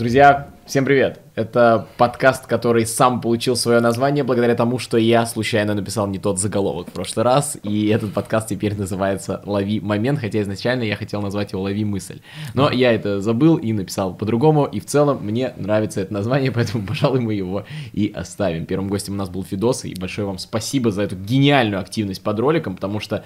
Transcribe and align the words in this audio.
Друзья, 0.00 0.48
всем 0.64 0.86
привет! 0.86 1.20
Это 1.34 1.86
подкаст, 1.98 2.46
который 2.46 2.86
сам 2.86 3.20
получил 3.20 3.54
свое 3.54 3.80
название 3.80 4.24
благодаря 4.24 4.54
тому, 4.54 4.78
что 4.78 4.96
я 4.96 5.26
случайно 5.26 5.74
написал 5.74 6.06
не 6.06 6.18
тот 6.18 6.38
заголовок 6.38 6.88
в 6.88 6.92
прошлый 6.92 7.22
раз, 7.22 7.58
и 7.62 7.88
этот 7.88 8.14
подкаст 8.14 8.48
теперь 8.48 8.74
называется 8.74 9.42
«Лови 9.44 9.78
момент», 9.78 10.18
хотя 10.18 10.40
изначально 10.40 10.84
я 10.84 10.96
хотел 10.96 11.20
назвать 11.20 11.52
его 11.52 11.60
«Лови 11.60 11.84
мысль». 11.84 12.20
Но 12.54 12.70
я 12.70 12.94
это 12.94 13.20
забыл 13.20 13.56
и 13.56 13.74
написал 13.74 14.14
по-другому, 14.14 14.64
и 14.64 14.80
в 14.80 14.86
целом 14.86 15.18
мне 15.20 15.52
нравится 15.58 16.00
это 16.00 16.14
название, 16.14 16.50
поэтому, 16.54 16.86
пожалуй, 16.86 17.20
мы 17.20 17.34
его 17.34 17.66
и 17.92 18.10
оставим. 18.16 18.64
Первым 18.64 18.88
гостем 18.88 19.12
у 19.12 19.16
нас 19.16 19.28
был 19.28 19.44
Фидос, 19.44 19.84
и 19.84 19.94
большое 20.00 20.26
вам 20.26 20.38
спасибо 20.38 20.92
за 20.92 21.02
эту 21.02 21.16
гениальную 21.16 21.78
активность 21.78 22.22
под 22.22 22.40
роликом, 22.40 22.74
потому 22.74 23.00
что 23.00 23.22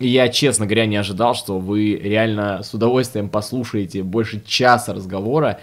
я, 0.00 0.28
честно 0.28 0.66
говоря, 0.66 0.86
не 0.86 0.96
ожидал, 0.96 1.34
что 1.34 1.58
вы 1.58 1.96
реально 1.96 2.62
с 2.62 2.72
удовольствием 2.72 3.28
послушаете 3.28 4.04
больше 4.04 4.40
часа 4.44 4.94
разговора, 4.94 5.58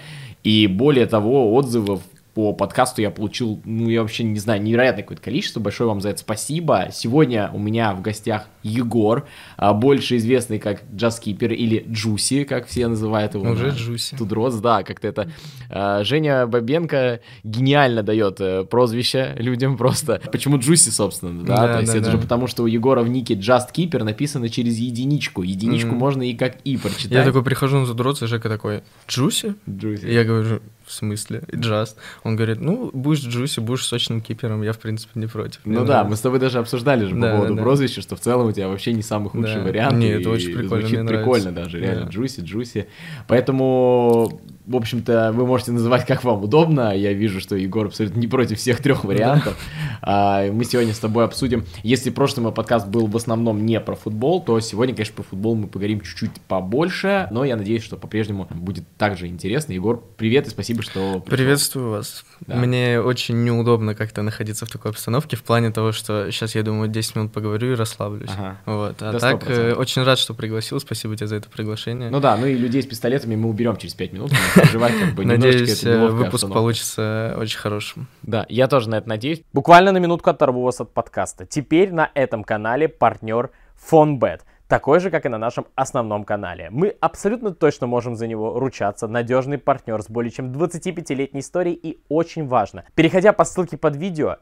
и 0.45 0.67
более 0.67 1.07
того, 1.07 1.53
отзывов 1.55 2.01
по 2.35 2.51
подкасту 2.51 3.01
я 3.01 3.11
получил, 3.11 3.61
ну, 3.63 3.89
я 3.89 4.01
вообще 4.01 4.25
не 4.25 4.39
знаю, 4.39 4.61
невероятное 4.61 5.03
какое-то 5.03 5.23
количество. 5.23 5.61
Большое 5.61 5.87
вам 5.87 6.01
за 6.01 6.09
это 6.09 6.19
спасибо. 6.19 6.89
Сегодня 6.91 7.49
у 7.53 7.59
меня 7.59 7.93
в 7.93 8.01
гостях 8.01 8.47
Егор, 8.61 9.25
а, 9.55 9.73
больше 9.73 10.17
известный 10.17 10.59
как 10.59 10.83
Jus1keeper 10.93 11.53
или 11.53 11.85
Джуси, 11.89 12.43
как 12.43 12.67
все 12.67 12.87
называют 12.89 13.35
его. 13.35 13.49
Уже 13.49 13.69
Джуси. 13.69 14.17
Тудротс, 14.17 14.55
да, 14.55 14.83
как-то 14.83 15.07
это. 15.07 15.31
А, 15.69 16.03
Женя 16.03 16.45
Бабенко 16.45 17.21
гениально 17.45 18.03
дает 18.03 18.41
э, 18.41 18.65
прозвище 18.65 19.33
людям 19.37 19.77
просто. 19.77 20.21
Почему 20.29 20.59
Джуси, 20.59 20.89
собственно, 20.89 21.41
да? 21.45 21.55
Да, 21.55 21.73
То 21.75 21.79
есть 21.79 21.93
да, 21.93 21.99
это 21.99 22.07
да. 22.07 22.11
же 22.11 22.17
потому, 22.17 22.47
что 22.47 22.63
у 22.63 22.67
Егора 22.67 23.01
в 23.01 23.07
нике 23.07 23.35
Keeper 23.35 24.03
написано 24.03 24.49
через 24.49 24.77
единичку. 24.77 25.41
Единичку 25.41 25.91
Мгм. 25.91 25.99
можно 25.99 26.23
и 26.23 26.33
как 26.33 26.57
и 26.65 26.75
прочитать. 26.75 27.13
Я 27.13 27.23
такой 27.23 27.43
прихожу 27.43 27.79
на 27.79 27.85
задротство, 27.85 28.27
Жека 28.27 28.49
такой, 28.49 28.83
Джуси? 29.07 29.55
Джуси. 29.69 30.05
Я 30.05 30.25
говорю, 30.25 30.59
в 30.85 30.91
смысле? 30.93 31.43
Джаст. 31.55 31.97
Он 32.23 32.35
говорит, 32.35 32.59
ну, 32.61 32.91
будешь 32.93 33.21
Джуси, 33.23 33.59
будешь 33.59 33.85
сочным 33.85 34.21
кипером, 34.21 34.61
я, 34.61 34.71
в 34.73 34.79
принципе, 34.79 35.19
не 35.19 35.27
против. 35.27 35.61
Ну 35.65 35.79
да, 35.81 35.85
нравится. 35.85 36.09
мы 36.09 36.15
с 36.15 36.21
тобой 36.21 36.39
даже 36.39 36.59
обсуждали 36.59 37.05
же 37.05 37.15
по 37.15 37.21
Да, 37.21 37.31
поводу 37.35 37.55
да. 37.55 37.61
прозвища, 37.63 38.01
что 38.01 38.15
в 38.15 38.19
целом 38.19 38.47
у 38.47 38.51
тебя 38.51 38.67
вообще 38.67 38.93
не 38.93 39.01
самый 39.01 39.29
худший 39.29 39.61
вариант. 39.61 39.97
Не, 39.97 40.07
и 40.07 40.11
это 40.21 40.29
очень 40.29 40.53
прикольно, 40.53 40.87
Звучит 40.87 41.07
прикольно 41.07 41.51
даже, 41.51 41.79
реально, 41.79 42.09
джуси, 42.09 42.41
джуси. 42.41 42.87
Поэтому, 43.27 44.41
в 44.67 44.75
общем-то, 44.75 45.31
вы 45.33 45.45
можете 45.45 45.71
называть 45.71 46.05
как 46.05 46.23
вам 46.23 46.43
удобно. 46.43 46.95
Я 46.95 47.13
вижу, 47.13 47.39
что 47.39 47.55
Егор 47.55 47.85
абсолютно 47.87 48.19
не 48.19 48.27
против 48.27 48.57
всех 48.57 48.81
трех 48.81 49.03
вариантов. 49.03 49.57
А, 50.01 50.51
Мы 50.51 50.65
сегодня 50.65 50.93
с 50.93 50.99
тобой 50.99 51.25
обсудим. 51.25 51.65
Если 51.83 52.09
прошлый 52.09 52.43
мой 52.43 52.51
подкаст 52.51 52.87
был 52.87 53.07
в 53.07 53.15
основном 53.15 53.65
не 53.65 53.79
про 53.79 53.95
футбол, 53.95 54.41
то 54.41 54.59
сегодня, 54.59 54.93
конечно, 54.95 55.15
про 55.15 55.23
футбол 55.23 55.55
мы 55.55 55.67
поговорим 55.67 56.01
чуть-чуть 56.01 56.31
побольше, 56.47 57.27
но 57.31 57.43
я 57.45 57.55
надеюсь, 57.55 57.83
что 57.83 57.97
по-прежнему 57.97 58.47
будет 58.51 58.85
также 58.97 59.27
интересно. 59.27 59.73
Егор, 59.73 60.03
привет 60.17 60.47
и 60.47 60.49
спасибо, 60.49 60.81
что 60.81 61.19
пришел. 61.19 61.37
Приветствую 61.37 61.89
вас. 61.91 62.25
Да. 62.41 62.55
Мне 62.55 62.99
очень 62.99 63.43
неудобно 63.43 63.95
как-то 63.95 64.21
находиться 64.21 64.65
в 64.65 64.69
такой 64.69 64.91
обстановке, 64.91 65.37
в 65.37 65.43
плане 65.43 65.71
того, 65.71 65.91
что 65.91 66.31
сейчас 66.31 66.55
я 66.55 66.63
думаю, 66.63 66.89
10 66.89 67.15
минут 67.15 67.31
поговорю 67.33 67.71
и 67.73 67.75
расслаблюсь. 67.75 68.29
Ага. 68.35 68.57
Вот. 68.65 69.01
А 69.01 69.17
так, 69.19 69.43
100%. 69.43 69.49
э, 69.49 69.73
очень 69.73 70.03
рад, 70.03 70.19
что 70.19 70.33
пригласил. 70.33 70.79
Спасибо 70.79 71.15
тебе 71.15 71.27
за 71.27 71.35
это 71.37 71.49
приглашение. 71.49 72.09
Ну 72.09 72.19
да, 72.19 72.35
ну 72.37 72.45
и 72.45 72.55
людей 72.55 72.81
с 72.81 72.85
пистолетами 72.85 73.35
мы 73.35 73.49
уберем 73.49 73.77
через 73.77 73.93
5 73.93 74.13
минут, 74.13 74.31
не 74.55 74.61
переживай, 74.61 74.91
как 74.99 75.15
бы 75.15 75.25
немножечко 75.25 75.87
Надеюсь, 75.87 76.11
выпуск 76.11 76.49
получится 76.49 77.35
очень 77.37 77.57
хорошим. 77.57 78.07
Да, 78.23 78.45
я 78.49 78.67
тоже 78.67 78.89
на 78.89 78.95
это 78.95 79.09
надеюсь. 79.09 79.41
Буквально 79.53 79.91
на 79.91 79.97
минутку 79.97 80.29
оторву 80.29 80.61
вас 80.63 80.81
от 80.81 80.93
подкаста. 80.93 81.45
Теперь 81.45 81.91
на 81.91 82.09
этом 82.13 82.43
канале 82.43 82.87
партнер 82.87 83.51
Фонбет. 83.75 84.45
Такой 84.67 84.99
же, 84.99 85.11
как 85.11 85.27
и 85.27 85.29
на 85.29 85.37
нашем 85.37 85.67
основном 85.75 86.23
канале. 86.23 86.69
Мы 86.71 86.95
абсолютно 86.99 87.51
точно 87.51 87.85
можем 87.85 88.15
за 88.15 88.25
него 88.25 88.59
ручаться. 88.59 89.07
Надежный 89.07 89.59
партнер 89.59 90.01
с 90.01 90.09
более 90.09 90.31
чем 90.31 90.51
25-летней 90.51 91.41
историей 91.41 91.75
и 91.75 91.99
очень 92.09 92.47
важно. 92.47 92.83
Переходя 92.95 93.31
по 93.31 93.45
ссылке 93.45 93.77
под 93.77 93.95
видео, 93.95 94.37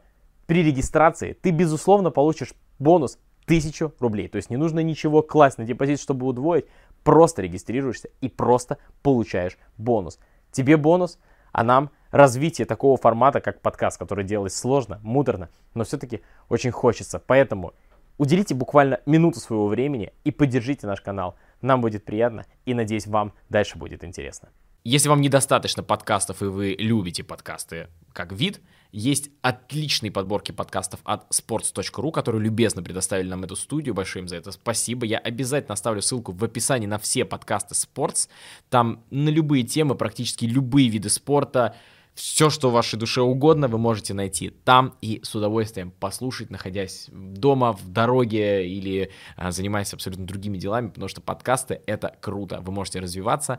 при 0.46 0.62
регистрации 0.62 1.34
ты, 1.34 1.50
безусловно, 1.50 2.10
получишь 2.10 2.54
бонус 2.78 3.18
1000 3.44 3.92
рублей. 4.00 4.28
То 4.28 4.36
есть 4.36 4.48
не 4.48 4.56
нужно 4.56 4.80
ничего 4.80 5.20
класть 5.22 5.58
на 5.58 5.64
депозит, 5.64 6.00
чтобы 6.00 6.26
удвоить. 6.26 6.64
Просто 7.04 7.42
регистрируешься 7.42 8.08
и 8.20 8.28
просто 8.28 8.78
получаешь 9.02 9.58
бонус. 9.78 10.18
Тебе 10.50 10.76
бонус, 10.76 11.18
а 11.52 11.62
нам 11.62 11.90
развитие 12.10 12.66
такого 12.66 12.96
формата, 12.96 13.40
как 13.40 13.60
подкаст, 13.60 13.98
который 13.98 14.24
делать 14.24 14.52
сложно, 14.52 14.98
муторно, 15.02 15.50
но 15.74 15.84
все-таки 15.84 16.22
очень 16.48 16.72
хочется. 16.72 17.22
Поэтому 17.24 17.74
уделите 18.18 18.54
буквально 18.54 19.00
минуту 19.06 19.38
своего 19.38 19.68
времени 19.68 20.12
и 20.24 20.32
поддержите 20.32 20.86
наш 20.86 21.00
канал. 21.00 21.36
Нам 21.60 21.80
будет 21.80 22.04
приятно 22.04 22.46
и, 22.64 22.74
надеюсь, 22.74 23.06
вам 23.06 23.32
дальше 23.48 23.78
будет 23.78 24.02
интересно. 24.02 24.48
Если 24.86 25.08
вам 25.08 25.22
недостаточно 25.22 25.82
подкастов 25.82 26.42
и 26.42 26.44
вы 26.44 26.76
любите 26.78 27.24
подкасты 27.24 27.88
как 28.12 28.32
вид, 28.32 28.60
есть 28.92 29.30
отличные 29.40 30.12
подборки 30.12 30.52
подкастов 30.52 31.00
от 31.04 31.26
sports.ru, 31.30 32.12
которые 32.12 32.42
любезно 32.42 32.82
предоставили 32.82 33.30
нам 33.30 33.44
эту 33.44 33.56
студию. 33.56 33.94
Большое 33.94 34.24
им 34.24 34.28
за 34.28 34.36
это 34.36 34.52
спасибо. 34.52 35.06
Я 35.06 35.16
обязательно 35.16 35.72
оставлю 35.72 36.02
ссылку 36.02 36.32
в 36.32 36.44
описании 36.44 36.86
на 36.86 36.98
все 36.98 37.24
подкасты 37.24 37.74
Sports. 37.74 38.28
Там 38.68 39.02
на 39.08 39.30
любые 39.30 39.62
темы, 39.62 39.94
практически 39.94 40.44
любые 40.44 40.90
виды 40.90 41.08
спорта, 41.08 41.74
все, 42.14 42.48
что 42.48 42.70
вашей 42.70 42.96
душе 42.96 43.22
угодно, 43.22 43.66
вы 43.66 43.78
можете 43.78 44.14
найти 44.14 44.50
там 44.50 44.94
и 45.00 45.20
с 45.24 45.34
удовольствием 45.34 45.90
послушать, 45.90 46.48
находясь 46.48 47.08
дома, 47.10 47.72
в 47.72 47.88
дороге 47.88 48.68
или 48.68 49.10
а, 49.36 49.50
занимаясь 49.50 49.92
абсолютно 49.92 50.24
другими 50.24 50.56
делами, 50.56 50.88
потому 50.88 51.08
что 51.08 51.20
подкасты— 51.20 51.80
это 51.86 52.16
круто. 52.20 52.60
Вы 52.60 52.70
можете 52.70 53.00
развиваться, 53.00 53.58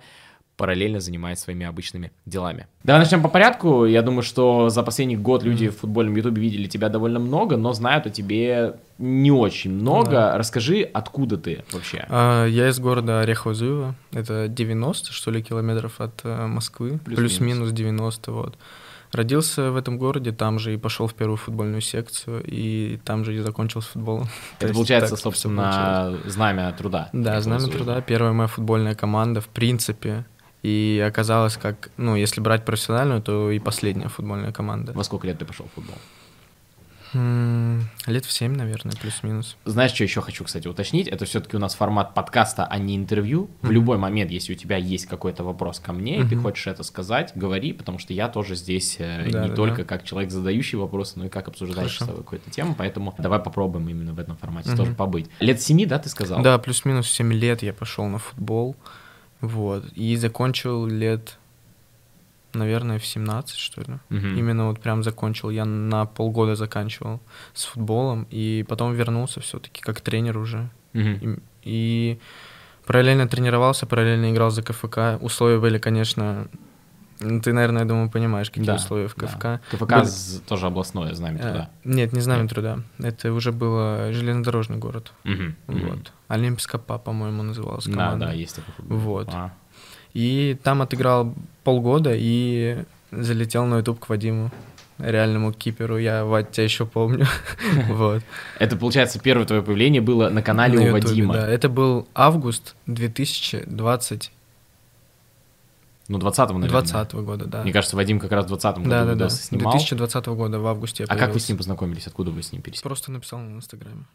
параллельно 0.57 0.99
занимаясь 0.99 1.39
своими 1.39 1.66
обычными 1.66 2.11
делами. 2.25 2.67
Давай 2.83 3.01
начнем 3.01 3.21
по 3.21 3.29
порядку. 3.29 3.85
Я 3.85 4.01
думаю, 4.01 4.23
что 4.23 4.69
за 4.69 4.83
последний 4.83 5.17
год 5.17 5.43
люди 5.43 5.69
в 5.69 5.77
футбольном 5.79 6.16
ютубе 6.16 6.41
видели 6.41 6.67
тебя 6.67 6.89
довольно 6.89 7.19
много, 7.19 7.57
но 7.57 7.73
знают 7.73 8.05
о 8.05 8.09
тебе 8.09 8.75
не 8.97 9.31
очень 9.31 9.71
много. 9.71 10.11
Да. 10.11 10.38
Расскажи, 10.38 10.81
откуда 10.81 11.38
ты 11.38 11.63
вообще? 11.71 12.05
А, 12.09 12.45
Я 12.45 12.69
из 12.69 12.79
города 12.79 13.21
Орехово-Зуево. 13.23 13.94
Это 14.13 14.47
90, 14.47 15.11
что 15.11 15.31
ли, 15.31 15.41
километров 15.44 15.99
от 15.99 16.21
э, 16.23 16.47
Москвы. 16.47 16.99
Плюс-минус. 17.03 17.17
Плюс-минус 17.38 17.71
90, 17.71 18.31
вот. 18.31 18.57
Родился 19.11 19.71
в 19.71 19.77
этом 19.77 19.97
городе, 19.97 20.31
там 20.33 20.59
же 20.59 20.73
и 20.73 20.77
пошел 20.77 21.07
в 21.07 21.13
первую 21.13 21.38
футбольную 21.38 21.79
секцию, 21.81 22.44
и 22.45 22.99
там 23.05 23.23
же 23.23 23.33
и 23.35 23.39
закончил 23.39 23.81
с 23.81 23.85
футболом. 23.85 24.27
То 24.59 24.65
Это 24.65 24.73
получается, 24.73 25.11
так 25.11 25.19
всё 25.19 25.29
получилось. 25.29 25.75
собственно, 25.75 26.17
знамя 26.25 26.71
труда. 26.77 27.09
Да, 27.13 27.39
знамя 27.39 27.67
труда, 27.67 28.01
первая 28.01 28.33
моя 28.33 28.47
футбольная 28.47 28.95
команда, 28.95 29.39
в 29.41 29.47
принципе. 29.47 30.25
И 30.65 30.99
оказалось, 31.07 31.57
как, 31.57 31.91
ну, 31.95 32.15
если 32.15 32.41
брать 32.41 32.65
профессиональную, 32.65 33.21
то 33.21 33.51
и 33.51 33.59
последняя 33.59 34.07
футбольная 34.07 34.51
команда. 34.51 34.93
Во 34.93 35.03
сколько 35.03 35.27
лет 35.27 35.37
ты 35.37 35.45
пошел 35.45 35.67
в 35.67 35.75
футбол? 35.75 35.95
Лет 38.07 38.25
в 38.25 38.31
7, 38.31 38.55
наверное, 38.55 38.95
плюс-минус. 38.99 39.57
Знаешь, 39.65 39.91
что 39.91 40.03
еще 40.03 40.21
хочу, 40.21 40.43
кстати, 40.43 40.67
уточнить? 40.67 41.07
Это 41.07 41.25
все-таки 41.25 41.55
у 41.55 41.59
нас 41.59 41.75
формат 41.75 42.15
подкаста, 42.15 42.65
а 42.65 42.79
не 42.79 42.95
интервью. 42.95 43.47
В 43.61 43.69
любой 43.69 43.99
момент, 43.99 44.31
если 44.31 44.53
у 44.53 44.55
тебя 44.55 44.77
есть 44.77 45.05
какой-то 45.05 45.43
вопрос 45.43 45.79
ко 45.79 45.93
мне, 45.93 46.21
и 46.21 46.23
ты 46.27 46.35
хочешь 46.35 46.65
это 46.65 46.81
сказать, 46.81 47.31
говори, 47.35 47.71
потому 47.71 47.99
что 47.99 48.13
я 48.13 48.27
тоже 48.27 48.55
здесь 48.55 48.95
э, 48.97 49.29
Да, 49.29 49.43
не 49.43 49.49
да, 49.49 49.55
только 49.55 49.83
да. 49.83 49.83
как 49.83 50.03
человек, 50.03 50.31
задающий 50.31 50.79
вопросы, 50.79 51.19
но 51.19 51.27
и 51.27 51.29
как 51.29 51.47
обсуждающий 51.47 52.03
с 52.03 52.07
какую-то 52.07 52.49
тему, 52.49 52.73
поэтому 52.75 53.13
давай 53.19 53.39
попробуем 53.39 53.87
именно 53.87 54.13
в 54.13 54.19
этом 54.19 54.35
формате 54.35 54.69
Мгм. 54.69 54.77
тоже 54.77 54.93
побыть. 54.95 55.27
Лет 55.39 55.61
семи, 55.61 55.85
да, 55.85 55.99
ты 55.99 56.09
сказал? 56.09 56.41
Да, 56.41 56.57
плюс-минус 56.57 57.07
7 57.07 57.31
лет 57.33 57.61
я 57.61 57.71
пошел 57.71 58.07
на 58.07 58.17
футбол. 58.17 58.75
Вот. 59.45 59.85
И 59.95 60.16
закончил 60.17 60.85
лет, 60.88 61.38
наверное, 62.53 63.00
в 63.00 63.06
17, 63.06 63.56
что 63.57 63.81
ли. 63.81 63.97
Мгм. 64.09 64.38
Именно 64.38 64.67
вот 64.67 64.79
прям 64.79 65.03
закончил. 65.03 65.50
Я 65.50 65.66
на 65.66 66.06
полгода 66.06 66.56
заканчивал 66.56 67.19
с 67.53 67.66
футболом. 67.66 68.28
И 68.31 68.66
потом 68.67 68.94
вернулся 68.94 69.39
все-таки 69.39 69.81
как 69.81 70.01
тренер 70.01 70.38
уже. 70.38 70.69
Мгм. 70.94 71.13
И, 71.22 71.39
и 71.63 72.19
параллельно 72.85 73.28
тренировался, 73.28 73.85
параллельно 73.85 74.31
играл 74.31 74.51
за 74.51 74.61
КФК. 74.61 75.22
Условия 75.22 75.59
были, 75.59 75.77
конечно... 75.77 76.47
ну, 77.19 77.39
Ты, 77.41 77.53
наверное, 77.53 77.83
я 77.83 77.87
думаю, 77.87 78.09
понимаешь, 78.09 78.50
какие 78.50 78.65
Да, 78.65 78.75
условия 78.75 79.07
в 79.07 79.15
да. 79.15 79.27
КФК. 79.27 79.62
КФК 79.71 79.91
Были- 79.94 80.03
з- 80.06 80.39
тоже 80.41 80.67
областное 80.67 81.13
знамя 81.13 81.38
Э, 81.38 81.41
труда. 81.41 81.69
Нет, 81.83 82.13
не 82.13 82.21
знамя 82.21 82.41
Нет. 82.44 82.51
труда. 82.51 82.79
Это 83.00 83.31
уже 83.33 83.51
было 83.51 84.12
железнодорожный 84.13 84.77
город. 84.77 85.12
Мгм. 85.23 85.56
Вот. 85.67 86.12
Олимпийская 86.27 86.79
ПА, 86.81 86.97
по-моему, 86.97 87.44
называлась 87.44 87.85
Да, 87.85 87.91
команда. 87.94 88.25
да, 88.27 88.31
есть 88.33 88.56
такой 88.56 88.73
футбол. 88.75 88.97
Вот. 88.97 89.29
А. 89.31 89.51
И 90.13 90.57
там 90.63 90.81
отыграл 90.81 91.33
полгода 91.63 92.12
и 92.13 92.83
залетел 93.12 93.65
на 93.65 93.77
YouTube 93.77 94.00
к 94.00 94.09
Вадиму, 94.09 94.51
реальному 94.97 95.51
киперу. 95.51 95.97
Я, 95.97 96.23
Вадь, 96.23 96.51
тебя 96.51 96.63
еще 96.63 96.85
помню. 96.85 97.25
Вот. 97.89 98.23
Это, 98.59 98.77
получается, 98.77 99.19
первое 99.19 99.45
твое 99.45 99.61
появление 99.61 100.01
было 100.01 100.29
на 100.29 100.41
канале 100.41 100.75
На 100.79 100.83
у 100.94 100.95
Ютубе, 100.95 101.07
Вадима. 101.09 101.33
Да, 101.33 101.47
это 101.50 101.68
был 101.69 102.07
август 102.15 102.75
2020 102.85 104.31
Ну, 106.07 106.19
20-го, 106.19 106.54
наверное. 106.60 106.81
20 106.81 107.13
года, 107.16 107.46
да. 107.46 107.63
Мне 107.63 107.74
кажется, 107.74 107.96
Вадим 107.96 108.19
как 108.19 108.31
раз 108.31 108.46
в 108.46 108.50
20 108.50 108.78
году 108.78 108.90
Да, 108.90 109.06
да, 109.06 109.16
да. 109.16 109.30
снимал. 109.30 109.72
2020 109.72 110.25
года 110.28 110.60
в 110.60 110.68
августе 110.68 111.06
А 111.07 111.16
как 111.16 111.34
вы 111.34 111.40
с 111.40 111.50
ним 111.50 111.57
познакомились? 111.57 112.06
Откуда 112.07 112.31
вы 112.31 112.44
с 112.44 112.52
ним 112.52 112.62
пересеклись? 112.62 112.84
Просто 112.84 113.12
написал 113.12 113.40
на 113.40 113.57
Инстаграме. 113.57 114.06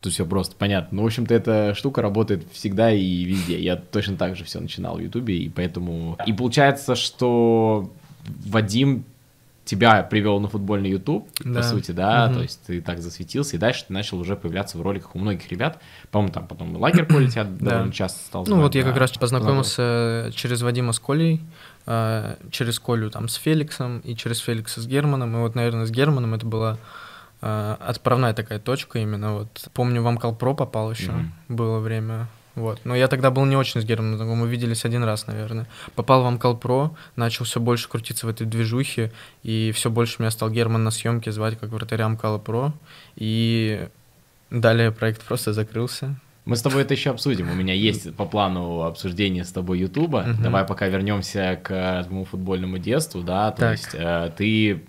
Тут 0.00 0.12
все 0.12 0.26
просто 0.26 0.56
понятно. 0.56 0.96
Ну, 0.96 1.02
в 1.04 1.06
общем-то, 1.06 1.32
эта 1.32 1.74
штука 1.74 2.02
работает 2.02 2.44
всегда 2.52 2.92
и 2.92 3.22
везде. 3.24 3.60
Я 3.62 3.76
точно 3.76 4.16
так 4.16 4.36
же 4.36 4.44
все 4.44 4.60
начинал 4.60 4.96
в 4.96 5.00
Ютубе, 5.00 5.38
и 5.38 5.48
поэтому... 5.48 6.18
И 6.26 6.32
получается, 6.32 6.96
что 6.96 7.90
Вадим 8.44 9.04
тебя 9.72 10.02
привел 10.02 10.38
на 10.38 10.48
футбольный 10.48 10.90
YouTube, 10.90 11.28
да. 11.40 11.60
по 11.60 11.62
сути, 11.62 11.92
да, 11.92 12.26
угу. 12.26 12.34
то 12.34 12.42
есть 12.42 12.60
ты 12.66 12.80
так 12.82 13.00
засветился, 13.00 13.56
и 13.56 13.58
дальше 13.58 13.86
ты 13.88 13.92
начал 13.92 14.18
уже 14.18 14.36
появляться 14.36 14.76
в 14.76 14.82
роликах 14.82 15.14
у 15.14 15.18
многих 15.18 15.50
ребят. 15.50 15.80
По-моему, 16.10 16.32
там 16.32 16.46
потом 16.46 16.76
лагерь 16.76 17.06
тебя 17.06 17.44
довольно 17.60 17.92
часто 17.92 18.18
стал 18.20 18.44
Ну 18.46 18.60
вот 18.60 18.74
я 18.74 18.82
как 18.82 18.96
раз 18.96 19.12
познакомился 19.12 20.30
через 20.34 20.60
Вадима 20.62 20.92
с 20.92 21.00
Колей, 21.00 21.40
а, 21.86 22.36
через 22.50 22.78
Колю 22.78 23.10
там 23.10 23.28
с 23.28 23.34
Феликсом, 23.34 24.00
и 24.00 24.14
через 24.14 24.40
Феликса 24.40 24.82
с 24.82 24.86
Германом, 24.86 25.36
и 25.36 25.40
вот, 25.40 25.54
наверное, 25.54 25.86
с 25.86 25.90
Германом 25.90 26.34
это 26.34 26.44
была 26.44 26.78
а, 27.40 27.78
отправная 27.80 28.34
такая 28.34 28.58
точка 28.58 28.98
именно. 28.98 29.34
Вот 29.38 29.68
помню, 29.72 30.02
в 30.02 30.06
Амкал 30.06 30.34
Про 30.34 30.54
попал 30.54 30.90
еще, 30.92 31.12
было 31.48 31.78
время 31.78 32.28
вот. 32.54 32.80
Но 32.84 32.94
я 32.94 33.08
тогда 33.08 33.30
был 33.30 33.44
не 33.44 33.56
очень 33.56 33.80
с 33.80 33.84
Германом 33.84 34.16
знаком, 34.16 34.38
мы 34.38 34.48
виделись 34.48 34.84
один 34.84 35.04
раз, 35.04 35.26
наверное. 35.26 35.66
Попал 35.94 36.22
в 36.22 36.26
Амкал 36.26 36.56
Про, 36.56 36.94
начал 37.16 37.44
все 37.44 37.60
больше 37.60 37.88
крутиться 37.88 38.26
в 38.26 38.28
этой 38.28 38.46
движухе, 38.46 39.12
и 39.42 39.72
все 39.74 39.90
больше 39.90 40.16
меня 40.18 40.30
стал 40.30 40.50
Герман 40.50 40.84
на 40.84 40.90
съемке 40.90 41.32
звать 41.32 41.58
как 41.58 41.70
вратаря 41.70 42.06
Амкала 42.06 42.38
Про. 42.38 42.72
И 43.16 43.88
далее 44.50 44.92
проект 44.92 45.22
просто 45.22 45.52
закрылся. 45.52 46.16
Мы 46.44 46.56
с 46.56 46.62
тобой 46.62 46.82
это 46.82 46.92
еще 46.92 47.10
обсудим. 47.10 47.50
У 47.50 47.54
меня 47.54 47.72
есть 47.72 48.14
по 48.16 48.24
плану 48.24 48.82
обсуждение 48.82 49.44
с 49.44 49.52
тобой 49.52 49.78
Ютуба. 49.78 50.26
Угу. 50.28 50.42
Давай 50.42 50.64
пока 50.64 50.88
вернемся 50.88 51.58
к 51.62 52.02
твоему 52.04 52.24
футбольному 52.24 52.78
детству, 52.78 53.22
да. 53.22 53.52
То 53.52 53.58
так. 53.58 53.72
есть 53.72 53.90
э, 53.94 54.32
ты, 54.36 54.82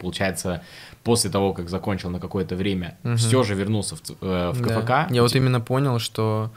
получается, 0.00 0.62
после 1.04 1.30
того, 1.30 1.52
как 1.52 1.68
закончил 1.68 2.10
на 2.10 2.18
какое-то 2.18 2.56
время, 2.56 2.98
угу. 3.04 3.14
все 3.14 3.44
же 3.44 3.54
вернулся 3.54 3.94
в, 3.94 4.00
э, 4.20 4.50
в 4.50 4.60
КФК. 4.60 4.86
Да. 4.86 5.08
Я 5.10 5.22
вот 5.22 5.34
именно 5.36 5.60
понял, 5.60 6.00
что 6.00 6.50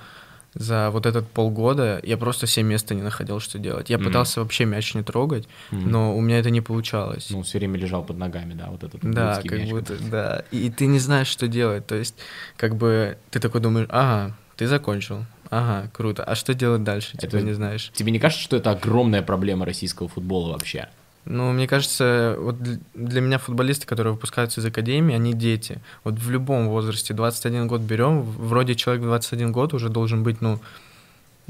за 0.53 0.89
вот 0.91 1.05
этот 1.05 1.29
полгода 1.29 1.99
я 2.03 2.17
просто 2.17 2.45
все 2.45 2.63
места 2.63 2.93
не 2.93 3.01
находил, 3.01 3.39
что 3.39 3.57
делать. 3.57 3.89
Я 3.89 3.97
mm-hmm. 3.97 4.03
пытался 4.03 4.41
вообще 4.41 4.65
мяч 4.65 4.93
не 4.93 5.03
трогать, 5.03 5.47
mm-hmm. 5.71 5.87
но 5.87 6.15
у 6.15 6.21
меня 6.21 6.39
это 6.39 6.49
не 6.49 6.61
получалось. 6.61 7.29
Ну, 7.29 7.43
все 7.43 7.59
время 7.59 7.79
лежал 7.79 8.03
под 8.03 8.17
ногами, 8.17 8.53
да, 8.53 8.67
вот 8.69 8.83
этот 8.83 8.99
Да, 9.01 9.35
как 9.41 9.51
мяч, 9.51 9.69
будто, 9.69 9.95
да. 10.09 10.43
И, 10.51 10.67
и 10.67 10.69
ты 10.69 10.87
не 10.87 10.99
знаешь, 10.99 11.27
что 11.27 11.47
делать. 11.47 11.87
То 11.87 11.95
есть, 11.95 12.15
как 12.57 12.75
бы 12.75 13.17
ты 13.29 13.39
такой 13.39 13.61
думаешь, 13.61 13.87
ага, 13.89 14.35
ты 14.57 14.67
закончил. 14.67 15.25
Ага, 15.49 15.89
круто. 15.93 16.23
А 16.23 16.35
что 16.35 16.53
делать 16.53 16.83
дальше? 16.83 17.17
Типа 17.17 17.35
это, 17.35 17.41
не 17.41 17.53
знаешь. 17.53 17.91
Тебе 17.93 18.11
не 18.11 18.19
кажется, 18.19 18.43
что 18.43 18.55
это 18.55 18.71
огромная 18.71 19.21
проблема 19.21 19.65
российского 19.65 20.07
футбола 20.07 20.53
вообще? 20.53 20.87
Ну, 21.25 21.51
мне 21.51 21.67
кажется, 21.67 22.35
вот 22.39 22.55
для 22.95 23.21
меня 23.21 23.37
футболисты, 23.37 23.85
которые 23.85 24.13
выпускаются 24.13 24.59
из 24.59 24.65
академии, 24.65 25.15
они 25.15 25.33
дети. 25.33 25.79
Вот 26.03 26.15
в 26.15 26.31
любом 26.31 26.67
возрасте, 26.69 27.13
21 27.13 27.67
год 27.67 27.81
берем, 27.81 28.21
вроде 28.21 28.75
человек 28.75 29.03
в 29.03 29.05
21 29.05 29.51
год 29.51 29.73
уже 29.73 29.89
должен 29.89 30.23
быть, 30.23 30.41
ну, 30.41 30.59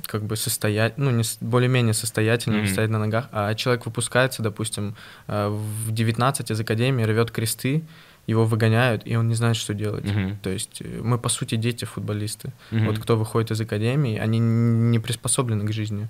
как 0.06 0.24
бы 0.24 0.36
состоять, 0.36 0.98
ну, 0.98 1.12
не, 1.12 1.24
более-менее 1.40 1.94
состоятельным, 1.94 2.64
mm-hmm. 2.64 2.72
стоять 2.72 2.90
на 2.90 3.00
ногах, 3.00 3.30
а 3.32 3.54
человек 3.56 3.86
выпускается, 3.86 4.42
допустим, 4.42 4.96
э, 5.28 5.48
в 5.48 5.92
19 5.92 6.52
из 6.52 6.60
академии, 6.60 7.04
рвет 7.04 7.32
кресты, 7.32 7.84
его 8.28 8.46
выгоняют, 8.46 9.04
и 9.06 9.16
он 9.16 9.28
не 9.28 9.36
знает, 9.36 9.56
что 9.56 9.74
делать. 9.74 10.06
Mm-hmm. 10.06 10.36
То 10.42 10.50
есть 10.50 10.82
э, 10.82 11.02
мы, 11.02 11.18
по 11.18 11.30
сути, 11.30 11.56
дети-футболисты. 11.56 12.52
Mm-hmm. 12.72 12.86
Вот 12.88 13.00
кто 13.00 13.16
выходит 13.16 13.52
из 13.52 13.62
академии, 13.62 14.18
они 14.18 14.40
не 14.40 15.00
приспособлены 15.00 15.66
к 15.66 15.72
жизни. 15.72 16.10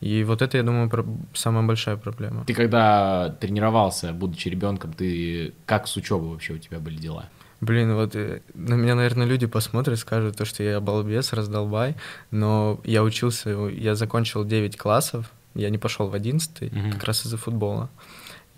И 0.00 0.22
вот 0.24 0.42
это, 0.42 0.56
я 0.56 0.62
думаю, 0.62 0.88
про... 0.88 1.04
самая 1.34 1.64
большая 1.64 1.96
проблема. 1.96 2.44
Ты 2.44 2.54
когда 2.54 3.30
тренировался, 3.40 4.12
будучи 4.12 4.48
ребенком, 4.48 4.92
ты 4.92 5.54
как 5.66 5.88
с 5.88 5.96
учебой 5.96 6.30
вообще 6.30 6.54
у 6.54 6.58
тебя 6.58 6.78
были 6.78 6.96
дела? 6.96 7.28
Блин, 7.60 7.94
вот 7.94 8.14
э, 8.14 8.40
на 8.54 8.74
меня, 8.74 8.94
наверное, 8.94 9.26
люди 9.26 9.46
посмотрят, 9.46 9.98
скажут 9.98 10.36
то, 10.36 10.44
что 10.44 10.62
я 10.62 10.80
балбес, 10.80 11.32
раздолбай, 11.32 11.96
но 12.30 12.80
я 12.84 13.02
учился, 13.02 13.50
я 13.50 13.96
закончил 13.96 14.44
9 14.44 14.76
классов, 14.76 15.32
я 15.54 15.68
не 15.70 15.78
пошел 15.78 16.08
в 16.08 16.14
11 16.14 16.62
mm-hmm. 16.62 16.92
как 16.92 17.04
раз 17.04 17.26
из-за 17.26 17.36
футбола. 17.36 17.90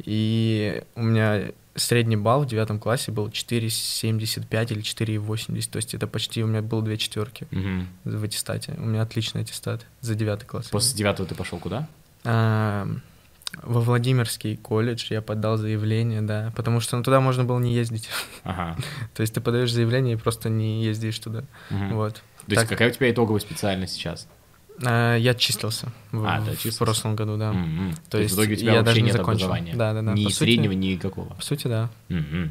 И 0.04 0.82
у 0.96 1.02
меня 1.02 1.52
средний 1.80 2.16
балл 2.16 2.42
в 2.42 2.46
девятом 2.46 2.78
классе 2.78 3.12
был 3.12 3.28
4,75 3.28 4.72
или 4.72 4.82
4,80. 4.82 5.70
То 5.70 5.76
есть 5.76 5.94
это 5.94 6.06
почти 6.06 6.42
у 6.42 6.46
меня 6.46 6.62
было 6.62 6.82
две 6.82 6.96
четверки 6.96 7.46
угу. 7.50 7.86
в 8.04 8.24
аттестате. 8.24 8.74
У 8.78 8.84
меня 8.84 9.02
отличный 9.02 9.42
аттестат 9.42 9.86
за 10.00 10.14
девятый 10.14 10.46
класс. 10.46 10.68
После 10.68 10.96
девятого 10.96 11.28
ты 11.28 11.34
пошел 11.34 11.58
куда? 11.58 11.88
А, 12.24 12.88
во 13.62 13.80
Владимирский 13.80 14.56
колледж 14.56 15.06
я 15.10 15.22
подал 15.22 15.56
заявление, 15.56 16.22
да, 16.22 16.52
потому 16.54 16.80
что 16.80 16.96
ну, 16.96 17.02
туда 17.02 17.20
можно 17.20 17.44
было 17.44 17.58
не 17.58 17.74
ездить. 17.74 18.08
Ага. 18.44 18.76
То 19.14 19.22
есть 19.22 19.34
ты 19.34 19.40
подаешь 19.40 19.72
заявление 19.72 20.14
и 20.14 20.18
просто 20.18 20.48
не 20.48 20.84
ездишь 20.84 21.18
туда. 21.18 21.44
Угу. 21.70 21.94
Вот. 21.94 22.14
То 22.14 22.20
есть 22.52 22.62
так... 22.62 22.68
какая 22.68 22.90
у 22.90 22.92
тебя 22.92 23.10
итоговая 23.10 23.40
специальность 23.40 23.94
сейчас? 23.94 24.28
А, 24.84 25.16
я 25.16 25.34
числился 25.34 25.92
в, 26.12 26.24
а, 26.24 26.40
в 26.40 26.56
числился? 26.56 26.78
прошлом 26.78 27.16
году, 27.16 27.36
да. 27.36 27.52
Mm-hmm. 27.52 27.94
То, 28.08 28.10
То 28.10 28.18
есть 28.18 28.34
в 28.34 28.38
итоге 28.38 28.54
у 28.54 28.56
тебя 28.56 28.72
я 28.74 28.82
даже 28.82 29.00
не 29.02 29.12
закончил. 29.12 29.46
образования? 29.46 29.74
Да, 29.76 29.92
да, 29.92 30.02
да. 30.02 30.12
Ни 30.12 30.24
по 30.24 30.30
среднего, 30.30 30.72
сути, 30.72 30.84
никакого? 30.84 31.34
По 31.34 31.42
сути, 31.42 31.66
да. 31.66 31.90
Mm-hmm. 32.08 32.50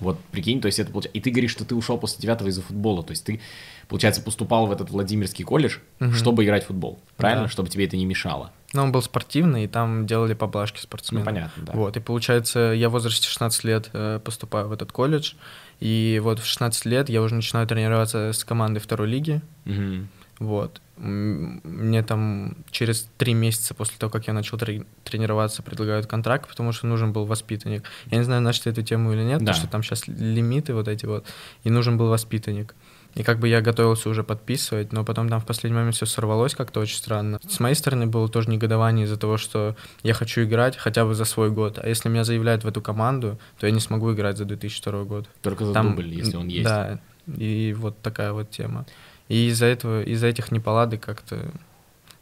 Вот, 0.00 0.18
прикинь, 0.32 0.60
то 0.60 0.66
есть 0.66 0.78
это 0.78 0.90
получается... 0.90 1.18
И 1.18 1.20
ты 1.20 1.30
говоришь, 1.30 1.52
что 1.52 1.64
ты 1.64 1.74
ушел 1.74 1.98
после 1.98 2.20
девятого 2.20 2.48
из-за 2.48 2.62
футбола, 2.62 3.02
то 3.02 3.12
есть 3.12 3.24
ты, 3.24 3.40
получается, 3.88 4.22
поступал 4.22 4.66
в 4.66 4.72
этот 4.72 4.90
Владимирский 4.90 5.44
колледж, 5.44 5.78
mm-hmm. 5.98 6.12
чтобы 6.12 6.44
играть 6.44 6.64
в 6.64 6.66
футбол, 6.68 6.98
правильно? 7.16 7.44
Да. 7.44 7.48
Чтобы 7.48 7.68
тебе 7.68 7.86
это 7.86 7.96
не 7.96 8.04
мешало. 8.04 8.50
Ну, 8.72 8.82
он 8.82 8.92
был 8.92 9.02
спортивный, 9.02 9.64
и 9.64 9.68
там 9.68 10.04
делали 10.04 10.34
поблажки 10.34 10.80
спортсменам. 10.80 11.24
Ну, 11.24 11.30
понятно, 11.30 11.62
да. 11.64 11.72
Вот, 11.74 11.96
и 11.96 12.00
получается, 12.00 12.74
я 12.76 12.88
в 12.88 12.92
возрасте 12.92 13.28
16 13.28 13.64
лет 13.64 13.90
э, 13.92 14.20
поступаю 14.22 14.66
в 14.68 14.72
этот 14.72 14.90
колледж, 14.90 15.34
и 15.78 16.20
вот 16.22 16.40
в 16.40 16.46
16 16.46 16.84
лет 16.86 17.08
я 17.08 17.22
уже 17.22 17.36
начинаю 17.36 17.68
тренироваться 17.68 18.32
с 18.32 18.42
командой 18.42 18.80
второй 18.80 19.08
лиги. 19.08 19.42
Mm-hmm. 19.64 20.06
Вот. 20.44 20.80
Мне 20.96 22.02
там 22.02 22.56
через 22.70 23.08
три 23.18 23.34
месяца 23.34 23.74
после 23.74 23.96
того, 23.98 24.10
как 24.10 24.28
я 24.28 24.32
начал 24.32 24.58
трени- 24.58 24.86
тренироваться, 25.02 25.62
предлагают 25.62 26.06
контракт, 26.06 26.48
потому 26.48 26.72
что 26.72 26.86
нужен 26.86 27.12
был 27.12 27.24
воспитанник. 27.24 27.84
Я 28.10 28.18
не 28.18 28.24
знаю, 28.24 28.42
нашли 28.42 28.70
эту 28.70 28.82
тему 28.82 29.12
или 29.12 29.22
нет, 29.22 29.40
да. 29.40 29.52
потому 29.52 29.56
что 29.56 29.68
там 29.68 29.82
сейчас 29.82 30.06
лимиты 30.06 30.72
вот 30.74 30.86
эти 30.86 31.06
вот, 31.06 31.26
и 31.64 31.70
нужен 31.70 31.98
был 31.98 32.08
воспитанник. 32.08 32.74
И 33.14 33.22
как 33.22 33.38
бы 33.38 33.48
я 33.48 33.60
готовился 33.60 34.08
уже 34.08 34.24
подписывать, 34.24 34.92
но 34.92 35.04
потом 35.04 35.28
там 35.28 35.40
в 35.40 35.46
последний 35.46 35.76
момент 35.76 35.94
все 35.94 36.06
сорвалось 36.06 36.54
как-то 36.54 36.80
очень 36.80 36.96
странно. 36.96 37.38
С 37.48 37.60
моей 37.60 37.76
стороны 37.76 38.06
было 38.06 38.28
тоже 38.28 38.50
негодование 38.50 39.04
из-за 39.06 39.16
того, 39.16 39.36
что 39.36 39.76
я 40.02 40.14
хочу 40.14 40.42
играть 40.42 40.76
хотя 40.76 41.04
бы 41.04 41.14
за 41.14 41.24
свой 41.24 41.50
год. 41.50 41.78
А 41.80 41.88
если 41.88 42.08
меня 42.08 42.24
заявляют 42.24 42.64
в 42.64 42.68
эту 42.68 42.82
команду, 42.82 43.38
то 43.58 43.66
я 43.66 43.72
не 43.72 43.80
смогу 43.80 44.12
играть 44.12 44.36
за 44.36 44.44
2002 44.44 45.04
год. 45.04 45.28
Только 45.42 45.64
за 45.64 45.72
там, 45.72 45.90
дубль, 45.90 46.08
если 46.08 46.36
он 46.36 46.48
есть. 46.48 46.64
Да, 46.64 46.98
и 47.26 47.74
вот 47.78 48.00
такая 48.02 48.32
вот 48.32 48.50
тема. 48.50 48.84
И 49.28 49.48
из-за 49.48 49.66
этого, 49.66 50.02
из-за 50.02 50.26
этих 50.26 50.52
неполадок 50.52 51.00
как-то 51.00 51.50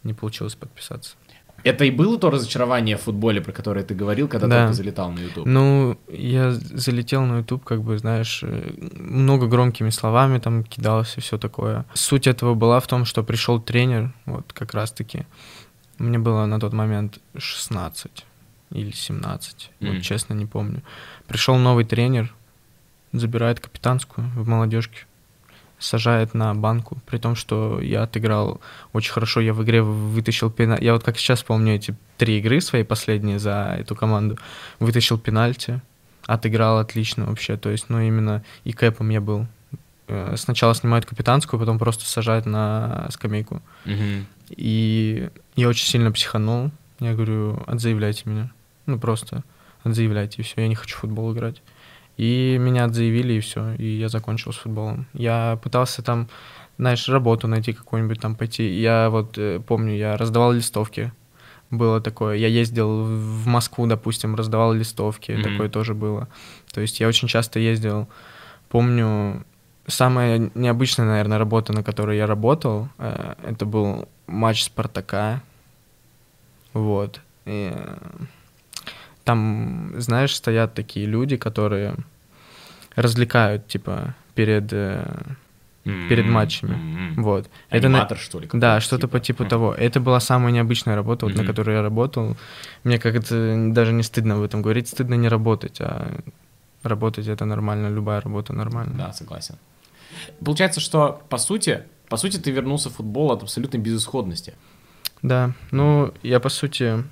не 0.05 0.15
получилось 0.15 0.55
подписаться. 0.55 1.17
Это 1.65 1.85
и 1.85 1.91
было 1.91 2.19
то 2.19 2.31
разочарование 2.31 2.97
в 2.97 3.03
футболе, 3.03 3.41
про 3.41 3.53
которое 3.53 3.85
ты 3.85 3.95
говорил, 3.95 4.27
когда 4.27 4.49
да. 4.49 4.61
только 4.63 4.75
залетал 4.75 5.13
на 5.13 5.21
YouTube? 5.21 5.47
Ну, 5.47 5.99
я 6.09 6.51
залетел 6.51 7.23
на 7.23 7.39
YouTube, 7.39 7.63
как 7.65 7.83
бы, 7.83 7.99
знаешь, 7.99 8.41
э, 8.43 8.73
много 8.99 9.47
громкими 9.47 9.91
словами 9.91 10.39
там 10.39 10.65
кидался, 10.65 11.21
все 11.21 11.39
такое. 11.39 11.85
Суть 11.95 12.27
этого 12.27 12.55
была 12.55 12.81
в 12.81 12.87
том, 12.89 13.05
что 13.05 13.23
пришел 13.23 13.61
тренер, 13.61 14.13
вот 14.27 14.53
как 14.53 14.75
раз-таки. 14.75 15.25
Мне 15.99 16.19
было 16.19 16.47
на 16.47 16.59
тот 16.59 16.73
момент 16.73 17.21
16 17.37 18.25
или 18.71 18.91
17, 18.91 19.71
mm. 19.79 19.95
вот 19.95 20.03
честно 20.03 20.35
не 20.35 20.47
помню. 20.47 20.83
Пришел 21.29 21.57
новый 21.57 21.85
тренер, 21.85 22.35
забирает 23.13 23.61
капитанскую 23.61 24.27
в 24.35 24.49
молодежке 24.49 25.07
сажает 25.83 26.35
на 26.35 26.55
банку, 26.55 26.99
при 27.07 27.19
том, 27.19 27.35
что 27.35 27.81
я 27.81 28.05
отыграл 28.05 28.61
очень 28.93 29.13
хорошо, 29.13 29.41
я 29.41 29.53
в 29.53 29.63
игре 29.63 29.83
вытащил 29.83 30.51
пенальти. 30.51 30.85
Я 30.85 30.93
вот 30.93 31.03
как 31.03 31.19
сейчас 31.19 31.43
помню 31.43 31.75
эти 31.75 31.95
три 32.17 32.39
игры 32.39 32.61
свои 32.61 32.85
последние 32.85 33.39
за 33.39 33.77
эту 33.79 33.95
команду, 33.95 34.39
вытащил 34.79 35.19
пенальти, 35.19 35.81
отыграл 36.27 36.79
отлично 36.79 37.27
вообще, 37.27 37.57
то 37.57 37.71
есть, 37.71 37.87
ну, 37.89 38.01
именно 38.01 38.45
и 38.65 38.73
кэпом 38.73 39.11
я 39.11 39.21
был. 39.21 39.47
Э, 40.09 40.35
сначала 40.37 40.75
снимают 40.75 41.07
капитанскую, 41.07 41.59
потом 41.59 41.79
просто 41.79 42.05
сажают 42.07 42.47
на 42.47 43.09
скамейку. 43.11 43.63
Угу. 43.87 44.27
И 44.51 45.31
я 45.57 45.69
очень 45.69 45.87
сильно 45.87 46.13
психанул. 46.13 46.71
Я 47.01 47.15
говорю, 47.15 47.63
отзаявляйте 47.67 48.23
меня. 48.27 48.53
Ну, 48.87 48.99
просто 48.99 49.43
отзаявляйте, 49.83 50.43
и 50.43 50.45
все, 50.45 50.61
я 50.61 50.69
не 50.69 50.75
хочу 50.75 50.97
в 50.97 51.01
футбол 51.01 51.33
играть. 51.33 51.63
И 52.23 52.57
меня 52.57 52.89
заявили, 52.89 53.33
и 53.33 53.41
все, 53.41 53.75
и 53.75 53.85
я 53.85 54.09
закончил 54.09 54.53
с 54.53 54.57
футболом. 54.57 55.07
Я 55.13 55.59
пытался 55.61 56.03
там, 56.03 56.29
знаешь, 56.79 57.09
работу 57.09 57.49
найти 57.49 57.73
какую-нибудь 57.73 58.21
там 58.21 58.37
пойти. 58.37 58.81
Я 58.81 59.11
вот 59.11 59.37
э, 59.39 59.59
помню, 59.59 59.97
я 59.97 60.17
раздавал 60.17 60.53
листовки. 60.53 61.13
Было 61.73 62.01
такое. 62.01 62.37
Я 62.37 62.47
ездил 62.47 63.03
в 63.03 63.49
Москву, 63.49 63.89
допустим, 63.89 64.37
раздавал 64.37 64.73
листовки. 64.73 65.33
Mm-hmm. 65.33 65.43
Такое 65.43 65.69
тоже 65.69 65.95
было. 65.95 66.29
То 66.73 66.81
есть 66.81 67.01
я 67.01 67.09
очень 67.09 67.27
часто 67.27 67.59
ездил. 67.59 68.07
Помню, 68.69 69.45
самая 69.89 70.49
необычная, 70.55 71.07
наверное, 71.07 71.39
работа, 71.39 71.73
на 71.73 71.83
которой 71.83 72.19
я 72.19 72.29
работал, 72.29 72.89
э, 72.99 73.35
это 73.43 73.67
был 73.67 74.09
матч 74.29 74.63
Спартака. 74.63 75.43
Вот. 76.73 77.21
И 77.47 77.75
там, 79.25 79.93
знаешь, 79.97 80.37
стоят 80.37 80.75
такие 80.75 81.07
люди, 81.07 81.37
которые 81.37 81.97
развлекают, 82.97 83.67
типа, 83.67 84.15
перед, 84.35 84.73
э, 84.73 85.05
перед 85.85 86.27
матчами. 86.27 86.75
М-м-м. 86.75 87.23
Вот. 87.23 87.51
Аниматор, 87.71 88.17
на- 88.17 88.23
что 88.23 88.41
ли? 88.41 88.49
Да, 88.53 88.81
что-то 88.81 89.09
по 89.09 89.19
типа? 89.21 89.39
типу 89.45 89.51
того. 89.51 89.75
Это 89.75 90.01
была 90.01 90.21
самая 90.21 90.53
необычная 90.53 90.95
работа, 90.95 91.27
вот, 91.27 91.35
на 91.35 91.45
которой 91.45 91.77
я 91.77 91.83
работал. 91.83 92.37
Мне 92.85 92.99
как-то 92.99 93.71
даже 93.73 93.93
не 93.93 94.03
стыдно 94.03 94.37
об 94.37 94.43
этом 94.43 94.63
говорить. 94.63 94.89
Стыдно 94.89 95.15
не 95.15 95.29
работать, 95.29 95.81
а 95.81 96.21
работать 96.83 97.27
это 97.27 97.45
нормально, 97.45 97.89
любая 97.89 98.21
работа 98.21 98.53
нормально. 98.53 98.95
Да, 98.97 99.13
согласен. 99.13 99.57
Получается, 100.45 100.81
что 100.81 101.23
по 101.29 101.39
сути, 101.39 101.83
по 102.09 102.17
сути, 102.17 102.37
ты 102.37 102.51
вернулся 102.51 102.91
в 102.91 102.95
футбол 102.95 103.33
от 103.33 103.43
абсолютной 103.43 103.81
безысходности. 103.81 104.55
Да, 105.23 105.53
ну, 105.71 106.13
я, 106.23 106.41
по 106.41 106.49
сути, 106.49 107.05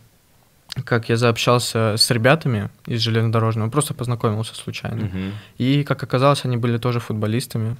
как 0.84 1.08
я 1.08 1.16
заобщался 1.16 1.96
с 1.96 2.10
ребятами 2.10 2.70
из 2.86 3.00
железнодорожного, 3.00 3.70
просто 3.70 3.94
познакомился 3.94 4.54
случайно. 4.54 5.04
Мгм. 5.04 5.32
И, 5.58 5.84
как 5.84 6.02
оказалось, 6.02 6.44
они 6.44 6.56
были 6.56 6.78
тоже 6.78 7.00
футболистами. 7.00 7.76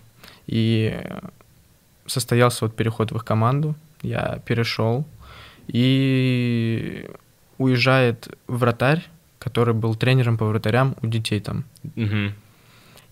И 0.47 1.01
состоялся 2.07 2.65
вот 2.65 2.75
переход 2.75 3.13
в 3.13 3.17
их 3.17 3.25
команду. 3.25 3.75
Я 4.03 4.41
перешел. 4.45 5.05
И 5.69 7.09
уезжает 7.59 8.29
вратарь, 8.49 9.07
который 9.39 9.75
был 9.75 9.95
тренером 9.95 10.39
по 10.39 10.47
вратарям 10.47 10.97
у 11.03 11.07
детей 11.07 11.41
там. 11.41 11.65
Мгм. 11.95 12.35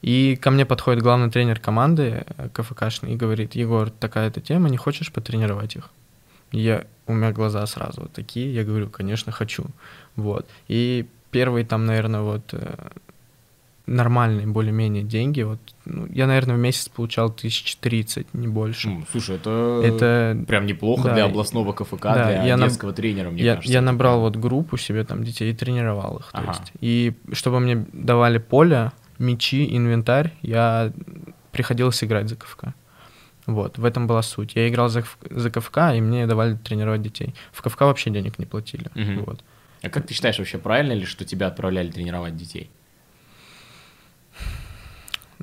И 0.02 0.36
ко 0.36 0.50
мне 0.50 0.64
подходит 0.64 1.02
главный 1.02 1.30
тренер 1.30 1.58
команды 1.58 2.24
э, 2.36 2.48
КФКшный 2.52 3.12
и 3.12 3.16
говорит, 3.16 3.54
Егор, 3.56 3.90
такая-то 3.90 4.40
тема, 4.40 4.68
не 4.68 4.76
хочешь 4.76 5.12
потренировать 5.12 5.76
их? 5.76 5.90
Я, 6.52 6.84
у 7.06 7.12
меня 7.12 7.32
глаза 7.32 7.64
сразу 7.66 8.02
вот 8.02 8.12
такие, 8.12 8.52
я 8.54 8.64
говорю, 8.64 8.88
конечно, 8.88 9.32
хочу. 9.32 9.66
Вот. 10.16 10.46
И 10.68 11.06
первые 11.30 11.64
там, 11.64 11.84
наверное, 11.86 12.20
вот 12.22 12.52
э, 12.52 12.74
нормальные 13.86 14.46
более-менее 14.46 15.02
деньги, 15.02 15.42
вот, 15.42 15.58
ну, 15.84 16.06
я, 16.12 16.26
наверное, 16.26 16.56
в 16.56 16.58
месяц 16.58 16.88
получал 16.88 17.30
тысяч 17.30 17.76
тридцать, 17.76 18.32
не 18.34 18.46
больше. 18.48 18.90
Слушай, 19.10 19.36
это, 19.36 19.80
Это 19.82 20.44
прям 20.46 20.66
неплохо 20.66 21.04
да, 21.04 21.14
для 21.14 21.24
областного 21.24 21.72
КФК, 21.72 22.02
да, 22.02 22.26
для 22.32 22.44
я 22.44 22.56
наб- 22.56 22.68
детского 22.68 22.92
тренера, 22.92 23.30
мне 23.30 23.42
я, 23.42 23.54
кажется. 23.56 23.72
я 23.72 23.80
набрал 23.80 24.20
вот 24.20 24.36
группу 24.36 24.76
себе 24.76 25.04
там 25.04 25.24
детей 25.24 25.50
и 25.52 25.54
тренировал 25.54 26.18
их. 26.18 26.30
То 26.32 26.38
Ага. 26.38 26.50
есть. 26.58 26.72
И 26.80 27.14
чтобы 27.32 27.60
мне 27.60 27.86
давали 27.92 28.38
поле, 28.38 28.92
мячи, 29.18 29.74
инвентарь, 29.76 30.34
я 30.42 30.92
приходилось 31.52 32.02
играть 32.04 32.28
за 32.28 32.36
КФК. 32.36 32.74
Вот, 33.48 33.78
в 33.78 33.84
этом 33.86 34.06
была 34.06 34.20
суть. 34.20 34.56
Я 34.56 34.68
играл 34.68 34.90
за, 34.90 35.04
за 35.30 35.50
КФК, 35.50 35.78
и 35.94 36.02
мне 36.02 36.26
давали 36.26 36.54
тренировать 36.54 37.00
детей. 37.00 37.34
В 37.50 37.62
КФК 37.62 37.80
вообще 37.80 38.10
денег 38.10 38.38
не 38.38 38.44
платили. 38.44 38.90
Мгм. 38.94 39.24
Вот. 39.24 39.40
А 39.82 39.88
как 39.88 40.06
ты 40.06 40.12
считаешь, 40.12 40.38
вообще 40.38 40.58
правильно 40.58 40.92
ли, 40.92 41.06
что 41.06 41.24
тебя 41.24 41.46
отправляли 41.46 41.90
тренировать 41.90 42.36
детей? 42.36 42.70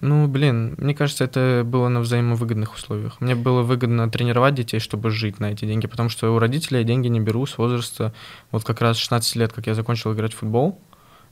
Ну, 0.02 0.28
блин, 0.28 0.76
мне 0.78 0.94
кажется, 0.94 1.24
это 1.24 1.64
было 1.66 1.88
на 1.88 2.00
взаимовыгодных 2.02 2.76
условиях. 2.76 3.20
Мне 3.22 3.34
было 3.34 3.64
выгодно 3.64 4.08
тренировать 4.12 4.54
детей, 4.54 4.80
чтобы 4.80 5.10
жить 5.10 5.40
на 5.40 5.54
эти 5.54 5.66
деньги, 5.66 5.88
потому 5.88 6.10
что 6.10 6.36
у 6.36 6.38
родителей 6.38 6.82
я 6.82 6.84
деньги 6.84 7.08
не 7.08 7.22
беру 7.22 7.48
с 7.48 7.58
возраста, 7.58 8.14
вот 8.52 8.64
как 8.64 8.82
раз 8.82 8.98
16 8.98 9.36
лет, 9.38 9.52
как 9.52 9.66
я 9.66 9.74
закончил 9.74 10.14
играть 10.14 10.34
в 10.34 10.38
футбол. 10.38 10.80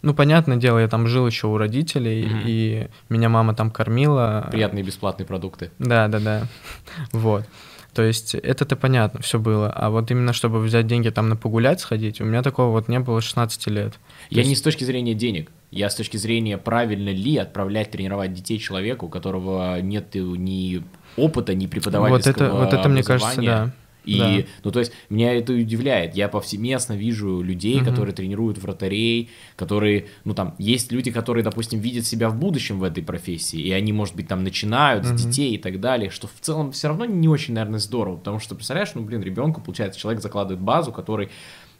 Ну, 0.03 0.13
понятное 0.13 0.57
дело, 0.57 0.79
я 0.79 0.87
там 0.87 1.07
жил 1.07 1.25
еще 1.25 1.47
у 1.47 1.57
родителей, 1.57 2.25
Мгм. 2.25 2.41
и 2.45 2.87
меня 3.09 3.29
мама 3.29 3.55
там 3.55 3.71
кормила. 3.71 4.47
Приятные 4.51 4.83
бесплатные 4.83 5.25
продукты. 5.25 5.71
Да, 5.79 6.07
да, 6.09 6.19
да. 6.19 6.43
Вот. 7.13 7.45
То 7.93 8.01
есть 8.01 8.33
это-то 8.35 8.75
понятно, 8.75 9.21
все 9.21 9.37
было. 9.39 9.71
А 9.71 9.89
вот 9.91 10.09
именно 10.11 10.33
чтобы 10.33 10.59
взять 10.59 10.87
деньги 10.87 11.09
там 11.09 11.29
на 11.29 11.35
погулять 11.35 11.79
сходить, 11.79 12.19
у 12.21 12.25
меня 12.25 12.41
такого 12.41 12.71
вот 12.71 12.87
не 12.89 12.99
было 12.99 13.19
с 13.21 13.23
16 13.23 13.67
лет. 13.67 13.93
Я 14.29 14.39
есть- 14.39 14.49
не 14.49 14.55
с 14.55 14.61
точки 14.61 14.83
зрения 14.83 15.13
денег, 15.13 15.51
я 15.71 15.89
с 15.91 15.95
точки 15.95 16.17
зрения, 16.17 16.57
правильно 16.57 17.09
ли 17.09 17.37
отправлять 17.37 17.91
тренировать 17.91 18.33
детей 18.33 18.57
человеку, 18.57 19.05
у 19.05 19.09
которого 19.09 19.79
нет 19.79 20.15
ни 20.15 20.83
опыта, 21.17 21.53
ни 21.53 21.65
Вот 21.65 21.71
преподавательского 21.71 22.45
это, 22.45 22.53
вот 22.55 22.73
это 22.73 22.89
мне 22.89 23.03
кажется, 23.03 23.41
да. 23.41 23.71
И, 24.05 24.17
Да. 24.19 24.31
ну, 24.63 24.71
то 24.71 24.79
есть, 24.79 24.91
меня 25.09 25.33
это 25.33 25.53
удивляет. 25.53 26.15
Я 26.15 26.27
повсеместно 26.27 26.93
вижу 26.93 27.41
людей, 27.41 27.77
Мгм. 27.77 27.85
которые 27.89 28.13
тренируют 28.13 28.57
вратарей, 28.57 29.29
которые, 29.55 30.07
ну, 30.25 30.33
там, 30.33 30.55
есть 30.59 30.91
люди, 30.91 31.09
которые, 31.11 31.43
допустим, 31.43 31.79
видят 31.79 32.05
себя 32.05 32.29
в 32.29 32.35
будущем 32.35 32.79
в 32.79 32.83
этой 32.83 33.03
профессии, 33.03 33.59
и 33.61 33.71
они, 33.71 33.93
может 33.93 34.15
быть, 34.15 34.27
там, 34.27 34.43
начинают 34.43 35.05
с 35.05 35.09
Мгм. 35.09 35.17
детей 35.17 35.55
и 35.55 35.57
так 35.57 35.79
далее, 35.79 36.09
что 36.09 36.27
в 36.27 36.33
целом 36.41 36.71
все 36.71 36.89
равно 36.89 37.05
не 37.05 37.27
очень, 37.29 37.53
наверное, 37.53 37.79
здорово, 37.79 38.17
потому 38.17 38.39
что, 38.39 38.55
представляешь, 38.55 38.89
ну, 38.95 39.01
блин, 39.03 39.21
ребенку, 39.23 39.61
получается, 39.61 39.99
человек 39.99 40.21
закладывает 40.21 40.59
базу, 40.61 40.91
который... 40.91 41.29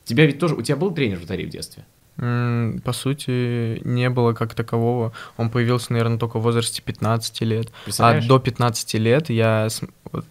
Тебя 0.06 0.26
ведь 0.26 0.40
тоже... 0.40 0.56
У 0.56 0.62
тебя 0.62 0.76
был 0.76 0.92
тренер 0.92 1.18
вратарей 1.18 1.46
в 1.46 1.50
детстве? 1.50 1.86
По 2.18 2.92
сути, 2.94 3.82
не 3.88 4.10
было 4.10 4.34
как 4.34 4.54
такового. 4.54 5.14
Он 5.38 5.50
появился, 5.50 5.92
наверное, 5.94 6.18
только 6.20 6.40
в 6.40 6.44
возрасте 6.44 6.82
15 6.82 7.42
лет. 7.42 7.72
А 8.00 8.22
до 8.22 8.38
15 8.40 8.94
лет 8.96 9.30
я... 9.30 9.68
Вот, 10.12 10.26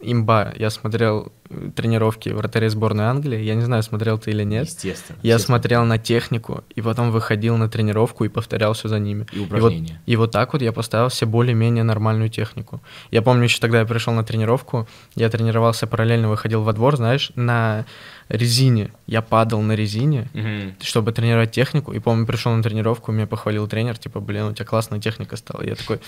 имба, 0.00 0.52
я 0.56 0.70
смотрел 0.70 1.32
э, 1.50 1.70
тренировки 1.74 2.28
вратарей 2.28 2.68
сборной 2.68 3.04
Англии. 3.06 3.40
Я 3.42 3.54
не 3.54 3.62
знаю, 3.62 3.82
смотрел 3.82 4.18
ты 4.18 4.30
или 4.30 4.44
нет. 4.44 4.66
Естественно. 4.66 5.18
Я 5.22 5.34
естественно. 5.34 5.38
смотрел 5.58 5.84
на 5.84 5.98
технику, 5.98 6.62
и 6.76 6.80
потом 6.82 7.10
выходил 7.10 7.56
на 7.56 7.68
тренировку 7.68 8.24
и 8.24 8.28
повторял 8.28 8.72
все 8.74 8.88
за 8.88 8.98
ними. 8.98 9.26
И 9.32 9.36
И 9.36 9.38
вот, 9.40 9.46
упражнения. 9.46 10.00
и 10.06 10.16
вот 10.16 10.30
так 10.30 10.52
вот 10.52 10.62
я 10.62 10.72
поставил 10.72 11.10
себе 11.10 11.30
более-менее 11.30 11.84
нормальную 11.84 12.28
технику. 12.30 12.80
Я 13.10 13.22
помню, 13.22 13.44
еще 13.44 13.58
тогда 13.60 13.80
я 13.80 13.86
пришел 13.86 14.12
на 14.14 14.22
тренировку, 14.24 14.86
я 15.16 15.28
тренировался 15.30 15.86
параллельно, 15.86 16.28
выходил 16.28 16.62
во 16.62 16.72
двор, 16.72 16.96
знаешь, 16.96 17.32
на 17.34 17.84
резине. 18.28 18.92
Я 19.06 19.22
падал 19.22 19.62
на 19.62 19.72
резине, 19.72 20.28
Мгм. 20.34 20.74
чтобы 20.82 21.12
тренировать 21.12 21.50
технику. 21.50 21.92
И 21.92 21.98
помню, 21.98 22.26
пришел 22.26 22.52
на 22.54 22.62
тренировку, 22.62 23.10
меня 23.10 23.26
похвалил 23.26 23.66
тренер, 23.66 23.96
типа, 23.96 24.20
блин, 24.20 24.44
у 24.44 24.52
тебя 24.52 24.66
классная 24.66 25.00
техника 25.00 25.36
стала. 25.36 25.62
Я 25.62 25.74
такой, 25.76 25.98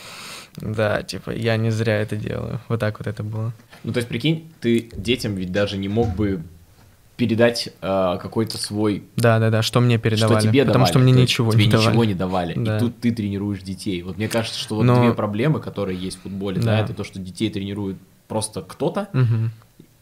да, 0.57 1.03
типа, 1.03 1.31
я 1.31 1.57
не 1.57 1.71
зря 1.71 1.99
это 2.01 2.17
делаю. 2.17 2.61
Вот 2.69 2.79
так 2.79 2.99
вот 2.99 3.07
это 3.07 3.23
было. 3.23 3.53
Ну, 3.85 3.93
то 3.93 3.99
есть, 3.99 4.09
прикинь, 4.09 4.51
ты 4.61 4.91
детям 4.97 5.35
ведь 5.37 5.53
даже 5.53 5.77
не 5.79 5.89
мог 5.89 6.15
бы 6.15 6.43
передать 7.17 7.69
э, 7.83 8.19
какой-то 8.21 8.57
свой 8.57 9.05
Да, 9.17 9.39
да, 9.39 9.51
да, 9.51 9.61
что 9.63 9.81
мне 9.81 9.99
передавали. 9.99 10.41
что 10.41 10.49
тебе 10.49 10.61
потому 10.63 10.73
давали, 10.87 10.91
что 10.91 10.99
мне 11.01 11.13
ничего 11.13 11.53
тебе 11.53 11.67
не 11.67 11.71
давали. 11.71 11.89
ничего 11.89 12.05
не 12.05 12.15
давали. 12.15 12.55
Да. 12.57 12.77
И 12.77 12.81
тут 12.81 12.99
ты 13.01 13.13
тренируешь 13.13 13.61
детей. 13.63 14.03
Вот 14.03 14.17
мне 14.17 14.27
кажется, 14.29 14.59
что 14.59 14.77
вот 14.77 14.85
Но- 14.85 15.03
две 15.03 15.13
проблемы, 15.13 15.61
которые 15.61 15.99
есть 15.99 16.19
в 16.19 16.23
футболе, 16.23 16.57
да. 16.61 16.77
Да. 16.77 16.81
это 16.81 16.95
то, 16.95 17.05
что 17.05 17.19
детей 17.19 17.51
тренирует 17.51 17.97
просто 18.27 18.63
кто-то, 18.63 19.09
Мгм. 19.13 19.51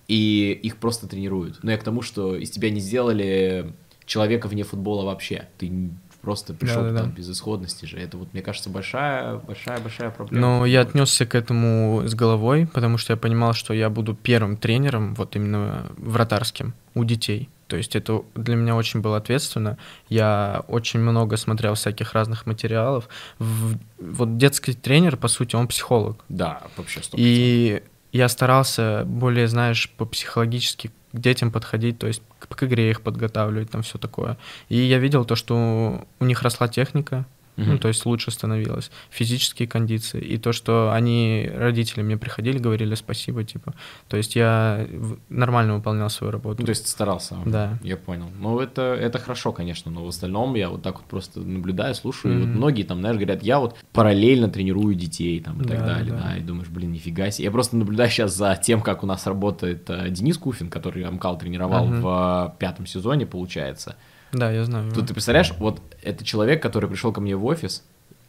и 0.06 0.58
их 0.62 0.76
просто 0.76 1.08
тренируют. 1.08 1.58
Но 1.64 1.72
я 1.72 1.78
к 1.78 1.82
тому, 1.82 2.02
что 2.02 2.36
из 2.36 2.50
тебя 2.50 2.70
не 2.70 2.78
сделали 2.80 3.72
человека 4.06 4.46
вне 4.46 4.62
футбола 4.62 5.04
вообще. 5.04 5.48
Ты 5.58 5.90
просто 6.28 6.52
пришел 6.52 6.82
Да-да-да. 6.82 7.00
там 7.04 7.10
без 7.12 7.30
исходности 7.30 7.86
же. 7.86 7.96
Это 7.98 8.18
вот, 8.18 8.32
мне 8.34 8.42
кажется, 8.42 8.68
большая, 8.70 9.36
большая, 9.36 9.80
большая 9.80 10.10
проблема. 10.10 10.46
Но 10.46 10.60
в 10.60 10.64
я 10.66 10.82
отнесся 10.82 11.24
к 11.24 11.34
этому 11.34 12.02
с 12.06 12.14
головой, 12.14 12.66
потому 12.74 12.98
что 12.98 13.14
я 13.14 13.16
понимал, 13.16 13.54
что 13.54 13.72
я 13.74 13.88
буду 13.88 14.14
первым 14.14 14.56
тренером, 14.58 15.14
вот 15.14 15.36
именно 15.36 15.86
вратарским, 15.96 16.74
у 16.94 17.04
детей. 17.04 17.48
То 17.68 17.76
есть 17.76 17.96
это 17.96 18.22
для 18.34 18.56
меня 18.56 18.76
очень 18.76 19.00
было 19.00 19.16
ответственно. 19.16 19.76
Я 20.10 20.62
очень 20.68 21.00
много 21.00 21.36
смотрел 21.36 21.74
всяких 21.74 22.12
разных 22.14 22.46
материалов. 22.46 23.08
В- 23.38 23.78
Вот 23.98 24.36
детский 24.36 24.74
тренер, 24.74 25.16
по 25.16 25.28
сути, 25.28 25.56
он 25.56 25.66
психолог. 25.68 26.24
Да, 26.28 26.62
вообще 26.76 27.02
стоп. 27.02 27.18
И 27.22 27.82
я 28.12 28.28
старался 28.28 29.04
более, 29.06 29.48
знаешь, 29.48 29.90
по-психологически 29.96 30.90
к 31.12 31.18
детям 31.18 31.50
подходить, 31.50 31.98
то 31.98 32.06
есть 32.06 32.22
к, 32.38 32.48
к 32.48 32.62
игре 32.64 32.90
их 32.90 33.00
подготавливать, 33.02 33.70
там 33.70 33.82
все 33.82 33.98
такое. 33.98 34.36
И 34.68 34.76
я 34.76 34.98
видел 34.98 35.24
то, 35.24 35.36
что 35.36 36.06
у 36.20 36.24
них 36.24 36.42
росла 36.42 36.68
техника, 36.68 37.26
ну, 37.66 37.78
то 37.78 37.88
есть 37.88 38.06
лучше 38.06 38.30
становилось, 38.30 38.90
физические 39.10 39.66
кондиции, 39.68 40.20
и 40.20 40.38
то, 40.38 40.52
что 40.52 40.92
они, 40.92 41.50
родители 41.54 42.02
мне 42.02 42.16
приходили, 42.16 42.58
говорили 42.58 42.94
спасибо, 42.94 43.44
типа. 43.44 43.74
То 44.08 44.16
есть 44.16 44.36
я 44.36 44.86
нормально 45.28 45.74
выполнял 45.74 46.08
свою 46.10 46.30
работу. 46.30 46.60
Ну, 46.60 46.66
то 46.66 46.70
есть 46.70 46.88
старался. 46.88 47.36
Да. 47.44 47.78
Я 47.82 47.96
понял. 47.96 48.26
Ну, 48.38 48.60
это, 48.60 48.82
это 48.94 49.18
хорошо, 49.18 49.52
конечно, 49.52 49.90
но 49.90 50.04
в 50.04 50.08
остальном 50.08 50.54
я 50.54 50.70
вот 50.70 50.82
так 50.82 50.96
вот 50.98 51.06
просто 51.06 51.40
наблюдаю, 51.40 51.94
слушаю, 51.94 52.34
и 52.34 52.38
вот 52.40 52.48
многие 52.48 52.84
там, 52.84 53.00
знаешь, 53.00 53.16
говорят, 53.16 53.42
я 53.42 53.58
вот 53.58 53.76
параллельно 53.92 54.48
тренирую 54.48 54.94
детей 54.94 55.40
там 55.40 55.60
и 55.62 55.64
так 55.66 55.78
Да, 55.80 55.86
далее, 55.86 56.12
да. 56.12 56.20
да, 56.30 56.36
и 56.36 56.40
думаешь, 56.40 56.68
блин, 56.68 56.92
нифига 56.92 57.30
себе. 57.30 57.44
Я 57.46 57.50
просто 57.50 57.76
наблюдаю 57.76 58.08
сейчас 58.10 58.34
за 58.34 58.54
тем, 58.62 58.80
как 58.82 59.02
у 59.02 59.06
нас 59.06 59.26
работает 59.26 59.88
э, 59.90 60.08
Денис 60.10 60.38
Куфин, 60.38 60.70
который 60.70 61.02
Амкал 61.04 61.38
тренировал 61.38 61.86
Мгм. 61.86 62.00
в 62.02 62.52
э, 62.54 62.58
пятом 62.58 62.86
сезоне, 62.86 63.26
получается. 63.26 63.96
Да, 64.32 64.50
я 64.52 64.64
знаю. 64.64 64.92
Тут 64.92 65.06
ты 65.08 65.14
представляешь, 65.14 65.52
вот 65.58 65.80
это 66.02 66.24
человек, 66.24 66.62
который 66.62 66.88
пришел 66.88 67.12
ко 67.12 67.20
мне 67.20 67.34
в 67.36 67.44
офис, 67.44 67.82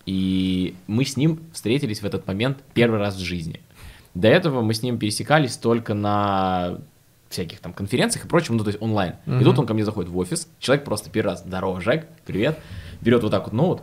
и 0.05 0.75
мы 0.87 1.05
с 1.05 1.17
ним 1.17 1.39
встретились 1.53 2.01
в 2.01 2.05
этот 2.05 2.25
момент 2.27 2.59
первый 2.73 2.99
раз 2.99 3.15
в 3.15 3.19
жизни. 3.19 3.59
До 4.15 4.27
этого 4.27 4.61
мы 4.61 4.73
с 4.73 4.81
ним 4.81 4.97
пересекались 4.97 5.57
только 5.57 5.93
на 5.93 6.79
всяких 7.29 7.59
там 7.59 7.73
конференциях 7.73 8.25
и 8.25 8.27
прочем, 8.27 8.57
ну 8.57 8.63
то 8.63 8.69
есть 8.69 8.81
онлайн. 8.81 9.13
И 9.27 9.29
Мгм. 9.31 9.43
тут 9.43 9.59
он 9.59 9.67
ко 9.67 9.73
мне 9.75 9.85
заходит 9.85 10.09
в 10.09 10.17
офис, 10.17 10.47
человек 10.59 10.83
просто 10.83 11.09
первый 11.11 11.31
раз, 11.31 11.43
здорово, 11.43 11.79
Жек, 11.79 12.07
привет, 12.25 12.57
берет 13.01 13.21
вот 13.21 13.29
так 13.31 13.43
вот 13.43 13.53
ноут, 13.53 13.81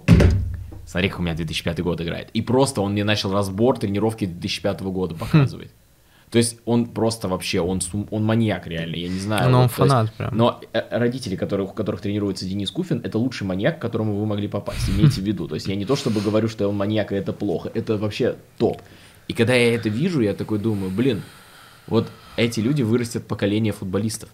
смотри, 0.84 1.08
как 1.10 1.20
у 1.20 1.22
меня 1.22 1.34
2005 1.34 1.80
год 1.82 2.00
играет. 2.00 2.30
И 2.32 2.42
просто 2.42 2.80
он 2.80 2.92
мне 2.92 3.04
начал 3.04 3.32
разбор 3.32 3.78
тренировки 3.78 4.24
2005 4.26 4.80
года 4.82 5.14
показывать. 5.14 5.70
То 6.36 6.38
есть 6.40 6.58
он 6.66 6.84
просто 6.84 7.28
вообще, 7.28 7.62
он, 7.62 7.80
он 8.10 8.22
маньяк 8.22 8.66
реально, 8.66 8.96
я 8.96 9.08
не 9.08 9.18
знаю. 9.18 9.48
Ну, 9.48 9.60
он 9.60 9.68
то 9.70 9.82
есть- 9.82 9.90
фанат 9.90 10.12
прям. 10.12 10.36
но 10.36 10.60
э, 10.74 10.82
родители, 10.90 11.34
которых, 11.34 11.70
у 11.70 11.72
которых 11.72 12.02
тренируется 12.02 12.44
Денис 12.44 12.70
Куфин, 12.70 13.00
это 13.02 13.16
лучший 13.16 13.46
маньяк, 13.46 13.78
к 13.78 13.80
которому 13.80 14.18
вы 14.20 14.26
могли 14.26 14.46
попасть. 14.46 14.86
Имейте 14.90 15.22
в 15.22 15.24
виду. 15.24 15.48
То 15.48 15.54
есть 15.54 15.66
я 15.66 15.74
не 15.76 15.86
то 15.86 15.96
чтобы 15.96 16.20
говорю, 16.20 16.48
что 16.48 16.68
он 16.68 16.76
маньяк, 16.76 17.10
и 17.10 17.14
это 17.14 17.32
плохо. 17.32 17.70
Это 17.72 17.96
вообще 17.96 18.36
топ. 18.58 18.82
И 19.28 19.32
когда 19.32 19.54
я 19.54 19.74
это 19.74 19.88
вижу, 19.88 20.20
я 20.20 20.34
такой 20.34 20.58
думаю, 20.58 20.90
блин, 20.90 21.22
вот 21.86 22.06
эти 22.36 22.60
люди 22.60 22.82
вырастят 22.82 23.26
поколение 23.26 23.72
футболистов 23.72 24.28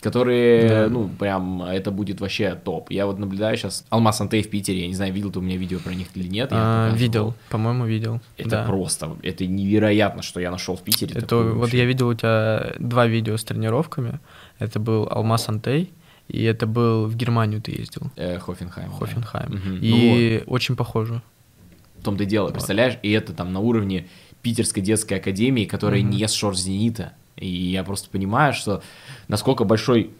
которые, 0.00 0.68
да. 0.68 0.88
ну, 0.88 1.08
прям, 1.08 1.62
это 1.62 1.90
будет 1.90 2.20
вообще 2.20 2.54
топ. 2.54 2.90
Я 2.90 3.06
вот 3.06 3.18
наблюдаю 3.18 3.56
сейчас 3.56 3.84
Алмаз 3.90 4.20
Антей 4.20 4.42
в 4.42 4.50
Питере, 4.50 4.82
я 4.82 4.86
не 4.86 4.94
знаю, 4.94 5.12
видел 5.12 5.30
ты 5.32 5.38
у 5.38 5.42
меня 5.42 5.56
видео 5.56 5.78
про 5.78 5.94
них 5.94 6.08
или 6.14 6.28
нет. 6.28 6.50
А, 6.52 6.92
видел, 6.94 7.34
по-моему, 7.50 7.86
видел. 7.86 8.20
Это 8.36 8.50
да. 8.50 8.64
просто, 8.64 9.16
это 9.22 9.46
невероятно, 9.46 10.22
что 10.22 10.40
я 10.40 10.50
нашел 10.50 10.76
в 10.76 10.82
Питере. 10.82 11.14
Это 11.16 11.36
вот 11.36 11.72
я 11.72 11.84
видел 11.84 12.08
у 12.08 12.14
тебя 12.14 12.74
два 12.78 13.06
видео 13.06 13.36
с 13.36 13.44
тренировками. 13.44 14.20
Это 14.58 14.78
был 14.78 15.08
Алмаз 15.10 15.48
Антей, 15.48 15.92
и 16.28 16.42
это 16.44 16.66
был 16.66 17.06
в 17.06 17.16
Германию 17.16 17.60
ты 17.60 17.72
ездил. 17.72 18.10
Э, 18.16 18.38
Хофенхайм. 18.38 18.92
Хофенхайм. 18.92 19.50
Да. 19.50 19.56
Угу. 19.56 19.78
И 19.80 20.42
ну, 20.46 20.52
очень 20.52 20.76
похоже. 20.76 21.22
В 21.98 22.04
том-то 22.04 22.24
и 22.24 22.26
дело, 22.26 22.44
вот. 22.46 22.52
представляешь, 22.52 22.98
и 23.02 23.10
это 23.10 23.32
там 23.32 23.52
на 23.52 23.60
уровне 23.60 24.06
Питерской 24.42 24.82
детской 24.82 25.14
академии, 25.14 25.64
которая 25.64 26.00
угу. 26.00 26.08
не 26.08 26.26
с 26.26 26.32
шор 26.32 26.56
Зенита. 26.56 27.14
И 27.38 27.48
я 27.48 27.84
просто 27.84 28.10
понимаю, 28.10 28.52
что 28.52 28.82
насколько 29.28 29.64
большой 29.64 30.10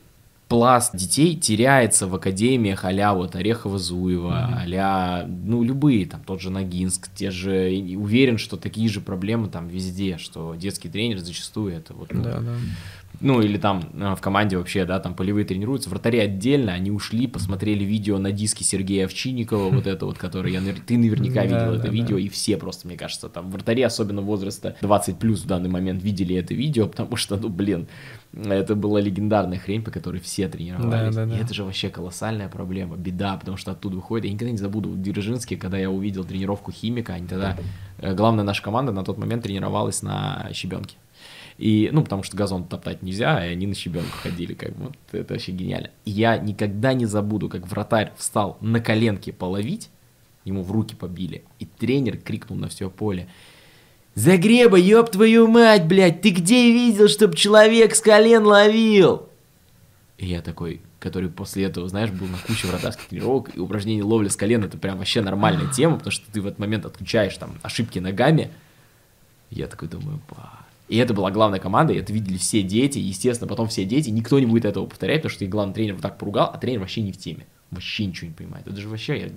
пласт 0.48 0.96
детей 0.96 1.36
теряется 1.36 2.06
в 2.06 2.14
академиях 2.14 2.84
а 2.84 3.14
вот 3.14 3.34
Орехово-Зуева, 3.34 4.64
mm-hmm. 4.64 4.78
а 4.80 5.26
ну, 5.26 5.62
любые, 5.62 6.06
там, 6.06 6.22
тот 6.24 6.40
же 6.40 6.50
Ногинск, 6.50 7.10
те 7.14 7.30
же, 7.30 7.70
уверен, 7.96 8.38
что 8.38 8.56
такие 8.56 8.88
же 8.88 9.00
проблемы 9.00 9.48
там 9.48 9.68
везде, 9.68 10.16
что 10.16 10.54
детский 10.54 10.88
тренер 10.88 11.18
зачастую 11.18 11.74
это 11.74 11.92
вот, 11.92 12.12
ну, 12.12 12.22
да, 12.22 12.40
да 12.40 12.56
ну 13.20 13.40
или 13.40 13.58
там 13.58 13.82
э, 13.94 14.14
в 14.14 14.20
команде 14.20 14.56
вообще, 14.56 14.84
да, 14.84 15.00
там 15.00 15.14
полевые 15.14 15.44
тренируются, 15.44 15.90
вратари 15.90 16.18
отдельно, 16.18 16.72
они 16.72 16.90
ушли, 16.90 17.26
посмотрели 17.26 17.84
видео 17.84 18.18
на 18.18 18.30
диске 18.30 18.64
Сергея 18.64 19.06
Овчинникова, 19.06 19.70
вот 19.70 19.86
это 19.86 20.06
вот, 20.06 20.18
который 20.18 20.52
я, 20.52 20.60
ты 20.86 20.96
наверняка 20.96 21.44
видел 21.44 21.74
это 21.74 21.88
видео, 21.88 22.18
и 22.18 22.28
все 22.28 22.56
просто, 22.56 22.86
мне 22.86 22.96
кажется, 22.96 23.28
там 23.28 23.50
вратари, 23.50 23.82
особенно 23.82 24.22
возраста 24.22 24.76
20 24.82 25.18
плюс 25.18 25.42
в 25.42 25.46
данный 25.46 25.68
момент, 25.68 26.02
видели 26.02 26.36
это 26.36 26.54
видео, 26.54 26.86
потому 26.88 27.16
что, 27.16 27.36
ну, 27.36 27.48
блин, 27.48 27.88
это 28.32 28.74
была 28.74 29.00
легендарная 29.00 29.58
хрень, 29.58 29.82
по 29.82 29.90
которой 29.90 30.20
все 30.20 30.48
тренировались. 30.48 31.14
Да, 31.14 31.24
да, 31.24 31.30
да. 31.30 31.38
И 31.38 31.42
это 31.42 31.54
же 31.54 31.64
вообще 31.64 31.88
колоссальная 31.88 32.48
проблема, 32.48 32.96
беда, 32.96 33.36
потому 33.36 33.56
что 33.56 33.72
оттуда 33.72 33.96
выходит. 33.96 34.26
Я 34.26 34.32
никогда 34.32 34.52
не 34.52 34.58
забуду 34.58 34.90
в 34.90 35.02
Дзержинске, 35.02 35.56
когда 35.56 35.78
я 35.78 35.90
увидел 35.90 36.24
тренировку 36.24 36.70
химика, 36.70 37.14
они 37.14 37.26
тогда, 37.26 37.56
э, 37.98 38.14
главная 38.14 38.44
наша 38.44 38.62
команда 38.62 38.92
на 38.92 39.02
тот 39.02 39.18
момент 39.18 39.42
тренировалась 39.42 40.02
на 40.02 40.50
щебенке. 40.52 40.96
И, 41.58 41.90
ну, 41.92 42.04
потому 42.04 42.22
что 42.22 42.36
газон 42.36 42.64
топтать 42.64 43.02
нельзя, 43.02 43.44
и 43.44 43.50
они 43.50 43.66
на 43.66 43.74
щебенку 43.74 44.16
ходили, 44.22 44.54
как 44.54 44.76
бы, 44.76 44.86
вот 44.86 44.96
это 45.10 45.34
вообще 45.34 45.50
гениально. 45.50 45.90
И 46.04 46.12
я 46.12 46.38
никогда 46.38 46.94
не 46.94 47.04
забуду, 47.04 47.48
как 47.48 47.66
вратарь 47.66 48.12
встал 48.16 48.56
на 48.60 48.80
коленки 48.80 49.32
половить, 49.32 49.90
ему 50.44 50.62
в 50.62 50.70
руки 50.70 50.94
побили, 50.94 51.42
и 51.58 51.66
тренер 51.66 52.16
крикнул 52.16 52.58
на 52.58 52.68
все 52.68 52.88
поле, 52.88 53.28
«Загреба, 54.14 54.78
ёб 54.78 55.10
твою 55.10 55.48
мать, 55.48 55.86
блядь, 55.86 56.22
ты 56.22 56.30
где 56.30 56.72
видел, 56.72 57.08
чтоб 57.08 57.34
человек 57.34 57.94
с 57.94 58.00
колен 58.00 58.44
ловил?» 58.44 59.28
И 60.16 60.26
я 60.26 60.42
такой, 60.42 60.80
который 60.98 61.28
после 61.28 61.64
этого, 61.64 61.88
знаешь, 61.88 62.10
был 62.10 62.26
на 62.26 62.38
куче 62.38 62.66
вратарских 62.68 63.06
тренировок, 63.06 63.56
и 63.56 63.60
упражнений 63.60 64.02
ловли 64.02 64.28
с 64.28 64.36
колен, 64.36 64.64
это 64.64 64.78
прям 64.78 64.98
вообще 64.98 65.22
нормальная 65.22 65.70
тема, 65.72 65.96
потому 65.96 66.12
что 66.12 66.30
ты 66.32 66.40
в 66.40 66.46
этот 66.46 66.58
момент 66.58 66.86
отключаешь 66.86 67.36
там 67.36 67.58
ошибки 67.62 67.98
ногами. 67.98 68.50
Я 69.50 69.68
такой 69.68 69.88
думаю, 69.88 70.20
ба, 70.28 70.66
и 70.88 70.96
это 70.96 71.12
была 71.14 71.30
главная 71.30 71.60
команда, 71.60 71.92
и 71.92 71.98
это 71.98 72.12
видели 72.12 72.38
все 72.38 72.62
дети, 72.62 72.98
естественно, 72.98 73.48
потом 73.48 73.68
все 73.68 73.84
дети, 73.84 74.10
никто 74.10 74.38
не 74.38 74.46
будет 74.46 74.64
этого 74.64 74.86
повторять, 74.86 75.18
потому 75.22 75.34
что 75.34 75.44
их 75.44 75.50
главный 75.50 75.74
тренер 75.74 75.94
вот 75.94 76.02
так 76.02 76.18
поругал, 76.18 76.50
а 76.52 76.58
тренер 76.58 76.80
вообще 76.80 77.02
не 77.02 77.12
в 77.12 77.18
теме. 77.18 77.46
Вообще 77.70 78.06
ничего 78.06 78.28
не 78.28 78.34
понимает. 78.34 78.66
Это 78.66 78.80
же 78.80 78.88
вообще 78.88 79.20
я... 79.20 79.28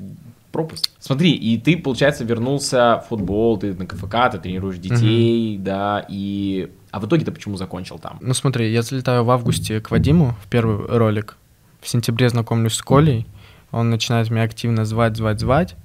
пропуск. 0.54 0.90
Смотри, 1.00 1.34
и 1.34 1.58
ты, 1.58 1.76
получается, 1.76 2.24
вернулся 2.24 3.04
в 3.04 3.10
футбол, 3.10 3.58
ты 3.58 3.74
на 3.74 3.86
КФК, 3.86 4.32
ты 4.32 4.40
тренируешь 4.40 4.78
детей, 4.78 5.58
угу. 5.58 5.64
да, 5.64 6.06
и... 6.08 6.72
А 6.92 7.02
в 7.02 7.08
итоге 7.08 7.26
ты 7.26 7.32
почему 7.32 7.58
закончил 7.58 8.00
там? 8.00 8.18
Ну 8.22 8.34
смотри, 8.34 8.72
я 8.72 8.82
залетаю 8.82 9.26
в 9.26 9.32
августе 9.32 9.82
к 9.82 9.92
Вадиму 9.92 10.36
в 10.44 10.50
первый 10.50 10.86
ролик. 10.88 11.38
В 11.82 11.90
сентябре 11.90 12.30
знакомлюсь 12.30 12.76
с 12.76 12.82
Колей. 12.82 13.26
Он 13.72 13.90
начинает 13.90 14.30
меня 14.30 14.44
активно 14.44 14.86
звать, 14.86 15.18
звать, 15.18 15.40
звать. 15.40 15.76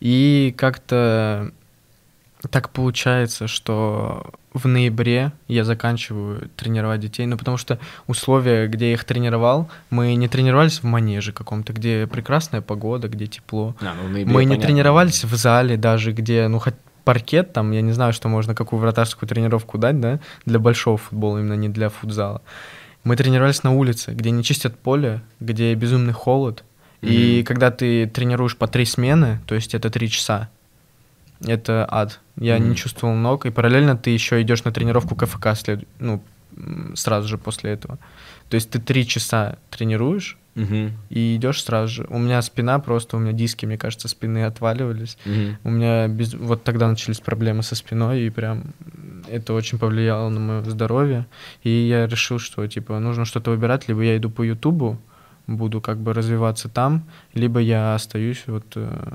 И 0.00 0.54
как-то 0.56 1.52
так 2.48 2.70
получается, 2.70 3.46
что 3.48 4.32
в 4.52 4.66
ноябре 4.66 5.32
я 5.48 5.64
заканчиваю 5.64 6.48
тренировать 6.56 7.00
детей, 7.00 7.26
ну 7.26 7.36
потому 7.36 7.56
что 7.56 7.78
условия, 8.06 8.68
где 8.68 8.88
я 8.88 8.92
их 8.94 9.04
тренировал, 9.04 9.68
мы 9.90 10.14
не 10.14 10.28
тренировались 10.28 10.80
в 10.80 10.84
манеже 10.84 11.32
каком-то, 11.32 11.72
где 11.72 12.06
прекрасная 12.06 12.60
погода, 12.60 13.08
где 13.08 13.26
тепло. 13.26 13.74
А, 13.80 13.94
ну, 13.94 14.08
мы 14.08 14.24
понятно. 14.24 14.54
не 14.54 14.60
тренировались 14.60 15.24
в 15.24 15.34
зале 15.34 15.76
даже, 15.76 16.12
где, 16.12 16.46
ну 16.48 16.58
хоть 16.58 16.74
паркет, 17.04 17.52
там, 17.52 17.70
я 17.72 17.82
не 17.82 17.92
знаю, 17.92 18.12
что 18.12 18.28
можно, 18.28 18.54
какую 18.54 18.80
вратарскую 18.80 19.28
тренировку 19.28 19.78
дать, 19.78 20.00
да, 20.00 20.20
для 20.46 20.58
большого 20.58 20.96
футбола, 20.96 21.38
именно 21.38 21.54
не 21.54 21.68
для 21.68 21.88
футзала. 21.88 22.42
Мы 23.04 23.16
тренировались 23.16 23.62
на 23.62 23.72
улице, 23.72 24.12
где 24.12 24.30
не 24.30 24.42
чистят 24.42 24.78
поле, 24.78 25.20
где 25.38 25.74
безумный 25.74 26.14
холод, 26.14 26.64
mm-hmm. 27.02 27.08
и 27.08 27.42
когда 27.42 27.70
ты 27.70 28.06
тренируешь 28.06 28.56
по 28.56 28.66
три 28.66 28.86
смены, 28.86 29.40
то 29.46 29.54
есть 29.54 29.74
это 29.74 29.90
три 29.90 30.08
часа, 30.08 30.48
это 31.44 31.86
ад. 31.90 32.20
Я 32.38 32.56
mm-hmm. 32.56 32.68
не 32.68 32.76
чувствовал 32.76 33.14
ног, 33.14 33.46
и 33.46 33.50
параллельно 33.50 33.96
ты 33.96 34.10
еще 34.10 34.42
идешь 34.42 34.64
на 34.64 34.72
тренировку 34.72 35.14
КФК 35.14 35.54
след... 35.54 35.86
ну, 35.98 36.22
сразу 36.94 37.28
же 37.28 37.38
после 37.38 37.72
этого. 37.72 37.98
То 38.48 38.56
есть 38.56 38.70
ты 38.70 38.78
три 38.78 39.06
часа 39.06 39.58
тренируешь 39.70 40.36
mm-hmm. 40.54 40.92
и 41.10 41.36
идешь 41.36 41.62
сразу 41.62 41.92
же. 41.94 42.06
У 42.08 42.18
меня 42.18 42.42
спина 42.42 42.78
просто, 42.78 43.16
у 43.16 43.20
меня 43.20 43.32
диски, 43.32 43.66
мне 43.66 43.78
кажется, 43.78 44.08
спины 44.08 44.44
отваливались. 44.44 45.16
Mm-hmm. 45.24 45.56
У 45.64 45.70
меня 45.70 46.08
без... 46.08 46.34
вот 46.34 46.64
тогда 46.64 46.88
начались 46.88 47.20
проблемы 47.20 47.62
со 47.62 47.74
спиной, 47.74 48.22
и 48.22 48.30
прям 48.30 48.64
это 49.28 49.54
очень 49.54 49.78
повлияло 49.78 50.28
на 50.28 50.40
мое 50.40 50.62
здоровье. 50.62 51.26
И 51.62 51.70
я 51.70 52.06
решил, 52.06 52.38
что 52.38 52.66
типа 52.66 52.98
нужно 52.98 53.24
что-то 53.24 53.50
выбирать, 53.50 53.88
либо 53.88 54.02
я 54.02 54.16
иду 54.16 54.30
по 54.30 54.42
Ютубу, 54.42 54.98
буду 55.46 55.80
как 55.80 55.98
бы 55.98 56.12
развиваться 56.12 56.68
там, 56.68 57.04
либо 57.34 57.60
я 57.60 57.94
остаюсь 57.94 58.44
вот 58.46 58.64
э, 58.76 59.12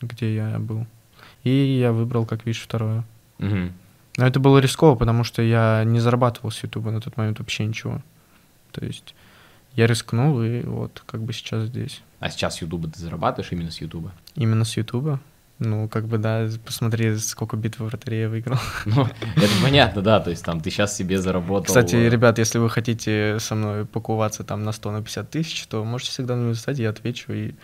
где 0.00 0.34
я 0.34 0.58
был. 0.58 0.86
И 1.44 1.50
я 1.50 1.92
выбрал, 1.92 2.24
как 2.26 2.46
видишь, 2.46 2.62
второе. 2.62 3.04
Угу. 3.38 3.72
Но 4.18 4.26
это 4.26 4.40
было 4.40 4.58
рисково, 4.58 4.94
потому 4.94 5.24
что 5.24 5.42
я 5.42 5.82
не 5.84 6.00
зарабатывал 6.00 6.50
с 6.50 6.62
Ютуба 6.62 6.90
на 6.90 7.00
тот 7.00 7.16
момент 7.16 7.38
вообще 7.38 7.64
ничего. 7.64 8.00
То 8.70 8.84
есть 8.84 9.14
я 9.74 9.86
рискнул, 9.86 10.42
и 10.42 10.62
вот 10.62 11.02
как 11.06 11.22
бы 11.22 11.32
сейчас 11.32 11.64
здесь. 11.64 12.02
А 12.20 12.30
сейчас 12.30 12.56
с 12.56 12.62
Ютуба 12.62 12.88
ты 12.88 13.00
зарабатываешь 13.00 13.52
именно 13.52 13.70
с 13.70 13.80
Ютуба? 13.80 14.12
Именно 14.34 14.64
с 14.64 14.76
Ютуба? 14.76 15.20
Ну, 15.64 15.88
как 15.88 16.08
бы, 16.08 16.18
да, 16.18 16.48
посмотри, 16.64 17.16
сколько 17.18 17.56
битв 17.56 17.78
вратарей 17.78 18.22
я 18.22 18.28
выиграл. 18.28 18.58
Ну, 18.84 19.06
это 19.36 19.52
понятно, 19.62 20.02
да, 20.02 20.18
то 20.18 20.30
есть 20.30 20.44
там 20.44 20.60
ты 20.60 20.70
сейчас 20.70 20.96
себе 20.96 21.20
заработал... 21.20 21.66
Кстати, 21.66 21.94
э, 21.94 22.08
ребят, 22.08 22.38
если 22.38 22.58
вы 22.58 22.68
хотите 22.68 23.38
со 23.38 23.54
мной 23.54 23.86
покуваться 23.86 24.42
там 24.42 24.64
на 24.64 24.72
100, 24.72 24.90
на 24.90 25.02
50 25.02 25.30
тысяч, 25.30 25.66
то 25.66 25.84
можете 25.84 26.10
всегда 26.10 26.34
на 26.34 26.54
стать, 26.54 26.78
я 26.78 26.90
отвечу, 26.90 27.32
и 27.32 27.54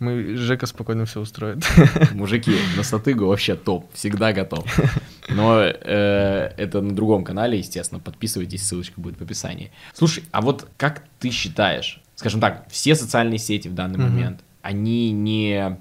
мы, 0.00 0.36
Жека 0.36 0.66
спокойно 0.66 1.04
все 1.04 1.20
устроит. 1.20 1.64
Мужики, 2.12 2.56
на 2.76 2.82
Сатыгу 2.82 3.26
вообще 3.26 3.54
топ, 3.54 3.92
всегда 3.94 4.32
готов. 4.32 4.64
Но 5.28 5.60
э, 5.62 6.52
это 6.56 6.80
на 6.80 6.94
другом 6.94 7.24
канале, 7.24 7.58
естественно, 7.58 8.00
подписывайтесь, 8.00 8.66
ссылочка 8.66 9.00
будет 9.00 9.18
в 9.18 9.22
описании. 9.22 9.70
Слушай, 9.92 10.24
а 10.32 10.40
вот 10.40 10.68
как 10.76 11.04
ты 11.20 11.30
считаешь, 11.30 12.02
скажем 12.16 12.40
так, 12.40 12.66
все 12.68 12.96
социальные 12.96 13.38
сети 13.38 13.68
в 13.68 13.74
данный 13.74 13.98
момент, 13.98 14.40
они 14.62 15.12
не 15.12 15.78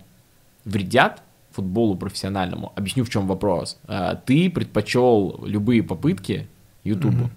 вредят 0.65 1.23
футболу 1.53 1.95
профессиональному. 1.95 2.73
Объясню, 2.75 3.03
в 3.03 3.09
чем 3.09 3.27
вопрос. 3.27 3.79
А, 3.85 4.15
ты 4.15 4.49
предпочел 4.49 5.43
любые 5.45 5.83
попытки 5.83 6.47
Ютубу. 6.83 7.25
Mm-hmm. 7.25 7.29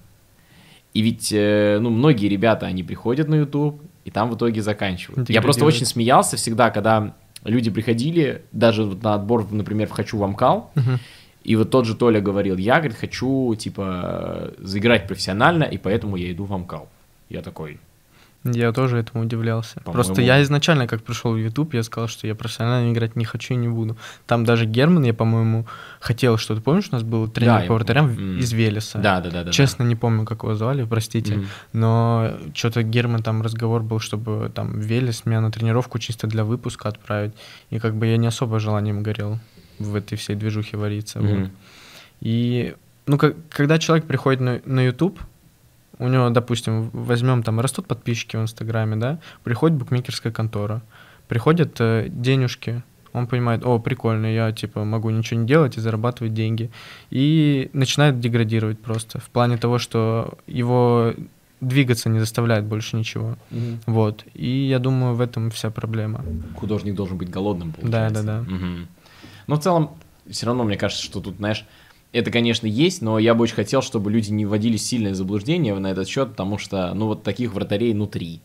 И 0.94 1.00
ведь, 1.02 1.30
э, 1.32 1.78
ну, 1.78 1.90
многие 1.90 2.26
ребята, 2.28 2.66
они 2.66 2.82
приходят 2.82 3.28
на 3.28 3.34
YouTube, 3.34 3.82
и 4.04 4.10
там 4.10 4.30
в 4.30 4.36
итоге 4.36 4.62
заканчивают. 4.62 5.28
Я 5.28 5.42
просто 5.42 5.64
очень 5.64 5.84
смеялся 5.84 6.36
всегда, 6.36 6.70
когда 6.70 7.14
люди 7.44 7.70
приходили, 7.70 8.42
даже 8.52 8.86
на 8.86 9.14
отбор, 9.14 9.46
например, 9.52 9.88
в 9.88 9.90
«Хочу 9.90 10.16
в 10.16 10.24
Амкал», 10.24 10.70
uh-huh. 10.74 10.98
и 11.44 11.56
вот 11.56 11.70
тот 11.70 11.84
же 11.84 11.94
Толя 11.94 12.20
говорил, 12.20 12.56
я, 12.56 12.78
говорит, 12.78 12.96
хочу, 12.96 13.54
типа, 13.56 14.54
заиграть 14.58 15.06
профессионально, 15.06 15.64
и 15.64 15.76
поэтому 15.76 16.16
я 16.16 16.32
иду 16.32 16.44
в 16.44 16.54
Амкал. 16.54 16.88
Я 17.28 17.42
такой, 17.42 17.78
я 18.52 18.72
тоже 18.72 18.98
этому 18.98 19.24
удивлялся. 19.24 19.80
По-моему... 19.80 19.92
Просто 19.92 20.22
я 20.22 20.42
изначально, 20.42 20.86
как 20.86 21.02
пришел 21.02 21.32
в 21.32 21.36
YouTube, 21.36 21.74
я 21.74 21.82
сказал, 21.82 22.08
что 22.08 22.26
я 22.26 22.34
профессионально 22.34 22.92
играть 22.92 23.16
не 23.16 23.24
хочу 23.24 23.54
и 23.54 23.56
не 23.56 23.68
буду. 23.68 23.96
Там 24.26 24.44
даже 24.44 24.66
Герман, 24.66 25.04
я, 25.04 25.14
по-моему, 25.14 25.66
хотел 26.00 26.38
что-то. 26.38 26.60
Помнишь, 26.60 26.88
у 26.90 26.94
нас 26.94 27.02
был 27.02 27.28
тренер 27.28 27.60
да, 27.60 27.66
по 27.66 27.74
вратарям 27.74 28.08
mm. 28.08 28.38
из 28.38 28.52
Велеса? 28.52 28.98
Да, 28.98 29.20
да, 29.20 29.30
да, 29.30 29.44
да. 29.44 29.52
Честно, 29.52 29.84
да. 29.84 29.88
не 29.88 29.96
помню, 29.96 30.24
как 30.24 30.42
его 30.42 30.54
звали, 30.54 30.84
простите. 30.84 31.34
Mm. 31.34 31.46
Но 31.72 32.32
что-то 32.54 32.82
Герман 32.82 33.22
там 33.22 33.42
разговор 33.42 33.82
был, 33.82 33.98
чтобы 33.98 34.50
там 34.54 34.80
Велес 34.80 35.26
меня 35.26 35.40
на 35.40 35.50
тренировку 35.50 35.98
чисто 35.98 36.26
для 36.26 36.44
выпуска 36.44 36.88
отправить. 36.88 37.34
И 37.70 37.78
как 37.78 37.94
бы 37.94 38.06
я 38.06 38.16
не 38.16 38.26
особо 38.26 38.58
желанием 38.58 39.02
горел 39.02 39.38
в 39.78 39.94
этой 39.94 40.16
всей 40.16 40.36
движухе 40.36 40.76
вариться. 40.76 41.18
Mm. 41.18 41.40
Вот. 41.40 41.50
И 42.20 42.74
ну, 43.06 43.18
как, 43.18 43.36
когда 43.50 43.78
человек 43.78 44.06
приходит 44.06 44.40
на, 44.40 44.60
на 44.64 44.84
YouTube, 44.84 45.20
у 45.98 46.08
него, 46.08 46.30
допустим, 46.30 46.90
возьмем 46.92 47.42
там, 47.42 47.60
растут 47.60 47.86
подписчики 47.86 48.36
в 48.36 48.42
Инстаграме, 48.42 48.96
да, 48.96 49.18
приходит 49.44 49.78
букмекерская 49.78 50.32
контора, 50.32 50.82
приходят 51.28 51.76
э, 51.80 52.06
денежки, 52.08 52.82
он 53.12 53.26
понимает, 53.26 53.64
о, 53.64 53.78
прикольно, 53.78 54.26
я, 54.26 54.52
типа, 54.52 54.84
могу 54.84 55.08
ничего 55.08 55.40
не 55.40 55.46
делать 55.46 55.78
и 55.78 55.80
зарабатывать 55.80 56.34
деньги. 56.34 56.70
И 57.08 57.70
начинает 57.72 58.20
деградировать 58.20 58.78
просто 58.78 59.20
в 59.20 59.30
плане 59.30 59.56
того, 59.56 59.78
что 59.78 60.36
его 60.46 61.14
двигаться 61.62 62.10
не 62.10 62.18
заставляет 62.20 62.66
больше 62.66 62.94
ничего. 62.96 63.36
Мгм. 63.50 63.80
Вот. 63.86 64.24
И 64.34 64.66
я 64.68 64.78
думаю, 64.78 65.14
в 65.14 65.22
этом 65.22 65.50
вся 65.50 65.70
проблема. 65.70 66.22
Художник 66.56 66.94
должен 66.94 67.16
быть 67.16 67.30
голодным, 67.30 67.70
Да, 67.70 67.80
получается. 67.80 68.22
да, 68.22 68.40
да. 68.42 68.54
Мгм. 68.54 68.88
Но 69.46 69.56
в 69.56 69.60
целом, 69.60 69.90
все 70.28 70.44
равно, 70.44 70.64
мне 70.64 70.76
кажется, 70.76 71.02
что 71.02 71.20
тут, 71.20 71.36
знаешь, 71.36 71.64
это, 72.16 72.30
конечно, 72.30 72.66
есть, 72.66 73.02
но 73.02 73.18
я 73.18 73.34
бы 73.34 73.42
очень 73.42 73.56
хотел, 73.56 73.82
чтобы 73.82 74.10
люди 74.10 74.30
не 74.30 74.46
вводили 74.46 74.78
сильное 74.78 75.12
заблуждение 75.12 75.74
на 75.78 75.88
этот 75.88 76.08
счет, 76.08 76.30
потому 76.30 76.56
что, 76.56 76.94
ну, 76.94 77.08
вот 77.08 77.22
таких 77.22 77.52
вратарей, 77.52 77.92
ну, 77.92 78.06
три. 78.06 78.40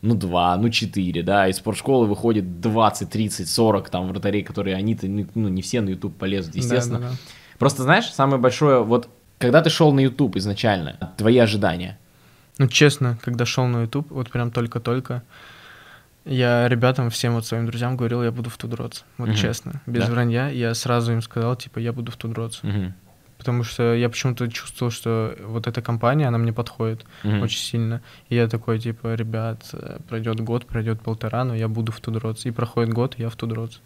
Ну, 0.00 0.14
два, 0.14 0.56
ну, 0.56 0.70
четыре, 0.70 1.22
да, 1.22 1.48
из 1.48 1.56
спортшколы 1.56 2.06
выходит 2.06 2.60
20, 2.60 3.10
30, 3.10 3.48
40 3.48 3.90
там 3.90 4.08
вратарей, 4.08 4.42
которые 4.42 4.76
они-то, 4.76 5.06
ну, 5.06 5.26
ну, 5.34 5.48
не 5.48 5.60
все 5.60 5.82
на 5.82 5.90
YouTube 5.90 6.16
полезут, 6.16 6.56
естественно. 6.56 6.98
Да, 6.98 7.04
да, 7.06 7.10
да. 7.12 7.18
Просто, 7.58 7.82
знаешь, 7.82 8.10
самое 8.10 8.40
большое, 8.40 8.82
вот, 8.82 9.08
когда 9.38 9.60
ты 9.60 9.68
шел 9.70 9.92
на 9.92 10.00
YouTube 10.00 10.36
изначально, 10.36 11.12
твои 11.18 11.38
ожидания, 11.38 11.98
Ну, 12.58 12.68
честно, 12.68 13.18
когда 13.22 13.44
шел 13.44 13.66
на 13.66 13.82
YouTube, 13.82 14.10
вот 14.10 14.30
прям 14.30 14.50
только-только, 14.50 15.22
я 16.24 16.68
ребятам, 16.68 17.10
всем 17.10 17.34
вот 17.34 17.46
своим 17.46 17.66
друзьям 17.66 17.96
говорил, 17.96 18.22
я 18.22 18.30
буду 18.32 18.50
в 18.50 18.56
Тудроц. 18.56 19.02
Вот 19.18 19.28
Мгм. 19.28 19.36
честно, 19.36 19.82
без 19.86 20.06
Да? 20.06 20.10
вранья. 20.12 20.48
Я 20.48 20.74
сразу 20.74 21.12
им 21.12 21.22
сказал, 21.22 21.56
типа, 21.56 21.78
я 21.78 21.92
буду 21.92 22.10
в 22.12 22.16
Тудроц. 22.16 22.60
Мгм. 22.62 22.94
Потому 23.38 23.62
что 23.64 23.92
я 23.94 24.08
почему-то 24.08 24.48
чувствовал, 24.48 24.90
что 24.90 25.36
вот 25.44 25.66
эта 25.66 25.82
компания, 25.82 26.26
она 26.28 26.38
мне 26.38 26.52
подходит 26.52 27.04
Мгм. 27.24 27.42
очень 27.42 27.58
сильно. 27.58 28.00
И 28.30 28.36
я 28.36 28.48
такой, 28.48 28.78
типа, 28.78 29.14
ребят, 29.14 29.68
э, 29.72 29.98
пройдет 30.08 30.40
год, 30.40 30.64
пройдет 30.66 31.00
полтора, 31.02 31.44
но 31.44 31.54
я 31.54 31.68
буду 31.68 31.92
в 31.92 32.00
Тудроц. 32.00 32.46
И 32.46 32.50
проходит 32.52 32.94
год, 32.94 33.16
я 33.18 33.28
в 33.28 33.36
Тудроц. 33.36 33.80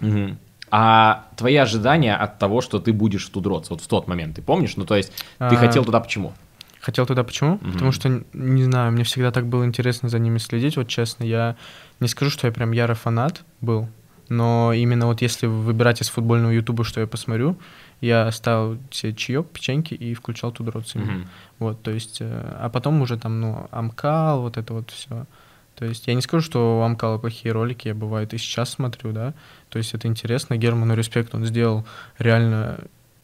Мгм. 0.00 0.38
А 0.70 1.24
твои 1.36 1.56
ожидания 1.56 2.14
от 2.14 2.38
того, 2.38 2.60
что 2.60 2.78
ты 2.78 2.92
будешь 2.92 3.26
в 3.26 3.30
Тудроц, 3.30 3.70
вот 3.70 3.80
в 3.80 3.88
тот 3.88 4.06
момент, 4.06 4.36
ты 4.36 4.42
помнишь? 4.42 4.76
Ну, 4.76 4.84
то 4.84 4.94
есть, 4.96 5.10
ты 5.38 5.44
А, 5.56 5.56
хотел 5.56 5.84
туда 5.84 5.98
почему? 5.98 6.32
Хотел 6.80 7.06
туда 7.06 7.24
почему? 7.24 7.58
Мгм. 7.60 7.72
Потому 7.72 7.92
что, 7.92 8.22
не 8.32 8.64
знаю, 8.64 8.92
мне 8.92 9.04
всегда 9.04 9.30
так 9.30 9.46
было 9.46 9.64
интересно 9.64 10.08
за 10.08 10.18
ними 10.18 10.38
следить, 10.38 10.76
вот 10.76 10.88
честно. 10.88 11.24
Я 11.24 11.56
не 12.00 12.08
скажу, 12.08 12.30
что 12.30 12.46
я 12.46 12.52
прям 12.52 12.72
ярый 12.72 12.96
фанат 12.96 13.42
был, 13.60 13.88
но 14.30 14.72
именно 14.72 15.06
вот 15.06 15.20
если 15.20 15.46
выбирать 15.46 16.00
из 16.00 16.08
футбольного 16.08 16.52
ютуба, 16.52 16.84
что 16.84 17.00
я 17.00 17.06
посмотрю, 17.06 17.58
я 18.00 18.30
ставил 18.32 18.78
себе 18.90 19.12
чаек, 19.12 19.48
печеньки 19.48 19.92
и 19.92 20.14
включал 20.14 20.52
Тудроц 20.52 20.94
именно. 20.94 21.12
Мгм. 21.12 21.28
Вот, 21.58 21.82
то 21.82 21.90
есть, 21.90 22.18
э, 22.20 22.56
а 22.58 22.70
потом 22.70 23.02
уже 23.02 23.18
там, 23.18 23.40
ну, 23.40 23.68
Амкал, 23.70 24.40
вот 24.40 24.56
это 24.56 24.72
вот 24.72 24.90
все. 24.90 25.26
То 25.74 25.84
есть 25.84 26.06
я 26.06 26.14
не 26.14 26.22
скажу, 26.22 26.42
что 26.42 26.78
у 26.78 26.82
Амкала 26.82 27.18
плохие 27.18 27.52
ролики, 27.52 27.88
я 27.88 27.94
бывает 27.94 28.32
и 28.32 28.38
сейчас 28.38 28.70
смотрю, 28.70 29.12
да. 29.12 29.34
То 29.68 29.78
есть 29.78 29.94
это 29.94 30.08
интересно. 30.08 30.56
Герману 30.56 30.94
респект, 30.94 31.34
он 31.34 31.44
сделал 31.44 31.86
реально 32.18 32.80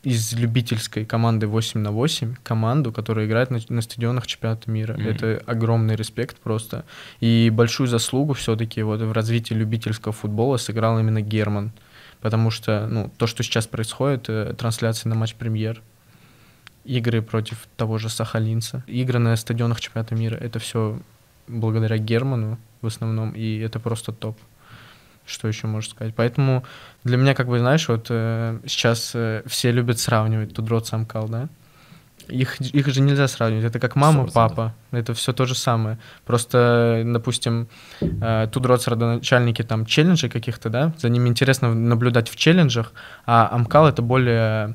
из 0.06 0.34
любительской 0.34 1.04
команды 1.04 1.48
8 1.48 1.80
на 1.80 1.90
8 1.90 2.36
команду, 2.44 2.92
которая 2.92 3.26
играет 3.26 3.50
на, 3.50 3.58
на 3.68 3.82
стадионах 3.82 4.28
чемпионата 4.28 4.70
мира. 4.70 4.94
Мгм. 4.94 5.08
Это 5.08 5.42
огромный 5.46 5.96
респект 5.96 6.36
просто. 6.36 6.84
И 7.18 7.50
большую 7.52 7.88
заслугу 7.88 8.32
все-таки 8.34 8.82
вот 8.82 9.00
в 9.00 9.10
развитии 9.10 9.54
любительского 9.54 10.12
футбола 10.12 10.58
сыграл 10.58 11.00
именно 11.00 11.22
Герман. 11.22 11.72
Потому 12.20 12.52
что, 12.52 12.86
ну, 12.86 13.10
то, 13.18 13.26
что 13.26 13.42
сейчас 13.42 13.66
происходит, 13.66 14.26
э, 14.28 14.54
трансляции 14.56 15.08
на 15.08 15.16
матч 15.16 15.34
премьер, 15.34 15.82
игры 16.84 17.20
против 17.20 17.66
того 17.76 17.98
же 17.98 18.08
Сахалинца, 18.08 18.84
игры 18.86 19.18
на 19.18 19.34
стадионах 19.34 19.80
чемпионата 19.80 20.14
мира, 20.14 20.36
это 20.36 20.60
все 20.60 21.00
благодаря 21.48 21.98
Герману 21.98 22.58
в 22.80 22.86
основном, 22.86 23.32
и 23.32 23.58
это 23.58 23.80
просто 23.80 24.12
топ. 24.12 24.38
Что 25.26 25.48
еще 25.48 25.66
можно 25.66 25.90
сказать? 25.90 26.14
Поэтому 26.14 26.64
для 27.06 27.16
меня, 27.16 27.34
как 27.34 27.46
бы, 27.46 27.58
знаешь, 27.58 27.88
вот 27.88 28.06
э, 28.10 28.58
сейчас 28.66 29.12
э, 29.14 29.42
все 29.46 29.70
любят 29.70 29.98
сравнивать 29.98 30.52
Тудрот 30.52 30.86
Самкал, 30.86 31.28
да? 31.28 31.48
Их, 32.28 32.60
их 32.60 32.88
же 32.88 33.00
нельзя 33.00 33.28
сравнивать. 33.28 33.64
Это 33.64 33.78
как 33.78 33.94
мама, 33.94 34.24
100%. 34.24 34.32
папа. 34.34 34.74
Это 34.90 35.14
все 35.14 35.32
то 35.32 35.46
же 35.46 35.54
самое. 35.54 35.98
Просто, 36.24 37.02
допустим, 37.06 37.68
э, 38.00 38.48
Тудрот 38.50 38.86
родоначальники 38.88 39.62
там 39.62 39.86
челленджей 39.86 40.28
каких-то, 40.28 40.68
да? 40.68 40.92
За 40.98 41.08
ними 41.08 41.28
интересно 41.28 41.72
наблюдать 41.72 42.28
в 42.28 42.36
челленджах, 42.36 42.92
а 43.24 43.48
Амкал 43.52 43.86
это 43.86 44.02
более 44.02 44.74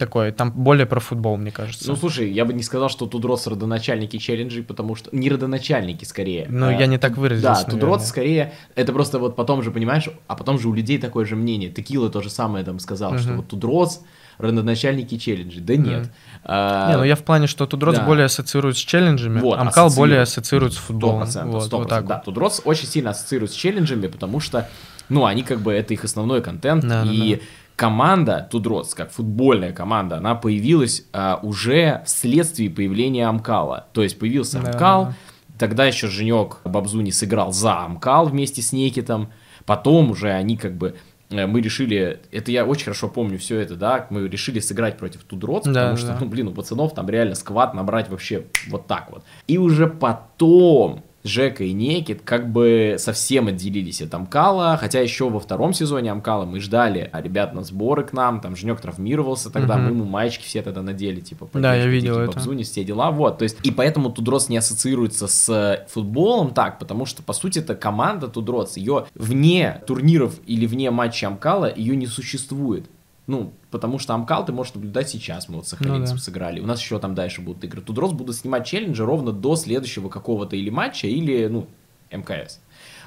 такой, 0.00 0.32
там 0.32 0.50
более 0.50 0.86
про 0.86 0.98
футбол, 0.98 1.36
мне 1.36 1.52
кажется. 1.52 1.88
Ну, 1.88 1.94
слушай, 1.94 2.28
я 2.32 2.44
бы 2.44 2.52
не 2.52 2.64
сказал, 2.64 2.88
что 2.88 3.06
Тудротс 3.06 3.46
родоначальники 3.46 4.16
челленджей, 4.18 4.64
потому 4.64 4.96
что... 4.96 5.08
Не 5.12 5.30
родоначальники, 5.30 6.04
скорее. 6.04 6.46
Ну, 6.48 6.66
А, 6.66 6.72
я 6.72 6.86
не 6.86 6.98
так 6.98 7.16
выразился, 7.16 7.64
Да, 7.64 7.70
Тудротс 7.70 7.80
наверное. 7.80 8.06
скорее... 8.06 8.52
Это 8.74 8.92
просто 8.92 9.18
вот 9.20 9.36
потом 9.36 9.62
же, 9.62 9.70
понимаешь, 9.70 10.08
а 10.26 10.34
потом 10.34 10.58
же 10.58 10.68
у 10.68 10.72
людей 10.72 10.98
такое 10.98 11.24
же 11.24 11.36
мнение. 11.36 11.70
Текила 11.70 12.10
то 12.10 12.20
же 12.20 12.30
самое 12.30 12.64
там 12.64 12.80
сказал, 12.80 13.16
что 13.18 13.28
Мгм. 13.28 13.36
вот 13.36 13.48
Тудротс 13.48 14.00
родоначальники 14.38 15.18
челленджей. 15.18 15.60
Да 15.60 15.76
нет. 15.76 16.00
Мгм. 16.00 16.10
А, 16.44 16.90
Не, 16.90 16.96
ну 16.96 17.04
я 17.04 17.14
в 17.14 17.22
плане, 17.22 17.46
что 17.46 17.66
Тудротс 17.66 17.98
да. 17.98 18.04
более 18.06 18.24
ассоциирует 18.24 18.76
с 18.76 18.80
челленджами, 18.80 19.38
Вот, 19.40 19.58
Амкал 19.58 19.86
ассоциирует. 19.86 19.96
более 19.96 20.20
ассоциирует 20.22 20.72
с 20.72 20.76
футболом. 20.76 21.22
100%, 21.24 21.44
Вот, 21.50 21.62
100%, 21.64 21.78
вот 21.78 21.88
так 21.88 22.06
да. 22.06 22.18
Тудротс 22.20 22.62
очень 22.64 22.86
сильно 22.86 23.10
ассоциирует 23.10 23.52
с 23.52 23.54
челленджами, 23.54 24.06
потому 24.06 24.40
что, 24.40 24.66
ну, 25.10 25.26
они 25.26 25.42
как 25.42 25.60
бы, 25.60 25.72
это 25.74 25.92
их 25.92 26.04
основной 26.04 26.40
контент, 26.40 26.82
Да, 26.82 27.04
да, 27.04 27.10
и 27.12 27.36
да. 27.36 27.42
Команда 27.80 28.46
Тудротс, 28.50 28.94
как 28.94 29.10
футбольная 29.10 29.72
команда, 29.72 30.18
она 30.18 30.34
появилась 30.34 31.06
а, 31.14 31.40
уже 31.42 32.02
вследствие 32.04 32.68
появления 32.68 33.26
Амкала. 33.26 33.86
То 33.94 34.02
есть 34.02 34.18
появился 34.18 34.60
Да, 34.60 34.68
Амкал, 34.72 35.04
да. 35.06 35.14
тогда 35.58 35.86
еще 35.86 36.06
Женек 36.06 36.58
Бабзуни 36.64 37.10
сыграл 37.10 37.52
за 37.54 37.78
Амкал 37.86 38.26
вместе 38.26 38.60
с 38.60 38.72
Некитом, 38.72 39.30
потом 39.64 40.10
уже 40.10 40.30
они 40.30 40.58
как 40.58 40.76
бы 40.76 40.94
э, 41.30 41.46
мы 41.46 41.62
решили, 41.62 42.20
это 42.30 42.50
я 42.52 42.66
очень 42.66 42.84
хорошо 42.84 43.08
помню 43.08 43.38
все 43.38 43.58
это, 43.58 43.76
да, 43.76 44.06
мы 44.10 44.28
решили 44.28 44.60
сыграть 44.60 44.98
против 44.98 45.24
Тудротс, 45.24 45.64
Да, 45.64 45.72
потому 45.72 45.96
что, 45.96 46.08
да. 46.08 46.18
ну, 46.20 46.26
блин, 46.26 46.48
у 46.48 46.52
пацанов 46.52 46.92
там 46.92 47.08
реально 47.08 47.34
squad 47.34 47.72
набрать 47.72 48.10
вообще 48.10 48.44
вот 48.68 48.88
так 48.88 49.10
вот. 49.10 49.24
И 49.46 49.56
уже 49.56 49.86
потом 49.86 51.02
Жека 51.22 51.64
и 51.64 51.72
Некит 51.72 52.22
как 52.22 52.50
бы 52.50 52.96
совсем 52.98 53.48
отделились 53.48 54.00
от 54.00 54.14
Амкала, 54.14 54.76
хотя 54.78 55.00
еще 55.00 55.28
во 55.28 55.38
втором 55.38 55.74
сезоне 55.74 56.12
Амкала 56.12 56.46
мы 56.46 56.60
ждали 56.60 57.10
а 57.12 57.20
ребят 57.20 57.52
на 57.52 57.62
сборы 57.62 58.04
к 58.04 58.12
нам, 58.12 58.40
там 58.40 58.56
Женек 58.56 58.80
травмировался 58.80 59.50
тогда, 59.50 59.76
Мгм. 59.76 59.84
мы 59.84 59.90
ему 59.90 60.04
маечки 60.04 60.44
все 60.44 60.62
тогда 60.62 60.80
надели, 60.82 61.20
типа, 61.20 61.48
Да, 61.52 61.74
я 61.74 61.86
видел 61.86 62.14
Дикий 62.14 62.24
это. 62.24 62.32
Бобзунис, 62.32 62.70
все 62.70 62.84
дела, 62.84 63.10
вот, 63.10 63.38
то 63.38 63.42
есть, 63.42 63.58
и 63.62 63.70
поэтому 63.70 64.10
Тудротс 64.10 64.48
не 64.48 64.56
ассоциируется 64.56 65.26
с 65.26 65.48
э, 65.48 65.86
футболом 65.90 66.54
так, 66.54 66.78
потому 66.78 67.04
что, 67.04 67.22
по 67.22 67.32
сути, 67.34 67.58
это 67.58 67.74
команда 67.74 68.28
Тудротс, 68.28 68.76
ее 68.78 69.06
вне 69.14 69.82
турниров 69.86 70.38
или 70.46 70.64
вне 70.66 70.90
матча 70.90 71.26
Амкала 71.26 71.70
ее 71.74 71.96
не 71.96 72.06
существует. 72.06 72.86
Ну, 73.26 73.52
потому 73.70 73.98
что 73.98 74.14
Амкал 74.14 74.44
ты 74.44 74.52
можешь 74.52 74.74
наблюдать 74.74 75.08
сейчас, 75.08 75.48
мы 75.48 75.56
вот 75.56 75.66
с 75.66 75.70
Сахалинцем 75.70 76.16
Ну 76.16 76.18
да. 76.18 76.18
сыграли, 76.18 76.60
у 76.60 76.66
нас 76.66 76.80
еще 76.80 76.98
там 76.98 77.14
дальше 77.14 77.40
будут 77.40 77.62
игры. 77.64 77.80
Тудротс 77.82 78.12
будут 78.12 78.36
снимать 78.36 78.66
челленджи 78.66 79.04
ровно 79.04 79.32
до 79.32 79.56
следующего 79.56 80.08
какого-то 80.08 80.56
или 80.56 80.70
матча, 80.70 81.06
или, 81.06 81.46
ну, 81.46 81.66
МКС. 82.10 82.60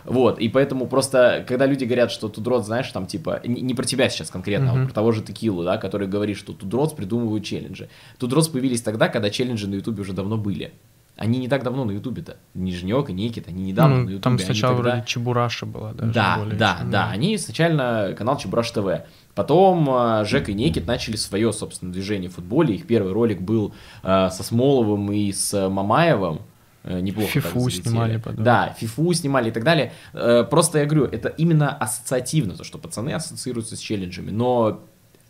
Вот, 0.06 0.40
и 0.40 0.50
поэтому 0.50 0.88
просто, 0.88 1.46
когда 1.48 1.66
люди 1.66 1.86
говорят, 1.86 2.12
что 2.12 2.28
Тудротс, 2.28 2.66
знаешь, 2.66 2.90
там, 2.92 3.06
типа, 3.08 3.40
не, 3.46 3.62
не 3.62 3.74
про 3.74 3.86
тебя 3.86 4.10
сейчас 4.10 4.30
конкретно, 4.30 4.72
а 4.72 4.74
Мгм. 4.74 4.80
вот 4.82 4.88
про 4.90 4.94
того 4.94 5.12
же 5.14 5.22
Текилу, 5.22 5.64
да, 5.64 5.78
который 5.78 6.08
говорит, 6.10 6.38
что 6.38 6.52
Тудротс 6.52 6.94
придумывают 6.94 7.46
челленджи. 7.46 7.88
Тудротс 8.18 8.50
появились 8.50 8.82
тогда, 8.82 9.08
когда 9.08 9.30
челленджи 9.30 9.66
на 9.68 9.76
Ютубе 9.76 10.02
уже 10.02 10.12
давно 10.12 10.38
были. 10.38 10.74
Они 11.16 11.38
не 11.40 11.48
так 11.48 11.64
давно 11.64 11.86
на 11.86 11.92
Ютубе-то. 11.92 12.38
Ни 12.56 12.72
Жнёк, 12.72 13.12
и 13.12 13.14
Никит, 13.14 13.48
они 13.48 13.64
недавно 13.64 13.98
Ну, 13.98 14.02
на 14.02 14.10
Ютубе. 14.10 14.22
там 14.24 14.34
они 14.34 14.44
сначала 14.44 14.76
тогда- 14.76 14.92
вроде 14.92 15.06
Чебураша 15.08 15.66
была 15.68 15.94
даже. 15.94 16.12
да, 16.12 16.38
более 16.40 16.56
да, 16.58 16.78
чем, 16.80 16.92
да. 16.92 17.10
Они 17.10 17.36
изначально 17.36 18.16
канал 18.18 18.38
Чебураш 18.38 18.72
ТВ. 18.72 19.04
Потом 19.36 19.90
э, 19.90 20.26
Жека 20.26 20.52
и 20.52 20.54
Некит 20.54 20.86
начали 20.86 21.16
свое, 21.16 21.52
собственно, 21.54 21.92
движение 21.92 22.30
в 22.30 22.36
футболе. 22.36 22.76
Их 22.76 22.86
первый 22.86 23.14
ролик 23.14 23.42
был 23.42 23.74
э, 24.04 24.30
со 24.30 24.44
Смоловым 24.44 25.12
и 25.12 25.32
с 25.32 25.70
Мамаевым. 25.70 26.42
Э, 26.84 27.00
неплохо 27.00 27.30
Фифу 27.30 27.70
снимали 27.70 28.18
потом. 28.18 28.44
Да, 28.44 28.76
Фифу 28.78 29.12
снимали 29.14 29.50
и 29.50 29.52
так 29.52 29.64
далее. 29.64 29.94
Э, 30.14 30.44
просто 30.44 30.80
я 30.80 30.86
говорю, 30.86 31.06
это 31.06 31.30
именно 31.30 31.76
ассоциативно, 31.76 32.56
то, 32.56 32.64
что 32.64 32.78
пацаны 32.78 33.12
ассоциируются 33.12 33.76
с 33.76 33.80
челленджами. 33.80 34.32
Но 34.32 34.84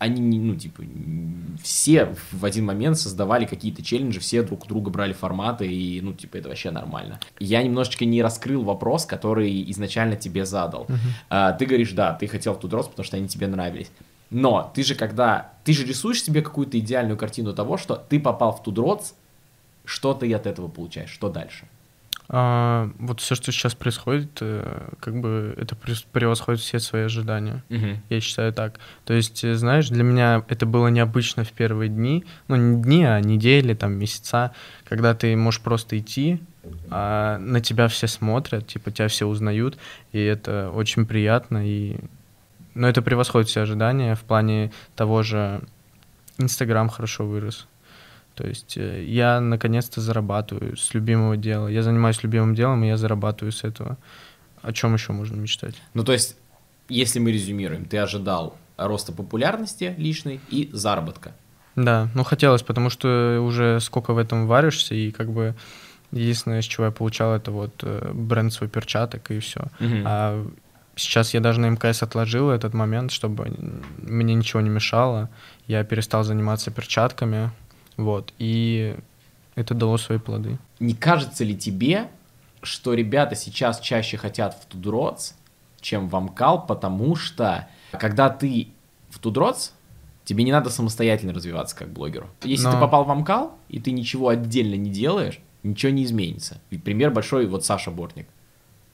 они, 0.04 0.38
ну, 0.38 0.54
типа, 0.54 0.82
все 1.62 2.14
в 2.30 2.44
один 2.44 2.66
момент 2.66 2.98
создавали 2.98 3.46
какие-то 3.46 3.82
челленджи, 3.82 4.20
все 4.20 4.42
друг 4.42 4.64
у 4.64 4.68
друга 4.68 4.90
брали 4.90 5.14
форматы, 5.14 5.66
и, 5.66 6.00
ну, 6.02 6.12
типа, 6.12 6.36
это 6.36 6.48
вообще 6.48 6.70
нормально. 6.70 7.18
Я 7.40 7.62
немножечко 7.62 8.04
не 8.04 8.22
раскрыл 8.22 8.62
вопрос, 8.62 9.06
который 9.06 9.70
изначально 9.70 10.16
тебе 10.16 10.44
задал. 10.44 10.86
А, 11.30 11.52
ты 11.52 11.64
говоришь, 11.64 11.92
да, 11.92 12.12
ты 12.12 12.26
хотел 12.26 12.52
в 12.52 12.60
Тудротс, 12.60 12.88
потому 12.88 13.04
что 13.04 13.16
они 13.16 13.28
тебе 13.28 13.46
нравились. 13.46 13.90
Но 14.30 14.70
ты 14.74 14.82
же 14.82 14.94
когда... 14.94 15.52
Ты 15.64 15.72
же 15.72 15.86
рисуешь 15.86 16.22
себе 16.22 16.42
какую-то 16.42 16.78
идеальную 16.78 17.16
картину 17.16 17.54
того, 17.54 17.78
что 17.78 17.96
ты 17.96 18.20
попал 18.20 18.52
в 18.52 18.62
Тудротс, 18.62 19.14
что 19.86 20.12
ты 20.12 20.32
от 20.34 20.46
этого 20.46 20.68
получаешь, 20.68 21.10
что 21.10 21.30
дальше? 21.30 21.64
А, 22.28 22.90
вот 22.98 23.20
все, 23.20 23.34
что 23.34 23.52
сейчас 23.52 23.74
происходит, 23.74 24.38
э, 24.40 24.88
как 25.00 25.20
бы 25.20 25.54
это 25.58 25.76
превосходит 26.12 26.60
все 26.60 26.78
свои 26.78 27.02
ожидания. 27.02 27.62
Я 28.08 28.20
считаю 28.20 28.52
так. 28.52 28.80
То 29.04 29.12
есть, 29.12 29.44
э, 29.44 29.54
знаешь, 29.54 29.88
для 29.88 30.04
меня 30.04 30.42
это 30.48 30.64
было 30.64 30.88
необычно 30.88 31.44
в 31.44 31.52
первые 31.52 31.90
дни, 31.90 32.24
ну 32.48 32.56
не 32.56 32.82
дни, 32.82 33.04
а 33.04 33.20
недели, 33.20 33.74
там 33.74 33.92
месяца, 33.92 34.52
когда 34.84 35.14
ты 35.14 35.36
можешь 35.36 35.60
просто 35.60 35.98
идти, 35.98 36.40
а 36.90 37.38
на 37.38 37.60
тебя 37.60 37.88
все 37.88 38.06
смотрят, 38.06 38.66
типа 38.66 38.90
тебя 38.90 39.08
все 39.08 39.26
узнают, 39.26 39.76
и 40.12 40.20
это 40.20 40.70
очень 40.70 41.04
приятно 41.04 41.66
и 41.68 41.98
но 42.74 42.88
это 42.88 43.02
превосходит 43.02 43.48
все 43.48 43.60
ожидания 43.60 44.16
в 44.16 44.22
плане 44.22 44.72
того 44.96 45.22
же 45.22 45.62
Инстаграм 46.38 46.88
хорошо 46.88 47.24
вырос. 47.24 47.68
То 48.34 48.46
есть 48.46 48.76
э, 48.76 49.04
я 49.04 49.40
наконец-то 49.40 50.00
зарабатываю 50.00 50.76
с 50.76 50.94
любимого 50.94 51.36
дела. 51.36 51.68
Я 51.68 51.82
занимаюсь 51.82 52.22
любимым 52.22 52.54
делом, 52.54 52.84
и 52.84 52.88
я 52.88 52.96
зарабатываю 52.96 53.52
с 53.52 53.64
этого. 53.64 53.96
О 54.62 54.72
чем 54.72 54.94
еще 54.94 55.12
можно 55.12 55.36
мечтать? 55.36 55.74
Ну, 55.94 56.04
то 56.04 56.12
есть, 56.12 56.36
если 56.88 57.18
мы 57.18 57.32
резюмируем, 57.32 57.84
ты 57.84 57.98
ожидал 57.98 58.56
роста 58.76 59.12
популярности 59.12 59.94
личной 59.98 60.40
и 60.50 60.70
заработка. 60.72 61.32
Да, 61.76 62.08
ну 62.14 62.24
хотелось, 62.24 62.62
потому 62.62 62.90
что 62.90 63.40
уже 63.44 63.80
сколько 63.80 64.14
в 64.14 64.18
этом 64.18 64.46
варишься, 64.46 64.94
и 64.94 65.10
как 65.10 65.32
бы 65.32 65.54
единственное, 66.12 66.62
с 66.62 66.64
чего 66.64 66.86
я 66.86 66.92
получал, 66.92 67.34
это 67.34 67.50
вот 67.50 67.74
э, 67.82 68.12
бренд 68.12 68.52
свой 68.52 68.68
перчаток 68.68 69.30
и 69.30 69.40
все. 69.40 69.66
Мгм. 69.80 70.02
А 70.06 70.46
сейчас 70.96 71.34
я 71.34 71.40
даже 71.40 71.60
на 71.60 71.66
МКС 71.70 72.02
отложил 72.02 72.50
этот 72.50 72.74
момент, 72.74 73.10
чтобы 73.10 73.52
мне 73.98 74.34
ничего 74.34 74.60
не 74.60 74.70
мешало. 74.70 75.30
Я 75.66 75.82
перестал 75.84 76.24
заниматься 76.24 76.70
перчатками, 76.70 77.50
вот, 77.96 78.32
и 78.38 78.96
это 79.54 79.74
дало 79.74 79.96
свои 79.98 80.18
плоды. 80.18 80.58
Не 80.80 80.94
кажется 80.94 81.44
ли 81.44 81.56
тебе, 81.56 82.08
что 82.62 82.94
ребята 82.94 83.34
сейчас 83.36 83.80
чаще 83.80 84.16
хотят 84.16 84.54
в 84.60 84.66
Тудроц, 84.66 85.34
чем 85.80 86.08
в 86.08 86.16
Амкал, 86.16 86.66
потому 86.66 87.14
что 87.14 87.68
когда 87.92 88.30
ты 88.30 88.68
в 89.10 89.18
Тудроц, 89.18 89.70
тебе 90.24 90.44
не 90.44 90.52
надо 90.52 90.70
самостоятельно 90.70 91.32
развиваться 91.34 91.76
как 91.76 91.90
блогеру. 91.90 92.28
Если 92.42 92.64
Но- 92.64 92.72
ты 92.72 92.78
попал 92.78 93.04
в 93.04 93.10
Амкал, 93.10 93.56
и 93.68 93.78
ты 93.78 93.92
ничего 93.92 94.28
отдельно 94.28 94.74
не 94.74 94.90
делаешь, 94.90 95.40
ничего 95.62 95.92
не 95.92 96.04
изменится. 96.04 96.58
Ведь 96.70 96.82
пример 96.82 97.10
большой, 97.10 97.46
вот 97.46 97.64
Саша 97.64 97.90
Бортник. 97.90 98.26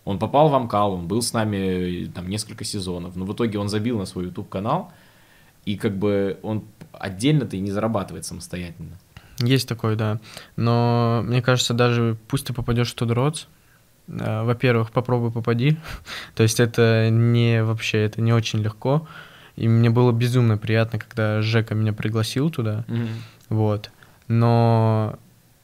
Он 0.05 0.19
попал 0.19 0.49
в 0.49 0.55
Амкал, 0.55 0.95
он 0.95 1.07
был 1.07 1.23
с 1.23 1.33
нами 1.33 2.07
э, 2.07 2.07
там 2.09 2.29
несколько 2.29 2.65
сезонов, 2.65 3.17
но 3.17 3.25
в 3.25 3.33
итоге 3.33 3.59
он 3.59 3.69
забил 3.69 3.99
на 3.99 4.07
свой 4.07 4.25
YouTube-канал, 4.25 4.91
и 5.65 5.77
как 5.77 5.97
бы 5.97 6.39
он 6.43 6.65
отдельно-то 6.93 7.57
и 7.57 7.61
не 7.61 7.71
зарабатывает 7.71 8.25
самостоятельно. 8.25 8.97
Есть 9.39 9.69
такое, 9.69 9.97
да. 9.97 10.21
Но 10.57 11.23
мне 11.25 11.43
кажется, 11.43 11.75
даже 11.75 12.17
пусть 12.29 12.47
ты 12.47 12.53
попадешь 12.53 12.93
в 12.93 12.95
Тудроц, 12.95 13.47
э, 14.09 14.43
во-первых, 14.43 14.91
попробуй 14.91 15.31
попади. 15.31 15.79
То 16.35 16.43
есть 16.43 16.61
это 16.61 17.09
не 17.11 17.63
вообще, 17.65 18.05
это 18.05 18.21
не 18.21 18.33
очень 18.33 18.61
легко. 18.61 19.09
И 19.57 19.69
мне 19.69 19.91
было 19.91 20.13
безумно 20.13 20.59
приятно, 20.59 20.99
когда 20.99 21.43
Жека 21.43 21.75
меня 21.75 21.93
пригласил 21.93 22.51
туда. 22.51 22.85
Вот. 23.49 23.91
Но 24.29 25.19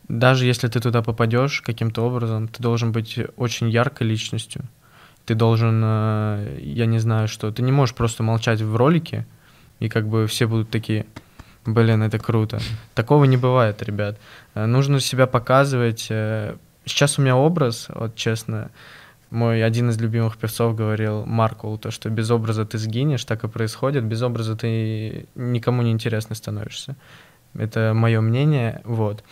даже 0.09 0.47
если 0.47 0.69
ты 0.69 0.81
туда 0.81 1.03
попадешь 1.03 1.61
каким-то 1.63 2.03
образом, 2.03 2.49
ты 2.49 2.63
должен 2.63 2.93
быть 2.93 3.19
очень 3.37 3.71
яркой 3.71 4.09
личностью. 4.09 4.65
Ты 5.25 5.35
должен, 5.35 5.83
э, 5.85 6.59
я 6.63 6.87
не 6.87 6.99
знаю 6.99 7.27
что, 7.27 7.51
ты 7.51 7.63
не 7.63 7.73
можешь 7.73 7.95
просто 7.95 8.23
молчать 8.23 8.61
в 8.61 8.77
ролике, 8.77 9.27
и 9.81 9.89
как 9.89 10.07
бы 10.09 10.27
все 10.27 10.47
будут 10.47 10.71
такие, 10.71 11.07
блин, 11.65 12.03
это 12.03 12.19
круто. 12.19 12.59
Такого 12.95 13.25
не 13.25 13.37
бывает, 13.37 13.83
ребят. 13.83 14.19
Э, 14.55 14.67
Нужно 14.67 15.01
себя 15.01 15.27
показывать. 15.27 16.07
э. 16.11 16.57
Сейчас 16.85 17.19
у 17.19 17.23
меня 17.23 17.37
образ, 17.37 17.89
вот 17.89 18.15
честно, 18.15 18.71
мой 19.31 19.65
один 19.65 19.91
из 19.91 19.99
любимых 20.01 20.39
певцов 20.39 20.77
говорил, 20.77 21.27
Маркул, 21.27 21.79
то, 21.79 21.91
что 21.91 22.09
без 22.11 22.31
образа 22.31 22.65
ты 22.65 22.79
сгинешь, 22.79 23.25
так 23.25 23.43
и 23.43 23.49
происходит, 23.49 24.05
без 24.05 24.23
образа 24.23 24.55
ты 24.57 25.27
никому 25.35 25.83
не 25.83 25.91
интересно 25.91 26.37
становишься. 26.37 26.95
Это 27.55 27.93
мое 27.95 28.21
мнение, 28.21 28.83
вот. 28.85 29.25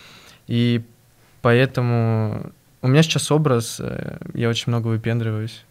И 0.47 0.83
поэтому 1.41 2.51
у 2.81 2.87
меня 2.87 3.03
сейчас 3.03 3.31
образ, 3.31 3.77
э, 3.79 4.17
я 4.33 4.49
очень 4.49 4.65
много 4.67 4.87
выпендриваюсь, 4.89 5.63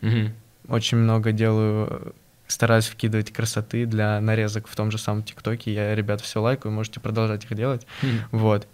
очень 0.69 0.99
много 0.99 1.33
делаю, 1.33 2.15
стараюсь 2.47 2.87
вкидывать 2.87 3.33
красоты 3.33 3.87
для 3.87 4.21
нарезок 4.21 4.69
в 4.69 4.77
том 4.77 4.91
же 4.91 4.99
самом 4.99 5.23
ТикТоке. 5.23 5.73
Я, 5.73 5.95
ребят, 5.95 6.21
все 6.21 6.41
лайкаю, 6.41 6.73
можете 6.73 7.01
продолжать 7.01 7.45
их 7.45 7.55
делать. 7.55 7.87
Вот. 8.31 8.67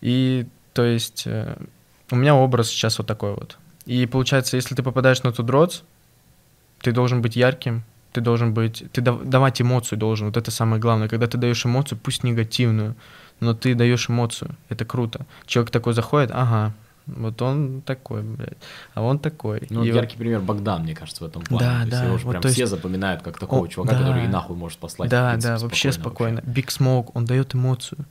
И, 0.00 0.46
то 0.72 0.84
есть, 0.84 1.24
э, 1.26 1.56
у 2.10 2.16
меня 2.16 2.34
образ 2.34 2.68
сейчас 2.68 2.98
вот 2.98 3.06
такой 3.06 3.34
вот. 3.34 3.58
И 3.86 4.06
получается, 4.06 4.56
если 4.56 4.74
ты 4.74 4.82
попадаешь 4.82 5.22
на 5.22 5.32
Тудроц, 5.32 5.82
ты 6.80 6.92
должен 6.92 7.22
быть 7.22 7.36
ярким, 7.36 7.84
ты 8.12 8.20
должен 8.20 8.54
быть, 8.54 8.84
ты 8.92 9.00
дав- 9.00 9.22
давать 9.24 9.60
эмоцию 9.60 9.98
должен, 9.98 10.26
вот 10.26 10.36
это 10.36 10.50
самое 10.50 10.80
главное. 10.80 11.08
Когда 11.08 11.26
ты 11.26 11.38
даешь 11.38 11.64
эмоцию, 11.64 11.98
пусть 12.02 12.24
негативную, 12.24 12.96
но 13.40 13.54
ты 13.54 13.74
даешь 13.74 14.08
эмоцию, 14.10 14.56
это 14.68 14.84
круто. 14.84 15.26
Человек 15.46 15.70
такой 15.70 15.92
заходит, 15.92 16.30
ага, 16.32 16.74
вот 17.16 17.40
он 17.42 17.82
такой, 17.82 18.22
блядь, 18.22 18.58
а 18.94 19.02
он 19.02 19.18
такой. 19.18 19.62
Ну, 19.70 19.84
И 19.84 19.90
вот- 19.90 19.96
яркий 19.96 20.16
пример 20.16 20.40
Богдан, 20.40 20.82
мне 20.82 20.94
кажется, 20.94 21.24
в 21.24 21.26
этом 21.26 21.42
плане. 21.42 21.64
Да, 21.66 21.72
То 21.74 21.78
есть 21.86 21.90
да, 21.90 22.04
Его 22.04 22.18
же 22.18 22.24
вот 22.26 22.30
прям 22.32 22.42
есть- 22.44 22.54
все 22.54 22.66
запоминают 22.66 23.22
как 23.22 23.38
такого 23.38 23.64
О, 23.64 23.68
чувака, 23.68 23.92
да. 23.92 23.98
который 23.98 24.24
и 24.24 24.28
нахуй 24.28 24.56
может 24.56 24.78
послать. 24.78 25.10
Да, 25.10 25.30
принципе, 25.30 25.54
да, 25.54 25.58
вообще 25.58 25.92
спокойно. 25.92 26.38
Big 26.40 26.66
Smoke, 26.68 27.10
он 27.14 27.24
дает 27.24 27.54
эмоцию. 27.54 28.04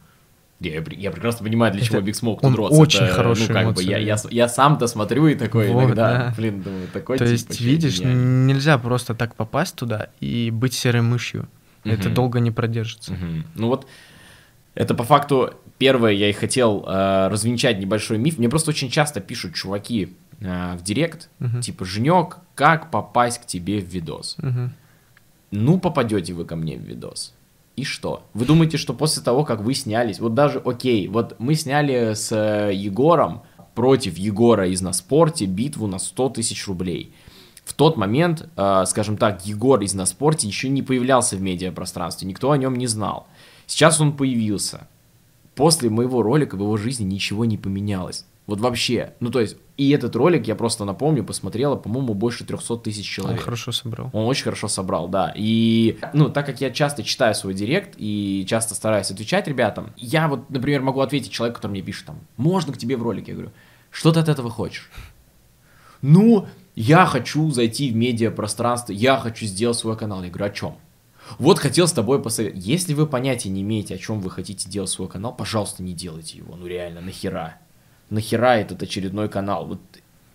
Я, 0.61 0.73
я 0.73 0.81
пр- 0.81 0.93
я 0.93 1.11
прекрасно 1.11 1.45
понимаю, 1.45 1.71
для 1.71 1.81
Это- 1.81 1.89
чего 1.91 2.01
Big 2.01 2.11
Smoke 2.21 2.39
он 2.41 2.51
тут 2.53 2.57
рос. 2.57 2.71
очень 2.77 3.03
Это, 3.05 3.13
хорошие 3.13 3.47
ну, 3.47 3.53
как 3.53 3.63
бы, 3.63 3.69
эмоции 3.71 3.89
я, 3.91 3.97
я, 3.97 4.17
с- 4.17 4.29
я 4.29 4.49
сам-то 4.49 4.87
смотрю 4.87 5.27
и 5.27 5.35
такой 5.35 5.69
Вот, 5.71 5.83
иногда, 5.85 6.11
да. 6.11 6.33
блин, 6.35 6.61
думаю, 6.61 6.87
такой 6.91 7.17
То 7.17 7.25
тип 7.25 7.31
есть, 7.31 7.47
вообще 7.47 7.63
видишь, 7.63 7.99
гениальный. 7.99 8.45
нельзя 8.53 8.77
просто 8.77 9.15
так 9.15 9.35
попасть 9.35 9.75
туда 9.75 10.09
и 10.19 10.51
быть 10.51 10.73
серой 10.73 11.01
мышью. 11.01 11.47
Это 11.85 12.07
Мгм. 12.07 12.13
долго 12.13 12.39
не 12.41 12.51
продержится. 12.51 13.13
Мгм. 13.13 13.45
Ну 13.55 13.67
вот, 13.67 13.87
это 14.75 14.93
по 14.95 15.05
факту 15.05 15.53
первое, 15.79 16.11
я 16.11 16.29
и 16.29 16.33
хотел 16.33 16.83
э, 16.85 17.27
развенчать 17.29 17.79
небольшой 17.79 18.19
миф. 18.19 18.37
Мне 18.37 18.49
просто 18.49 18.69
очень 18.69 18.89
часто 18.91 19.19
пишут 19.21 19.55
чуваки 19.55 20.15
э, 20.39 20.75
в 20.77 20.83
директ, 20.83 21.29
Мгм. 21.39 21.61
типа, 21.61 21.85
Женек, 21.85 22.37
как 22.53 22.91
попасть 22.91 23.39
к 23.41 23.45
тебе 23.47 23.79
в 23.79 23.85
видос? 23.85 24.35
Мгм. 24.37 24.73
Ну, 25.51 25.79
попадете 25.79 26.33
вы 26.33 26.45
ко 26.45 26.55
мне 26.55 26.77
в 26.77 26.81
видос. 26.81 27.33
И 27.75 27.83
что? 27.83 28.23
Вы 28.33 28.45
думаете, 28.45 28.77
что 28.77 28.93
после 28.93 29.23
того, 29.23 29.43
как 29.45 29.61
вы 29.61 29.73
снялись, 29.73 30.19
вот 30.19 30.33
даже, 30.35 30.59
окей, 30.59 31.07
вот 31.07 31.35
мы 31.39 31.55
сняли 31.55 32.13
с 32.13 32.31
э, 32.31 32.71
Егором 32.73 33.41
против 33.73 34.17
Егора 34.17 34.67
из 34.67 34.81
на 34.81 34.91
спорте 34.93 35.45
битву 35.45 35.87
на 35.87 35.97
100 35.97 36.29
тысяч 36.31 36.67
рублей. 36.67 37.13
В 37.63 37.73
тот 37.73 37.95
момент, 37.97 38.49
э, 38.57 38.83
скажем 38.85 39.15
так, 39.15 39.45
Егор 39.45 39.79
из 39.81 39.93
на 39.93 40.05
спорте 40.05 40.47
еще 40.47 40.67
не 40.69 40.81
появлялся 40.83 41.37
в 41.37 41.41
медиапространстве, 41.41 42.27
никто 42.27 42.51
о 42.51 42.57
нем 42.57 42.75
не 42.75 42.87
знал. 42.87 43.27
Сейчас 43.65 44.01
он 44.01 44.11
появился. 44.17 44.87
После 45.59 45.89
моего 45.89 46.23
ролика 46.23 46.55
в 46.55 46.61
его 46.61 46.77
жизни 46.77 47.03
ничего 47.03 47.43
не 47.43 47.57
поменялось. 47.57 48.25
Вот 48.47 48.61
вообще. 48.61 49.11
Ну, 49.19 49.29
то 49.29 49.41
есть, 49.41 49.57
и 49.75 49.89
этот 49.89 50.15
ролик, 50.15 50.47
я 50.47 50.55
просто 50.55 50.85
напомню, 50.85 51.25
посмотрела, 51.25 51.75
по-моему, 51.75 52.13
больше 52.13 52.45
300 52.45 52.77
тысяч 52.77 53.19
Он 53.19 53.25
человек. 53.25 53.43
хорошо 53.43 53.73
собрал. 53.73 54.09
Он 54.13 54.25
очень 54.25 54.45
хорошо 54.45 54.69
собрал, 54.69 55.09
да. 55.09 55.33
И, 55.35 55.99
ну, 56.13 56.29
так 56.29 56.45
как 56.45 56.61
я 56.61 56.71
часто 56.71 57.03
читаю 57.03 57.35
свой 57.35 57.53
директ 57.53 57.95
и 57.97 58.45
часто 58.47 58.73
стараюсь 58.73 59.11
отвечать 59.11 59.49
ребятам, 59.49 59.91
я 59.97 60.29
вот, 60.29 60.49
например, 60.49 60.81
могу 60.81 61.01
ответить 61.01 61.33
человеку, 61.33 61.57
который 61.57 61.73
мне 61.73 61.81
пишет 61.81 62.05
там, 62.05 62.21
можно 62.37 62.71
к 62.71 62.77
тебе 62.77 62.95
в 62.95 63.03
ролик? 63.03 63.27
Я 63.27 63.33
говорю, 63.33 63.51
что 63.91 64.13
ты 64.13 64.21
от 64.21 64.29
этого 64.29 64.49
хочешь? 64.49 64.89
Ну, 66.01 66.47
я 66.73 67.05
хочу 67.05 67.51
зайти 67.51 67.91
в 67.91 67.97
медиапространство, 67.97 68.93
я 68.93 69.17
хочу 69.17 69.45
сделать 69.45 69.77
свой 69.77 69.97
канал. 69.97 70.23
Я 70.23 70.29
говорю, 70.29 70.45
о 70.45 70.55
чем? 70.55 70.75
Вот 71.37 71.59
хотел 71.59 71.87
с 71.87 71.93
тобой 71.93 72.21
посоветовать. 72.21 72.65
Если 72.65 72.93
вы 72.93 73.05
понятия 73.05 73.49
не 73.49 73.61
имеете, 73.61 73.95
о 73.95 73.97
чем 73.97 74.19
вы 74.19 74.31
хотите 74.31 74.69
делать 74.69 74.89
свой 74.89 75.07
канал, 75.07 75.33
пожалуйста, 75.33 75.83
не 75.83 75.93
делайте 75.93 76.37
его. 76.37 76.55
Ну 76.55 76.65
реально, 76.65 77.01
нахера? 77.01 77.57
Нахера 78.09 78.57
этот 78.57 78.81
очередной 78.81 79.29
канал? 79.29 79.67
Вот, 79.67 79.79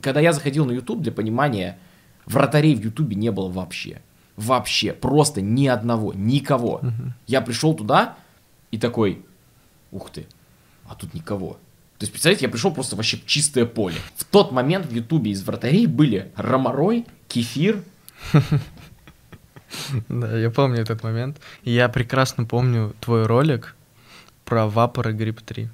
когда 0.00 0.20
я 0.20 0.33
заходил 0.33 0.64
на 0.64 0.72
YouTube, 0.72 1.02
для 1.02 1.12
понимания, 1.12 1.78
вратарей 2.26 2.74
в 2.74 2.80
YouTube 2.85 3.14
не 3.14 3.30
было 3.30 3.48
вообще. 3.48 4.02
Вообще. 4.37 4.92
Просто 4.92 5.40
ни 5.40 5.66
одного, 5.66 6.12
никого. 6.12 6.80
Я 7.26 7.40
пришел 7.40 7.74
туда 7.74 8.16
и 8.70 8.78
такой, 8.78 9.24
ух 9.90 10.11
ты, 10.11 10.26
а 10.87 10.94
тут 10.94 11.14
никого. 11.14 11.59
То 11.98 12.04
есть, 12.04 12.12
представляете, 12.12 12.46
я 12.46 12.50
пришел 12.50 12.72
просто 12.72 12.96
вообще 12.96 13.16
в 13.16 13.26
чистое 13.26 13.66
поле. 13.66 13.96
В 14.16 14.24
тот 14.24 14.50
момент 14.50 14.87
в 14.87 14.92
Ютубе 14.92 15.30
из 15.30 15.42
вратарей 15.44 15.87
были 15.87 16.33
Ромарой, 16.35 17.07
Кефир, 17.28 17.83
Да, 20.08 20.37
я 20.38 20.50
помню 20.50 20.80
этот 20.80 21.02
момент. 21.02 21.37
Я 21.64 21.88
прекрасно 21.88 22.44
помню 22.44 22.94
твой 23.00 23.26
ролик 23.26 23.74
про 24.44 24.66
и 24.66 25.12
Grip 25.12 25.40
3. 25.44 25.68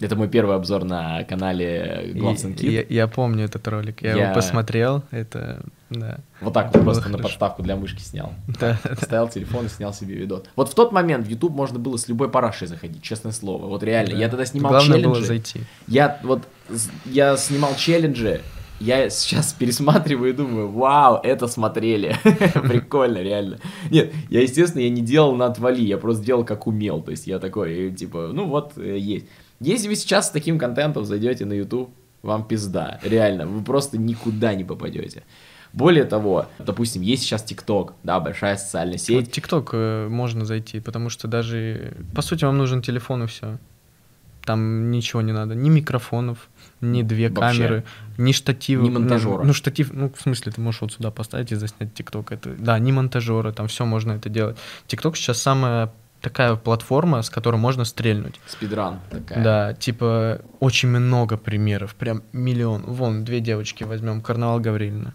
Это 0.00 0.16
мой 0.16 0.28
первый 0.28 0.56
обзор 0.56 0.84
на 0.84 1.24
канале 1.24 2.12
Gloves 2.14 2.36
and 2.46 2.62
я, 2.66 2.80
Kid. 2.80 2.86
я 2.88 3.06
помню 3.06 3.44
этот 3.44 3.68
ролик. 3.68 4.00
Я, 4.00 4.14
Я- 4.16 4.24
его 4.24 4.34
посмотрел. 4.34 5.02
Это, 5.10 5.60
да. 5.90 6.16
Вот 6.40 6.54
так 6.54 6.68
это 6.70 6.78
вот 6.78 6.84
просто 6.84 7.02
на 7.10 7.18
хорошо. 7.18 7.28
подставку 7.28 7.62
для 7.62 7.76
мышки 7.76 8.00
снял. 8.00 8.32
Да. 8.58 8.78
Поставил 8.82 9.28
телефон 9.28 9.66
и 9.66 9.68
снял 9.68 9.92
себе 9.92 10.14
видос. 10.14 10.44
Вот 10.56 10.70
в 10.70 10.74
тот 10.74 10.92
момент 10.92 11.26
в 11.26 11.30
YouTube 11.30 11.54
можно 11.54 11.78
было 11.78 11.98
с 11.98 12.08
любой 12.08 12.30
парашей 12.30 12.66
заходить, 12.66 13.02
честное 13.02 13.32
слово. 13.32 13.66
Вот 13.66 13.82
реально. 13.82 14.14
Я 14.14 14.26
Да. 14.26 14.30
тогда 14.30 14.46
снимал 14.46 14.72
Главное 14.72 14.96
челленджи. 14.96 15.08
было 15.18 15.22
зайти. 15.26 15.60
Я 15.86 16.18
вот 16.22 16.44
я 17.04 17.36
снимал 17.36 17.74
челленджи, 17.76 18.40
я 18.80 19.10
сейчас 19.10 19.52
пересматриваю 19.58 20.30
и 20.30 20.36
думаю, 20.36 20.68
вау, 20.68 21.20
это 21.22 21.46
смотрели. 21.46 22.16
Прикольно, 22.24 23.18
реально. 23.18 23.58
Нет, 23.90 24.12
я, 24.30 24.40
естественно, 24.40 24.82
я 24.82 24.90
не 24.90 25.02
делал 25.02 25.36
на 25.36 25.46
отвали, 25.46 25.82
я 25.82 25.98
просто 25.98 26.24
делал 26.24 26.44
как 26.44 26.66
умел. 26.66 27.02
То 27.02 27.12
есть 27.12 27.26
я 27.26 27.38
такой, 27.38 27.88
э, 27.88 27.90
типа, 27.90 28.30
ну 28.32 28.46
вот, 28.46 28.76
э, 28.76 28.98
есть. 28.98 29.26
Если 29.60 29.88
вы 29.88 29.94
сейчас 29.94 30.28
с 30.28 30.30
таким 30.30 30.58
контентом 30.58 31.04
зайдете 31.04 31.44
на 31.44 31.52
YouTube, 31.52 31.90
вам 32.22 32.44
пизда. 32.44 32.98
Реально, 33.02 33.46
вы 33.46 33.62
просто 33.62 33.98
никуда 33.98 34.54
не 34.54 34.64
попадете. 34.64 35.22
Более 35.72 36.04
того, 36.04 36.46
допустим, 36.58 37.02
есть 37.02 37.22
сейчас 37.22 37.44
ТикТок, 37.44 37.94
да, 38.02 38.18
большая 38.18 38.56
социальная 38.56 38.98
сеть. 38.98 39.30
ТикТок 39.30 39.70
э, 39.72 40.08
можно 40.08 40.44
зайти, 40.44 40.80
потому 40.80 41.10
что 41.10 41.28
даже, 41.28 41.94
по 42.14 42.22
сути, 42.22 42.44
вам 42.44 42.58
нужен 42.58 42.82
телефон 42.82 43.24
и 43.24 43.26
все. 43.26 43.58
Там 44.44 44.90
ничего 44.90 45.22
не 45.22 45.32
надо, 45.32 45.54
ни 45.54 45.68
микрофонов, 45.68 46.48
ни 46.80 47.02
две 47.02 47.28
Вообще. 47.28 47.58
камеры, 47.58 47.84
ни 48.18 48.32
штатива. 48.32 48.82
Ни 48.82 48.90
монтажера. 48.90 49.42
Ну, 49.42 49.52
штатив, 49.52 49.92
ну, 49.92 50.12
в 50.14 50.20
смысле, 50.20 50.52
ты 50.52 50.60
можешь 50.60 50.80
вот 50.80 50.92
сюда 50.92 51.10
поставить 51.10 51.52
и 51.52 51.54
заснять 51.54 51.94
ТикТок. 51.94 52.32
Это, 52.32 52.50
да, 52.50 52.78
ни 52.78 52.92
монтажера, 52.92 53.52
там 53.52 53.68
все 53.68 53.84
можно 53.84 54.12
это 54.12 54.28
делать. 54.28 54.56
ТикТок 54.86 55.16
сейчас 55.16 55.40
самая 55.40 55.92
такая 56.20 56.56
платформа, 56.56 57.22
с 57.22 57.30
которой 57.30 57.56
можно 57.56 57.84
стрельнуть. 57.84 58.40
Спидран 58.46 59.00
такая. 59.10 59.42
Да, 59.42 59.74
типа 59.74 60.40
очень 60.60 60.88
много 60.88 61.36
примеров, 61.36 61.94
прям 61.94 62.22
миллион. 62.32 62.82
Вон, 62.82 63.24
две 63.24 63.40
девочки 63.40 63.84
возьмем, 63.84 64.20
Карнавал 64.20 64.60
Гаврилина. 64.60 65.14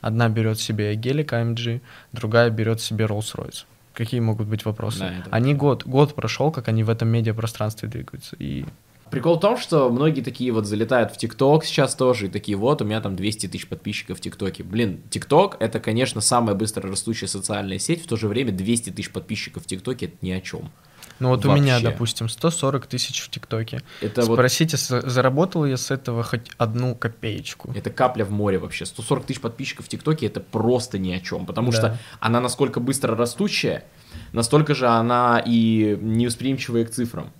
Одна 0.00 0.28
берет 0.28 0.58
себе 0.58 0.94
гелик 0.96 1.32
AMG, 1.32 1.80
другая 2.12 2.50
берет 2.50 2.80
себе 2.80 3.04
Rolls-Royce. 3.04 3.64
Какие 3.94 4.20
могут 4.20 4.48
быть 4.48 4.64
вопросы? 4.64 5.00
Да, 5.00 5.12
они 5.30 5.54
год, 5.54 5.84
год 5.84 6.14
прошел, 6.14 6.50
как 6.50 6.68
они 6.68 6.82
в 6.82 6.90
этом 6.90 7.08
медиапространстве 7.08 7.88
двигаются. 7.88 8.36
И 8.38 8.64
Прикол 9.12 9.36
в 9.36 9.40
том, 9.40 9.58
что 9.58 9.90
многие 9.90 10.22
такие 10.22 10.50
вот 10.52 10.64
залетают 10.66 11.12
в 11.12 11.18
ТикТок 11.18 11.66
сейчас 11.66 11.94
тоже, 11.94 12.26
и 12.26 12.28
такие 12.30 12.56
вот, 12.56 12.80
у 12.80 12.86
меня 12.86 12.98
там 13.02 13.14
200 13.14 13.48
тысяч 13.48 13.68
подписчиков 13.68 14.16
в 14.16 14.20
ТикТоке. 14.22 14.62
Блин, 14.64 15.02
ТикТок 15.10 15.58
это, 15.60 15.80
конечно, 15.80 16.22
самая 16.22 16.54
быстро 16.54 16.88
растущая 16.88 17.26
социальная 17.28 17.78
сеть, 17.78 18.02
в 18.02 18.08
то 18.08 18.16
же 18.16 18.26
время 18.26 18.52
200 18.52 18.88
тысяч 18.88 19.10
подписчиков 19.10 19.64
в 19.64 19.66
ТикТоке 19.66 20.06
это 20.06 20.16
ни 20.22 20.30
о 20.30 20.40
чем. 20.40 20.70
ну 21.18 21.28
вот 21.28 21.44
у 21.44 21.52
меня, 21.52 21.74
Вообще. 21.74 21.90
допустим, 21.90 22.28
140 22.30 22.86
тысяч 22.86 23.20
в 23.20 23.28
ТикТоке. 23.28 23.82
Это 24.00 24.22
вот 24.22 24.36
Спросите, 24.36 24.78
с- 24.78 25.02
заработал 25.02 25.66
я 25.66 25.76
с 25.76 25.90
этого 25.90 26.22
хоть 26.22 26.50
одну 26.56 26.94
копеечку? 26.96 27.70
Это 27.76 27.90
капля 27.90 28.24
в 28.24 28.30
море 28.30 28.58
вообще. 28.58 28.86
140 28.86 29.26
тысяч 29.26 29.40
подписчиков 29.42 29.84
в 29.84 29.88
ТикТоке 29.90 30.24
это 30.24 30.40
просто 30.40 30.98
ни 30.98 31.12
о 31.12 31.20
чем. 31.20 31.44
Потому 31.44 31.70
Да. 31.70 31.76
что 31.76 31.98
она 32.18 32.40
насколько 32.40 32.80
быстро 32.80 33.14
растущая, 33.14 33.84
настолько 34.32 34.74
же 34.74 34.86
она 34.88 35.42
и 35.44 35.98
невосприимчивая 36.00 36.86
к 36.86 36.90
цифрам. 36.90 37.30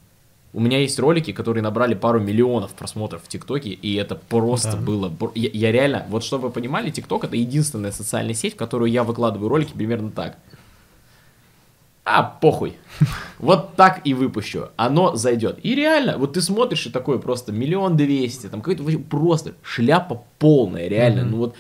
У 0.54 0.60
меня 0.60 0.78
есть 0.78 0.98
ролики, 0.98 1.32
которые 1.32 1.62
набрали 1.62 1.94
пару 1.94 2.20
миллионов 2.20 2.72
просмотров 2.72 3.22
в 3.24 3.28
ТикТоке, 3.28 3.70
и 3.70 3.94
это 3.94 4.16
просто 4.16 4.72
Да. 4.72 4.76
было... 4.76 5.12
Я, 5.34 5.48
я 5.52 5.72
реально, 5.72 6.04
вот 6.10 6.24
чтобы 6.24 6.48
вы 6.48 6.50
понимали, 6.52 6.90
ТикТок 6.90 7.24
это 7.24 7.36
единственная 7.36 7.90
социальная 7.92 8.34
сеть, 8.34 8.54
в 8.54 8.56
которую 8.56 8.90
я 8.90 9.02
выкладываю 9.02 9.48
ролики 9.48 9.72
примерно 9.72 10.10
так. 10.10 10.36
А, 12.04 12.22
похуй. 12.22 12.76
Вот 13.38 13.74
так 13.76 14.02
и 14.04 14.14
выпущу. 14.14 14.68
Оно 14.76 15.16
зайдет. 15.16 15.58
И 15.62 15.74
реально, 15.74 16.16
вот 16.18 16.34
ты 16.34 16.40
смотришь 16.42 16.86
и 16.86 16.90
такое 16.90 17.18
просто 17.18 17.50
миллион 17.50 17.96
двести, 17.96 18.46
там 18.48 18.60
какой-то 18.60 18.82
вообще 18.82 18.98
просто 18.98 19.54
шляпа 19.62 20.22
полная, 20.38 20.86
реально. 20.88 21.22
Мгм. 21.22 21.30
Ну 21.30 21.36
вот 21.38 21.56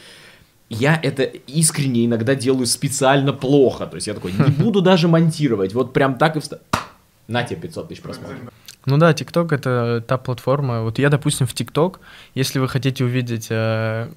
я 0.68 0.98
это 1.02 1.22
искренне 1.24 2.04
иногда 2.06 2.34
делаю 2.34 2.66
специально 2.66 3.32
плохо. 3.32 3.86
То 3.86 3.96
есть 3.96 4.06
я 4.06 4.14
такой, 4.14 4.32
не 4.32 4.44
буду 4.62 4.80
даже 4.82 5.08
монтировать. 5.08 5.72
Вот 5.74 5.92
прям 5.92 6.18
так 6.18 6.36
и 6.36 6.40
вста... 6.40 6.58
На 7.26 7.42
тебе 7.44 7.60
500 7.60 7.88
тысяч 7.88 8.02
просмотров. 8.02 8.38
Ну 8.86 8.98
да, 8.98 9.12
ТикТок 9.12 9.52
это 9.52 10.02
та 10.06 10.18
платформа. 10.18 10.82
Вот 10.82 10.98
я, 10.98 11.08
допустим, 11.08 11.46
в 11.46 11.54
ТикТок, 11.54 12.00
если 12.34 12.58
вы 12.58 12.68
хотите 12.68 13.04
увидеть, 13.04 13.46
э, 13.50 14.10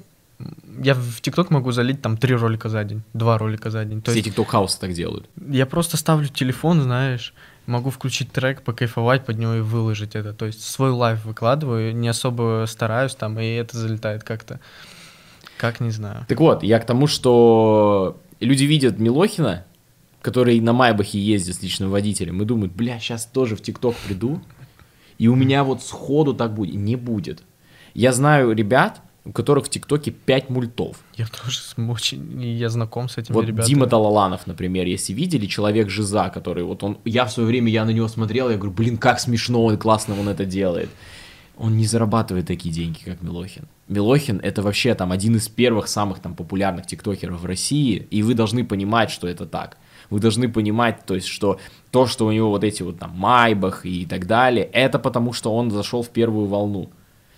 я 0.84 0.94
в 0.94 1.22
ТикТок 1.22 1.52
могу 1.52 1.72
залить 1.72 2.02
там 2.02 2.18
три 2.18 2.36
ролика 2.36 2.70
за 2.70 2.84
день, 2.84 3.04
два 3.14 3.38
ролика 3.38 3.70
за 3.70 3.86
день. 3.86 4.02
То 4.02 4.12
Все 4.12 4.22
тикток 4.22 4.50
хаусы 4.50 4.80
так 4.80 4.94
делают. 4.94 5.30
я 5.50 5.66
просто 5.66 5.98
ставлю 5.98 6.28
телефон, 6.28 6.82
знаешь, 6.82 7.34
могу 7.68 7.90
включить 7.90 8.32
трек, 8.32 8.62
покайфовать 8.62 9.26
под 9.26 9.38
него 9.38 9.56
и 9.56 9.62
выложить 9.62 10.16
это. 10.16 10.34
То 10.34 10.46
есть 10.46 10.64
свой 10.64 10.92
лайф 10.92 11.26
выкладываю, 11.26 11.96
не 11.96 12.08
особо 12.08 12.66
стараюсь 12.68 13.16
там, 13.16 13.40
и 13.40 13.46
это 13.46 13.78
залетает 13.78 14.24
как-то. 14.24 14.60
Как 15.58 15.80
не 15.80 15.92
знаю. 15.92 16.26
Так 16.28 16.40
вот, 16.40 16.64
я 16.64 16.80
к 16.80 16.86
тому, 16.86 17.08
что 17.08 18.18
люди 18.40 18.66
видят 18.66 19.00
Милохина, 19.00 19.64
который 20.22 20.60
на 20.60 20.74
Майбахе 20.74 21.20
ездит 21.20 21.56
с 21.56 21.62
личным 21.62 21.90
водителем, 21.92 22.42
и 22.42 22.46
думают, 22.46 22.74
бля, 22.74 23.00
сейчас 23.00 23.26
тоже 23.26 23.56
в 23.56 23.62
ТикТок 23.62 23.96
приду, 24.08 24.42
и 25.18 25.28
у 25.28 25.36
меня 25.36 25.64
вот 25.64 25.84
сходу 25.84 26.34
так 26.34 26.54
будет. 26.54 26.76
Не 26.76 26.96
будет. 26.96 27.44
Я 27.94 28.12
знаю 28.12 28.54
ребят, 28.54 29.02
у 29.26 29.32
которых 29.32 29.66
в 29.66 29.70
ТикТоке 29.70 30.12
5 30.12 30.50
мультов. 30.50 30.98
Я 31.16 31.26
тоже 31.26 31.60
очень, 31.90 32.42
я 32.42 32.70
знаком 32.70 33.10
с 33.10 33.18
этими 33.18 33.34
Вот 33.34 33.46
ребятами. 33.46 33.68
Дима 33.68 33.88
Талаланов, 33.88 34.46
например, 34.46 34.86
если 34.86 35.14
видели, 35.14 35.48
человек 35.48 35.90
Жиза, 35.90 36.30
который 36.30 36.64
вот 36.64 36.84
он, 36.84 37.00
я 37.06 37.26
в 37.26 37.32
свое 37.32 37.48
время, 37.48 37.72
я 37.72 37.86
на 37.86 37.90
него 37.90 38.08
смотрел, 38.08 38.50
я 38.50 38.58
говорю, 38.58 38.74
блин, 38.74 38.98
как 38.98 39.20
смешно, 39.20 39.66
он 39.66 39.78
классно 39.78 40.20
он 40.20 40.30
это 40.30 40.46
делает. 40.46 40.90
Он 41.58 41.78
не 41.78 41.86
зарабатывает 41.86 42.46
такие 42.48 42.74
деньги, 42.74 43.00
как 43.04 43.22
Милохин. 43.22 43.68
Милохин 43.88 44.40
это 44.44 44.62
вообще 44.62 44.94
там 44.94 45.12
один 45.12 45.38
из 45.38 45.48
первых 45.48 45.88
самых 45.88 46.20
там 46.20 46.36
популярных 46.36 46.86
тиктокеров 46.86 47.42
в 47.42 47.46
России, 47.46 48.08
и 48.12 48.22
вы 48.24 48.34
должны 48.34 48.66
понимать, 48.66 49.10
что 49.10 49.28
это 49.28 49.46
так. 49.46 49.78
Вы 50.10 50.20
должны 50.20 50.50
понимать, 50.50 51.06
то 51.06 51.16
есть, 51.16 51.28
что 51.28 51.60
то, 51.92 52.08
что 52.08 52.26
у 52.26 52.32
него 52.32 52.50
вот 52.50 52.64
эти 52.64 52.84
вот 52.84 53.00
там 53.00 53.12
Майбах 53.12 53.86
и 53.86 54.06
так 54.06 54.28
далее, 54.28 54.70
это 54.72 55.00
потому, 55.00 55.34
что 55.34 55.54
он 55.54 55.72
зашел 55.72 56.02
в 56.02 56.10
первую 56.10 56.48
волну. 56.48 56.90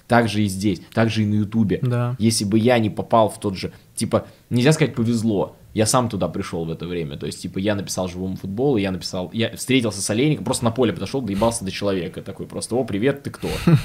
Так 0.07 0.29
же 0.29 0.41
и 0.43 0.47
здесь, 0.47 0.81
так 0.93 1.09
же 1.09 1.23
и 1.23 1.25
на 1.25 1.35
Ютубе. 1.35 1.79
Да. 1.81 2.15
Если 2.17 2.45
бы 2.45 2.57
я 2.57 2.79
не 2.79 2.89
попал 2.89 3.29
в 3.29 3.39
тот 3.39 3.57
же, 3.57 3.73
типа, 3.95 4.25
нельзя 4.49 4.71
сказать 4.71 4.95
повезло, 4.95 5.57
я 5.73 5.85
сам 5.85 6.09
туда 6.09 6.29
пришел 6.29 6.65
в 6.65 6.71
это 6.71 6.87
время, 6.87 7.17
то 7.17 7.25
есть, 7.25 7.41
типа, 7.41 7.59
я 7.59 7.75
написал 7.75 8.07
живому 8.07 8.37
футболу, 8.37 8.77
я 8.77 8.91
написал, 8.91 9.29
я 9.33 9.55
встретился 9.55 10.01
с 10.01 10.09
Олейником, 10.09 10.45
просто 10.45 10.63
на 10.63 10.71
поле 10.71 10.93
подошел, 10.93 11.21
доебался 11.21 11.65
до 11.65 11.71
человека, 11.71 12.21
такой 12.21 12.47
просто, 12.47 12.75
о, 12.75 12.83
привет, 12.83 13.23
ты 13.23 13.29
кто? 13.29 13.49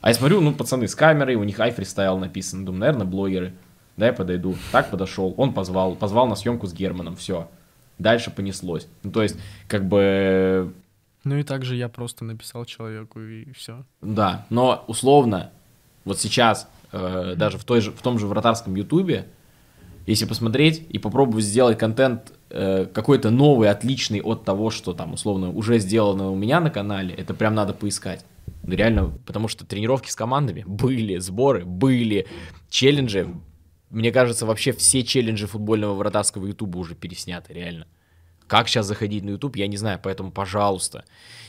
А 0.00 0.08
я 0.08 0.14
смотрю, 0.14 0.42
ну, 0.42 0.52
пацаны 0.52 0.86
с 0.86 0.94
камерой, 0.94 1.34
у 1.34 1.44
них 1.44 1.58
iFreestyle 1.58 2.18
написано, 2.18 2.66
думаю, 2.66 2.80
наверное, 2.80 3.06
блогеры, 3.06 3.54
да, 3.96 4.06
я 4.06 4.12
подойду, 4.12 4.54
так 4.70 4.90
подошел, 4.90 5.32
он 5.38 5.54
позвал, 5.54 5.94
позвал 5.94 6.26
на 6.26 6.34
съемку 6.34 6.66
с 6.66 6.74
Германом, 6.74 7.16
все, 7.16 7.48
дальше 7.98 8.30
понеслось, 8.30 8.88
ну, 9.02 9.10
то 9.10 9.22
есть, 9.22 9.36
как 9.68 9.86
бы, 9.86 10.72
Ну 11.24 11.36
и 11.36 11.42
также 11.42 11.76
я 11.76 11.88
просто 11.88 12.24
написал 12.24 12.64
человеку, 12.64 13.20
и 13.20 13.52
все. 13.52 13.84
Да, 14.02 14.46
но 14.50 14.84
условно, 14.88 15.50
вот 16.04 16.18
сейчас, 16.18 16.68
э, 16.92 17.34
даже 17.36 17.58
в, 17.58 17.64
той 17.64 17.80
же, 17.80 17.92
в 17.92 18.02
том 18.02 18.18
же 18.18 18.26
вратарском 18.26 18.74
ютубе, 18.74 19.26
если 20.06 20.26
посмотреть 20.26 20.84
и 20.90 20.98
попробовать 20.98 21.44
сделать 21.44 21.78
контент 21.78 22.32
э, 22.50 22.86
какой-то 22.86 23.30
новый, 23.30 23.70
отличный 23.70 24.20
от 24.20 24.44
того, 24.44 24.70
что 24.70 24.92
там, 24.92 25.14
условно, 25.14 25.50
уже 25.50 25.78
сделано 25.78 26.30
у 26.30 26.36
меня 26.36 26.60
на 26.60 26.70
канале, 26.70 27.14
это 27.14 27.32
прям 27.32 27.54
надо 27.54 27.72
поискать. 27.72 28.24
Ну, 28.62 28.74
реально, 28.74 29.12
потому 29.24 29.48
что 29.48 29.64
тренировки 29.64 30.10
с 30.10 30.16
командами 30.16 30.62
были, 30.66 31.18
сборы 31.18 31.64
были, 31.64 32.26
челленджи. 32.68 33.28
Мне 33.94 34.10
кажется, 34.10 34.44
вообще 34.44 34.72
все 34.72 35.04
челленджи 35.04 35.46
футбольного 35.46 35.94
вратарского 35.94 36.46
ютуба 36.46 36.78
уже 36.78 36.96
пересняты, 36.96 37.52
реально. 37.52 37.86
Как 38.48 38.68
сейчас 38.68 38.86
заходить 38.86 39.22
на 39.22 39.30
YouTube, 39.30 39.54
я 39.56 39.68
не 39.68 39.76
знаю, 39.76 40.00
поэтому, 40.02 40.32
пожалуйста, 40.32 41.04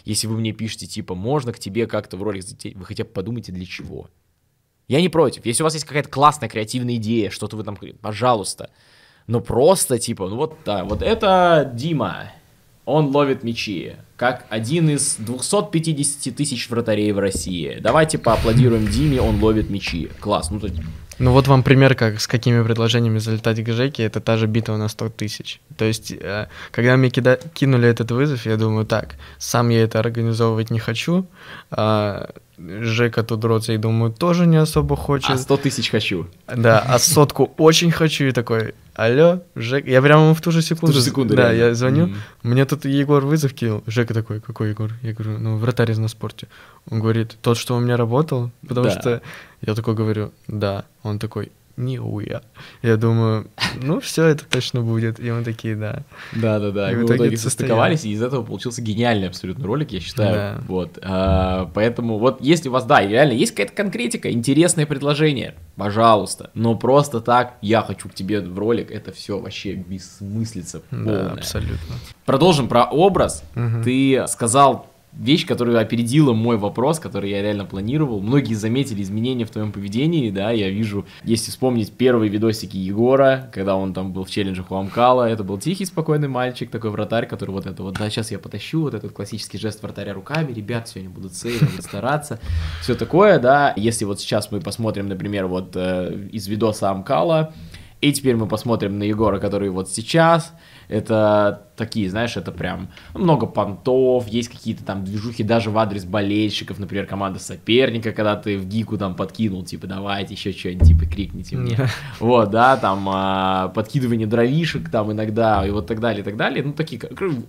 если 0.06 0.28
вы 0.28 0.38
мне 0.38 0.52
пишете, 0.52 0.86
типа, 0.86 1.16
можно 1.16 1.52
к 1.52 1.60
тебе 1.60 1.88
как-то 1.88 2.18
в 2.18 2.24
ролик 2.24 2.44
залететь, 2.44 2.76
вы 2.76 2.86
хотя 2.86 3.04
бы 3.04 3.10
подумайте, 3.10 3.52
для 3.52 3.66
чего. 3.66 4.10
Я 4.88 5.02
не 5.02 5.10
против. 5.10 5.44
Если 5.48 5.64
у 5.64 5.66
вас 5.66 5.74
есть 5.74 5.86
какая-то 5.86 6.10
классная 6.10 6.48
креативная 6.48 6.98
идея, 6.98 7.32
что-то 7.32 7.58
вы 7.58 7.64
там, 7.64 7.78
пожалуйста. 8.00 8.70
Но 9.26 9.42
просто, 9.42 9.98
типа, 9.98 10.30
ну 10.30 10.36
вот, 10.36 10.60
да, 10.64 10.84
вот 10.84 11.02
это 11.02 11.72
Дима. 11.74 12.32
Он 12.86 13.08
ловит 13.08 13.44
мячи. 13.44 13.94
Как 14.16 14.46
один 14.50 14.92
из 14.92 15.16
250 15.16 16.36
тысяч 16.36 16.70
вратарей 16.70 17.12
в 17.12 17.18
России. 17.18 17.80
Давайте 17.82 18.20
поаплодируем 18.20 18.88
Диме, 18.88 19.20
он 19.20 19.42
ловит 19.42 19.72
мячи. 19.72 20.12
Класс. 20.20 20.52
Ну, 20.52 20.60
то 20.60 20.68
Ну 21.20 21.32
вот 21.32 21.48
вам 21.48 21.64
пример, 21.64 21.96
как 21.96 22.20
с 22.20 22.28
какими 22.28 22.62
предложениями 22.64 23.20
залетать 23.20 23.64
к 23.64 23.72
Жеке, 23.74 24.04
это 24.04 24.20
та 24.20 24.38
же 24.38 24.48
битва 24.48 24.78
на 24.78 24.90
100 24.90 25.10
тысяч. 25.10 25.62
То 25.78 25.86
есть, 25.86 26.12
э, 26.12 26.48
когда 26.72 26.98
мне 26.98 27.10
кида- 27.10 27.40
кинули 27.54 27.88
этот 27.88 28.12
вызов, 28.12 28.46
я 28.46 28.58
думаю, 28.58 28.86
так, 28.86 29.16
сам 29.38 29.70
я 29.70 29.84
это 29.84 30.00
организовывать 30.00 30.72
не 30.72 30.80
хочу, 30.80 31.26
а 31.72 32.30
Жека 32.58 33.24
тут 33.24 33.40
драться, 33.42 33.74
и 33.74 33.78
думаю, 33.78 34.14
тоже 34.14 34.46
не 34.46 34.56
особо 34.58 34.96
хочет. 34.96 35.30
а 35.30 35.38
100 35.38 35.58
тысяч 35.58 35.90
хочу. 35.92 36.28
Да, 36.48 36.80
а 36.80 37.00
сотку 37.00 37.52
очень 37.58 37.92
хочу, 37.92 38.26
и 38.26 38.32
такой, 38.32 38.74
алло, 38.94 39.42
Жека, 39.56 39.90
я 39.90 40.02
прямо 40.02 40.34
в 40.34 40.42
ту 40.42 40.52
же 40.52 40.62
секунду, 40.62 40.94
же 40.94 41.02
секунду, 41.02 41.36
да, 41.36 41.52
реально. 41.52 41.58
я 41.70 41.74
звоню, 41.76 42.08
Мгм. 42.08 42.16
мне 42.44 42.66
тут 42.66 42.86
Егор 42.86 43.26
вызов 43.26 43.54
кинул, 43.54 43.84
Жека 43.88 44.14
такой, 44.14 44.40
какой 44.40 44.70
Егор? 44.70 44.92
Я 45.02 45.12
говорю, 45.14 45.38
ну, 45.40 45.58
вратарь 45.58 45.92
из 45.92 45.98
на 45.98 46.08
спорте. 46.08 46.48
Он 46.90 47.00
говорит, 47.02 47.36
тот, 47.42 47.58
что 47.58 47.76
у 47.76 47.80
меня 47.82 47.98
работал, 47.98 48.52
потому 48.68 48.88
Да. 48.88 48.92
что 49.02 49.22
я 49.66 49.76
такой 49.76 49.96
говорю, 49.96 50.32
да. 50.48 50.86
Он 51.04 51.20
такой, 51.20 51.52
нихуя. 51.78 52.42
Я 52.82 52.98
думаю, 52.98 53.48
ну, 53.82 54.00
все 54.00 54.26
это 54.28 54.46
точно 54.46 54.82
будет. 54.82 55.20
И 55.20 55.30
он 55.30 55.44
такие, 55.44 55.76
да. 55.76 56.04
Да, 56.34 56.60
да, 56.60 56.72
да. 56.72 56.92
И 56.92 56.96
мы 56.96 57.06
в 57.06 57.16
итоге 57.16 57.38
состыковались, 57.38 58.06
и 58.06 58.12
из 58.12 58.22
этого 58.22 58.44
получился 58.44 58.82
гениальный 58.82 59.28
абсолютно 59.28 59.66
ролик, 59.66 59.92
я 59.92 60.00
считаю. 60.00 60.34
Да. 60.34 60.64
Вот. 60.68 60.98
А, 61.02 61.70
поэтому 61.74 62.18
вот 62.18 62.42
если 62.42 62.70
у 62.70 62.72
вас, 62.72 62.86
да, 62.86 63.06
реально 63.06 63.34
есть 63.34 63.52
какая-то 63.52 63.74
конкретика, 63.74 64.32
интересное 64.32 64.86
предложение, 64.86 65.56
пожалуйста. 65.76 66.50
Но 66.54 66.76
просто 66.76 67.20
так, 67.20 67.56
я 67.62 67.82
хочу 67.82 68.08
к 68.10 68.14
тебе 68.14 68.42
в 68.42 68.58
ролик, 68.58 68.90
это 68.92 69.12
все 69.12 69.38
вообще 69.40 69.74
бессмыслица 69.74 70.82
Да, 70.92 70.98
полная. 70.98 71.32
абсолютно. 71.34 71.96
Продолжим 72.26 72.68
про 72.68 72.86
образ. 72.86 73.44
Ты 73.84 74.24
сказал 74.28 74.90
вещь, 75.18 75.46
которая 75.46 75.80
опередила 75.80 76.34
мой 76.34 76.58
вопрос, 76.58 77.00
который 77.00 77.30
я 77.30 77.42
реально 77.42 77.66
планировал. 77.66 78.22
Многие 78.22 78.54
заметили 78.54 79.02
изменения 79.02 79.46
в 79.46 79.50
твоем 79.50 79.72
поведении, 79.72 80.30
да, 80.30 80.52
я 80.52 80.70
вижу, 80.70 81.06
если 81.24 81.52
вспомнить 81.52 81.92
первые 81.92 82.30
видосики 82.30 82.78
Егора, 82.78 83.50
когда 83.54 83.76
он 83.76 83.94
там 83.94 84.14
был 84.14 84.26
в 84.26 84.30
челленджах 84.30 84.72
у 84.72 84.76
Амкала, 84.76 85.30
это 85.30 85.44
был 85.44 85.58
тихий, 85.58 85.86
спокойный 85.86 86.28
мальчик, 86.28 86.70
такой 86.70 86.90
вратарь, 86.90 87.28
который 87.28 87.52
вот 87.52 87.66
это 87.66 87.84
вот, 87.84 87.96
да, 87.96 88.10
сейчас 88.10 88.32
я 88.32 88.40
потащу, 88.40 88.82
вот 88.82 88.94
этот 88.94 89.12
классический 89.14 89.58
жест 89.58 89.82
вратаря 89.82 90.14
руками, 90.14 90.54
ребят, 90.54 90.88
сегодня 90.88 91.10
будут 91.10 91.36
сейвы, 91.36 91.66
будут 91.66 91.84
стараться, 91.84 92.40
все 92.82 92.96
такое, 92.96 93.40
да, 93.40 93.74
если 93.76 94.06
вот 94.06 94.20
сейчас 94.20 94.52
мы 94.52 94.60
посмотрим, 94.60 95.08
например, 95.08 95.48
вот 95.48 95.76
э, 95.76 96.28
из 96.32 96.48
видоса 96.48 96.92
Амкала, 96.92 97.54
и 98.02 98.12
теперь 98.12 98.36
мы 98.36 98.48
посмотрим 98.48 99.00
на 99.00 99.04
Егора, 99.04 99.40
который 99.40 99.70
вот 99.70 99.90
сейчас, 99.90 100.54
это 100.88 101.68
такие, 101.76 102.10
знаешь, 102.10 102.38
это 102.38 102.52
прям 102.52 102.90
много 103.14 103.46
понтов, 103.46 104.28
есть 104.28 104.50
какие-то 104.50 104.84
там 104.84 105.04
движухи 105.04 105.44
даже 105.44 105.70
в 105.70 105.78
адрес 105.78 106.06
болельщиков, 106.06 106.80
например, 106.80 107.06
команда 107.06 107.40
соперника, 107.40 108.12
когда 108.12 108.36
ты 108.36 108.58
в 108.58 108.66
гику 108.66 108.98
там 108.98 109.16
подкинул, 109.16 109.64
типа, 109.64 109.88
давайте 109.88 110.34
еще 110.34 110.52
что-нибудь, 110.52 110.88
типа, 110.88 111.06
крикните 111.06 111.58
мне. 111.58 111.78
Вот, 112.20 112.50
да, 112.50 112.78
там 112.78 113.08
а, 113.10 113.70
подкидывание 113.70 114.28
дровишек 114.28 114.90
там 114.90 115.12
иногда, 115.12 115.66
и 115.66 115.72
вот 115.72 115.88
так 115.88 116.00
далее, 116.00 116.22
и 116.22 116.24
так 116.24 116.38
далее. 116.38 116.64
Ну, 116.64 116.74
такие, 116.74 117.02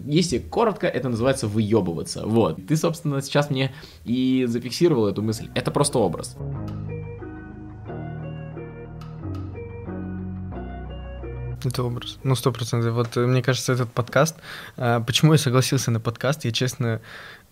если 0.06 0.38
коротко, 0.38 0.86
это 0.86 1.08
называется 1.08 1.46
выебываться. 1.46 2.26
Вот. 2.26 2.58
Ты, 2.66 2.76
собственно, 2.76 3.22
сейчас 3.22 3.50
мне 3.50 3.72
и 4.04 4.44
зафиксировал 4.46 5.06
эту 5.06 5.22
мысль. 5.22 5.48
Это 5.54 5.70
просто 5.70 5.98
образ. 5.98 6.36
Это 11.64 11.82
образ. 11.82 12.18
Ну, 12.22 12.34
сто 12.34 12.52
процентов. 12.52 12.94
Вот 12.94 13.16
э, 13.16 13.26
мне 13.26 13.42
кажется, 13.42 13.72
этот 13.72 13.92
подкаст... 13.92 14.36
Э, 14.76 15.00
почему 15.06 15.32
я 15.32 15.38
согласился 15.38 15.90
на 15.90 16.00
подкаст? 16.00 16.44
Я, 16.44 16.52
честно, 16.52 17.00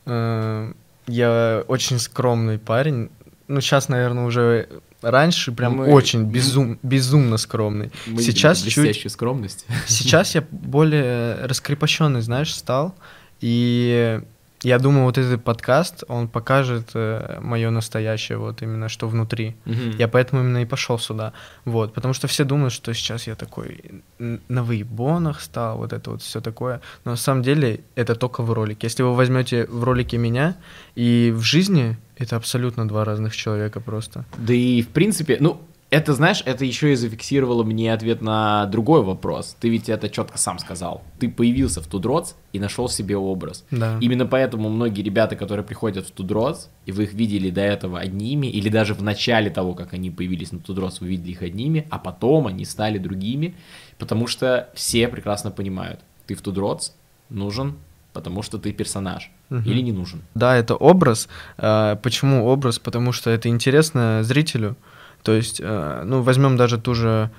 э, 0.06 0.72
я 1.06 1.64
очень 1.66 1.98
скромный 1.98 2.58
парень. 2.58 3.10
Ну, 3.48 3.60
сейчас, 3.60 3.88
наверное, 3.88 4.24
уже 4.24 4.68
раньше 5.02 5.52
прям 5.52 5.76
мы... 5.76 5.92
очень 5.92 6.24
безум, 6.24 6.78
безумно 6.82 7.36
скромный. 7.36 7.92
Мы 8.06 8.22
сейчас 8.22 8.62
чуть... 8.62 9.10
скромность. 9.10 9.66
Сейчас 9.86 10.34
я 10.34 10.44
более 10.50 11.36
раскрепощенный, 11.46 12.22
знаешь, 12.22 12.54
стал. 12.54 12.94
И 13.40 14.20
я 14.64 14.78
думаю, 14.78 15.04
вот 15.04 15.18
этот 15.18 15.44
подкаст, 15.44 16.04
он 16.08 16.26
покажет 16.26 16.90
э, 16.94 17.38
мое 17.40 17.70
настоящее, 17.70 18.38
вот 18.38 18.62
именно 18.62 18.88
что 18.88 19.08
внутри. 19.08 19.56
Mm-hmm. 19.66 19.96
Я 19.98 20.08
поэтому 20.08 20.42
именно 20.42 20.62
и 20.62 20.64
пошел 20.64 20.98
сюда. 20.98 21.32
Вот, 21.64 21.92
потому 21.92 22.14
что 22.14 22.26
все 22.26 22.44
думают, 22.44 22.72
что 22.72 22.94
сейчас 22.94 23.26
я 23.26 23.34
такой 23.34 24.02
на 24.18 24.62
выебонах 24.62 25.42
стал, 25.42 25.76
вот 25.76 25.92
это 25.92 26.10
вот 26.10 26.22
все 26.22 26.40
такое. 26.40 26.80
Но 27.04 27.10
на 27.10 27.16
самом 27.16 27.42
деле 27.42 27.80
это 27.94 28.14
только 28.14 28.42
в 28.42 28.52
ролике. 28.52 28.86
Если 28.86 29.02
вы 29.02 29.14
возьмете 29.14 29.66
в 29.66 29.84
ролике 29.84 30.16
меня 30.18 30.56
и 30.94 31.32
в 31.36 31.42
жизни, 31.42 31.96
это 32.16 32.36
абсолютно 32.36 32.88
два 32.88 33.04
разных 33.04 33.36
человека 33.36 33.80
просто. 33.80 34.24
Да 34.38 34.54
и 34.54 34.82
в 34.82 34.88
принципе, 34.88 35.36
ну, 35.40 35.60
это, 35.94 36.12
знаешь, 36.12 36.42
это 36.44 36.64
еще 36.64 36.92
и 36.92 36.96
зафиксировало 36.96 37.62
мне 37.62 37.92
ответ 37.92 38.20
на 38.20 38.66
другой 38.66 39.02
вопрос. 39.02 39.56
Ты 39.60 39.68
ведь 39.68 39.88
это 39.88 40.08
четко 40.08 40.38
сам 40.38 40.58
сказал. 40.58 41.04
Ты 41.20 41.28
появился 41.28 41.80
в 41.80 41.86
Тудроц 41.86 42.34
и 42.52 42.58
нашел 42.58 42.88
себе 42.88 43.16
образ. 43.16 43.64
Да. 43.70 43.98
Именно 44.00 44.26
поэтому 44.26 44.68
многие 44.70 45.02
ребята, 45.02 45.36
которые 45.36 45.64
приходят 45.64 46.04
в 46.04 46.10
Тудроц, 46.10 46.66
и 46.84 46.90
вы 46.90 47.04
их 47.04 47.14
видели 47.14 47.48
до 47.50 47.60
этого 47.60 48.00
одними, 48.00 48.48
или 48.48 48.68
даже 48.68 48.94
в 48.94 49.04
начале 49.04 49.50
того, 49.50 49.74
как 49.74 49.94
они 49.94 50.10
появились 50.10 50.50
на 50.50 50.58
Тудроц, 50.58 51.00
вы 51.00 51.06
видели 51.06 51.30
их 51.30 51.42
одними, 51.42 51.86
а 51.90 52.00
потом 52.00 52.48
они 52.48 52.64
стали 52.64 52.98
другими, 52.98 53.54
потому 53.96 54.26
что 54.26 54.70
все 54.74 55.06
прекрасно 55.06 55.52
понимают, 55.52 56.00
ты 56.26 56.34
в 56.34 56.42
Тудроц 56.42 56.90
нужен 57.30 57.76
потому 58.12 58.42
что 58.42 58.58
ты 58.58 58.72
персонаж, 58.72 59.28
угу. 59.50 59.58
или 59.68 59.80
не 59.80 59.90
нужен. 59.90 60.22
Да, 60.34 60.56
это 60.56 60.76
образ. 60.76 61.28
А, 61.58 61.96
почему 61.96 62.46
образ? 62.46 62.78
Потому 62.78 63.10
что 63.10 63.28
это 63.28 63.48
интересно 63.48 64.22
зрителю. 64.22 64.76
То 65.24 65.32
есть, 65.32 65.60
э, 65.60 66.02
ну, 66.04 66.22
возьмем 66.22 66.56
даже 66.56 66.78
ту 66.78 66.94
же... 66.94 67.30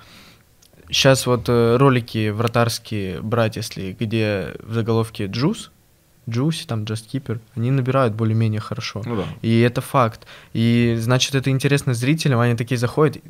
Сейчас 0.88 1.26
вот 1.26 1.48
э, 1.48 1.78
ролики 1.78 2.30
вратарские 2.30 3.22
брать, 3.22 3.56
если 3.56 3.96
где 3.98 4.56
в 4.60 4.74
заголовке 4.74 5.28
«Джус», 5.28 5.72
Джуси, 6.30 6.66
там, 6.66 6.84
Just 6.84 7.06
Keeper, 7.12 7.40
они 7.56 7.72
набирают 7.72 8.14
более-менее 8.14 8.62
хорошо. 8.62 9.02
Ну, 9.06 9.16
да. 9.16 9.24
И 9.42 9.60
это 9.62 9.82
факт. 9.82 10.26
И 10.54 10.96
значит, 11.00 11.36
это 11.36 11.50
интересно 11.50 11.94
зрителям, 11.94 12.40
они 12.40 12.56
такие 12.56 12.78
заходят. 12.78 13.22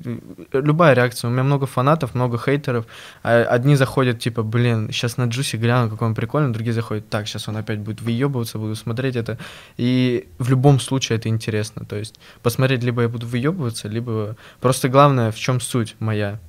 Любая 0.54 0.94
реакция. 0.94 1.30
У 1.30 1.32
меня 1.32 1.44
много 1.44 1.66
фанатов, 1.66 2.16
много 2.16 2.38
хейтеров. 2.38 2.86
А 3.24 3.44
одни 3.44 3.76
заходят, 3.76 4.20
типа, 4.20 4.44
блин, 4.44 4.90
сейчас 4.92 5.18
на 5.18 5.26
Джуси 5.26 5.58
гляну, 5.58 5.90
какой 5.90 6.08
он 6.08 6.16
прикольный, 6.16 6.54
другие 6.54 6.74
заходят, 6.74 7.10
так, 7.10 7.28
сейчас 7.28 7.48
он 7.48 7.58
опять 7.58 7.80
будет 7.80 8.02
выебываться, 8.02 8.60
буду 8.60 8.76
смотреть 8.76 9.16
это. 9.16 9.38
И 9.78 10.28
в 10.40 10.50
любом 10.50 10.80
случае 10.80 11.18
это 11.18 11.30
интересно. 11.30 11.86
То 11.86 11.96
есть 11.96 12.20
посмотреть, 12.42 12.84
либо 12.84 13.02
я 13.02 13.10
буду 13.10 13.28
выебываться, 13.28 13.88
либо... 13.88 14.36
Просто 14.62 14.90
главное, 14.90 15.32
в 15.32 15.38
чем 15.38 15.60
суть 15.60 15.96
моя 16.00 16.40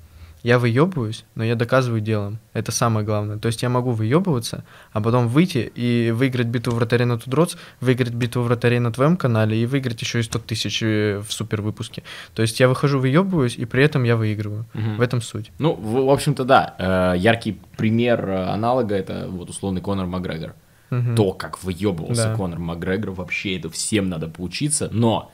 я 0.47 0.61
выебываюсь, 0.61 1.25
но 1.35 1.43
я 1.43 1.57
доказываю 1.57 2.01
делом. 2.01 2.39
Это 2.53 2.71
самое 2.71 3.05
главное. 3.05 3.37
То 3.37 3.49
есть 3.49 3.63
я 3.63 3.69
могу 3.69 3.91
выебываться, 3.91 4.63
а 4.93 5.01
потом 5.01 5.27
выйти 5.27 5.73
и 5.75 6.13
выиграть 6.13 6.47
битву 6.47 6.73
вратарей 6.73 7.05
на 7.05 7.19
Тудроц, 7.19 7.57
выиграть 7.81 8.15
битву 8.15 8.43
вратарей 8.43 8.79
на 8.79 8.93
твоем 8.93 9.17
канале 9.17 9.61
и 9.61 9.67
выиграть 9.67 10.01
еще 10.01 10.21
и 10.21 10.23
100 10.23 10.39
тысяч 10.39 10.85
э, 10.85 11.19
в 11.19 11.33
супер 11.33 11.63
выпуске. 11.63 12.05
То 12.33 12.43
есть 12.43 12.61
я 12.61 12.69
выхожу, 12.69 13.01
выебываюсь, 13.01 13.57
и 13.57 13.65
при 13.65 13.83
этом 13.83 14.05
я 14.05 14.15
выигрываю. 14.15 14.67
Угу. 14.73 14.91
В 14.99 15.01
этом 15.01 15.21
суть. 15.21 15.51
Ну, 15.59 15.73
в, 15.73 16.07
в 16.07 16.11
общем-то, 16.11 16.45
да. 16.45 16.77
Э, 16.79 17.19
яркий 17.19 17.59
пример 17.77 18.31
э, 18.31 18.45
аналога 18.45 18.95
это 18.95 19.27
вот 19.29 19.51
условный 19.51 19.81
Конор 19.81 20.07
Макгрегор. 20.07 20.55
Угу. 20.93 21.17
То, 21.17 21.33
как 21.33 21.65
выебывался 21.65 22.29
да. 22.29 22.37
Конор 22.37 22.61
Макгрегор, 22.61 23.11
вообще 23.11 23.57
это 23.57 23.69
всем 23.69 24.09
надо 24.09 24.29
поучиться. 24.29 24.89
Но, 24.93 25.33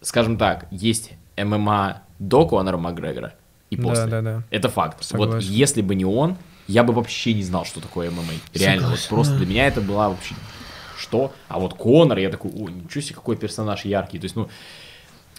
скажем 0.00 0.38
так, 0.38 0.68
есть 0.70 1.12
ММА 1.36 2.00
до 2.18 2.48
Конора 2.48 2.78
Макгрегора, 2.78 3.34
и 3.70 3.76
после. 3.76 4.06
Да, 4.06 4.22
да, 4.22 4.22
да. 4.22 4.42
Это 4.50 4.68
факт. 4.68 5.02
Согласен. 5.02 5.34
Вот 5.34 5.42
если 5.42 5.82
бы 5.82 5.94
не 5.94 6.04
он, 6.04 6.36
я 6.68 6.82
бы 6.82 6.92
вообще 6.92 7.32
не 7.32 7.42
знал, 7.42 7.64
что 7.64 7.80
такое 7.80 8.10
ММА. 8.10 8.22
Реально, 8.54 8.82
Согласен. 8.82 9.06
вот 9.08 9.08
просто 9.08 9.36
для 9.36 9.46
меня 9.46 9.66
это 9.66 9.80
была 9.80 10.08
вообще 10.08 10.34
что? 10.98 11.32
А 11.48 11.58
вот 11.58 11.74
Конор, 11.74 12.18
я 12.18 12.30
такой, 12.30 12.50
о, 12.50 12.68
ничего 12.68 13.00
себе, 13.00 13.14
какой 13.14 13.36
персонаж 13.36 13.84
яркий. 13.84 14.18
То 14.18 14.24
есть, 14.24 14.36
ну, 14.36 14.48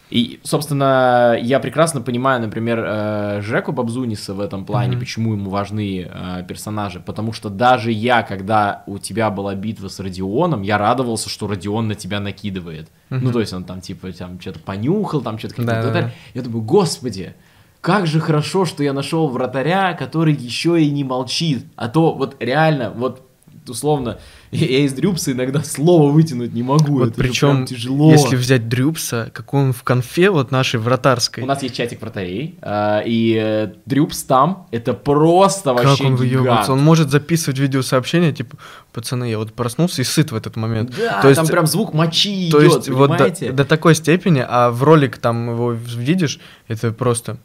и, 0.10 0.40
собственно, 0.44 1.38
я 1.42 1.60
прекрасно 1.60 2.00
понимаю, 2.00 2.42
например, 2.42 2.82
э, 2.82 3.42
Жеку 3.42 3.74
Бабзуниса 3.74 4.34
в 4.34 4.40
этом 4.40 4.66
плане, 4.66 4.96
mm-hmm. 4.96 5.00
почему 5.00 5.34
ему 5.34 5.50
важны 5.50 6.10
э, 6.10 6.46
персонажи. 6.48 7.02
Потому 7.02 7.34
что 7.34 7.50
даже 7.50 7.92
я, 7.92 8.24
когда 8.24 8.84
у 8.88 9.00
тебя 9.00 9.30
была 9.30 9.54
битва 9.56 9.90
с 9.90 10.00
Родионом, 10.00 10.62
я 10.62 10.78
радовался, 10.78 11.30
что 11.30 11.48
Родион 11.48 11.90
на 11.90 11.96
тебя 11.96 12.22
накидывает. 12.22 12.88
Mm-hmm. 13.10 13.20
Ну, 13.22 13.32
то 13.34 13.42
есть 13.42 13.52
он 13.52 13.66
там, 13.66 13.82
типа, 13.82 14.14
там 14.14 14.40
что-то 14.40 14.60
понюхал, 14.60 15.22
там 15.22 15.38
что-то 15.38 15.56
какие-то... 15.56 15.92
Да, 15.92 15.92
да. 15.92 16.12
Я 16.34 16.42
думаю, 16.42 16.62
господи, 16.62 17.36
как 17.82 18.08
же 18.08 18.20
хорошо, 18.20 18.66
что 18.66 18.84
я 18.84 18.94
нашел 18.94 19.28
вратаря, 19.28 19.94
который 19.94 20.34
еще 20.34 20.82
и 20.82 20.90
не 20.90 21.04
молчит. 21.04 21.66
А 21.76 21.88
то 21.88 22.14
вот 22.14 22.36
реально, 22.40 22.92
вот 22.92 23.22
условно, 23.70 24.20
я 24.52 24.80
из 24.80 24.94
Дрюпса 24.94 25.32
иногда 25.32 25.64
слово 25.64 26.12
вытянуть 26.12 26.54
не 26.54 26.64
могу. 26.64 27.00
Вот 27.00 27.10
это 27.10 27.18
причем, 27.18 27.66
тяжело. 27.66 28.12
если 28.12 28.36
взять 28.36 28.70
Дрюпса, 28.70 29.32
как 29.34 29.54
он 29.54 29.74
в 29.74 29.84
конфе 29.84 30.30
вот 30.30 30.52
нашей 30.52 30.80
вратарской. 30.80 31.44
У 31.44 31.48
нас 31.48 31.64
есть 31.64 31.76
чатик 31.76 32.02
вратарей, 32.02 32.58
а, 32.62 33.02
и 33.06 33.38
э, 33.40 33.74
Дрюпс 33.86 34.24
там, 34.24 34.68
это 34.72 34.94
просто 34.94 35.74
вообще 35.74 35.98
Как 35.98 36.08
он 36.08 36.16
выебывается. 36.16 36.74
Он 36.74 36.84
может 36.84 37.10
записывать 37.10 37.60
видеосообщения, 37.60 38.32
типа, 38.32 38.58
пацаны, 38.94 39.30
я 39.30 39.38
вот 39.38 39.54
проснулся 39.54 40.02
и 40.02 40.06
сыт 40.06 40.32
в 40.32 40.36
этот 40.36 40.56
момент. 40.56 40.94
Да, 40.98 41.22
то 41.22 41.30
есть, 41.30 41.40
там 41.40 41.48
прям 41.48 41.68
звук 41.68 41.94
мочи 41.94 42.50
то 42.52 42.60
идет, 42.62 42.76
есть, 42.76 42.88
понимаете? 42.88 43.48
Вот 43.48 43.56
до, 43.56 43.64
до 43.64 43.70
такой 43.70 43.96
степени, 43.96 44.44
а 44.48 44.72
в 44.72 44.84
ролик 44.84 45.18
там 45.18 45.52
его 45.52 45.72
видишь, 45.72 46.40
это 46.68 46.92
просто 46.92 47.38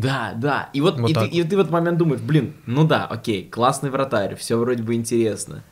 да, 0.00 0.32
да. 0.36 0.68
И 0.72 0.80
вот, 0.80 0.98
вот 1.00 1.10
и, 1.10 1.14
ты, 1.14 1.26
и 1.26 1.42
ты 1.42 1.56
в 1.56 1.60
этот 1.60 1.72
момент 1.72 1.98
думаешь, 1.98 2.20
блин, 2.20 2.54
ну 2.66 2.86
да, 2.86 3.06
окей, 3.06 3.44
классный 3.48 3.90
вратарь, 3.90 4.36
все 4.36 4.56
вроде 4.56 4.82
бы 4.82 4.94
интересно. 4.94 5.62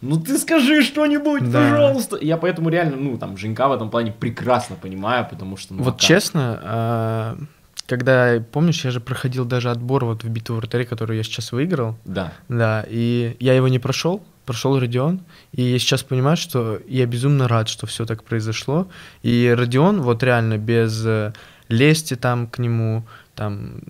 Ну 0.00 0.20
ты 0.20 0.36
скажи 0.38 0.82
что-нибудь, 0.82 1.50
да. 1.50 1.70
пожалуйста. 1.70 2.18
Я 2.20 2.36
поэтому 2.36 2.68
реально, 2.68 2.96
ну 2.96 3.18
там, 3.18 3.36
Женька 3.36 3.68
в 3.68 3.72
этом 3.72 3.88
плане 3.88 4.12
прекрасно 4.12 4.76
понимаю, 4.76 5.26
потому 5.30 5.56
что... 5.56 5.74
Ну, 5.74 5.84
вот 5.84 5.96
а 5.96 5.98
честно, 5.98 6.60
а, 6.62 7.38
когда, 7.86 8.42
помнишь, 8.52 8.84
я 8.84 8.90
же 8.90 9.00
проходил 9.00 9.44
даже 9.44 9.70
отбор 9.70 10.04
вот 10.04 10.24
в 10.24 10.28
битву 10.28 10.56
вратарей, 10.56 10.86
которую 10.86 11.16
я 11.16 11.22
сейчас 11.22 11.52
выиграл. 11.52 11.96
Да. 12.04 12.32
Да, 12.48 12.84
и 12.88 13.36
я 13.38 13.54
его 13.54 13.68
не 13.68 13.78
прошел, 13.78 14.22
прошел 14.44 14.78
Родион, 14.78 15.20
и 15.52 15.62
я 15.62 15.78
сейчас 15.78 16.02
понимаю, 16.02 16.36
что 16.36 16.80
я 16.88 17.06
безумно 17.06 17.46
рад, 17.46 17.68
что 17.68 17.86
все 17.86 18.04
так 18.04 18.24
произошло. 18.24 18.88
И 19.22 19.54
Родион 19.56 20.02
вот 20.02 20.22
реально 20.24 20.58
без 20.58 21.04
э, 21.06 21.32
лести 21.68 22.14
там 22.14 22.46
к 22.46 22.58
нему, 22.58 23.04
там 23.34 23.80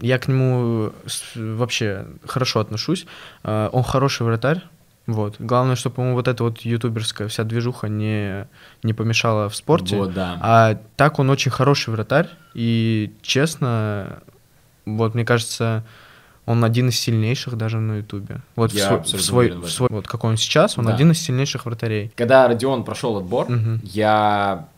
я 0.00 0.18
к 0.18 0.28
нему 0.28 0.92
вообще 1.34 2.06
хорошо 2.26 2.60
отношусь. 2.60 3.06
А, 3.42 3.68
он 3.72 3.82
хороший 3.82 4.22
вратарь. 4.24 4.62
Вот. 5.06 5.36
Главное, 5.38 5.76
чтобы 5.76 6.02
ему 6.02 6.14
вот 6.14 6.28
эта 6.28 6.44
вот 6.44 6.60
ютуберская 6.60 7.26
вся 7.28 7.42
движуха 7.44 7.88
не, 7.88 8.46
не 8.82 8.92
помешала 8.94 9.48
в 9.48 9.56
спорте. 9.56 9.96
Вот, 9.96 10.14
да. 10.14 10.38
А 10.40 10.78
так 10.96 11.18
он 11.18 11.30
очень 11.30 11.50
хороший 11.50 11.90
вратарь. 11.90 12.28
И 12.54 13.12
честно, 13.22 14.20
вот 14.86 15.14
мне 15.14 15.24
кажется, 15.24 15.84
он 16.46 16.64
один 16.64 16.88
из 16.90 16.98
сильнейших 17.00 17.56
даже 17.56 17.78
на 17.78 17.96
Ютубе. 17.98 18.40
Вот 18.56 18.72
Я 18.72 18.98
в 18.98 19.06
свой, 19.08 19.20
в 19.20 19.22
свой, 19.24 19.50
в 19.50 19.70
свой- 19.70 19.88
вот 19.90 20.06
какой 20.06 20.30
он 20.30 20.36
сейчас, 20.36 20.78
он 20.78 20.86
Да. 20.86 20.94
один 20.94 21.10
из 21.10 21.20
сильнейших 21.20 21.66
вратарей. 21.66 22.12
Когда 22.16 22.46
Родион 22.46 22.84
прошел 22.84 23.16
отбор, 23.16 23.50
Мгм. 23.50 23.80
я... 23.84 24.68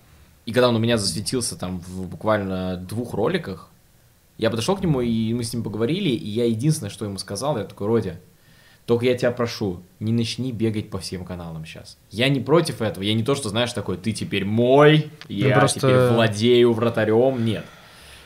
И 0.47 0.53
когда 0.53 0.69
он 0.71 0.77
у 0.77 0.79
меня 0.81 0.99
засветился 0.99 1.57
там 1.57 1.79
в 1.81 2.07
буквально 2.09 2.77
двух 2.77 3.15
роликах, 3.15 3.69
я 4.43 4.51
подошел 4.51 4.77
к 4.77 4.83
нему, 4.83 5.01
и 5.01 5.33
мы 5.35 5.45
с 5.45 5.55
ним 5.55 5.63
поговорили, 5.63 6.09
и 6.09 6.29
я 6.29 6.47
единственное, 6.47 6.91
что 6.91 7.05
ему 7.05 7.17
сказал, 7.19 7.57
я 7.59 7.65
такой, 7.65 7.87
Родя, 7.87 8.21
только 8.87 9.07
я 9.07 9.17
тебя 9.17 9.31
прошу, 9.31 9.85
не 10.01 10.11
начни 10.13 10.51
бегать 10.51 10.91
по 10.91 10.99
всем 10.99 11.25
каналам 11.25 11.65
сейчас. 11.65 11.97
Я 12.11 12.29
не 12.29 12.41
против 12.41 12.83
этого, 12.83 13.05
я 13.05 13.15
не 13.15 13.23
то, 13.23 13.37
что, 13.37 13.51
знаешь, 13.51 13.73
такой, 13.73 13.97
ты 13.99 14.11
теперь 14.11 14.45
мой, 14.45 15.11
я 15.29 15.57
просто- 15.61 15.79
теперь 15.79 16.09
владею 16.09 16.73
вратарем, 16.73 17.45
нет. 17.45 17.65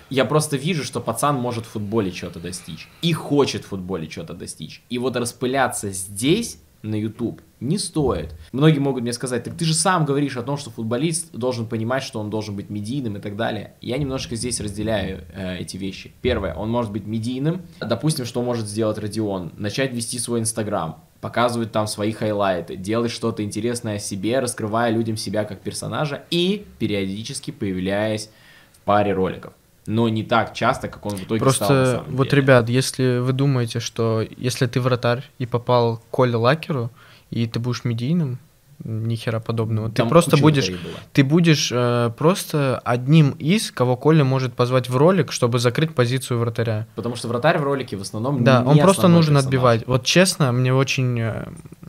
Я 0.08 0.24
просто 0.24 0.56
вижу, 0.56 0.84
что 0.84 1.00
пацан 1.00 1.34
может 1.36 1.66
в 1.66 1.70
футболе 1.70 2.10
что-то 2.10 2.40
достичь. 2.40 2.88
И 3.02 3.12
хочет 3.12 3.64
в 3.64 3.68
футболе 3.68 4.08
что-то 4.08 4.32
достичь. 4.32 4.82
И 4.88 4.96
вот 4.96 5.16
распыляться 5.16 5.90
здесь, 5.90 6.60
на 6.86 6.94
YouTube, 7.00 7.40
не 7.60 7.78
стоит. 7.78 8.34
Многие 8.52 8.78
могут 8.78 9.02
мне 9.02 9.12
сказать, 9.12 9.44
так 9.44 9.56
ты 9.56 9.64
же 9.64 9.74
сам 9.74 10.04
говоришь 10.04 10.36
о 10.36 10.42
том, 10.42 10.56
что 10.56 10.70
футболист 10.70 11.32
должен 11.32 11.66
понимать, 11.66 12.02
что 12.02 12.20
он 12.20 12.30
должен 12.30 12.54
быть 12.54 12.70
медийным 12.70 13.16
и 13.16 13.20
так 13.20 13.36
далее. 13.36 13.74
Я 13.80 13.98
немножко 13.98 14.36
здесь 14.36 14.60
разделяю 14.60 15.24
э, 15.32 15.58
эти 15.58 15.76
вещи. 15.76 16.12
Первое, 16.22 16.54
он 16.54 16.70
может 16.70 16.92
быть 16.92 17.06
медийным. 17.06 17.62
Допустим, 17.80 18.24
что 18.24 18.42
может 18.42 18.66
сделать 18.66 18.98
Родион? 18.98 19.52
Начать 19.56 19.92
вести 19.92 20.18
свой 20.18 20.40
Инстаграм, 20.40 21.02
показывать 21.20 21.72
там 21.72 21.86
свои 21.86 22.12
хайлайты, 22.12 22.76
делать 22.76 23.10
что-то 23.10 23.42
интересное 23.42 23.96
о 23.96 24.00
себе, 24.00 24.38
раскрывая 24.38 24.90
людям 24.90 25.16
себя 25.16 25.44
как 25.44 25.60
персонажа 25.60 26.24
и 26.30 26.66
периодически 26.78 27.50
появляясь 27.50 28.30
в 28.72 28.80
паре 28.80 29.12
роликов. 29.12 29.54
Но 29.86 30.08
не 30.08 30.22
так 30.22 30.54
часто, 30.54 30.88
как 30.88 31.06
он 31.06 31.16
в 31.16 31.24
итоге 31.24 31.50
стал 31.50 31.68
на 31.70 31.74
Просто 31.74 32.04
вот, 32.08 32.28
деле. 32.30 32.42
ребят, 32.42 32.68
если 32.68 33.18
вы 33.18 33.32
думаете, 33.32 33.80
что 33.80 34.24
если 34.36 34.66
ты 34.66 34.80
вратарь 34.80 35.24
и 35.38 35.46
попал 35.46 35.98
к 35.98 36.02
Коле 36.10 36.36
Лакеру, 36.36 36.90
и 37.30 37.46
ты 37.46 37.58
будешь 37.58 37.84
медийным, 37.84 38.38
ни 38.84 39.16
хера 39.16 39.40
подобного. 39.40 39.90
Там 39.90 40.06
ты 40.06 40.10
просто 40.10 40.36
будешь, 40.36 40.70
ты 41.12 41.24
будешь 41.24 41.70
э, 41.72 42.10
просто 42.16 42.78
одним 42.84 43.30
из, 43.30 43.70
кого 43.70 43.96
Коля 43.96 44.22
может 44.24 44.54
позвать 44.54 44.88
в 44.88 44.96
ролик, 44.96 45.32
чтобы 45.32 45.58
закрыть 45.58 45.94
позицию 45.94 46.38
вратаря. 46.40 46.86
Потому 46.94 47.16
что 47.16 47.28
вратарь 47.28 47.58
в 47.58 47.64
ролике 47.64 47.96
в 47.96 48.02
основном 48.02 48.44
Да, 48.44 48.60
не 48.62 48.68
он 48.70 48.78
просто 48.78 49.08
нужен 49.08 49.34
персонаж. 49.34 49.44
отбивать. 49.44 49.86
Вот 49.86 50.04
честно, 50.04 50.52
мне 50.52 50.74
очень... 50.74 51.18
э, 51.20 51.46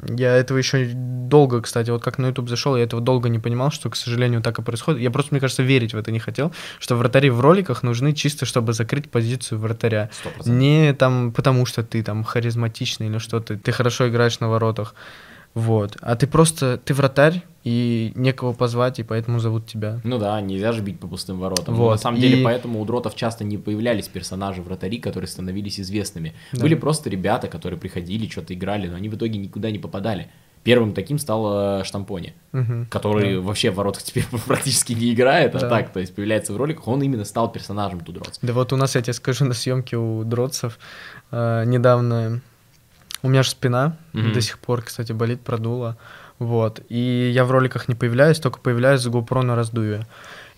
Я 0.07 0.35
этого 0.35 0.57
еще 0.57 0.89
долго, 0.93 1.61
кстати, 1.61 1.89
вот 1.91 2.01
как 2.01 2.17
на 2.19 2.27
YouTube 2.27 2.47
зашел, 2.49 2.77
я 2.77 2.83
этого 2.83 3.01
долго 3.01 3.27
не 3.29 3.39
понимал, 3.39 3.69
что, 3.71 3.89
к 3.89 3.95
сожалению, 3.97 4.41
так 4.41 4.59
и 4.59 4.61
происходит. 4.61 5.01
Я 5.01 5.11
просто, 5.11 5.33
мне 5.33 5.41
кажется, 5.41 5.63
верить 5.63 5.93
в 5.93 5.97
это 5.97 6.11
не 6.11 6.19
хотел, 6.19 6.53
что 6.79 6.95
вратари 6.95 7.29
в 7.29 7.41
роликах 7.41 7.83
нужны 7.83 8.13
чисто, 8.13 8.45
чтобы 8.45 8.71
закрыть 8.73 9.11
позицию 9.11 9.59
вратаря. 9.59 10.09
100%. 10.45 10.49
Не 10.49 10.93
там 10.93 11.33
потому, 11.33 11.65
что 11.65 11.83
ты 11.83 12.01
там 12.01 12.23
харизматичный 12.23 13.07
или 13.07 13.17
что-то, 13.17 13.57
ты 13.57 13.71
хорошо 13.73 14.07
играешь 14.07 14.39
на 14.39 14.47
воротах. 14.49 14.95
Вот. 15.57 15.97
А 16.01 16.15
ты 16.15 16.27
просто, 16.27 16.77
ты 16.83 16.93
вратарь, 16.93 17.41
и 17.63 18.13
некого 18.15 18.53
позвать, 18.53 18.99
и 18.99 19.03
поэтому 19.03 19.39
зовут 19.39 19.65
тебя. 19.65 19.99
Ну 20.05 20.19
да, 20.19 20.39
нельзя 20.39 20.71
же 20.71 20.81
бить 20.81 20.99
по 21.01 21.07
пустым 21.07 21.39
воротам. 21.39 21.75
Вот, 21.75 21.91
на 21.91 21.97
самом 21.97 22.19
деле, 22.21 22.39
и- 22.39 22.43
поэтому 22.43 22.79
у 22.81 22.85
дротов 22.85 23.13
часто 23.15 23.43
не 23.43 23.57
появлялись 23.57 24.07
персонажи 24.07 24.61
вратари, 24.61 24.99
которые 24.99 25.27
становились 25.27 25.77
известными. 25.79 26.33
Да. 26.53 26.61
Были 26.61 26.75
просто 26.75 27.09
ребята, 27.09 27.47
которые 27.49 27.77
приходили, 27.77 28.29
что-то 28.29 28.53
играли, 28.53 28.87
но 28.87 28.95
они 28.95 29.09
в 29.09 29.15
итоге 29.15 29.37
никуда 29.37 29.69
не 29.71 29.79
попадали. 29.79 30.29
Первым 30.63 30.93
таким 30.93 31.17
стал 31.19 31.79
э, 31.79 31.83
Штампони, 31.83 32.33
Мгм. 32.53 32.87
который 32.89 33.39
вообще 33.39 33.71
в 33.71 33.75
воротах 33.75 34.03
теперь 34.03 34.25
практически 34.47 34.93
не 34.93 35.13
играет, 35.13 35.53
а 35.55 35.59
Да. 35.59 35.69
так, 35.69 35.91
то 35.91 35.99
есть 35.99 36.15
появляется 36.15 36.53
в 36.53 36.57
роликах, 36.57 36.87
он 36.87 37.01
именно 37.01 37.25
стал 37.25 37.51
персонажем 37.51 37.99
Тудротс. 37.99 38.39
Да 38.41 38.53
вот 38.53 38.71
у 38.71 38.77
нас, 38.77 38.95
я 38.95 39.01
тебе 39.01 39.13
скажу, 39.13 39.43
на 39.45 39.53
съемке 39.53 39.97
у 39.97 40.23
дротцев 40.23 40.79
э, 41.31 41.63
недавно... 41.65 42.41
У 43.23 43.29
меня 43.29 43.43
же 43.43 43.49
спина 43.49 43.97
Мгм. 44.13 44.33
до 44.33 44.41
сих 44.41 44.59
пор, 44.59 44.81
кстати, 44.81 45.11
болит, 45.11 45.41
продула. 45.41 45.97
Вот. 46.39 46.81
И 46.89 47.31
я 47.33 47.45
в 47.45 47.51
роликах 47.51 47.87
не 47.87 47.95
появляюсь, 47.95 48.39
только 48.39 48.59
появляюсь 48.59 49.01
с 49.01 49.07
GoPro 49.07 49.41
на 49.41 49.55
раздуве. 49.55 50.05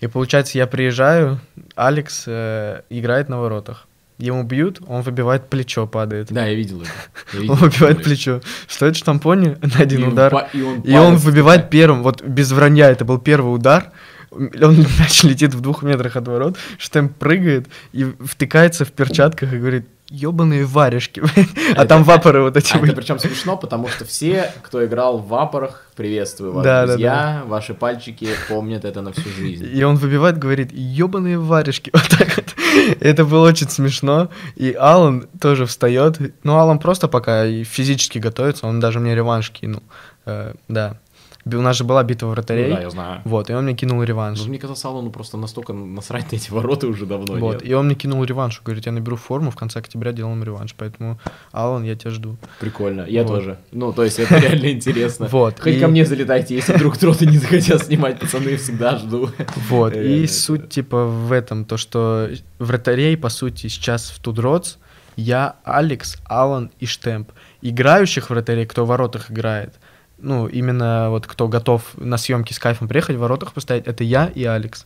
И 0.02 0.08
получается, 0.08 0.58
я 0.58 0.68
приезжаю, 0.68 1.40
Алекс 1.76 2.24
э, 2.28 2.82
играет 2.90 3.30
на 3.30 3.40
воротах. 3.40 3.86
Ему 4.18 4.44
бьют, 4.44 4.82
он 4.88 5.02
выбивает 5.02 5.48
плечо, 5.50 5.88
падает. 5.88 6.28
Да, 6.32 6.46
я 6.46 6.54
видел 6.54 6.82
это. 6.82 6.92
Я 7.34 7.40
видел 7.40 7.54
Он 7.54 7.60
выбивает 7.60 7.96
это. 8.00 8.04
плечо. 8.10 8.42
Стоит 8.68 8.98
штампони 8.98 9.56
на 9.62 9.80
один 9.80 10.02
И 10.02 10.04
он 10.04 10.12
удар. 10.14 10.32
па- 10.32 10.50
И 10.54 10.62
он, 10.62 10.82
И 10.82 10.94
он 10.94 11.16
выбивает 11.16 11.62
да. 11.62 11.68
первым, 11.68 12.04
вот 12.04 12.22
без 12.22 12.52
вранья, 12.52 12.90
это 12.92 13.06
был 13.06 13.18
первый 13.20 13.56
удар. 13.56 13.92
Он 14.32 14.52
мяч 15.00 15.24
летит 15.24 15.54
в 15.54 15.62
двух 15.62 15.84
метрах 15.84 16.18
от 16.18 16.28
ворот, 16.28 16.58
Штемп 16.78 17.16
прыгает 17.16 17.68
и 17.94 18.04
втыкается 18.26 18.84
в 18.84 18.92
перчатках 18.92 19.54
и 19.54 19.58
говорит, 19.58 19.88
ебаные 20.10 20.66
варежки. 20.66 21.22
А 21.76 21.86
там 21.86 22.04
вапоры 22.04 22.42
вот 22.42 22.58
эти 22.58 22.74
А 22.74 22.80
это 22.80 22.94
причем 22.94 23.20
смешно, 23.20 23.56
потому 23.56 23.88
что 23.88 24.06
все, 24.06 24.52
кто 24.64 24.84
играл 24.86 25.20
в 25.20 25.28
вапорах, 25.28 25.86
приветствую 25.96 26.54
вас, 26.54 26.64
Да, 26.64 26.82
да, 26.82 26.88
друзья, 26.88 27.44
ваши 27.46 27.74
пальчики 27.74 28.30
помнят 28.48 28.86
это 28.86 29.02
на 29.02 29.12
всю 29.12 29.30
жизнь. 29.30 29.68
И 29.72 29.84
он 29.84 29.98
выбивает, 29.98 30.38
говорит, 30.38 30.72
ебаные 30.72 31.38
варежки. 31.38 31.92
Вот 32.00 32.10
так 32.18 32.36
вот. 32.36 32.56
Это 33.02 33.26
было 33.26 33.48
очень 33.48 33.70
смешно. 33.70 34.30
И 34.56 34.72
Алан 34.72 35.28
тоже 35.40 35.66
встает. 35.66 36.18
Ну, 36.44 36.58
Алан 36.58 36.80
просто 36.80 37.08
пока 37.08 37.46
и 37.46 37.64
физически 37.64 38.20
готовится, 38.20 38.68
он 38.68 38.80
даже 38.80 39.00
мне 39.00 39.16
реванш 39.16 39.52
кинул. 39.52 39.84
Э, 40.26 40.54
Да. 40.68 40.98
У 41.46 41.62
нас 41.62 41.78
же 41.78 41.84
была 41.84 42.04
битва 42.04 42.28
Ну 42.28 42.32
вратарей. 42.34 42.72
да, 42.74 42.82
я 42.82 42.90
знаю. 42.90 43.22
Вот, 43.24 43.50
и 43.50 43.54
он 43.54 43.64
мне 43.64 43.74
кинул 43.74 44.04
реванш. 44.04 44.40
Ну, 44.42 44.48
мне 44.50 44.60
казалось, 44.60 44.84
Аллану 44.86 45.10
просто 45.10 45.38
настолько 45.38 45.74
насрать 45.74 46.32
на 46.32 46.36
эти 46.36 46.52
ворота 46.52 46.88
уже 46.88 47.06
давно 47.06 47.36
Вот, 47.36 47.62
нет. 47.62 47.66
и 47.70 47.74
он 47.74 47.86
мне 47.86 47.96
кинул 47.96 48.24
реванш, 48.24 48.62
говорит, 48.64 48.86
я 48.86 48.92
наберу 48.92 49.16
форму, 49.16 49.50
в 49.50 49.56
конце 49.56 49.80
октября 49.80 50.12
делаем 50.12 50.44
реванш, 50.44 50.76
поэтому, 50.78 51.20
Алан, 51.52 51.84
я 51.84 51.96
тебя 51.96 52.12
жду. 52.12 52.38
Прикольно, 52.60 53.06
я 53.08 53.24
Вот. 53.24 53.30
тоже. 53.38 53.58
Ну, 53.72 53.94
то 53.94 54.04
есть 54.04 54.20
это 54.20 54.38
реально 54.38 54.72
интересно. 54.72 55.28
Вот, 55.32 55.60
Хоть 55.60 55.76
и- 55.76 55.80
ко 55.80 55.88
мне 55.88 56.06
залетайте, 56.06 56.56
если 56.56 56.74
вдруг 56.74 56.98
троты 56.98 57.26
не 57.26 57.38
захотят 57.38 57.84
снимать, 57.86 58.20
пацаны, 58.20 58.58
всегда 58.58 58.98
жду. 58.98 59.30
Вот, 59.70 59.96
и 59.96 60.28
суть, 60.28 60.70
типа, 60.70 61.06
в 61.06 61.32
этом, 61.32 61.66
то, 61.66 61.78
что 61.78 62.30
вратарей, 62.60 63.16
по 63.18 63.30
сути, 63.30 63.68
сейчас 63.68 64.10
в 64.10 64.20
Тудроц 64.20 64.78
я, 65.16 65.56
Алекс, 65.64 66.18
Алан 66.26 66.72
и 66.80 66.86
Штемп. 66.86 67.32
Играющих 67.62 68.30
вратарей, 68.30 68.66
кто 68.66 68.86
в 68.86 68.88
воротах 68.88 69.32
играет, 69.32 69.74
ну, 70.22 70.48
именно 70.48 71.10
вот 71.10 71.28
кто 71.28 71.48
готов 71.48 71.84
на 71.98 72.18
съемки 72.18 72.54
с 72.54 72.60
кайфом 72.60 72.88
приехать, 72.88 73.16
в 73.16 73.20
воротах 73.20 73.54
постоять, 73.54 73.88
это 73.88 74.04
я 74.04 74.28
и 74.28 74.44
Алекс. 74.44 74.86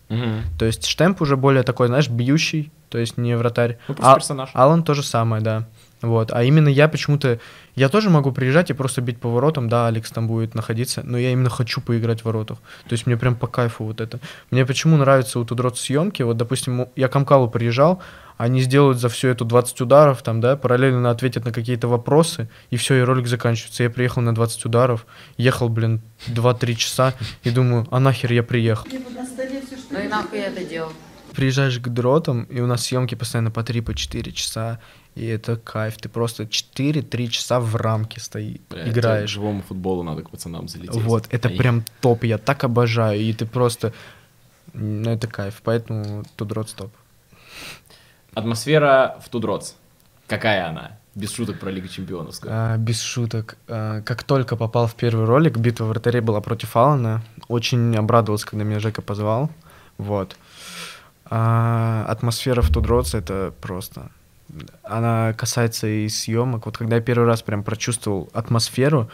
То 0.58 0.66
есть 0.66 0.86
Штемп 0.86 1.22
уже 1.22 1.38
более 1.38 1.64
такой, 1.64 1.88
знаешь, 1.88 2.10
бьющий, 2.10 2.72
то 2.90 2.98
есть 2.98 3.18
не 3.18 3.36
вратарь. 3.36 3.78
Ну, 3.88 3.96
просто 3.96 4.12
А- 4.12 4.16
персонаж. 4.16 4.50
Алан 4.54 4.84
то 4.84 4.94
же 4.94 5.04
самое, 5.04 5.42
да. 5.42 5.66
Вот. 6.02 6.34
А 6.34 6.44
именно 6.44 6.68
я 6.68 6.90
почему-то... 6.90 7.40
Я 7.76 7.88
тоже 7.88 8.10
могу 8.10 8.34
приезжать 8.34 8.70
и 8.70 8.74
просто 8.74 9.02
бить 9.02 9.20
по 9.20 9.30
воротам, 9.30 9.70
да, 9.70 9.88
Алекс 9.88 10.12
там 10.12 10.28
будет 10.28 10.54
находиться, 10.54 11.02
но 11.04 11.18
я 11.18 11.32
именно 11.32 11.50
хочу 11.50 11.80
поиграть 11.80 12.22
в 12.22 12.26
воротах. 12.26 12.58
То 12.88 12.94
есть 12.94 13.08
мне 13.08 13.16
прям 13.16 13.36
по 13.36 13.48
кайфу 13.48 13.86
вот 13.86 14.02
это. 14.02 14.20
Мне 14.52 14.66
почему 14.66 14.98
нравится 14.98 15.40
у 15.40 15.46
Тудрот 15.46 15.78
съемки, 15.78 16.22
вот, 16.22 16.36
допустим, 16.36 16.88
я 16.98 17.08
к 17.08 17.16
Амкалу 17.16 17.50
приезжал, 17.50 18.02
они 18.44 18.60
сделают 18.62 19.00
за 19.00 19.08
всю 19.08 19.30
эту 19.30 19.46
20 19.46 19.80
ударов, 19.82 20.22
там, 20.22 20.42
да, 20.42 20.58
параллельно 20.58 21.10
ответят 21.10 21.46
на 21.46 21.54
какие-то 21.54 21.88
вопросы, 21.88 22.50
и 22.72 22.76
все, 22.76 22.96
и 22.96 23.02
ролик 23.02 23.28
заканчивается. 23.28 23.84
Я 23.84 23.90
приехал 23.90 24.22
на 24.22 24.36
20 24.36 24.66
ударов, 24.66 25.06
ехал, 25.38 25.70
блин, 25.70 26.02
2-3 26.28 26.76
часа, 26.76 27.14
и 27.44 27.52
думаю, 27.52 27.88
а 27.90 28.02
нахер 28.02 28.34
я 28.34 28.44
приехал? 28.44 28.86
Ну 29.92 30.00
и 30.00 30.08
нахуй 30.10 30.40
я 30.40 30.48
это 30.48 30.64
делал? 30.66 30.92
приезжаешь 31.34 31.80
к 31.80 31.88
дротам, 31.88 32.44
и 32.44 32.60
у 32.60 32.68
нас 32.68 32.84
съемки 32.84 33.16
постоянно 33.16 33.50
по 33.50 33.64
3 33.64 33.82
по 33.82 33.96
4 33.96 34.32
часа, 34.34 34.80
и 35.16 35.26
это 35.26 35.56
кайф. 35.56 35.98
Ты 35.98 36.10
просто 36.10 36.44
4-3 36.44 37.28
часа 37.28 37.60
в 37.60 37.76
рамке 37.76 38.20
стоишь, 38.20 38.60
Бля, 38.70 38.82
это 38.82 38.90
играешь. 38.92 39.30
Живому 39.30 39.62
футболу 39.62 40.04
надо 40.04 40.22
к 40.22 40.30
пацанам 40.30 40.68
залететь. 40.68 41.02
Вот, 41.02 41.28
это 41.32 41.48
А 41.48 41.52
я- 41.52 41.58
прям 41.58 41.84
топ, 42.02 42.24
я 42.24 42.38
так 42.38 42.64
обожаю, 42.64 43.20
и 43.20 43.34
ты 43.34 43.46
просто... 43.46 43.94
Ну, 44.74 45.10
это 45.10 45.28
кайф, 45.28 45.62
поэтому 45.64 46.24
тут 46.36 46.50
дрот 46.50 46.70
стоп. 46.70 46.92
Атмосфера 48.36 49.18
в 49.24 49.30
Тудротс. 49.30 49.76
Какая 50.28 50.68
она? 50.68 50.98
Без 51.16 51.32
шуток 51.32 51.60
про 51.60 51.70
Лигу 51.70 51.88
Чемпионов. 51.88 52.36
А, 52.46 52.78
без 52.78 53.02
шуток. 53.02 53.58
А, 53.68 54.02
как 54.02 54.24
только 54.24 54.56
попал 54.56 54.88
в 54.88 54.96
первый 54.96 55.26
ролик, 55.26 55.58
битва 55.58 55.86
вратарей 55.86 56.22
была 56.22 56.42
против 56.42 56.76
Алана. 56.76 57.22
Очень 57.48 57.96
обрадовался, 57.96 58.48
когда 58.48 58.64
меня 58.64 58.80
Жека 58.80 59.02
позвал. 59.02 59.52
Вот. 59.98 60.36
А, 61.26 62.06
атмосфера 62.08 62.62
в 62.62 62.70
Тудротс 62.70 63.14
это 63.14 63.54
просто... 63.62 64.10
Она 64.84 65.34
касается 65.34 65.88
и 65.88 66.08
съемок. 66.10 66.66
Вот 66.66 66.78
когда 66.78 66.98
я 66.98 67.02
первый 67.02 67.26
раз 67.26 67.42
прям 67.42 67.64
прочувствовал 67.64 68.30
атмосферу, 68.34 69.10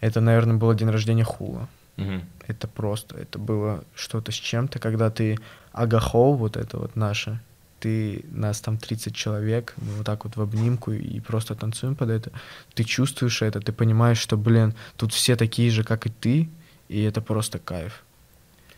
это, 0.00 0.20
наверное, 0.20 0.56
было 0.56 0.74
день 0.74 0.90
рождения 0.90 1.24
Хула. 1.24 1.68
Мгм. 1.96 2.22
Это 2.46 2.68
просто, 2.68 3.16
это 3.16 3.38
было 3.38 3.82
что-то 3.94 4.30
с 4.30 4.36
чем-то, 4.36 4.78
когда 4.78 5.10
ты 5.10 5.38
Агахоу, 5.72 6.34
вот 6.34 6.56
это 6.56 6.78
вот 6.78 6.94
наше, 6.94 7.40
ты, 7.80 8.24
нас 8.30 8.60
там 8.60 8.76
30 8.76 9.14
человек, 9.14 9.74
мы 9.76 9.92
вот 9.94 10.06
так 10.06 10.24
вот 10.24 10.36
в 10.36 10.40
обнимку 10.40 10.92
и 10.92 11.20
просто 11.20 11.54
танцуем 11.54 11.94
под 11.94 12.10
это, 12.10 12.32
ты 12.74 12.84
чувствуешь 12.84 13.42
это, 13.42 13.60
ты 13.60 13.72
понимаешь, 13.72 14.18
что, 14.18 14.36
блин, 14.36 14.74
тут 14.96 15.12
все 15.12 15.36
такие 15.36 15.70
же, 15.70 15.84
как 15.84 16.06
и 16.06 16.10
ты, 16.10 16.48
и 16.88 17.02
это 17.02 17.20
просто 17.20 17.58
кайф. 17.58 18.04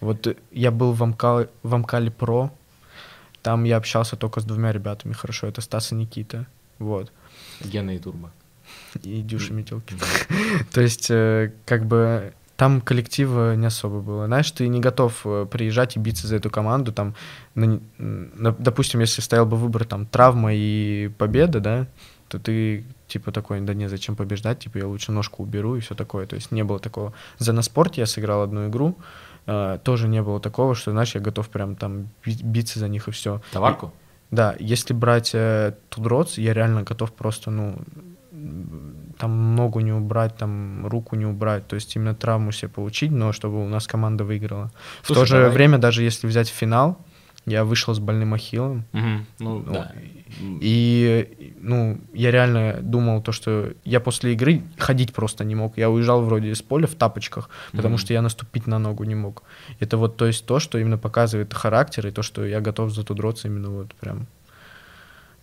Вот 0.01 0.27
э, 0.27 0.37
я 0.51 0.71
был 0.71 0.93
в 0.93 1.03
Амкале, 1.03 1.49
в 1.63 1.75
Амкале 1.75 2.11
Про, 2.11 2.53
там 3.43 3.65
я 3.65 3.77
общался 3.77 4.17
только 4.17 4.41
с 4.41 4.45
двумя 4.45 4.73
ребятами, 4.73 5.13
хорошо, 5.13 5.47
это 5.47 5.61
Стас 5.61 5.93
и 5.93 5.95
Никита. 5.95 6.47
Вот. 6.79 7.13
Гена 7.61 7.95
и 7.95 7.99
Турбо. 7.99 8.33
И 9.03 9.23
Дюша 9.23 9.53
Метелки. 9.53 9.95
То 10.73 10.81
есть, 10.81 11.11
э, 11.11 11.53
как 11.67 11.87
бы, 11.87 12.33
там 12.61 12.83
коллектива 12.83 13.57
не 13.57 13.65
особо 13.65 14.01
было. 14.01 14.27
Знаешь, 14.27 14.51
ты 14.51 14.69
не 14.69 14.81
готов 14.81 15.23
э, 15.25 15.47
приезжать 15.51 15.97
и 15.97 15.99
биться 15.99 16.27
за 16.27 16.37
эту 16.37 16.51
команду. 16.51 16.93
Там, 16.93 17.15
на- 17.55 17.81
на- 17.97 18.53
допустим, 18.53 19.01
если 19.01 19.23
стоял 19.23 19.47
бы 19.47 19.57
выбор 19.57 19.87
там 19.87 20.05
травма 20.05 20.51
и 20.53 21.09
победа, 21.17 21.61
да, 21.61 21.87
то 22.29 22.39
ты 22.39 22.85
типа 23.09 23.33
такой, 23.33 23.63
да 23.63 23.73
не, 23.73 23.89
зачем 23.89 24.15
побеждать, 24.15 24.59
типа 24.59 24.77
я 24.77 24.87
лучше 24.87 25.11
ножку 25.11 25.43
уберу 25.43 25.77
и 25.77 25.81
все 25.81 25.95
такое. 25.95 26.27
То 26.27 26.37
есть 26.37 26.53
не 26.53 26.63
было 26.63 26.79
такого. 26.79 27.15
За 27.39 27.55
на 27.55 27.63
спорте 27.63 28.03
я 28.03 28.07
сыграл 28.07 28.43
одну 28.43 28.69
игру, 28.69 28.95
э, 29.47 29.79
тоже 29.83 30.07
не 30.07 30.21
было 30.21 30.39
такого, 30.39 30.75
что, 30.75 30.91
знаешь, 30.91 31.15
я 31.15 31.23
готов 31.23 31.49
прям 31.49 31.77
там 31.77 32.09
би- 32.27 32.43
биться 32.43 32.79
за 32.79 32.89
них 32.89 33.09
и 33.09 33.11
все. 33.11 33.41
Товарку? 33.53 33.91
Да, 34.31 34.55
если 34.61 34.93
брать 34.93 35.31
э, 35.35 35.73
Тудроц, 35.89 36.37
я 36.37 36.53
реально 36.53 36.83
готов 36.83 37.11
просто, 37.13 37.51
ну, 37.51 37.79
там 39.21 39.55
ногу 39.55 39.81
не 39.81 39.93
убрать, 39.93 40.37
там 40.37 40.87
руку 40.87 41.17
не 41.17 41.27
убрать, 41.27 41.67
то 41.69 41.77
есть 41.77 41.95
именно 41.97 42.15
травму 42.15 42.53
себе 42.53 42.69
получить, 42.69 43.11
но 43.13 43.33
чтобы 43.33 43.63
у 43.65 43.69
нас 43.69 43.87
команда 43.87 44.25
выиграла. 44.25 44.71
в 45.03 45.07
Слушай, 45.07 45.19
то 45.21 45.27
же 45.27 45.37
давай. 45.37 45.51
время, 45.53 45.79
даже 45.79 46.03
если 46.03 46.27
взять 46.27 46.49
финал, 46.49 46.97
я 47.47 47.65
вышел 47.65 47.95
с 47.95 47.99
больным 47.99 48.35
ахиллом, 48.35 48.85
Мгм. 48.93 49.27
Ну, 49.39 49.59
Ну, 49.67 49.73
да. 49.73 49.93
и, 50.61 51.55
ну, 51.61 51.99
я 52.13 52.31
реально 52.31 52.79
думал 52.83 53.23
то, 53.23 53.33
что 53.33 53.73
я 53.85 54.01
после 54.01 54.33
игры 54.33 54.63
ходить 54.79 55.13
просто 55.13 55.45
не 55.45 55.55
мог. 55.55 55.79
Я 55.79 55.89
уезжал 55.91 56.23
вроде 56.23 56.51
из 56.51 56.63
поля 56.63 56.87
в 56.87 56.95
тапочках, 56.95 57.49
потому 57.73 57.95
Мгм. 57.95 57.99
что 57.99 58.13
я 58.13 58.23
наступить 58.23 58.67
на 58.67 58.79
ногу 58.79 59.05
не 59.05 59.15
мог. 59.15 59.43
Это 59.81 59.97
вот, 59.97 60.17
то 60.17 60.27
есть, 60.27 60.47
то, 60.47 60.61
что 60.61 60.79
именно 60.79 60.99
показывает 60.99 61.55
характер, 61.55 62.07
и 62.07 62.11
то, 62.11 62.23
что 62.23 62.45
я 62.47 62.61
готов 62.61 62.91
за 62.91 63.05
драться 63.05 63.49
именно 63.49 63.71
вот 63.71 63.95
прям 63.95 64.27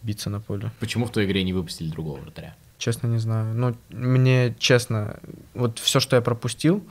биться 0.03 0.29
на 0.29 0.39
поле. 0.39 0.71
Почему 0.79 1.05
в 1.05 1.11
той 1.11 1.25
игре 1.25 1.43
не 1.43 1.53
выпустили 1.53 1.89
другого 1.89 2.19
вратаря? 2.19 2.55
Честно, 2.77 3.07
не 3.07 3.17
знаю. 3.17 3.53
Ну, 3.55 3.75
мне 3.89 4.55
честно, 4.59 5.17
вот 5.55 5.79
все, 5.79 5.99
что 5.99 6.15
я 6.15 6.21
пропустил, 6.21 6.83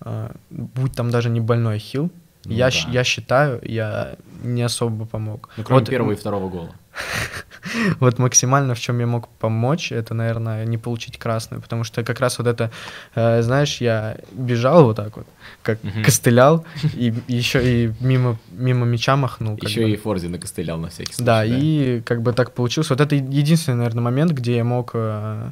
а, 0.00 0.34
будь 0.50 0.92
там 0.92 1.10
даже 1.10 1.28
не 1.30 1.40
больной 1.40 1.76
ахилл, 1.76 2.10
Ну 2.44 2.52
я, 2.52 2.70
да. 2.70 2.76
я 2.90 3.04
считаю, 3.04 3.60
я 3.62 4.16
не 4.42 4.62
особо 4.62 5.04
помог. 5.04 5.48
Ну, 5.56 5.64
кроме 5.64 5.80
Вот, 5.80 5.90
первого 5.90 6.12
и 6.12 6.16
второго 6.16 6.48
гола. 6.48 6.70
Вот 8.00 8.18
максимально 8.18 8.74
в 8.74 8.78
чем 8.78 9.00
я 9.00 9.06
мог 9.06 9.28
помочь, 9.28 9.90
это, 9.92 10.14
наверное, 10.14 10.64
не 10.64 10.78
получить 10.78 11.18
красную, 11.18 11.60
потому 11.60 11.84
что 11.84 12.04
как 12.04 12.20
раз 12.20 12.38
вот 12.38 12.46
это, 12.46 12.70
э, 13.14 13.42
знаешь, 13.42 13.80
я 13.80 14.16
бежал 14.32 14.84
вот 14.84 14.96
так 14.96 15.16
вот, 15.16 15.26
как 15.62 15.82
Мгм. 15.82 16.04
костылял, 16.04 16.64
и 16.94 17.12
еще 17.28 17.60
и 17.86 17.92
мимо, 18.00 18.38
мимо 18.50 18.86
мяча 18.86 19.16
махнул. 19.16 19.58
Еще 19.60 19.82
бы. 19.82 19.90
и 19.90 19.96
Форзи 19.96 20.28
накостылял 20.28 20.78
на 20.78 20.88
всякий 20.88 21.12
случай. 21.12 21.24
Да, 21.26 21.44
и 21.44 22.00
как 22.02 22.22
бы 22.22 22.32
так 22.32 22.52
получилось. 22.52 22.90
Вот 22.90 23.00
это 23.00 23.14
единственный, 23.16 23.76
наверное, 23.78 24.02
момент, 24.04 24.32
где 24.32 24.56
я 24.56 24.64
мог 24.64 24.92
э, 24.94 25.50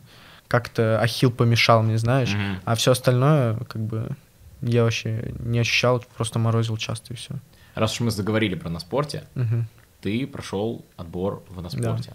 как-то 0.48 1.00
Ахилл 1.00 1.30
помешал 1.32 1.82
мне, 1.82 1.98
знаешь, 1.98 2.32
Мгм. 2.34 2.60
а 2.64 2.74
все 2.74 2.92
остальное, 2.92 3.56
как 3.68 3.82
бы, 3.82 4.08
я 4.62 4.84
вообще 4.84 5.32
не 5.40 5.58
ощущал, 5.58 6.04
просто 6.16 6.38
морозил 6.38 6.76
часто 6.76 7.12
и 7.12 7.16
все. 7.16 7.34
Раз 7.74 7.94
уж 7.94 8.00
мы 8.00 8.10
заговорили 8.12 8.54
про 8.54 8.70
на 8.70 8.78
спорте, 8.78 9.24
ты 10.04 10.26
прошел 10.26 10.84
отбор 10.96 11.42
в 11.48 11.62
на 11.62 11.70
спорте. 11.70 12.12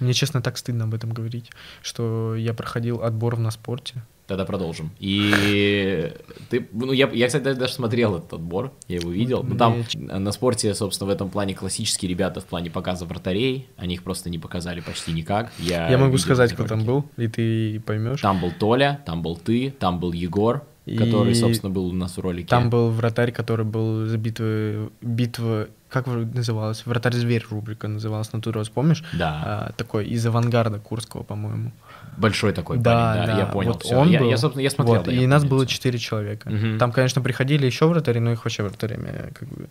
Мне, 0.00 0.12
честно, 0.12 0.40
так 0.40 0.56
стыдно 0.56 0.84
об 0.84 0.94
этом 0.94 1.12
говорить, 1.12 1.50
что 1.82 2.34
я 2.36 2.54
проходил 2.54 3.02
отбор 3.02 3.36
в 3.36 3.40
на 3.40 3.50
спорте. 3.50 3.94
Тогда 4.26 4.44
продолжим. 4.44 4.90
И 5.00 6.12
ты, 6.48 6.66
ну 6.72 6.92
я, 6.92 7.08
я, 7.12 7.26
кстати, 7.26 7.42
даже- 7.44 7.58
даже 7.58 7.72
смотрел 7.74 8.16
этот 8.16 8.32
отбор, 8.32 8.72
я 8.88 8.96
его 8.96 9.10
видел. 9.10 9.42
Ну 9.42 9.56
там 9.56 9.84
на 9.94 10.32
спорте, 10.32 10.74
собственно, 10.74 11.10
в 11.10 11.14
этом 11.14 11.28
плане 11.28 11.54
классические 11.54 12.08
ребята 12.08 12.40
в 12.40 12.44
плане 12.44 12.70
показа 12.70 13.04
вратарей, 13.04 13.66
они 13.76 13.94
их 13.94 14.02
просто 14.02 14.30
не 14.30 14.38
показали 14.38 14.80
почти 14.80 15.12
никак. 15.12 15.52
Я, 15.58 15.90
Я 15.90 15.98
могу 15.98 16.16
сказать, 16.18 16.52
кто 16.54 16.64
там 16.66 16.84
был, 16.84 17.04
и 17.18 17.28
ты 17.28 17.80
поймешь. 17.80 18.20
Там 18.22 18.40
был 18.40 18.52
Толя, 18.58 19.00
там 19.04 19.22
был 19.22 19.36
ты, 19.36 19.70
там 19.78 20.00
был 20.00 20.12
Егор, 20.12 20.64
И 20.86 20.98
который, 20.98 21.34
собственно, 21.34 21.70
был 21.72 21.86
у 21.86 21.92
нас 21.92 22.16
в 22.16 22.20
ролике. 22.20 22.46
Там 22.48 22.68
был 22.68 22.90
вратарь, 22.90 23.32
который 23.32 23.64
был 23.64 24.06
за 24.06 24.18
битвы, 24.18 24.90
битва, 25.00 25.68
как 25.88 26.06
называлась? 26.06 26.84
Вратарь-зверь 26.84 27.46
рубрика 27.50 27.88
называлась 27.88 28.32
на 28.34 28.42
Турос, 28.42 28.68
помнишь? 28.68 29.02
Да, 29.14 29.42
А, 29.44 29.72
такой 29.76 30.06
из 30.06 30.26
авангарда 30.26 30.78
Курского, 30.80 31.22
по-моему. 31.22 31.72
большой 32.18 32.52
такой 32.52 32.76
Да, 32.78 33.14
парень, 33.14 33.26
да, 33.26 33.32
да, 33.34 33.38
я 33.40 33.46
понял. 33.46 33.72
вот 33.72 33.82
всё. 33.82 33.96
он 33.96 34.10
я, 34.10 34.20
был. 34.20 34.28
я, 34.28 34.36
собственно, 34.36 34.62
я 34.62 34.70
смотрел. 34.70 34.96
Вот, 34.96 35.06
да, 35.06 35.12
и 35.12 35.20
я 35.22 35.28
нас 35.28 35.44
было 35.44 35.66
четыре 35.66 35.98
человека. 35.98 36.50
Мгм. 36.50 36.78
Там, 36.78 36.92
конечно, 36.92 37.22
приходили 37.22 37.64
еще 37.64 37.86
вратари, 37.86 38.20
но 38.20 38.32
их 38.32 38.44
вообще 38.44 38.62
вратарями 38.62 39.32
как 39.32 39.48
бы 39.48 39.68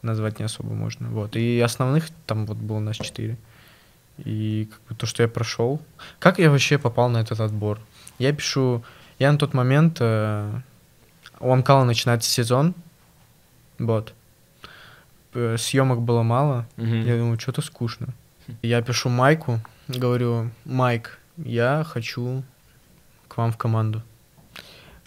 назвать 0.00 0.38
не 0.38 0.46
особо 0.46 0.70
можно. 0.72 1.08
Вот. 1.10 1.36
И 1.36 1.60
основных 1.60 2.08
там 2.26 2.46
вот 2.46 2.56
было 2.56 2.78
нас 2.78 2.96
четыре. 2.96 3.36
И 4.24 4.68
как 4.70 4.80
бы 4.88 4.94
то, 4.94 5.06
что 5.06 5.22
я 5.22 5.28
прошел. 5.28 5.80
Как 6.20 6.38
я 6.38 6.50
вообще 6.50 6.78
попал 6.78 7.08
на 7.10 7.18
этот 7.18 7.40
отбор? 7.40 7.80
Я 8.18 8.32
пишу... 8.32 8.82
Я 9.24 9.32
на 9.32 9.38
тот 9.38 9.54
момент... 9.54 9.96
э, 10.00 10.60
у 11.40 11.50
Амкала 11.50 11.84
начинается 11.84 12.30
сезон. 12.30 12.74
Вот. 13.78 14.12
Э, 15.32 15.56
Съемок 15.58 16.02
было 16.02 16.22
мало. 16.22 16.66
Мгм. 16.76 17.06
Я 17.06 17.16
думаю, 17.16 17.40
что-то 17.40 17.62
скучно. 17.62 18.08
Я 18.60 18.82
пишу 18.82 19.08
Майку, 19.08 19.60
говорю, 19.88 20.50
Майк, 20.66 21.18
я 21.38 21.84
хочу 21.84 22.42
к 23.28 23.38
вам 23.38 23.50
в 23.50 23.56
команду. 23.56 24.02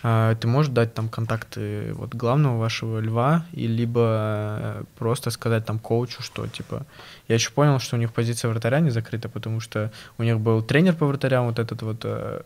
А, 0.01 0.33
ты 0.33 0.47
можешь 0.47 0.71
дать 0.71 0.95
там 0.95 1.09
контакты 1.09 1.93
вот 1.93 2.15
главного 2.15 2.57
вашего 2.57 2.99
льва, 2.99 3.45
и 3.51 3.67
либо 3.67 4.01
э, 4.01 4.83
просто 4.97 5.29
сказать 5.29 5.63
там 5.63 5.77
коучу, 5.77 6.23
что 6.23 6.47
типа... 6.47 6.87
Я 7.27 7.35
еще 7.35 7.51
понял, 7.51 7.77
что 7.77 7.97
у 7.97 7.99
них 7.99 8.11
позиция 8.11 8.49
вратаря 8.49 8.79
не 8.79 8.89
закрыта, 8.89 9.29
потому 9.29 9.59
что 9.59 9.91
у 10.17 10.23
них 10.23 10.39
был 10.39 10.63
тренер 10.63 10.95
по 10.95 11.05
вратарям, 11.05 11.45
вот 11.45 11.59
этот 11.59 11.83
вот... 11.83 12.01
э, 12.03 12.41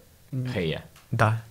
Хэя. 0.54 0.84
Да, 1.12 1.42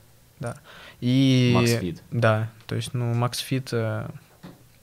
да. 0.41 0.57
И... 1.01 1.53
Макс 1.55 1.71
Фит. 1.71 2.03
Да, 2.11 2.51
то 2.67 2.75
есть, 2.75 2.95
ну, 2.95 3.15
Макс 3.15 3.39
Фит... 3.39 3.69
э, 3.73 4.09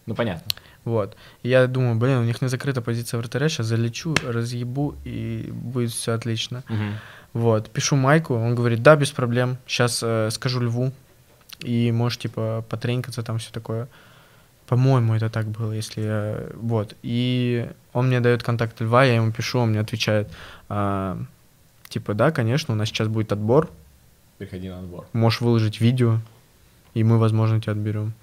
Ну, 0.06 0.16
понятно. 0.16 0.46
вот. 0.86 1.18
И 1.44 1.50
я 1.50 1.68
думаю, 1.68 1.96
блин, 1.96 2.20
у 2.20 2.24
них 2.24 2.42
не 2.42 2.48
закрыта 2.48 2.82
позиция 2.82 3.18
вратаря, 3.18 3.50
сейчас 3.50 3.66
залечу, 3.68 4.16
разъебу, 4.26 4.96
и 5.04 5.50
будет 5.52 5.92
все 5.92 6.14
отлично. 6.14 6.64
Мгм. 6.70 6.94
Вот, 7.34 7.70
пишу 7.70 7.96
Майку, 7.98 8.36
он 8.36 8.56
говорит, 8.56 8.82
да, 8.82 8.96
без 8.96 9.12
проблем, 9.12 9.58
сейчас 9.68 9.98
скажу 10.34 10.62
Льву, 10.62 10.92
и 11.60 11.92
можешь, 11.92 12.20
типа, 12.20 12.64
потренькаться, 12.70 13.22
там 13.22 13.38
все 13.38 13.52
такое. 13.52 13.88
По-моему, 14.68 15.14
это 15.14 15.30
так 15.30 15.48
было, 15.48 15.72
если 15.72 16.02
я... 16.02 16.44
Вот, 16.56 16.96
и 17.02 17.70
он 17.94 18.08
мне 18.08 18.20
дает 18.22 18.44
контакт 18.44 18.80
Льва, 18.82 19.04
я 19.06 19.16
ему 19.16 19.32
пишу, 19.32 19.60
он 19.60 19.70
мне 19.70 19.80
отвечает, 19.80 20.30
а, 20.70 21.18
типа, 21.90 22.14
да, 22.14 22.32
конечно, 22.32 22.74
у 22.74 22.78
нас 22.78 22.90
сейчас 22.90 23.08
будет 23.08 23.32
отбор, 23.32 23.70
Приходи 24.38 24.70
на 24.70 24.80
отбор. 24.80 25.06
можешь 25.14 25.42
выложить 25.42 25.82
видео, 25.82 26.20
и 26.94 27.04
мы, 27.04 27.18
возможно, 27.18 27.60
тебя 27.62 27.72
отберем. 27.74 28.14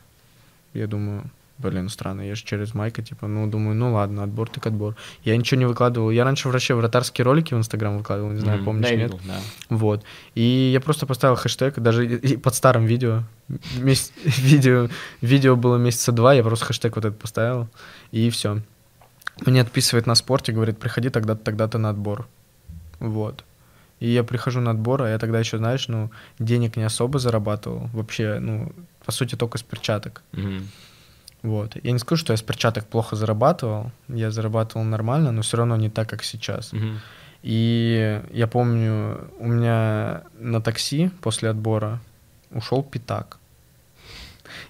Я 0.72 0.86
думаю, 0.86 1.24
блин, 1.58 1.88
странно, 1.88 2.22
я 2.22 2.34
же 2.34 2.44
через 2.44 2.74
Майка, 2.74 3.02
типа, 3.02 3.26
ну, 3.26 3.46
думаю, 3.48 3.76
ну 3.76 3.92
ладно, 3.94 4.22
отбор 4.24 4.48
так 4.48 4.66
отбор. 4.66 4.96
Я 5.24 5.36
ничего 5.36 5.58
не 5.60 5.66
выкладывал. 5.66 6.10
Я 6.10 6.24
раньше 6.24 6.48
вообще 6.48 6.74
вратарские 6.74 7.24
ролики 7.24 7.54
в 7.54 7.58
Инстаграм 7.58 7.96
выкладывал, 7.98 8.30
не 8.32 8.40
знаю, 8.40 8.58
Мгм. 8.58 8.64
помнишь, 8.64 8.88
Да, 8.88 8.94
нет? 8.96 9.12
видел, 9.12 9.20
да. 9.26 9.40
Вот. 9.70 10.04
И 10.34 10.70
я 10.72 10.80
просто 10.80 11.06
поставил 11.06 11.36
хэштег, 11.36 11.78
даже 11.80 12.06
и- 12.06 12.32
и 12.34 12.36
под 12.36 12.54
старым 12.54 12.86
видео. 12.86 13.22
Месяц- 13.78 14.12
видео, 14.24 14.88
видео 15.20 15.56
было 15.56 15.76
месяца 15.76 16.12
два, 16.12 16.32
я 16.34 16.42
просто 16.42 16.64
хэштег 16.66 16.96
вот 16.96 17.04
этот 17.04 17.18
поставил, 17.20 17.68
и 18.12 18.30
все. 18.30 18.60
Мне 19.46 19.60
отписывает 19.62 20.06
на 20.06 20.14
спорте, 20.14 20.52
говорит, 20.52 20.78
приходи 20.78 21.08
тогда-то, 21.08 21.42
тогда-то 21.44 21.78
на 21.78 21.90
отбор. 21.90 22.26
Вот. 23.00 23.44
И 24.04 24.10
я 24.10 24.22
прихожу 24.22 24.60
на 24.60 24.72
отбор, 24.72 25.02
а 25.02 25.08
я 25.08 25.18
тогда 25.18 25.38
еще, 25.38 25.56
знаешь, 25.56 25.88
ну, 25.88 26.10
денег 26.38 26.76
не 26.76 26.84
особо 26.84 27.18
зарабатывал. 27.18 27.88
Вообще, 27.94 28.38
ну, 28.38 28.70
по 29.06 29.12
сути, 29.12 29.34
только 29.34 29.56
с 29.56 29.62
перчаток. 29.62 30.22
Мгм. 30.32 30.68
Вот. 31.42 31.76
Я 31.82 31.92
не 31.92 31.98
скажу, 31.98 32.20
что 32.20 32.34
я 32.34 32.36
с 32.36 32.42
перчаток 32.42 32.84
плохо 32.84 33.16
зарабатывал. 33.16 33.92
Я 34.08 34.30
зарабатывал 34.30 34.84
нормально, 34.84 35.32
но 35.32 35.40
все 35.40 35.56
равно 35.56 35.76
не 35.76 35.88
так, 35.88 36.10
как 36.10 36.22
сейчас. 36.22 36.72
Мгм. 36.72 37.00
И 37.42 38.20
я 38.30 38.46
помню, 38.46 39.30
у 39.38 39.48
меня 39.48 40.22
на 40.38 40.60
такси 40.60 41.10
после 41.22 41.48
отбора 41.48 41.98
ушел 42.50 42.82
пятак. 42.82 43.38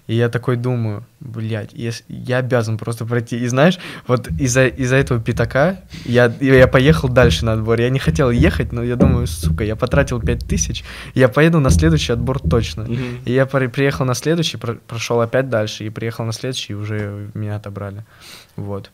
И 0.07 0.15
я 0.15 0.29
такой 0.29 0.55
думаю, 0.55 1.03
блядь, 1.19 1.73
ес- 1.73 2.03
я 2.07 2.37
обязан 2.37 2.77
просто 2.77 3.05
пройти. 3.05 3.37
И 3.39 3.47
знаешь, 3.47 3.77
вот 4.07 4.27
из-за 4.39 4.67
из 4.67 4.91
этого 4.93 5.19
пятака 5.19 5.77
я, 6.05 6.33
я 6.41 6.67
поехал 6.67 7.09
дальше 7.09 7.45
на 7.45 7.53
отбор. 7.53 7.79
Я 7.79 7.89
не 7.89 7.99
хотел 7.99 8.29
ехать, 8.31 8.71
но 8.71 8.83
я 8.83 8.95
думаю, 8.95 9.27
сука, 9.27 9.63
я 9.63 9.75
потратил 9.75 10.19
пять 10.21 10.45
тысяч, 10.47 10.83
я 11.13 11.27
поеду 11.27 11.59
на 11.59 11.69
следующий 11.69 12.13
отбор 12.13 12.39
точно. 12.39 12.83
Мгм. 12.83 13.19
И 13.25 13.31
я 13.33 13.45
при- 13.45 13.67
приехал 13.67 14.05
на 14.05 14.13
следующий, 14.15 14.57
про- 14.57 14.75
прошел 14.87 15.21
опять 15.21 15.49
дальше, 15.49 15.85
и 15.85 15.89
приехал 15.89 16.25
на 16.25 16.33
следующий, 16.33 16.73
и 16.73 16.75
уже 16.75 17.29
меня 17.33 17.55
отобрали. 17.55 18.03
Вот. 18.55 18.91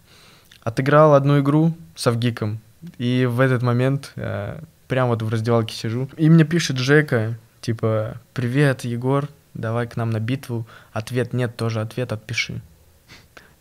Отыграл 0.63 1.15
одну 1.15 1.39
игру 1.39 1.73
с 1.95 2.05
Авгиком, 2.07 2.59
и 2.97 3.27
в 3.29 3.39
этот 3.39 3.63
момент 3.63 4.11
э, 4.15 4.59
прям 4.87 5.07
вот 5.07 5.21
в 5.21 5.29
раздевалке 5.29 5.75
сижу, 5.75 6.07
и 6.17 6.29
мне 6.29 6.43
пишет 6.43 6.77
Жека, 6.77 7.37
типа, 7.61 8.17
привет, 8.33 8.83
Егор, 8.85 9.27
давай 9.53 9.87
к 9.87 9.97
нам 9.97 10.09
на 10.09 10.19
битву. 10.19 10.67
Ответ 10.93 11.33
нет, 11.33 11.55
тоже 11.55 11.81
ответ, 11.81 12.11
отпиши. 12.11 12.61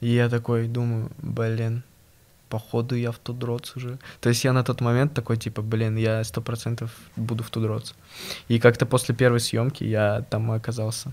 И 0.00 0.08
я 0.08 0.28
такой 0.28 0.66
думаю, 0.66 1.10
блин, 1.18 1.82
походу 2.48 2.96
я 2.96 3.12
в 3.12 3.18
Тудроц 3.18 3.76
уже. 3.76 3.98
То 4.20 4.28
есть 4.28 4.44
я 4.44 4.52
на 4.52 4.64
тот 4.64 4.80
момент 4.80 5.14
такой, 5.14 5.36
типа, 5.36 5.62
блин, 5.62 5.96
я 5.96 6.24
сто 6.24 6.42
процентов 6.42 6.90
буду 7.16 7.42
в 7.44 7.50
Тудроц. 7.50 7.94
И 8.48 8.58
как-то 8.58 8.86
после 8.86 9.14
первой 9.14 9.40
съемки 9.40 9.84
я 9.84 10.22
там 10.30 10.50
оказался. 10.50 11.12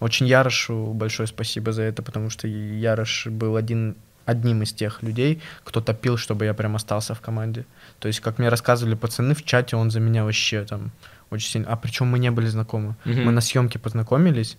Очень 0.00 0.26
Ярошу 0.26 0.92
большое 0.94 1.26
спасибо 1.26 1.72
за 1.72 1.82
это, 1.82 2.02
потому 2.02 2.30
что 2.30 2.48
Ярош 2.48 3.26
был 3.26 3.56
один 3.56 3.96
одним 4.28 4.62
из 4.62 4.72
тех 4.74 5.02
людей, 5.02 5.40
кто 5.64 5.80
топил, 5.80 6.18
чтобы 6.18 6.44
я 6.44 6.54
прям 6.54 6.76
остался 6.76 7.14
в 7.14 7.20
команде. 7.20 7.64
То 7.98 8.08
есть, 8.08 8.20
как 8.20 8.38
мне 8.38 8.50
рассказывали 8.50 8.94
пацаны 8.94 9.34
в 9.34 9.42
чате, 9.42 9.76
он 9.76 9.90
за 9.90 10.00
меня 10.00 10.24
вообще 10.24 10.64
там 10.64 10.90
очень 11.30 11.50
сильно... 11.50 11.68
А 11.72 11.76
причем 11.76 12.08
мы 12.08 12.18
не 12.18 12.30
были 12.30 12.46
знакомы. 12.46 12.94
Мгм. 13.04 13.24
Мы 13.24 13.32
на 13.32 13.40
съемке 13.40 13.78
познакомились, 13.78 14.58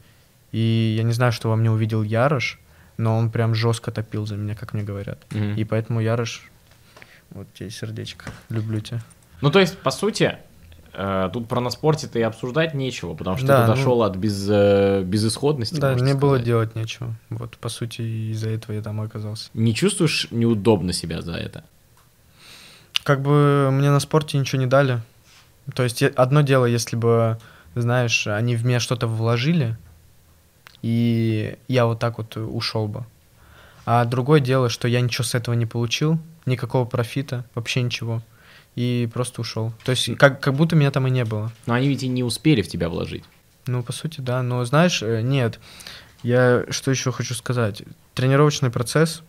и 0.52 0.96
я 0.98 1.04
не 1.04 1.14
знаю, 1.14 1.32
что 1.32 1.50
во 1.50 1.56
мне 1.56 1.70
увидел 1.70 2.02
Ярош, 2.02 2.60
но 2.98 3.16
он 3.16 3.30
прям 3.30 3.54
жестко 3.54 3.92
топил 3.92 4.26
за 4.26 4.38
меня, 4.38 4.56
как 4.56 4.74
мне 4.74 4.84
говорят. 4.84 5.20
Мгм. 5.32 5.54
И 5.56 5.64
поэтому 5.66 6.02
Ярош, 6.02 6.50
вот 7.30 7.48
тебе 7.54 7.70
сердечко, 7.70 8.32
люблю 8.50 8.80
тебя. 8.80 9.02
Ну, 9.42 9.52
то 9.52 9.60
есть, 9.60 9.78
по 9.78 9.92
сути, 9.92 10.38
тут 11.32 11.48
про 11.48 11.62
на 11.62 11.70
спорте-то 11.70 12.20
и 12.20 12.22
обсуждать 12.22 12.74
нечего, 12.74 13.14
потому 13.14 13.38
что 13.38 13.48
Да, 13.48 13.62
ты 13.66 13.70
ну- 13.72 13.76
дошел 13.76 14.04
от 14.04 14.16
без, 14.18 14.48
э, 14.50 15.02
безысходности. 15.04 15.80
Да, 15.80 15.94
мне 15.94 16.14
было 16.14 16.32
сказать. 16.32 16.46
делать 16.46 16.76
нечего. 16.76 17.16
Вот, 17.30 17.58
по 17.58 17.70
сути, 17.70 18.02
из-за 18.32 18.50
этого 18.50 18.76
я 18.76 18.82
там 18.82 19.02
и 19.02 19.06
оказался. 19.06 19.50
Не 19.54 19.74
чувствуешь 19.74 20.28
неудобно 20.32 20.92
себя 20.92 21.22
за 21.22 21.34
это? 21.34 21.64
Как 23.04 23.22
бы 23.22 23.70
мне 23.72 23.90
на 23.92 24.00
спорте 24.00 24.38
ничего 24.38 24.62
не 24.62 24.68
дали. 24.68 25.02
То 25.74 25.84
есть 25.84 26.02
одно 26.04 26.42
дело, 26.42 26.66
если 26.66 26.96
бы, 26.96 27.38
знаешь, 27.76 28.28
они 28.28 28.56
в 28.56 28.66
меня 28.66 28.80
что-то 28.80 29.08
вложили, 29.08 29.78
и 30.82 31.58
я 31.68 31.86
вот 31.86 32.00
так 32.00 32.18
вот 32.18 32.36
ушел 32.38 32.88
бы. 32.88 33.06
А 33.86 34.06
другое 34.06 34.40
дело, 34.40 34.70
что 34.70 34.88
я 34.88 35.02
ничего 35.02 35.24
с 35.24 35.34
этого 35.36 35.56
не 35.56 35.66
получил, 35.66 36.20
никакого 36.46 36.86
профита, 36.86 37.46
вообще 37.56 37.82
ничего. 37.82 38.22
И 38.76 39.10
просто 39.14 39.42
ушел. 39.42 39.74
То 39.84 39.92
есть 39.92 40.16
как, 40.18 40.40
как 40.40 40.54
будто 40.54 40.76
меня 40.76 40.92
там 40.92 41.08
и 41.08 41.10
не 41.12 41.26
было. 41.26 41.52
Но 41.66 41.74
они 41.74 41.88
ведь 41.90 42.04
и 42.04 42.08
не 42.08 42.24
успели 42.24 42.62
в 42.62 42.68
тебя 42.68 42.88
вложить. 42.90 43.24
Ну, 43.68 43.84
по 43.84 43.92
сути, 43.92 44.22
да. 44.22 44.42
Но 44.42 44.64
знаешь, 44.66 45.02
э, 45.04 45.22
нет. 45.22 45.60
Я 46.24 46.66
что 46.70 46.92
еще 46.92 47.12
хочу 47.12 47.34
сказать? 47.34 47.84
Тренировочный 48.14 48.70
процесс, 48.70 49.22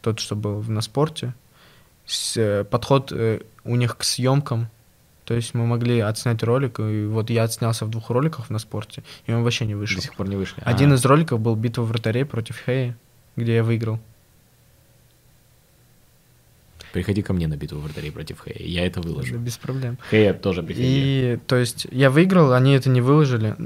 тот, 0.00 0.20
что 0.20 0.36
был 0.36 0.62
на 0.64 0.80
спорте, 0.80 1.34
с- 2.06 2.36
э, 2.36 2.64
подход 2.64 3.10
э, 3.12 3.40
у 3.64 3.76
них 3.76 3.96
к 3.96 4.04
съемкам. 4.04 4.68
То 5.24 5.34
есть 5.34 5.54
мы 5.54 5.64
могли 5.66 6.00
отснять 6.00 6.42
ролик, 6.42 6.78
и 6.80 7.06
вот 7.06 7.30
я 7.30 7.44
отснялся 7.44 7.86
в 7.86 7.90
двух 7.90 8.10
роликах 8.10 8.50
на 8.50 8.58
спорте, 8.58 9.02
и 9.26 9.32
он 9.32 9.42
вообще 9.42 9.64
не 9.64 9.74
вышел. 9.74 9.96
До 9.96 10.02
сих 10.02 10.14
пор 10.14 10.28
не 10.28 10.36
вышли. 10.36 10.62
Один 10.66 10.92
А. 10.92 10.96
из 10.96 11.04
роликов 11.06 11.40
был 11.40 11.56
битва 11.56 11.82
вратарей 11.82 12.26
против 12.26 12.58
Хеи, 12.66 12.94
где 13.34 13.54
я 13.56 13.64
выиграл. 13.64 13.98
Приходи 16.94 17.22
ко 17.22 17.32
мне 17.32 17.48
на 17.48 17.56
битву 17.56 17.80
вратарей 17.80 18.12
против 18.12 18.38
Хэя, 18.38 18.54
я 18.64 18.86
это 18.86 19.00
выложу. 19.00 19.36
без 19.36 19.56
проблем. 19.56 19.98
Хэя 20.10 20.32
тоже 20.32 20.62
приходи. 20.62 20.86
И, 20.86 21.38
то 21.48 21.56
есть, 21.56 21.88
я 21.90 22.08
выиграл, 22.08 22.52
они 22.52 22.72
это 22.72 22.88
не 22.88 23.00
выложили. 23.00 23.56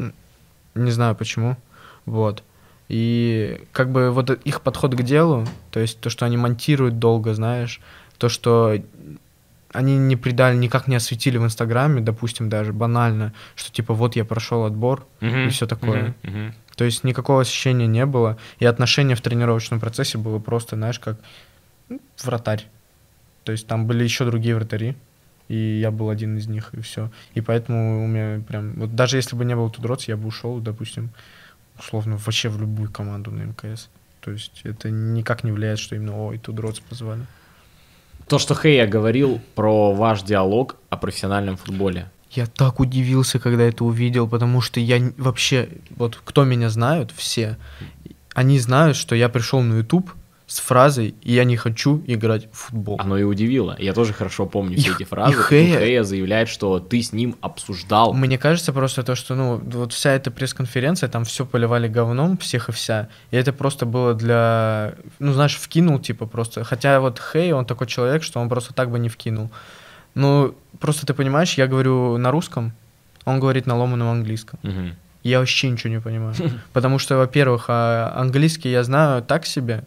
Не 0.75 0.91
знаю 0.91 1.15
почему. 1.15 1.59
Вот. 2.07 2.43
И 2.89 3.61
как 3.73 3.93
бы 3.93 4.13
вот 4.13 4.31
их 4.31 4.63
подход 4.63 4.95
к 4.95 5.03
делу, 5.03 5.47
то 5.71 5.79
есть 5.79 6.01
то, 6.01 6.09
что 6.09 6.25
они 6.25 6.39
монтируют 6.39 6.99
долго, 6.99 7.35
знаешь, 7.35 7.83
то, 8.17 8.31
что 8.31 8.75
они 9.75 9.99
не 9.99 10.17
придали, 10.17 10.57
никак 10.57 10.89
не 10.89 10.97
осветили 10.97 11.37
в 11.37 11.45
Инстаграме, 11.45 12.01
допустим, 12.01 12.49
даже 12.49 12.73
банально, 12.73 13.35
что 13.57 13.71
типа 13.71 13.93
вот 13.93 14.17
я 14.17 14.25
прошел 14.25 14.65
отбор 14.65 15.07
Мгм, 15.21 15.49
и 15.49 15.51
все 15.51 15.67
такое. 15.67 16.15
мгм, 16.23 16.33
мгм. 16.33 16.55
То 16.77 16.85
есть 16.85 17.05
никакого 17.05 17.43
освещения 17.43 17.87
не 17.87 18.07
было, 18.07 18.39
и 18.59 18.65
отношение 18.65 19.17
в 19.17 19.21
тренировочном 19.21 19.81
процессе 19.81 20.17
было 20.17 20.39
просто, 20.39 20.77
знаешь, 20.77 20.99
как 20.99 21.19
вратарь. 22.23 22.67
То 23.49 23.53
есть 23.53 23.67
там 23.67 23.87
были 23.87 24.05
еще 24.05 24.27
другие 24.27 24.55
вратари, 24.55 24.95
и 25.49 25.57
я 25.57 25.91
был 25.91 26.11
один 26.11 26.37
из 26.37 26.49
них, 26.49 26.69
и 26.75 26.83
все. 26.83 27.11
И 27.33 27.41
поэтому 27.41 28.05
у 28.05 28.07
меня 28.07 28.43
прям... 28.47 28.75
Вот 28.75 28.95
даже 28.95 29.17
если 29.17 29.37
бы 29.37 29.47
не 29.47 29.57
был 29.57 29.71
Тудроц, 29.71 30.05
я 30.05 30.19
бы 30.19 30.29
ушел, 30.29 30.59
допустим, 30.59 31.09
условно, 31.79 32.19
вообще 32.19 32.51
в 32.51 32.61
любую 32.61 32.91
команду 32.91 33.31
на 33.31 33.45
МКС. 33.45 33.89
То 34.21 34.33
есть 34.33 34.61
это 34.65 34.91
никак 34.91 35.45
не 35.45 35.51
влияет, 35.51 35.79
что 35.79 35.97
именно, 35.97 36.27
ой, 36.27 36.37
Тудроц 36.37 36.81
позвали. 36.81 37.23
То, 38.27 38.39
что 38.39 38.55
Хэя 38.55 38.87
говорил 38.87 39.41
про 39.55 39.95
ваш 39.95 40.25
диалог 40.25 40.77
о 40.91 40.99
профессиональном 40.99 41.57
футболе. 41.57 42.11
Я 42.31 42.45
так 42.45 42.81
удивился, 42.81 43.39
когда 43.39 43.63
это 43.63 43.83
увидел, 43.83 44.29
потому 44.29 44.61
что 44.61 44.79
я 44.79 45.01
вообще, 45.17 45.71
вот 45.97 46.21
кто 46.23 46.45
меня 46.45 46.69
знают, 46.69 47.13
все, 47.17 47.57
они 48.35 48.59
знают, 48.59 48.99
что 48.99 49.15
я 49.15 49.31
пришел 49.31 49.63
на 49.63 49.79
YouTube 49.79 50.11
с 50.49 50.61
фразой 50.61 51.15
«я 51.23 51.45
не 51.45 51.57
хочу 51.57 52.03
играть 52.07 52.49
в 52.51 52.57
футбол». 52.57 52.97
Оно 52.99 53.19
и 53.19 53.23
удивило. 53.23 53.77
Я 53.79 53.93
тоже 53.93 54.13
хорошо 54.15 54.47
помню 54.47 54.77
И 54.77 54.81
все 54.81 54.93
эти 54.95 55.05
фразы. 55.05 55.35
и 55.35 55.37
Хэя- 55.37 55.77
Хэя 55.79 56.05
заявляет, 56.05 56.49
что 56.49 56.79
ты 56.81 57.03
с 57.03 57.13
ним 57.13 57.37
обсуждал. 57.43 58.15
Мне 58.15 58.39
кажется 58.39 58.73
просто 58.73 59.03
то, 59.03 59.15
что, 59.15 59.35
ну, 59.35 59.61
вот 59.63 59.93
вся 59.93 60.13
эта 60.13 60.31
пресс-конференция, 60.31 61.09
там 61.11 61.25
все 61.25 61.45
поливали 61.45 61.87
говном, 61.87 62.39
всех 62.39 62.71
и 62.71 62.73
вся, 62.73 63.09
и 63.31 63.37
это 63.37 63.53
просто 63.53 63.85
было 63.85 64.15
для, 64.15 64.95
ну, 65.19 65.33
знаешь, 65.35 65.55
вкинул, 65.57 65.99
типа, 65.99 66.25
просто, 66.27 66.65
хотя 66.65 66.99
вот 67.01 67.21
Хей, 67.21 67.53
он 67.53 67.67
такой 67.67 67.87
человек, 67.87 68.23
что 68.23 68.41
он 68.41 68.49
просто 68.49 68.73
так 68.73 68.91
бы 68.91 68.99
не 68.99 69.11
вкинул. 69.11 69.51
Ну, 70.15 70.55
просто 70.81 71.05
ты 71.07 71.13
понимаешь, 71.13 71.55
я 71.59 71.67
говорю 71.67 72.17
на 72.17 72.31
русском, 72.31 72.73
он 73.27 73.39
говорит 73.39 73.67
на 73.67 73.77
ломаном 73.77 74.09
английском. 74.09 74.59
Мгм. 74.63 74.95
Я 75.25 75.41
вообще 75.41 75.69
ничего 75.69 75.91
не 75.93 76.01
понимаю. 76.01 76.35
Потому 76.73 76.99
что, 76.99 77.17
во-первых, 77.19 77.67
а, 77.69 78.15
английский 78.17 78.71
я 78.71 78.83
знаю 78.85 79.21
так 79.23 79.45
себе, 79.47 79.83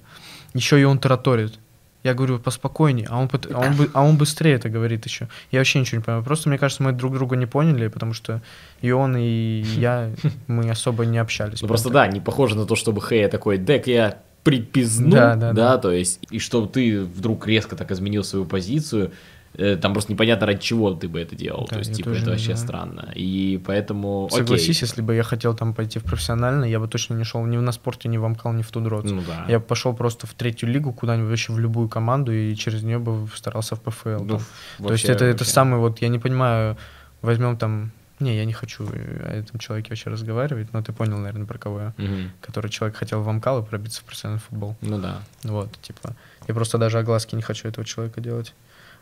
еще 0.53 0.79
и 0.79 0.83
он 0.83 0.99
тараторит. 0.99 1.59
Я 2.03 2.15
говорю, 2.15 2.39
поспокойнее, 2.39 3.07
а 3.11 3.19
он, 3.19 3.29
а, 3.53 3.59
он, 3.59 3.89
а 3.93 4.03
он 4.03 4.17
быстрее 4.17 4.53
это 4.53 4.69
говорит 4.69 5.05
еще. 5.05 5.27
Я 5.51 5.59
вообще 5.59 5.79
ничего 5.79 5.99
не 5.99 6.03
понимаю. 6.03 6.23
Просто, 6.23 6.49
мне 6.49 6.57
кажется, 6.57 6.81
мы 6.81 6.93
друг 6.93 7.13
друга 7.13 7.35
не 7.35 7.45
поняли, 7.45 7.89
потому 7.89 8.13
что 8.13 8.41
и 8.81 8.89
он, 8.89 9.15
и 9.17 9.61
я, 9.77 10.09
мы 10.47 10.67
особо 10.71 11.05
не 11.05 11.19
общались. 11.19 11.61
Ну 11.61 11.67
просто 11.67 11.89
Прям 11.89 12.07
да, 12.07 12.13
не 12.13 12.19
похоже 12.19 12.55
на 12.55 12.65
то, 12.65 12.75
чтобы 12.75 13.01
Хэя 13.01 13.29
такой, 13.29 13.59
дек, 13.59 13.85
я 13.85 14.17
припизну, 14.43 15.11
Да, 15.11 15.35
да, 15.35 15.53
да. 15.53 15.77
то 15.77 15.91
есть, 15.91 16.19
и 16.31 16.39
чтобы 16.39 16.67
ты 16.67 17.01
вдруг 17.01 17.45
резко 17.45 17.75
так 17.75 17.91
изменил 17.91 18.23
свою 18.23 18.45
позицию, 18.45 19.11
там 19.53 19.93
просто 19.93 20.11
непонятно, 20.13 20.47
ради 20.47 20.61
чего 20.61 20.93
ты 20.93 21.07
бы 21.09 21.19
это 21.19 21.35
делал, 21.35 21.65
Да, 21.69 21.73
то 21.75 21.79
есть, 21.79 21.93
типа, 21.93 22.09
это 22.09 22.29
вообще 22.31 22.55
знаю. 22.55 22.57
странно, 22.57 23.11
и 23.15 23.61
поэтому, 23.65 24.25
окей. 24.27 24.37
Согласись, 24.39 24.81
если 24.81 25.01
бы 25.01 25.13
я 25.15 25.23
хотел 25.23 25.53
там 25.55 25.73
пойти 25.73 25.99
в 25.99 26.03
профессионально, 26.03 26.65
я 26.65 26.79
бы 26.79 26.87
точно 26.87 27.15
не 27.15 27.23
шел 27.23 27.45
ни 27.45 27.57
на 27.57 27.71
спорте, 27.71 28.07
ни 28.09 28.17
в 28.17 28.25
Амкал, 28.25 28.53
ни 28.53 28.61
в 28.61 28.71
Тудроц. 28.71 29.03
Ну 29.05 29.21
да. 29.27 29.45
Я 29.49 29.59
бы 29.59 29.65
пошел 29.65 29.93
просто 29.93 30.25
в 30.27 30.33
третью 30.33 30.69
лигу, 30.69 30.93
куда-нибудь 30.93 31.29
вообще 31.29 31.53
в 31.53 31.59
любую 31.59 31.89
команду, 31.89 32.31
и 32.31 32.55
через 32.55 32.83
нее 32.83 32.97
бы 32.99 33.27
старался 33.35 33.75
в 33.75 33.81
ПФЛ. 33.81 34.09
Ну, 34.23 34.27
там. 34.27 34.39
То 34.39 34.43
вообще- 34.79 34.93
есть 34.93 35.05
это, 35.09 35.25
это 35.25 35.39
вообще. 35.39 35.53
самый 35.53 35.79
вот, 35.79 36.01
я 36.01 36.07
не 36.07 36.19
понимаю, 36.19 36.77
возьмем 37.21 37.57
там, 37.57 37.91
не, 38.21 38.37
я 38.37 38.45
не 38.45 38.53
хочу 38.53 38.85
о 38.87 39.33
этом 39.33 39.59
человеке 39.59 39.89
вообще 39.89 40.09
разговаривать, 40.11 40.71
но 40.73 40.81
ты 40.83 40.93
понял, 40.93 41.17
наверное, 41.17 41.45
про 41.47 41.57
кого 41.57 41.79
я. 41.81 41.93
Мгм. 41.97 42.31
Который 42.39 42.69
человек 42.69 42.95
хотел 42.95 43.21
в 43.21 43.27
Амкал 43.27 43.61
и 43.61 43.65
пробиться 43.65 44.01
в 44.01 44.03
профессиональный 44.05 44.41
футбол. 44.47 44.75
Ну 44.81 44.99
да. 44.99 45.21
Вот, 45.43 45.69
типа, 45.81 46.15
я 46.47 46.53
просто 46.53 46.77
даже 46.77 46.99
огласки 46.99 47.35
не 47.35 47.41
хочу 47.41 47.67
этого 47.67 47.83
человека 47.83 48.21
делать. 48.21 48.53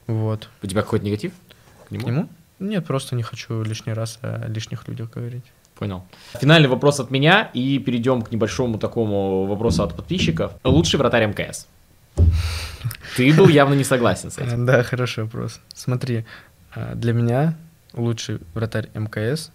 Вот. 0.07 0.49
У 0.63 0.67
тебя 0.67 0.81
какой-то 0.81 1.05
негатив 1.05 1.33
к 1.87 1.91
нему? 1.91 2.03
К 2.03 2.07
нему? 2.07 2.29
Нет, 2.59 2.85
просто 2.85 3.15
не 3.15 3.23
хочу 3.23 3.63
лишний 3.63 3.93
раз 3.93 4.19
о 4.21 4.47
лишних 4.47 4.87
людях 4.87 5.11
говорить. 5.11 5.43
Понял. 5.77 6.03
Финальный 6.41 6.67
вопрос 6.67 6.99
от 6.99 7.09
меня, 7.09 7.49
и 7.53 7.79
перейдем 7.79 8.21
к 8.21 8.31
небольшому 8.31 8.77
такому 8.77 9.45
вопросу 9.45 9.83
от 9.83 9.95
подписчиков. 9.95 10.51
Лучший 10.63 10.97
вратарь 10.99 11.25
МКС? 11.27 11.67
Ты 13.15 13.33
был 13.33 13.47
явно 13.47 13.73
не 13.75 13.83
согласен 13.83 14.29
с 14.31 14.37
этим. 14.37 14.65
Да, 14.65 14.83
хороший 14.83 15.23
вопрос. 15.23 15.59
Смотри, 15.73 16.25
а, 16.75 16.95
для 16.95 17.13
меня 17.13 17.55
лучший 17.93 18.39
вратарь 18.53 18.89
МКС. 18.93 19.51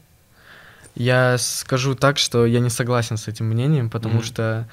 Я 0.95 1.37
скажу 1.39 1.95
так, 1.95 2.19
что 2.19 2.47
я 2.47 2.61
не 2.61 2.71
согласен 2.71 3.17
с 3.17 3.29
этим 3.29 3.47
мнением, 3.47 3.91
потому 3.91 4.15
Мгм. 4.17 4.23
что, 4.25 4.69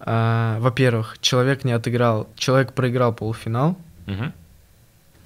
а, 0.00 0.58
во-первых, 0.60 1.16
человек 1.20 1.64
не 1.64 1.72
отыграл, 1.72 2.28
человек 2.36 2.72
проиграл 2.72 3.12
полуфинал, 3.14 3.76
Мгм. 4.06 4.32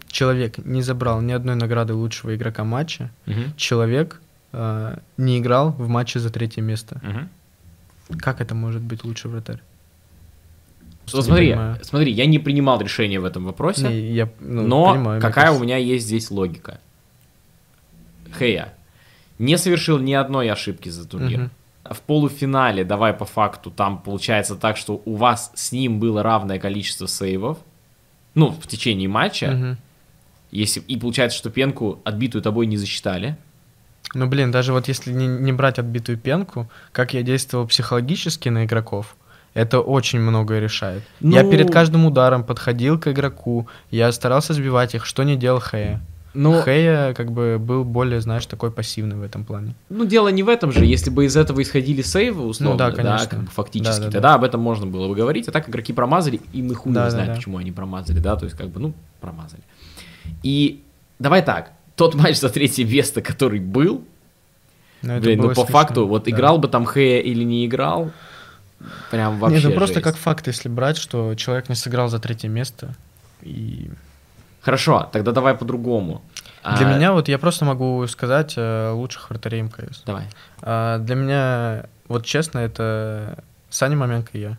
Человек 0.08 0.58
не 0.58 0.82
забрал 0.82 1.20
ни 1.20 1.32
одной 1.32 1.54
награды 1.54 1.94
лучшего 1.94 2.34
игрока 2.34 2.64
матча, 2.64 3.10
Мгм. 3.26 3.54
человек 3.56 4.20
а, 4.52 4.98
не 5.16 5.38
играл 5.38 5.72
в 5.72 5.88
матче 5.88 6.18
за 6.20 6.30
третье 6.30 6.62
место. 6.62 7.00
Мгм. 7.02 7.28
Как 8.18 8.40
это 8.40 8.54
может 8.54 8.80
быть 8.82 9.04
лучший 9.04 9.30
вратарь? 9.30 9.60
Вот 11.12 11.24
смотри, 11.24 11.50
понимаю. 11.50 11.78
смотри, 11.82 12.12
я 12.12 12.26
не 12.26 12.38
принимал 12.38 12.80
решение 12.80 13.18
в 13.20 13.24
этом 13.24 13.44
вопросе, 13.44 13.88
Не, 13.88 14.12
я, 14.12 14.28
ну, 14.40 14.62
но 14.66 14.92
понимаю, 14.92 15.20
какая 15.22 15.46
кажется. 15.46 15.60
у 15.60 15.64
меня 15.64 15.76
есть 15.78 16.06
здесь 16.06 16.30
логика? 16.30 16.80
Хэя 18.32 18.74
не 19.38 19.56
совершил 19.56 19.98
ни 19.98 20.12
одной 20.12 20.50
ошибки 20.50 20.88
за 20.88 21.06
турнир. 21.08 21.38
Мгм. 21.40 21.50
В 21.84 22.00
полуфинале, 22.02 22.84
давай 22.84 23.14
по 23.14 23.24
факту, 23.24 23.70
там 23.70 23.98
получается 24.02 24.56
так, 24.56 24.76
что 24.76 25.00
у 25.06 25.14
вас 25.16 25.50
с 25.54 25.72
ним 25.72 25.98
было 26.00 26.22
равное 26.22 26.58
количество 26.58 27.06
сейвов, 27.06 27.58
ну, 28.34 28.50
в 28.50 28.66
течение 28.66 29.08
матча, 29.08 29.50
Мгм. 29.52 29.78
Если, 30.50 30.80
и 30.80 30.96
получается, 30.96 31.36
что 31.38 31.50
пенку 31.50 31.98
отбитую 32.04 32.42
тобой 32.42 32.66
не 32.66 32.76
засчитали. 32.76 33.36
Ну, 34.14 34.26
блин, 34.26 34.50
даже 34.50 34.72
вот 34.72 34.88
если 34.88 35.12
не, 35.12 35.26
не 35.26 35.52
брать 35.52 35.78
отбитую 35.78 36.16
пенку, 36.18 36.68
как 36.92 37.12
я 37.14 37.22
действовал 37.22 37.66
психологически 37.66 38.48
на 38.48 38.64
игроков, 38.64 39.16
Это 39.54 39.80
очень 39.80 40.20
многое 40.20 40.60
решает. 40.60 41.02
Я 41.20 41.42
Ну- 41.42 41.50
перед 41.50 41.70
каждым 41.72 42.04
ударом 42.06 42.44
подходил 42.44 42.98
к 43.00 43.08
игроку, 43.08 43.66
я 43.90 44.12
старался 44.12 44.52
сбивать 44.54 44.94
их, 44.94 45.04
что 45.06 45.24
не 45.24 45.36
делал 45.36 45.58
Хэя. 45.58 46.00
Но, 46.34 46.60
Хэя 46.62 47.14
как 47.14 47.32
бы 47.32 47.58
был 47.58 47.82
более, 47.82 48.20
знаешь, 48.20 48.46
такой 48.46 48.70
пассивный 48.70 49.16
в 49.16 49.22
этом 49.22 49.44
плане. 49.44 49.74
ну, 49.88 50.04
дело 50.04 50.28
не 50.28 50.42
в 50.42 50.48
этом 50.48 50.70
же. 50.70 50.84
Если 50.84 51.10
бы 51.10 51.24
из 51.24 51.36
этого 51.36 51.60
исходили 51.62 52.02
сейвы, 52.02 52.46
условно, 52.46 52.72
Ну 52.74 52.78
да, 52.78 52.90
да, 52.90 52.96
конечно. 52.96 53.26
как 53.26 53.40
бы 53.40 53.46
фактически, 53.50 53.94
Да, 53.94 53.98
да, 53.98 54.06
да. 54.06 54.12
тогда 54.12 54.34
об 54.34 54.44
этом 54.44 54.60
можно 54.60 54.86
было 54.86 55.08
бы 55.08 55.14
говорить. 55.16 55.48
А 55.48 55.50
так 55.52 55.68
игроки 55.68 55.92
промазали, 55.94 56.40
и 56.52 56.62
мы 56.62 56.74
хуй 56.74 56.92
Да, 56.92 57.00
не 57.00 57.06
да, 57.06 57.10
знаем, 57.10 57.28
да. 57.28 57.34
почему 57.34 57.56
они 57.56 57.72
промазали, 57.72 58.20
да, 58.20 58.36
то 58.36 58.44
есть, 58.44 58.56
как 58.56 58.68
бы, 58.68 58.78
ну, 58.80 58.92
промазали. 59.20 59.62
И 60.42 60.82
давай 61.18 61.42
так, 61.42 61.72
тот 61.96 62.14
матч 62.14 62.36
за 62.38 62.48
третье 62.48 62.84
место, 62.84 63.20
который 63.22 63.60
был, 63.60 64.04
Но 65.02 65.14
это 65.14 65.22
блин, 65.22 65.38
ну, 65.40 65.48
по 65.48 65.54
смешно, 65.54 65.72
факту, 65.72 66.06
вот 66.06 66.24
да. 66.24 66.30
играл 66.30 66.58
бы 66.58 66.68
там 66.68 66.84
Хэя 66.84 67.20
или 67.20 67.44
не 67.44 67.66
играл, 67.66 68.10
прям 69.10 69.38
вообще 69.38 69.56
Нет, 69.56 69.64
ну 69.70 69.74
просто 69.74 69.94
жесть. 69.96 70.04
как 70.04 70.16
факт, 70.16 70.46
если 70.46 70.68
брать, 70.68 70.96
что 70.96 71.34
человек 71.34 71.68
не 71.68 71.74
сыграл 71.74 72.08
за 72.08 72.18
третье 72.18 72.48
место. 72.48 72.94
И 73.42 73.90
Хорошо, 74.60 75.08
тогда 75.12 75.32
давай 75.32 75.54
по-другому. 75.54 76.22
для 76.62 76.86
А, 76.86 76.96
меня, 76.96 77.12
вот 77.12 77.28
я 77.28 77.38
просто 77.38 77.64
могу 77.64 78.06
сказать 78.06 78.54
э, 78.56 78.90
лучших 78.90 79.30
вратарей 79.30 79.62
МКС. 79.62 80.02
Давай. 80.04 80.24
А, 80.60 80.98
для 80.98 81.14
меня, 81.14 81.86
вот 82.08 82.26
честно, 82.26 82.58
это 82.58 83.42
Саня 83.70 83.96
Маменко 83.96 84.30
и 84.36 84.40
я. 84.40 84.58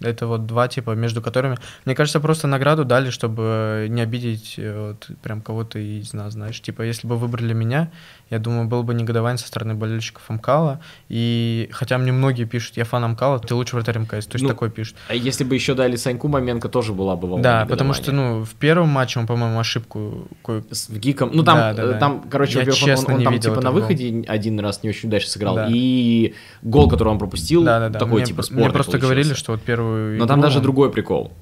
Это 0.00 0.26
вот 0.26 0.46
два 0.46 0.68
типа, 0.68 0.92
между 0.92 1.20
которыми... 1.20 1.56
Мне 1.84 1.94
кажется, 1.94 2.20
просто 2.20 2.46
награду 2.46 2.84
дали, 2.84 3.10
чтобы 3.10 3.86
не 3.90 4.00
обидеть 4.00 4.54
э, 4.56 4.88
вот, 4.88 5.10
прям 5.22 5.40
кого-то 5.40 5.78
из 5.78 6.12
нас, 6.12 6.34
знаешь. 6.34 6.60
Типа, 6.60 6.82
если 6.82 7.06
бы 7.08 7.16
выбрали 7.16 7.52
меня, 7.52 7.90
я 8.30 8.38
думаю, 8.38 8.66
было 8.68 8.82
бы 8.82 8.92
негодование 8.94 9.38
со 9.38 9.46
стороны 9.46 9.74
болельщиков 9.74 10.22
Амкала. 10.28 10.80
И 11.08 11.68
хотя 11.72 11.96
мне 11.98 12.12
многие 12.12 12.44
пишут, 12.44 12.76
я 12.76 12.84
фан 12.84 13.02
Амкала, 13.04 13.38
ты 13.38 13.54
лучший 13.54 13.76
вратарь 13.76 13.98
МКС. 13.98 14.26
То 14.26 14.36
есть 14.36 14.42
Ну, 14.42 14.48
такой 14.48 14.70
пишут. 14.70 14.96
А 15.08 15.14
если 15.14 15.44
бы 15.44 15.54
еще 15.54 15.74
дали 15.74 15.96
Саньку 15.96 16.28
Маменко, 16.28 16.68
тоже 16.68 16.92
была 16.92 17.16
бы 17.16 17.28
волна 17.28 17.42
Да, 17.42 17.66
потому 17.66 17.94
что, 17.94 18.12
ну, 18.12 18.44
в 18.44 18.54
первом 18.54 18.88
матче 18.90 19.18
он, 19.20 19.26
по-моему, 19.26 19.58
ошибку 19.58 20.28
С 20.70 20.90
гиком. 20.90 21.30
Ну, 21.32 21.42
там, 21.42 21.56
Да, 21.58 21.72
да, 21.74 21.82
э, 21.82 21.86
да. 21.92 21.98
там 21.98 22.22
короче, 22.30 22.54
Я 22.54 22.58
во-первых, 22.60 22.82
он- 22.82 22.88
честно 22.88 23.12
он, 23.14 23.18
не 23.20 23.24
там 23.24 23.32
видел 23.34 23.50
типа 23.52 23.62
на 23.62 23.70
выходе 23.70 24.24
один 24.26 24.60
раз 24.60 24.82
не 24.82 24.90
очень 24.90 25.08
удачно 25.08 25.30
сыграл. 25.30 25.54
Да. 25.56 25.68
И 25.70 26.34
гол, 26.62 26.88
который 26.88 27.08
он 27.08 27.18
пропустил, 27.18 27.64
Да, 27.64 27.78
да, 27.80 27.88
да. 27.88 27.98
такой 27.98 28.16
мне, 28.16 28.26
типа 28.26 28.42
спорный 28.42 28.64
мне 28.64 28.72
просто 28.72 28.92
получился. 28.92 29.06
говорили, 29.14 29.34
что 29.34 29.52
вот 29.52 29.62
первую 29.62 30.18
Но 30.18 30.26
там 30.26 30.40
игру 30.40 30.48
даже 30.48 30.60
другой 30.60 30.90
прикол. 30.90 31.32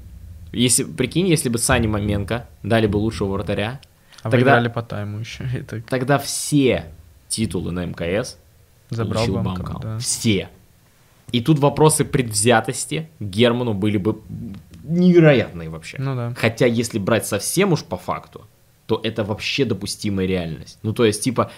Если, 0.53 0.85
прикинь, 0.85 1.27
если 1.27 1.49
бы 1.49 1.59
Сане 1.59 1.89
Маменко 1.89 2.47
дали 2.63 2.87
бы 2.87 2.97
лучшего 2.97 3.33
вратаря, 3.33 3.81
А 4.27 4.31
тогда- 4.31 4.53
выиграли 4.55 4.73
по 4.73 4.83
тайму 4.83 5.19
еще. 5.19 5.45
Это 5.55 5.81
тогда 5.89 6.19
все 6.19 6.87
титулы 7.29 7.73
на 7.73 7.85
МКС 7.87 8.39
забрал 8.91 9.25
получил 9.25 9.35
бы 9.37 9.43
бы 9.43 9.51
Амкал, 9.51 9.67
Амкал. 9.77 9.83
да. 9.83 9.99
Все. 9.99 10.49
И 11.33 11.41
тут 11.41 11.59
вопросы 11.59 12.05
предвзятости 12.05 13.09
Герману 13.19 13.75
были 13.75 13.97
бы 13.99 14.21
невероятные 14.85 15.69
вообще. 15.69 15.97
Ну 15.99 16.15
да. 16.15 16.33
Хотя, 16.37 16.67
если 16.67 16.99
брать 16.99 17.27
совсем 17.27 17.73
уж 17.73 17.83
по 17.85 17.97
факту, 17.97 18.47
то 18.87 19.01
это 19.03 19.25
вообще 19.25 19.65
допустимая 19.65 20.27
реальность. 20.27 20.79
Ну, 20.83 20.93
то 20.93 21.05
есть, 21.05 21.23
типа, 21.23 21.51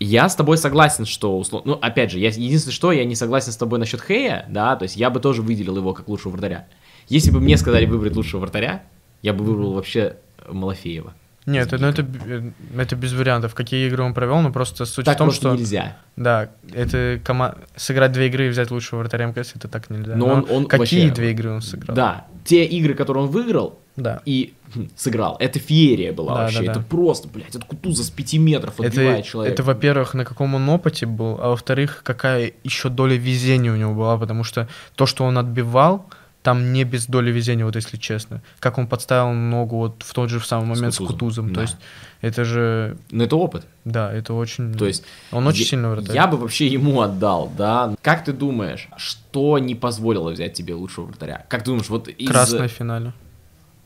я 0.00 0.28
с 0.28 0.34
тобой 0.34 0.58
согласен, 0.58 1.06
что, 1.06 1.38
условно, 1.38 1.72
ну, 1.72 1.78
опять 1.80 2.10
же, 2.10 2.18
я, 2.18 2.28
единственное, 2.28 2.74
что 2.74 2.90
я 2.90 3.04
не 3.04 3.14
согласен 3.14 3.52
с 3.52 3.56
тобой 3.56 3.78
насчет 3.78 4.00
Хэя, 4.00 4.46
да, 4.48 4.74
то 4.76 4.82
есть 4.82 4.96
я 4.96 5.08
бы 5.10 5.20
тоже 5.20 5.42
выделил 5.42 5.76
его 5.76 5.94
как 5.94 6.08
лучшего 6.08 6.32
вратаря. 6.32 6.66
Если 7.08 7.30
бы 7.30 7.38
мне 7.40 7.56
сказали 7.56 7.86
выбрать 7.86 8.16
лучшего 8.16 8.40
вратаря, 8.40 8.82
я 9.22 9.32
бы 9.32 9.44
выбрал 9.44 9.72
вообще 9.72 10.16
Малафеева. 10.48 11.14
Нет, 11.46 11.70
ну 11.70 11.86
это, 11.86 12.04
э, 12.26 12.50
это 12.76 12.96
без 12.96 13.12
вариантов. 13.12 13.54
Какие 13.54 13.86
игры 13.86 14.02
он 14.02 14.14
провел, 14.14 14.40
но 14.40 14.50
просто 14.52 14.84
суть 14.84 15.04
Так 15.04 15.14
в 15.14 15.18
том, 15.18 15.30
что... 15.30 15.54
нельзя. 15.54 15.96
Да, 16.16 16.50
это 16.72 17.20
кома... 17.24 17.54
сыграть 17.76 18.10
две 18.12 18.26
игры 18.26 18.46
и 18.46 18.48
взять 18.48 18.70
лучшего 18.72 18.98
вратаря 19.00 19.26
МКС, 19.26 19.52
это 19.54 19.68
так 19.68 19.88
нельзя. 19.90 20.16
Но 20.16 20.26
он- 20.26 20.46
он 20.50 20.66
какие 20.66 21.04
вообще- 21.06 21.14
две 21.14 21.30
игры 21.30 21.50
он 21.52 21.62
сыграл? 21.62 21.94
Да, 21.94 22.26
те 22.44 22.64
игры, 22.64 22.94
которые 22.94 23.24
он 23.24 23.30
выиграл 23.30 23.78
Да. 23.96 24.22
и 24.24 24.54
хм, 24.74 24.88
сыграл, 24.96 25.36
это 25.38 25.58
феерия 25.60 26.12
была 26.12 26.34
Да, 26.34 26.40
вообще. 26.42 26.58
да, 26.60 26.64
да. 26.66 26.72
Это 26.72 26.80
просто, 26.80 27.28
блядь, 27.28 27.54
это 27.54 27.64
Кутуза 27.64 28.02
с 28.02 28.10
пяти 28.10 28.38
метров 28.38 28.80
Это, 28.80 28.88
отбивает 28.88 29.24
человека. 29.24 29.54
это, 29.54 29.62
во-первых, 29.62 30.14
на 30.14 30.24
каком 30.24 30.54
он 30.56 30.68
опыте 30.68 31.06
был, 31.06 31.38
а 31.40 31.50
во-вторых, 31.50 32.00
какая 32.02 32.52
еще 32.64 32.88
доля 32.88 33.16
везения 33.16 33.72
у 33.72 33.76
него 33.76 33.94
была, 33.94 34.18
потому 34.18 34.42
что 34.42 34.68
то, 34.96 35.06
что 35.06 35.24
он 35.24 35.38
отбивал, 35.38 36.06
там 36.46 36.72
не 36.72 36.84
без 36.84 37.06
доли 37.06 37.32
везения, 37.32 37.64
вот 37.64 37.74
если 37.74 37.96
честно. 37.96 38.40
Как 38.60 38.78
он 38.78 38.86
подставил 38.86 39.32
ногу 39.32 39.78
вот 39.78 40.04
в 40.04 40.14
тот 40.14 40.30
же 40.30 40.38
самый 40.38 40.76
момент 40.76 40.94
с 40.94 40.98
Кутузом, 40.98 41.48
Кутузом. 41.48 41.48
да. 41.48 41.54
То 41.54 41.60
есть 41.62 41.76
это 42.20 42.44
же, 42.44 42.96
Но 43.10 43.24
это 43.24 43.34
опыт. 43.34 43.66
да, 43.84 44.12
это 44.12 44.32
очень... 44.32 44.72
То 44.72 44.86
есть 44.86 45.02
он 45.32 45.44
очень 45.48 45.62
я, 45.62 45.66
сильно 45.66 45.90
вратарь. 45.90 46.14
Я 46.14 46.28
бы 46.28 46.36
вообще 46.36 46.68
ему 46.68 47.00
отдал, 47.00 47.50
да. 47.58 47.96
Как 48.00 48.24
ты 48.24 48.32
думаешь, 48.32 48.88
что 48.96 49.58
не 49.58 49.74
позволило 49.74 50.30
взять 50.30 50.52
тебе 50.52 50.74
лучшего 50.74 51.06
вратаря? 51.06 51.44
Как 51.48 51.64
ты 51.64 51.70
думаешь, 51.72 51.88
вот 51.88 52.06
из... 52.06 52.30
Красное 52.30 52.68
финале. 52.68 53.12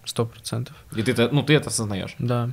Сто 0.04 0.26
процентов. 0.26 0.76
И 0.94 1.02
ты 1.02 1.12
это, 1.12 1.30
ну 1.32 1.42
ты 1.42 1.54
это 1.54 1.70
осознаешь. 1.70 2.14
Да. 2.18 2.50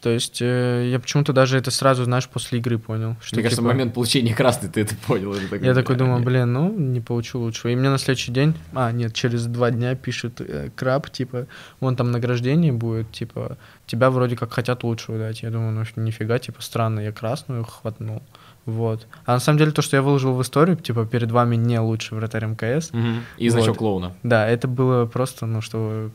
То 0.00 0.10
есть 0.10 0.40
э, 0.40 0.88
я 0.92 1.00
почему-то 1.00 1.32
даже 1.32 1.58
это 1.58 1.70
сразу, 1.72 2.04
знаешь, 2.04 2.28
после 2.28 2.60
игры 2.60 2.78
понял. 2.78 3.16
Что, 3.20 3.36
Мне 3.36 3.42
кажется, 3.42 3.62
в 3.62 3.64
типа, 3.64 3.72
момент 3.74 3.94
получения 3.94 4.32
красной 4.34 4.68
ты 4.68 4.82
это 4.82 4.94
понял. 5.06 5.34
и 5.34 5.40
ты 5.40 5.56
Я 5.64 5.74
такой 5.74 5.96
думаю, 5.96 6.22
блин, 6.22 6.52
ну, 6.52 6.72
не 6.72 7.00
получу 7.00 7.40
лучшего. 7.40 7.72
И 7.72 7.76
мне 7.76 7.90
на 7.90 7.98
следующий 7.98 8.30
день, 8.30 8.54
а, 8.74 8.92
нет, 8.92 9.12
через 9.12 9.46
два 9.46 9.70
дня 9.72 9.96
пишет 9.96 10.40
э, 10.40 10.70
краб, 10.76 11.10
типа, 11.10 11.46
вон 11.80 11.96
там 11.96 12.12
награждение 12.12 12.72
будет, 12.72 13.10
типа, 13.10 13.58
тебя 13.86 14.10
вроде 14.10 14.36
как 14.36 14.52
хотят 14.52 14.84
лучшего 14.84 15.18
дать. 15.18 15.42
Я 15.42 15.50
думаю, 15.50 15.72
ну, 15.72 16.02
нифига, 16.02 16.38
типа, 16.38 16.62
странно, 16.62 17.00
я 17.00 17.10
красную 17.10 17.64
хватнул. 17.64 18.22
Вот. 18.66 19.06
А 19.24 19.32
на 19.32 19.40
самом 19.40 19.58
деле 19.58 19.70
то, 19.72 19.82
что 19.82 19.96
я 19.96 20.02
выложил 20.02 20.34
в 20.34 20.42
историю, 20.42 20.76
типа, 20.76 21.06
перед 21.06 21.30
вами 21.32 21.56
не 21.56 21.80
лучший 21.80 22.18
вратарь 22.18 22.44
МКС, 22.44 22.92
Мгм. 22.92 23.24
И 23.38 23.48
значок 23.48 23.70
Вот. 23.70 23.78
клоуна. 23.78 24.12
да, 24.22 24.46
это 24.46 24.68
было 24.68 25.06
просто, 25.06 25.46
ну, 25.46 25.60
что 25.60 26.10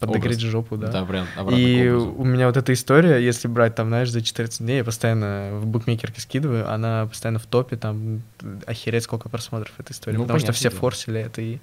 подогреть 0.00 0.38
Образ. 0.38 0.50
жопу, 0.50 0.76
да. 0.76 0.88
Да, 0.88 1.04
прям 1.04 1.26
обратно 1.36 1.60
И 1.60 1.88
у 1.88 2.24
меня 2.24 2.46
вот 2.46 2.56
эта 2.56 2.72
история, 2.72 3.18
если 3.18 3.46
брать 3.48 3.74
там, 3.74 3.88
знаешь, 3.88 4.10
за 4.10 4.22
14 4.22 4.60
дней, 4.60 4.78
я 4.78 4.84
постоянно 4.84 5.50
в 5.60 5.66
букмекерке 5.66 6.20
скидываю, 6.20 6.68
она 6.72 7.06
постоянно 7.06 7.38
в 7.38 7.46
топе, 7.46 7.76
там, 7.76 8.22
охереть 8.66 9.04
сколько 9.04 9.28
просмотров 9.28 9.72
эта 9.78 9.92
история. 9.92 10.16
Ну, 10.18 10.24
потому 10.24 10.38
что 10.38 10.46
понятное 10.48 10.58
все 10.58 10.70
дело. 10.70 10.80
форсили 10.80 11.20
это, 11.20 11.42
и 11.42 11.58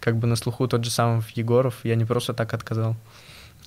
как 0.00 0.16
бы 0.16 0.26
на 0.26 0.36
слуху 0.36 0.66
тот 0.68 0.84
же 0.84 0.90
самый 0.90 1.22
Егоров, 1.34 1.76
я 1.84 1.94
не 1.94 2.04
просто 2.04 2.34
так 2.34 2.52
отказал, 2.52 2.96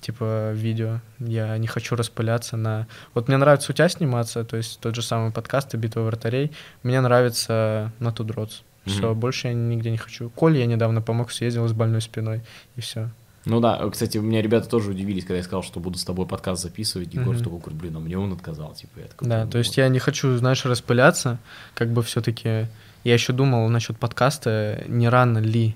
типа, 0.00 0.52
видео. 0.52 1.00
Я 1.18 1.56
не 1.58 1.66
хочу 1.66 1.96
распыляться 1.96 2.56
на... 2.56 2.86
Вот 3.14 3.28
мне 3.28 3.36
нравится 3.36 3.72
у 3.72 3.74
тебя 3.74 3.88
сниматься, 3.88 4.44
то 4.44 4.56
есть 4.56 4.80
тот 4.80 4.94
же 4.94 5.02
самый 5.02 5.30
подкаст 5.32 5.74
и 5.74 5.76
«Битва 5.76 6.02
вратарей». 6.02 6.52
Мне 6.82 7.00
нравится 7.00 7.90
на 7.98 8.12
Тудроц. 8.12 8.62
Все, 8.86 9.10
Мгм. 9.10 9.20
больше 9.20 9.48
я 9.48 9.54
нигде 9.54 9.90
не 9.90 9.98
хочу. 9.98 10.30
Коле 10.30 10.60
я 10.60 10.66
недавно 10.66 11.02
помог, 11.02 11.30
съездил 11.32 11.68
с 11.68 11.72
больной 11.72 12.00
спиной, 12.00 12.40
и 12.76 12.80
все. 12.80 13.10
Ну 13.46 13.60
да, 13.60 13.88
кстати, 13.90 14.18
у 14.18 14.22
меня 14.22 14.42
ребята 14.42 14.68
тоже 14.68 14.90
удивились, 14.90 15.24
когда 15.24 15.38
я 15.38 15.42
сказал, 15.42 15.62
что 15.62 15.80
буду 15.80 15.98
с 15.98 16.04
тобой 16.04 16.26
подкаст 16.26 16.62
записывать. 16.62 17.14
Егор 17.14 17.34
Мгм. 17.34 17.42
такой, 17.42 17.58
говорит, 17.58 17.80
блин, 17.80 17.96
а 17.96 18.00
мне 18.00 18.18
он 18.18 18.32
отказал, 18.32 18.74
типа, 18.74 19.00
я 19.00 19.06
такой, 19.06 19.28
Да, 19.28 19.44
«Ну 19.44 19.50
то 19.50 19.58
есть 19.58 19.70
вот». 19.70 19.78
я 19.78 19.88
не 19.88 19.98
хочу, 19.98 20.36
знаешь, 20.36 20.64
распыляться, 20.66 21.38
как 21.74 21.90
бы 21.90 22.02
все-таки. 22.02 22.66
Я 23.02 23.14
еще 23.14 23.32
думал 23.32 23.66
насчет 23.70 23.98
подкаста, 23.98 24.84
не 24.88 25.08
рано 25.08 25.38
ли 25.38 25.74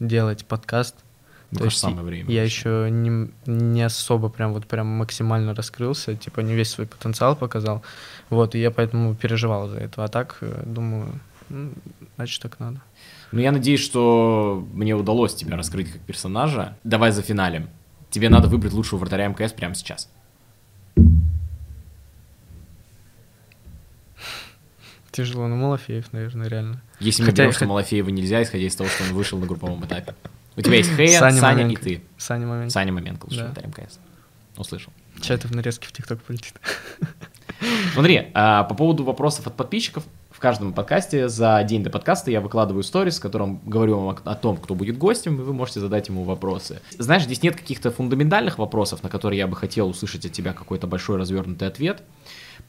делать 0.00 0.46
подкаст. 0.46 0.96
Ну, 1.50 1.58
то 1.58 1.64
есть 1.66 1.76
самое 1.76 2.02
время. 2.02 2.30
Я 2.30 2.44
еще 2.44 2.88
не, 2.90 3.30
не 3.44 3.82
особо 3.82 4.30
прям 4.30 4.54
вот 4.54 4.66
прям 4.66 4.86
максимально 4.86 5.54
раскрылся, 5.54 6.16
типа 6.16 6.40
не 6.40 6.54
весь 6.54 6.70
свой 6.70 6.86
потенциал 6.86 7.36
показал. 7.36 7.82
Вот, 8.30 8.54
и 8.54 8.58
я 8.58 8.70
поэтому 8.70 9.14
переживал 9.14 9.68
за 9.68 9.76
это. 9.76 10.02
А 10.02 10.08
так, 10.08 10.38
э, 10.40 10.62
думаю, 10.64 11.20
значит, 12.16 12.40
так 12.40 12.58
надо. 12.58 12.80
Ну, 13.32 13.40
я 13.40 13.50
надеюсь, 13.50 13.80
что 13.80 14.66
мне 14.74 14.94
удалось 14.94 15.34
тебя 15.34 15.56
раскрыть 15.56 15.90
как 15.90 16.00
персонажа. 16.02 16.76
Давай 16.84 17.12
за 17.12 17.22
финалем. 17.22 17.68
Тебе 18.10 18.28
надо 18.28 18.46
выбрать 18.48 18.74
лучшего 18.74 18.98
вратаря 18.98 19.26
МКС 19.28 19.52
прямо 19.52 19.74
сейчас. 19.74 20.10
Тяжело, 25.10 25.46
ну 25.46 25.56
Малафеев, 25.56 26.12
наверное, 26.12 26.48
реально. 26.48 26.80
Если 26.98 27.22
мы 27.22 27.26
Хотя- 27.30 27.42
берем, 27.42 27.52
что 27.52 27.66
Малафеева 27.66 28.08
нельзя, 28.08 28.42
исходя 28.42 28.64
из 28.66 28.74
того, 28.74 28.88
что 28.88 29.04
он 29.04 29.10
вышел 29.12 29.38
на 29.38 29.46
групповом 29.46 29.84
этапе. 29.84 30.14
У 30.56 30.62
тебя 30.62 30.76
есть 30.76 30.90
Хэя, 30.90 31.18
Саня 31.18 31.40
Саня, 31.40 31.68
и 31.68 31.76
ты. 31.76 32.02
Саня 32.18 32.46
момент. 32.46 32.72
Саня 32.72 32.92
Маменко, 32.92 33.24
лучший 33.24 33.38
Да. 33.40 33.46
вратарь 33.46 33.66
МКС. 33.68 33.98
Услышал. 34.56 34.92
Чатов 35.20 35.50
нарезки 35.50 35.86
в 35.86 35.92
ТикТок 35.92 36.22
полетит. 36.22 36.54
Смотри, 37.94 38.30
а, 38.34 38.64
по 38.64 38.74
поводу 38.74 39.04
вопросов 39.04 39.46
от 39.46 39.56
подписчиков, 39.56 40.04
в 40.04 40.21
каждом 40.42 40.72
подкасте 40.72 41.28
за 41.28 41.62
день 41.62 41.84
до 41.84 41.90
подкаста 41.90 42.32
я 42.32 42.40
выкладываю 42.40 42.82
сторис, 42.82 43.18
в 43.18 43.22
котором 43.22 43.60
говорю 43.64 43.96
вам 43.96 44.08
о, 44.08 44.30
о 44.30 44.34
том, 44.34 44.56
кто 44.56 44.74
будет 44.74 44.98
гостем, 44.98 45.36
и 45.40 45.42
вы 45.44 45.52
можете 45.54 45.78
задать 45.78 46.08
ему 46.08 46.24
вопросы. 46.24 46.82
Знаешь, 46.98 47.22
здесь 47.22 47.44
нет 47.44 47.54
каких-то 47.54 47.92
фундаментальных 47.92 48.58
вопросов, 48.58 49.04
на 49.04 49.08
которые 49.08 49.38
я 49.38 49.46
бы 49.46 49.54
хотел 49.54 49.88
услышать 49.88 50.26
от 50.26 50.32
тебя 50.32 50.52
какой-то 50.52 50.88
большой 50.88 51.16
развернутый 51.16 51.68
ответ, 51.68 52.02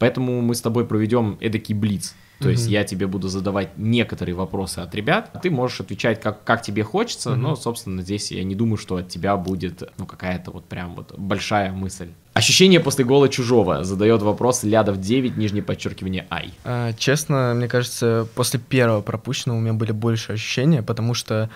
поэтому 0.03 0.41
мы 0.41 0.53
с 0.53 0.59
тобой 0.61 0.85
проведем 0.85 1.37
эдакий 1.39 1.73
блиц. 1.73 2.13
То 2.39 2.49
есть 2.49 2.63
Мгм. 2.65 2.71
я 2.73 2.83
тебе 2.83 3.07
буду 3.07 3.29
задавать 3.29 3.77
некоторые 3.77 4.35
вопросы 4.35 4.79
от 4.79 4.93
ребят, 4.95 5.29
а 5.33 5.39
ты 5.39 5.49
можешь 5.49 5.79
отвечать 5.79 6.19
как, 6.19 6.43
как 6.43 6.61
тебе 6.61 6.83
хочется, 6.83 7.29
Мгм. 7.29 7.41
но, 7.41 7.55
собственно, 7.55 8.01
здесь 8.01 8.31
я 8.33 8.43
не 8.43 8.53
думаю, 8.53 8.75
что 8.75 8.97
от 8.97 9.07
тебя 9.07 9.37
будет 9.37 9.81
ну, 9.97 10.05
какая-то 10.05 10.51
вот 10.51 10.65
прям 10.65 10.95
вот 10.95 11.17
большая 11.17 11.71
мысль. 11.71 12.07
Ощущение 12.33 12.81
после 12.81 13.05
гола 13.05 13.29
чужого 13.29 13.85
задает 13.85 14.21
вопрос 14.23 14.63
Лядов 14.63 14.99
9, 14.99 15.37
нижнее 15.37 15.63
подчеркивание 15.63 16.27
Ай. 16.29 16.53
А, 16.65 16.91
Честно, 16.97 17.53
мне 17.55 17.69
кажется, 17.69 18.27
после 18.35 18.59
первого 18.59 19.01
пропущенного 19.01 19.57
у 19.57 19.61
меня 19.61 19.73
были 19.73 19.93
больше 19.93 20.33
ощущения, 20.33 20.81
потому 20.83 21.13
что 21.13 21.49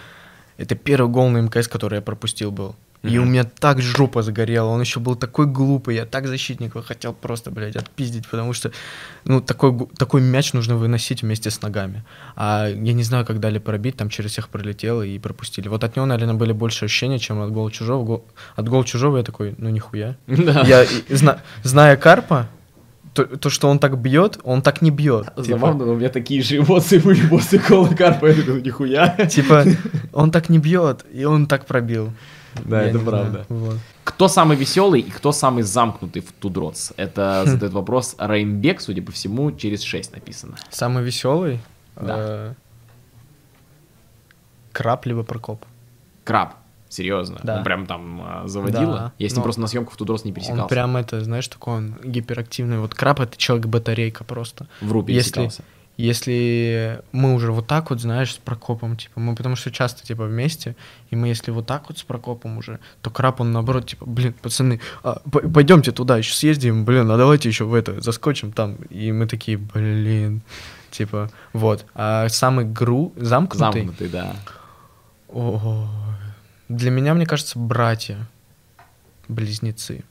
Это 0.59 0.73
первый 0.73 1.07
гол 1.11 1.29
на 1.29 1.37
МКС, 1.41 1.67
который 1.67 1.95
я 1.97 2.01
пропустил 2.01 2.49
был. 2.49 2.75
И 3.03 3.17
у 3.19 3.25
меня 3.25 3.43
так 3.43 3.79
жопа 3.81 4.21
загорела, 4.21 4.67
он 4.67 4.81
еще 4.81 4.99
был 4.99 5.15
такой 5.15 5.45
глупый, 5.45 5.95
я 5.95 6.05
так 6.05 6.27
защитника 6.27 6.81
хотел 6.81 7.13
просто, 7.13 7.51
блядь, 7.51 7.75
отпиздить, 7.75 8.27
потому 8.27 8.53
что, 8.53 8.71
ну, 9.23 9.39
такой, 9.39 9.87
такой 9.97 10.19
мяч 10.21 10.51
нужно 10.53 10.75
выносить 10.75 11.21
вместе 11.21 11.49
с 11.49 11.61
ногами. 11.61 12.03
А 12.35 12.67
я 12.67 12.93
не 12.93 13.03
знаю, 13.03 13.25
как 13.25 13.39
дали 13.39 13.59
пробить, 13.59 13.95
там 13.97 14.09
через 14.09 14.31
всех 14.31 14.49
пролетело 14.49 15.03
и 15.03 15.19
пропустили. 15.19 15.69
Вот 15.69 15.83
от 15.83 15.95
него, 15.95 16.05
наверное, 16.05 16.33
были 16.35 16.51
больше 16.53 16.85
ощущения, 16.85 17.19
чем 17.19 17.39
от 17.41 17.51
гола 17.51 17.71
чужого. 17.71 18.03
Гол- 18.03 18.25
От 18.55 18.67
гола 18.67 18.83
чужого 18.83 19.17
я 19.17 19.23
такой, 19.23 19.53
ну, 19.57 19.69
нихуя. 19.69 20.15
Я, 20.27 20.85
зна- 21.09 21.37
зная 21.63 21.97
Карпа, 21.97 22.47
то, 23.13 23.23
то, 23.25 23.49
что 23.49 23.69
он 23.69 23.79
так 23.79 23.97
бьет, 23.97 24.39
он 24.43 24.61
так 24.61 24.81
не 24.81 24.91
бьет. 24.91 25.25
Типа- 25.35 25.43
Забавно, 25.43 25.85
но 25.85 25.93
у 25.93 25.95
меня 25.95 26.09
такие 26.09 26.41
же 26.41 26.57
эмоции 26.57 26.97
были 26.97 27.25
после 27.27 27.59
кола 27.59 27.87
Карпа, 27.95 28.25
я 28.25 28.33
такой, 28.33 28.61
нихуя. 28.61 29.09
Типа, 29.29 29.63
он 30.13 30.31
так 30.31 30.49
не 30.49 30.57
бьет, 30.59 31.05
и 31.13 31.25
он 31.25 31.45
так 31.47 31.65
пробил. 31.67 32.11
Да, 32.65 32.81
Я 32.83 32.89
это 32.89 32.99
правда. 32.99 33.45
вот. 33.49 33.77
Кто 34.03 34.27
самый 34.27 34.57
веселый 34.57 35.01
и 35.01 35.09
кто 35.11 35.31
самый 35.31 35.63
замкнутый 35.63 36.21
в 36.21 36.31
Тудроц? 36.31 36.91
Это 36.97 37.43
задает 37.47 37.73
вопрос 37.73 38.15
Рейнбек, 38.19 38.81
судя 38.81 39.01
по 39.01 39.11
всему, 39.11 39.51
через 39.51 39.81
6 39.83 40.13
написано. 40.13 40.55
Самый 40.69 41.03
веселый? 41.03 41.59
Да. 41.95 42.15
э, 42.17 42.53
Краб 44.71 45.05
либо 45.05 45.23
Прокоп. 45.23 45.65
Краб. 46.23 46.53
Серьезно. 46.89 47.39
Да. 47.43 47.57
Он 47.57 47.63
прям 47.63 47.85
там 47.85 48.43
заводила. 48.45 48.93
Да. 48.95 49.13
Я 49.17 49.27
с 49.27 49.31
ним 49.33 49.39
Ну, 49.39 49.43
просто 49.43 49.61
на 49.61 49.67
съемках 49.67 49.93
в 49.93 49.97
Тудроц 49.97 50.23
не 50.23 50.31
пересекался. 50.31 50.63
Он 50.63 50.69
прям 50.69 50.95
это, 50.95 51.21
знаешь, 51.23 51.47
такой 51.47 51.73
он 51.75 51.95
гиперактивный. 52.03 52.79
Вот 52.79 52.93
краб 52.95 53.19
это 53.19 53.35
человек-батарейка 53.37 54.23
просто. 54.23 54.67
Вру, 54.81 55.01
если- 55.07 55.31
пересекался. 55.31 55.63
Если 55.97 57.01
мы 57.11 57.33
уже 57.33 57.51
вот 57.51 57.65
так 57.65 57.89
вот, 57.89 57.99
знаешь, 57.99 58.35
с 58.35 58.37
Прокопом, 58.37 58.95
типа, 58.95 59.19
мы 59.19 59.35
потому 59.35 59.55
что 59.55 59.71
часто, 59.71 60.05
типа, 60.05 60.25
вместе, 60.25 60.75
и 61.09 61.15
мы 61.15 61.27
если 61.27 61.49
вот 61.49 61.65
так 61.65 61.89
вот 61.89 61.97
с 61.97 62.03
Прокопом 62.03 62.59
уже, 62.59 62.79
то 63.01 63.09
краб, 63.09 63.41
он 63.41 63.51
наоборот, 63.51 63.87
типа, 63.87 64.05
блин, 64.05 64.33
пацаны, 64.39 64.79
а, 65.03 65.21
пойдемте 65.25 65.91
туда, 65.91 66.17
еще 66.17 66.33
съездим, 66.33 66.85
блин, 66.85 67.09
а 67.09 67.17
давайте 67.17 67.49
еще 67.49 67.65
в 67.65 67.73
это, 67.73 67.99
заскочим 67.99 68.51
там. 68.51 68.75
И 68.89 69.11
мы 69.11 69.25
такие, 69.25 69.57
блин, 69.57 70.43
типа, 70.91 71.31
вот. 71.53 71.85
А 71.95 72.29
самый 72.29 72.65
гру, 72.65 73.11
замкнутый, 73.15 73.81
Замкнутый, 73.81 74.09
да. 74.09 74.35
Ой, 75.29 75.87
Для 76.69 76.91
меня, 76.91 77.15
мне 77.15 77.25
кажется, 77.25 77.57
братья, 77.57 78.27
близнецы. 79.27 80.03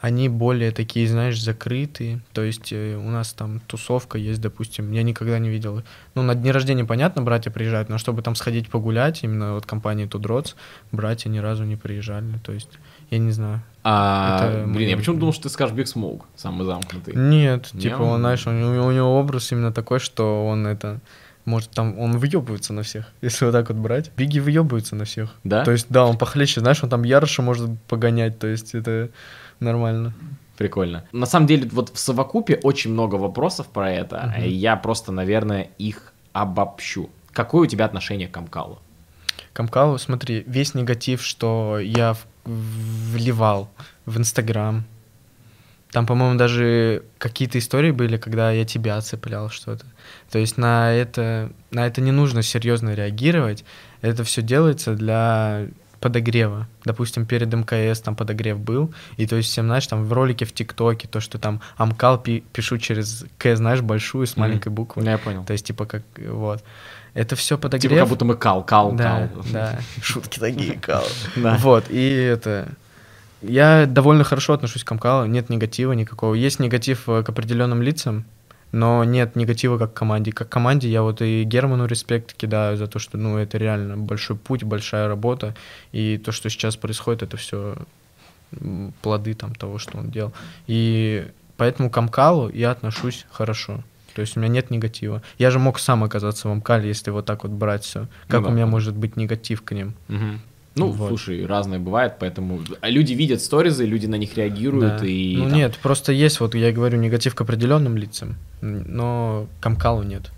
Они 0.00 0.28
более 0.28 0.70
такие, 0.70 1.08
знаешь, 1.08 1.42
закрытые. 1.42 2.20
То 2.32 2.42
есть 2.42 2.72
э, 2.72 2.96
у 2.96 3.10
нас 3.10 3.32
там 3.32 3.60
тусовка 3.66 4.16
есть, 4.16 4.40
допустим, 4.40 4.92
я 4.92 5.02
никогда 5.02 5.38
не 5.40 5.48
видел. 5.48 5.82
Ну, 6.14 6.22
на 6.22 6.34
дни 6.36 6.52
рождения, 6.52 6.84
понятно, 6.84 7.22
братья 7.22 7.50
приезжают, 7.50 7.88
но 7.88 7.98
чтобы 7.98 8.22
там 8.22 8.36
сходить 8.36 8.68
погулять, 8.70 9.24
именно 9.24 9.54
вот 9.54 9.66
компании 9.66 10.06
Тудроц, 10.06 10.54
братья 10.92 11.28
ни 11.28 11.38
разу 11.38 11.64
не 11.64 11.74
приезжали. 11.76 12.26
То 12.44 12.52
есть, 12.52 12.70
я 13.10 13.18
не 13.18 13.32
знаю. 13.32 13.60
А, 13.82 14.50
Это 14.50 14.66
блин, 14.68 14.88
я 14.90 14.96
почему 14.96 15.18
думал, 15.18 15.32
что 15.32 15.44
ты 15.44 15.48
скажешь 15.48 15.74
Биг 15.74 15.88
Смоук, 15.88 16.26
самый 16.36 16.64
замкнутый. 16.64 17.14
Нет, 17.16 17.70
Не, 17.72 17.80
типа, 17.80 18.02
он- 18.02 18.08
он, 18.10 18.20
знаешь, 18.20 18.46
у 18.46 18.50
него, 18.52 18.86
у 18.86 18.92
него 18.92 19.18
образ 19.18 19.50
именно 19.50 19.72
такой, 19.72 19.98
что 19.98 20.46
он 20.46 20.66
это... 20.66 21.00
Может, 21.44 21.70
там 21.70 21.98
он 21.98 22.18
въебывается 22.18 22.74
на 22.74 22.82
всех, 22.82 23.06
если 23.22 23.46
вот 23.46 23.52
так 23.52 23.70
вот 23.70 23.78
брать. 23.78 24.10
Биги 24.16 24.38
въебывается 24.38 24.94
на 24.94 25.06
всех. 25.06 25.30
Да? 25.44 25.64
То 25.64 25.70
есть, 25.72 25.86
да, 25.88 26.04
он 26.04 26.18
похлеще, 26.18 26.60
знаешь, 26.60 26.84
он 26.84 26.90
там 26.90 27.04
ярше 27.04 27.40
может 27.42 27.70
погонять, 27.88 28.38
то 28.38 28.46
есть 28.46 28.74
это 28.74 29.08
нормально. 29.60 30.12
Прикольно. 30.56 31.04
На 31.12 31.26
самом 31.26 31.46
деле, 31.46 31.68
вот 31.72 31.90
в 31.94 31.98
совокупе 31.98 32.58
очень 32.62 32.90
много 32.92 33.14
вопросов 33.14 33.68
про 33.68 33.92
это. 33.92 34.34
И 34.42 34.50
Я 34.50 34.76
просто, 34.76 35.12
наверное, 35.12 35.68
их 35.78 36.12
обобщу. 36.32 37.10
Какое 37.32 37.62
у 37.62 37.66
тебя 37.66 37.84
отношение 37.84 38.26
к 38.26 38.32
Амкалу? 38.32 38.80
К 39.52 39.58
Амкалу, 39.58 39.98
смотри, 39.98 40.42
весь 40.46 40.74
негатив, 40.74 41.22
что 41.22 41.78
я 41.78 42.16
вливал 42.44 43.68
в 44.04 44.18
Инстаграм, 44.18 44.84
там, 45.90 46.06
по-моему, 46.06 46.38
даже 46.38 47.04
какие-то 47.16 47.58
истории 47.58 47.92
были, 47.92 48.18
когда 48.18 48.50
я 48.50 48.64
тебя 48.64 49.00
цеплял 49.00 49.48
что-то. 49.48 49.86
То 50.30 50.38
есть 50.38 50.58
на 50.58 50.92
это, 50.92 51.50
на 51.70 51.86
это 51.86 52.02
не 52.02 52.12
нужно 52.12 52.42
серьезно 52.42 52.94
реагировать. 52.94 53.64
Это 54.02 54.22
все 54.24 54.42
делается 54.42 54.94
для 54.94 55.68
подогрева. 56.00 56.66
Допустим, 56.84 57.26
перед 57.26 57.52
МКС 57.52 58.00
там 58.00 58.14
подогрев 58.16 58.58
был, 58.58 58.92
и 59.16 59.26
то 59.26 59.36
есть 59.36 59.48
всем, 59.50 59.66
знаешь, 59.66 59.86
там 59.86 60.04
в 60.04 60.12
ролике 60.12 60.44
в 60.44 60.52
ТикТоке, 60.52 61.08
то, 61.08 61.20
что 61.20 61.38
там 61.38 61.60
Амкал 61.76 62.18
пи- 62.18 62.44
пишу 62.52 62.78
через 62.78 63.24
К, 63.38 63.56
знаешь, 63.56 63.80
большую 63.82 64.26
с 64.26 64.36
маленькой 64.36 64.68
буквы. 64.70 65.02
Ну, 65.02 65.10
я 65.10 65.18
понял. 65.18 65.44
То 65.44 65.52
есть, 65.52 65.66
типа, 65.66 65.86
как, 65.86 66.02
вот. 66.18 66.62
Это 67.14 67.34
все 67.36 67.58
подогрев. 67.58 67.90
Типа 67.90 67.96
как 68.02 68.08
будто 68.08 68.24
мы 68.24 68.36
кал, 68.36 68.62
кал, 68.62 68.92
Да, 68.92 69.28
кал. 69.34 69.44
да. 69.52 69.78
Шутки 70.02 70.38
такие, 70.38 70.74
кал. 70.80 71.04
Вот, 71.36 71.84
и 71.90 72.08
это... 72.10 72.68
Я 73.40 73.86
довольно 73.86 74.24
хорошо 74.24 74.52
отношусь 74.54 74.82
к 74.82 74.90
Амкалу, 74.90 75.26
нет 75.26 75.48
негатива 75.48 75.92
никакого. 75.92 76.34
Есть 76.34 76.58
негатив 76.58 77.08
э, 77.08 77.22
к 77.22 77.28
определенным 77.28 77.82
лицам, 77.82 78.24
но 78.72 79.04
нет 79.04 79.36
негатива 79.36 79.78
как 79.78 79.94
команде. 79.94 80.32
Как 80.32 80.48
команде 80.48 80.88
я 80.88 81.02
вот 81.02 81.22
и 81.22 81.44
Герману 81.44 81.86
респект 81.86 82.34
кидаю 82.34 82.76
за 82.76 82.86
то, 82.86 82.98
что, 82.98 83.16
ну, 83.16 83.38
это 83.38 83.58
реально 83.58 83.96
большой 83.96 84.36
путь, 84.36 84.62
большая 84.62 85.08
работа, 85.08 85.54
и 85.92 86.18
то, 86.18 86.32
что 86.32 86.50
сейчас 86.50 86.76
происходит, 86.76 87.22
это 87.22 87.36
все 87.36 87.76
плоды 89.02 89.34
там 89.34 89.54
того, 89.54 89.78
что 89.78 89.98
он 89.98 90.10
делал. 90.10 90.32
И 90.66 91.28
поэтому 91.56 91.90
к 91.90 91.96
Амкалу 91.96 92.50
я 92.50 92.70
отношусь 92.70 93.26
хорошо. 93.30 93.82
То 94.14 94.22
есть 94.22 94.36
у 94.36 94.40
меня 94.40 94.48
нет 94.48 94.70
негатива. 94.70 95.22
Я 95.38 95.50
же 95.50 95.58
мог 95.58 95.78
сам 95.78 96.02
оказаться 96.02 96.48
в 96.48 96.50
Амкале, 96.50 96.88
если 96.88 97.10
вот 97.10 97.26
так 97.26 97.44
вот 97.44 97.52
брать 97.52 97.84
все. 97.84 98.08
Как 98.26 98.42
да. 98.42 98.48
у 98.48 98.52
меня 98.52 98.66
может 98.66 98.96
быть 98.96 99.16
негатив 99.16 99.62
к 99.62 99.72
ним? 99.72 99.94
Мгм. 100.08 100.40
Ну, 100.74 100.90
Вот. 100.92 101.08
слушай, 101.08 101.44
разное 101.46 101.78
бывает, 101.80 102.14
поэтому 102.20 102.60
а 102.80 102.88
люди 102.90 103.12
видят 103.12 103.40
сторизы, 103.42 103.84
люди 103.84 104.06
на 104.06 104.14
них 104.16 104.36
реагируют 104.36 105.00
Да. 105.00 105.06
и 105.06 105.36
ну 105.36 105.44
там, 105.48 105.54
нет, 105.58 105.76
просто 105.82 106.12
есть, 106.12 106.38
вот 106.40 106.54
я 106.54 106.70
говорю, 106.72 106.98
негатив 106.98 107.34
к 107.34 107.40
определенным 107.40 107.96
лицам, 107.96 108.36
но 108.60 109.48
к 109.60 109.66
Амкалу 109.66 110.02
нет. 110.04 110.30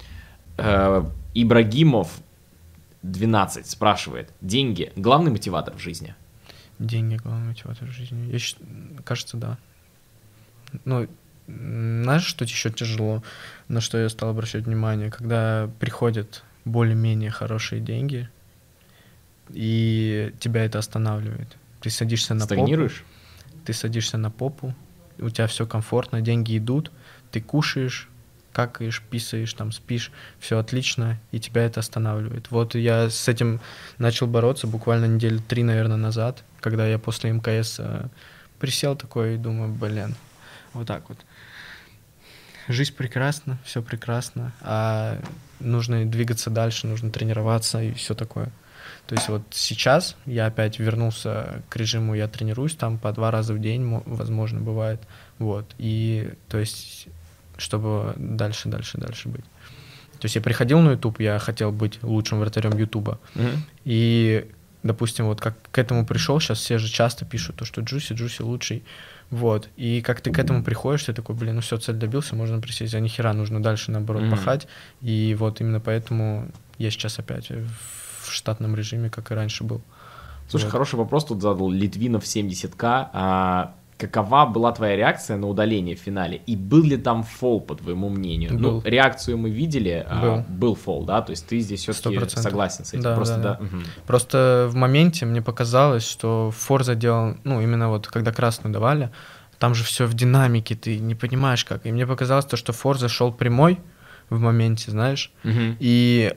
э, 0.57 1.05
Ибрагимов 1.35 2.21
12 3.03 3.67
спрашивает: 3.69 4.31
деньги 4.41 4.93
главный 4.97 5.31
мотиватор 5.31 5.75
в 5.75 5.79
жизни? 5.81 6.15
Деньги 6.79 7.17
главный 7.17 7.49
мотиватор 7.49 7.89
в 7.89 7.93
жизни. 7.93 8.31
Я 8.33 8.39
щ- 8.39 8.57
кажется, 9.05 9.37
да. 9.37 9.59
Ну, 10.85 11.07
знаешь, 11.47 12.25
что 12.25 12.45
еще 12.45 12.71
тяжело, 12.71 13.23
на 13.69 13.81
что 13.81 13.99
я 13.99 14.09
стал 14.09 14.31
обращать 14.31 14.65
внимание, 14.65 15.11
когда 15.11 15.69
приходят 15.81 16.43
более-менее 16.65 17.31
хорошие 17.31 17.81
деньги, 17.81 18.29
и 19.53 20.33
тебя 20.39 20.65
это 20.65 20.79
останавливает. 20.79 21.57
Ты 21.81 21.91
садишься 21.91 22.35
на 22.35 22.47
попу, 22.47 22.55
Стагнируешь? 22.55 23.05
ты 23.65 23.73
садишься 23.73 24.19
на 24.19 24.31
попу, 24.31 24.75
у 25.19 25.31
тебя 25.31 25.47
все 25.47 25.67
комфортно, 25.67 26.21
деньги 26.21 26.57
идут, 26.59 26.91
ты 27.31 27.41
кушаешь, 27.41 28.09
какаешь, 28.53 29.03
писаешь, 29.03 29.53
там 29.55 29.73
спишь, 29.73 30.13
все 30.39 30.59
отлично, 30.59 31.19
и 31.31 31.39
тебя 31.39 31.65
это 31.65 31.81
останавливает. 31.81 32.51
Вот 32.51 32.75
я 32.75 33.09
с 33.09 33.29
этим 33.29 33.61
начал 33.99 34.27
бороться 34.27 34.67
буквально 34.67 35.07
недели 35.07 35.39
три, 35.39 35.63
наверное, 35.63 35.97
назад, 35.97 36.43
когда 36.61 36.87
я 36.87 36.99
после 36.99 37.31
МКС 37.31 37.77
э, 37.79 38.09
присел 38.59 38.97
такой 38.97 39.35
и 39.35 39.39
думаю, 39.39 39.73
блин, 39.73 40.15
вот 40.73 40.87
так 40.87 41.09
вот. 41.09 41.19
Жизнь 42.69 42.95
прекрасна, 42.95 43.59
все 43.65 43.83
прекрасно, 43.83 44.53
а 44.61 45.21
нужно 45.59 46.05
двигаться 46.05 46.51
дальше, 46.51 46.87
нужно 46.87 47.11
тренироваться 47.11 47.83
и 47.83 47.93
все 47.93 48.15
такое. 48.15 48.51
То 49.11 49.17
есть 49.17 49.29
вот 49.29 49.43
сейчас 49.51 50.15
я 50.25 50.47
опять 50.47 50.79
вернулся 50.79 51.65
к 51.69 51.75
режиму, 51.77 52.15
я 52.15 52.29
тренируюсь 52.29 52.77
там 52.77 52.97
по 52.97 53.11
два 53.11 53.33
раза 53.33 53.55
в 53.55 53.59
день, 53.61 53.83
мо- 53.85 54.05
возможно, 54.07 54.61
бывает. 54.61 55.01
Вот. 55.41 55.67
И 55.79 56.31
то 56.49 56.59
есть, 56.59 57.09
чтобы 57.57 58.15
дальше, 58.17 58.69
дальше, 58.69 58.99
дальше 58.99 59.29
быть. 59.29 59.45
То 60.21 60.27
есть 60.27 60.37
я 60.37 60.41
приходил 60.41 60.79
на 60.79 60.91
YouTube, 60.93 61.19
я 61.19 61.41
хотел 61.41 61.73
быть 61.73 62.01
лучшим 62.05 62.39
вратарем 62.39 62.79
Ютуба. 62.79 63.19
Мгм. 63.35 63.65
И, 63.85 64.49
допустим, 64.85 65.25
вот 65.27 65.41
как 65.41 65.57
к 65.73 65.79
этому 65.79 66.07
пришел, 66.07 66.39
сейчас 66.39 66.59
все 66.61 66.79
же 66.79 66.89
часто 66.89 67.25
пишут, 67.25 67.57
то, 67.57 67.65
что 67.65 67.81
Джуси, 67.81 68.13
Джуси 68.13 68.43
лучший. 68.43 68.85
Вот. 69.31 69.69
И 69.77 70.03
как 70.03 70.21
ты 70.21 70.31
к 70.31 70.39
этому 70.39 70.63
приходишь, 70.63 71.03
ты 71.03 71.13
такой, 71.15 71.35
блин, 71.35 71.57
ну 71.57 71.63
все, 71.63 71.79
цель 71.79 71.97
добился, 71.97 72.37
можно 72.37 72.61
присесть. 72.61 72.95
А 72.95 73.01
нихера, 73.01 73.33
нужно 73.33 73.61
дальше, 73.61 73.91
наоборот, 73.91 74.23
Мгм. 74.23 74.31
пахать. 74.37 74.69
И 75.01 75.35
вот 75.37 75.61
именно 75.61 75.81
поэтому 75.81 76.49
я 76.79 76.93
сейчас 76.93 77.19
опять 77.19 77.49
в 77.51 77.67
штатном 78.35 78.75
режиме, 78.75 79.11
как 79.11 79.31
и 79.31 79.35
раньше 79.35 79.65
был. 79.65 79.81
Слушай, 80.49 80.65
Вот. 80.65 80.73
хороший 80.73 80.97
вопрос 80.97 81.25
тут 81.25 81.41
задал 81.43 81.71
Литвинов 81.71 82.25
70к. 82.25 83.09
А, 83.13 83.75
какова 83.99 84.47
была 84.47 84.73
твоя 84.73 84.97
реакция 84.97 85.37
на 85.37 85.47
удаление 85.47 85.95
в 85.95 86.01
финале? 86.01 86.41
И 86.47 86.57
был 86.57 86.83
ли 86.83 86.97
там 86.97 87.23
фол, 87.23 87.61
по 87.61 87.75
твоему 87.77 88.09
мнению? 88.09 88.55
Ну, 88.55 88.59
Был. 88.59 88.83
реакцию 88.85 89.39
мы 89.39 89.51
видели, 89.51 90.05
а, 90.09 90.21
Был. 90.21 90.45
был 90.49 90.75
фол, 90.75 91.05
да? 91.05 91.21
То 91.23 91.31
есть 91.31 91.47
ты 91.47 91.61
здесь 91.61 91.81
все-таки 91.83 92.17
100%. 92.17 92.41
согласен 92.43 92.85
с 92.85 92.95
этим? 92.95 93.03
Да, 93.03 93.15
Просто, 93.15 93.37
да, 93.37 93.55
да. 93.61 93.65
мгм. 93.65 93.85
Просто 94.07 94.67
в 94.71 94.75
моменте 94.75 95.27
мне 95.27 95.41
показалось, 95.43 96.05
что 96.09 96.51
Форза 96.51 96.95
делал, 96.95 97.37
ну, 97.45 97.61
именно 97.61 97.89
вот 97.91 98.07
когда 98.09 98.33
красную 98.33 98.73
давали, 98.73 99.11
там 99.59 99.75
же 99.75 99.85
все 99.85 100.07
в 100.07 100.15
динамике, 100.15 100.75
ты 100.75 100.99
не 100.99 101.15
понимаешь 101.15 101.65
как. 101.65 101.85
И 101.87 101.93
мне 101.93 102.07
показалось 102.07 102.47
то, 102.47 102.57
что 102.57 102.73
Форза 102.73 103.09
шел 103.09 103.31
прямой 103.33 103.79
в 104.31 104.41
моменте, 104.41 104.91
знаешь, 104.91 105.31
Мгм. 105.45 105.77
и 105.79 106.35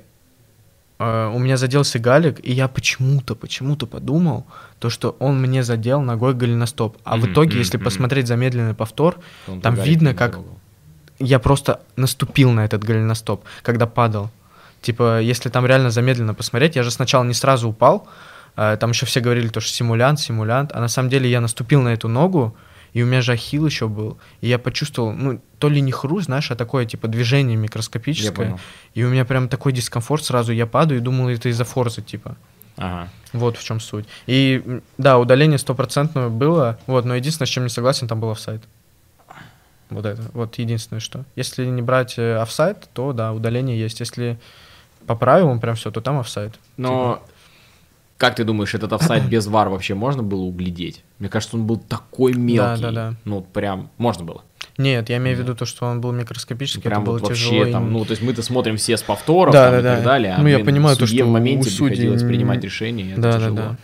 э, 1.00 1.32
у 1.36 1.39
меня 1.39 1.58
заделся 1.58 2.00
галик, 2.00 2.39
и 2.44 2.52
я 2.54 2.68
почему-то, 2.68 3.36
почему-то 3.36 3.86
подумал, 3.88 4.46
то, 4.80 4.89
что 4.89 5.16
он 5.20 5.41
мне 5.41 5.64
задел 5.64 6.02
ногой 6.02 6.34
голеностоп. 6.34 6.98
А 7.04 7.16
в 7.16 7.20
Мгм, 7.24 7.32
итоге, 7.32 7.50
мгм, 7.52 7.60
если 7.60 7.78
посмотреть 7.78 8.28
замедленный 8.28 8.74
повтор, 8.74 9.18
Он 9.48 9.62
Там 9.62 9.76
видно, 9.76 10.14
как- 10.14 10.34
трогал. 10.34 10.58
я 11.20 11.39
просто 11.39 11.80
наступил 11.96 12.52
на 12.52 12.66
этот 12.66 12.84
голеностоп, 12.84 13.44
когда 13.62 13.86
падал. 13.88 14.30
Типа, 14.82 15.22
если 15.22 15.50
там 15.50 15.66
реально 15.66 15.89
замедленно 15.91 16.34
посмотреть, 16.34 16.76
я 16.76 16.84
же 16.84 16.91
сначала 16.91 17.24
не 17.24 17.34
сразу 17.34 17.70
упал, 17.70 18.08
э, 18.58 18.78
там 18.80 18.89
еще 18.91 19.06
все 19.06 19.20
говорили, 19.22 19.48
то, 19.48 19.62
что 19.62 19.72
симулянт, 19.72 20.20
симулянт, 20.20 20.72
а 20.74 20.80
на 20.82 20.88
самом 20.89 21.10
деле 21.10 21.30
я 21.30 21.41
наступил 21.41 21.82
на 21.82 21.89
эту 21.94 22.08
ногу, 22.10 22.56
и 22.94 23.04
у 23.04 23.06
меня 23.06 23.22
же 23.22 23.34
ахилл 23.34 23.66
еще 23.66 23.88
был, 23.88 24.18
и 24.41 24.48
я 24.48 24.60
почувствовал, 24.60 25.12
ну, 25.12 25.41
то 25.60 25.70
ли 25.70 25.82
не 25.82 25.91
хруст, 25.91 26.26
знаешь, 26.26 26.52
а 26.52 26.56
такое, 26.56 26.86
типа, 26.86 27.08
движение 27.08 27.58
микроскопическое, 27.58 28.58
и 28.94 29.04
у 29.04 29.10
меня 29.10 29.26
прям 29.26 29.50
такой 29.50 29.74
дискомфорт 29.74 30.24
сразу, 30.24 30.52
я 30.52 30.66
падаю 30.68 31.00
и 31.00 31.04
думал, 31.04 31.30
это 31.30 31.50
из-за 31.50 31.66
форза, 31.66 32.02
типа. 32.02 32.38
Ага. 32.78 33.10
Вот 33.34 33.58
в 33.58 33.64
чем 33.64 33.80
суть. 33.80 34.06
И 34.26 34.82
да, 34.98 35.20
удаление 35.20 35.58
стопроцентное 35.58 36.30
было, 36.30 36.80
вот, 36.88 37.06
но 37.06 37.16
единственное, 37.16 37.48
с 37.48 37.52
чем 37.52 37.64
не 37.64 37.70
согласен, 37.70 38.08
там 38.08 38.20
был 38.20 38.32
офсайд. 38.32 38.64
Вот 39.89 40.06
это, 40.06 40.24
вот 40.34 40.58
единственное, 40.58 41.00
что. 41.00 41.24
Если 41.36 41.66
не 41.66 41.82
брать 41.82 42.18
э, 42.18 42.36
офсайд, 42.38 42.89
то 42.94 43.14
да, 43.14 43.32
удаление 43.32 43.80
есть. 43.80 44.00
Если 44.00 44.39
по 45.06 45.16
правилам 45.16 45.60
прям 45.60 45.76
все, 45.76 45.91
то 45.91 46.02
там 46.02 46.20
офсайд. 46.20 46.60
Но 46.78 47.22
как 48.18 48.36
ты 48.36 48.43
думаешь, 48.43 48.74
этот 48.74 48.93
офсайд 48.93 49.24
без 49.30 49.47
вар 49.47 49.70
вообще 49.70 49.93
можно 49.95 50.24
было 50.24 50.41
углядеть? 50.41 51.03
Мне 51.20 51.30
кажется, 51.30 51.55
он 51.57 51.66
был 51.66 51.78
такой 51.78 52.34
мелкий. 52.34 52.82
да, 52.82 52.91
да. 52.91 53.14
Ну, 53.26 53.41
прям 53.41 53.89
можно 53.97 54.24
было. 54.26 54.43
Нет, 54.78 55.09
я 55.09 55.18
имею 55.18 55.38
в 55.38 55.39
виду 55.41 55.53
то, 55.55 55.66
что 55.66 55.86
он 55.86 56.01
был 56.01 56.11
микроскопический, 56.14 56.82
Прям 56.82 57.03
это 57.03 57.11
было 57.11 57.18
вот 57.20 57.28
тяжело. 57.28 57.57
вообще 57.57 57.70
и- 57.70 57.74
там, 57.74 57.93
ну, 57.93 58.03
то 58.05 58.11
есть 58.11 58.24
мы-то 58.24 58.41
смотрим 58.41 58.78
все 58.78 58.97
с 58.97 59.03
повторов 59.03 59.53
Да, 59.53 59.66
там, 59.66 59.74
да, 59.74 59.80
и 59.80 59.84
да. 59.84 59.95
так 59.97 60.03
далее, 60.03 60.34
а 60.34 60.41
Ну, 60.41 60.47
я 60.47 60.59
понимаю 60.59 60.97
то, 60.97 61.05
что 61.05 61.24
в 61.24 61.28
у 61.28 61.32
моменте 61.32 61.70
судей 61.70 61.89
приходилось 61.95 62.24
принимать 62.24 62.64
решение, 62.64 63.11
это 63.11 63.22
Да, 63.22 63.32
да, 63.34 63.38
тяжело. 63.39 63.55
да. 63.55 63.78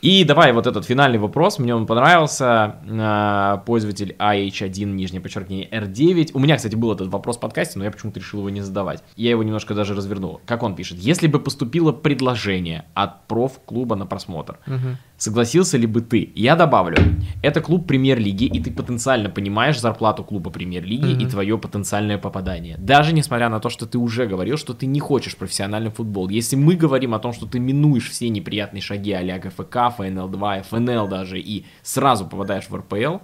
И 0.00 0.22
давай 0.24 0.52
вот 0.52 0.66
этот 0.66 0.84
финальный 0.84 1.18
вопрос, 1.18 1.58
мне 1.58 1.74
он 1.74 1.86
понравился. 1.86 2.76
А, 2.88 3.56
Пользователь 3.66 4.14
AH1, 4.18 4.84
нижнее 4.84 5.20
подчеркивание, 5.20 5.68
R9. 5.68 6.30
У 6.34 6.38
меня, 6.38 6.56
кстати, 6.56 6.76
был 6.76 6.92
этот 6.92 7.08
вопрос 7.08 7.36
в 7.36 7.40
подкасте, 7.40 7.78
но 7.78 7.84
я 7.84 7.90
почему-то 7.90 8.20
решил 8.20 8.40
его 8.40 8.50
не 8.50 8.60
задавать. 8.60 9.02
Я 9.16 9.30
его 9.30 9.42
немножко 9.42 9.74
даже 9.74 9.94
развернул. 9.94 10.40
Как 10.46 10.62
он 10.62 10.76
пишет? 10.76 10.98
Если 10.98 11.26
бы 11.26 11.40
поступило 11.40 11.90
предложение 11.92 12.84
от 12.94 13.26
проф-клуба 13.26 13.96
на 13.96 14.06
просмотр, 14.06 14.58
Мгм. 14.66 14.98
Согласился 15.18 15.76
ли 15.76 15.86
бы 15.86 16.00
ты? 16.00 16.30
Я 16.34 16.56
добавлю, 16.56 16.96
это 17.42 17.60
клуб 17.60 17.86
премьер-лиги, 17.86 18.44
и 18.44 18.60
ты 18.62 18.70
потенциально 18.70 19.28
понимаешь 19.28 19.78
зарплату 19.80 20.24
клуба 20.24 20.50
премьер-лиги 20.50 21.10
и 21.10 21.14
Мгм. 21.24 21.28
твое 21.30 21.58
потенциальное 21.58 22.18
попадание. 22.18 22.76
Даже 22.78 23.12
несмотря 23.12 23.48
на 23.48 23.58
то, 23.60 23.68
что 23.68 23.84
ты 23.86 23.98
уже 23.98 24.26
говорил, 24.26 24.56
что 24.56 24.72
ты 24.74 24.86
не 24.86 25.00
хочешь 25.00 25.36
профессиональный 25.36 25.90
футбол. 25.90 26.28
Если 26.28 26.56
мы 26.56 26.74
говорим 26.76 27.14
о 27.14 27.18
том, 27.18 27.32
что 27.32 27.46
ты 27.46 27.58
минуешь 27.58 28.08
все 28.08 28.28
неприятные 28.30 28.80
шаги 28.80 29.12
а-ля 29.12 29.38
КФК, 29.40 29.76
ФНЛ-2, 29.98 30.62
ФНЛ 30.70 31.08
даже, 31.08 31.38
и 31.40 31.64
сразу 31.82 32.24
попадаешь 32.24 32.68
в 32.68 32.74
РПЛ, 32.76 33.18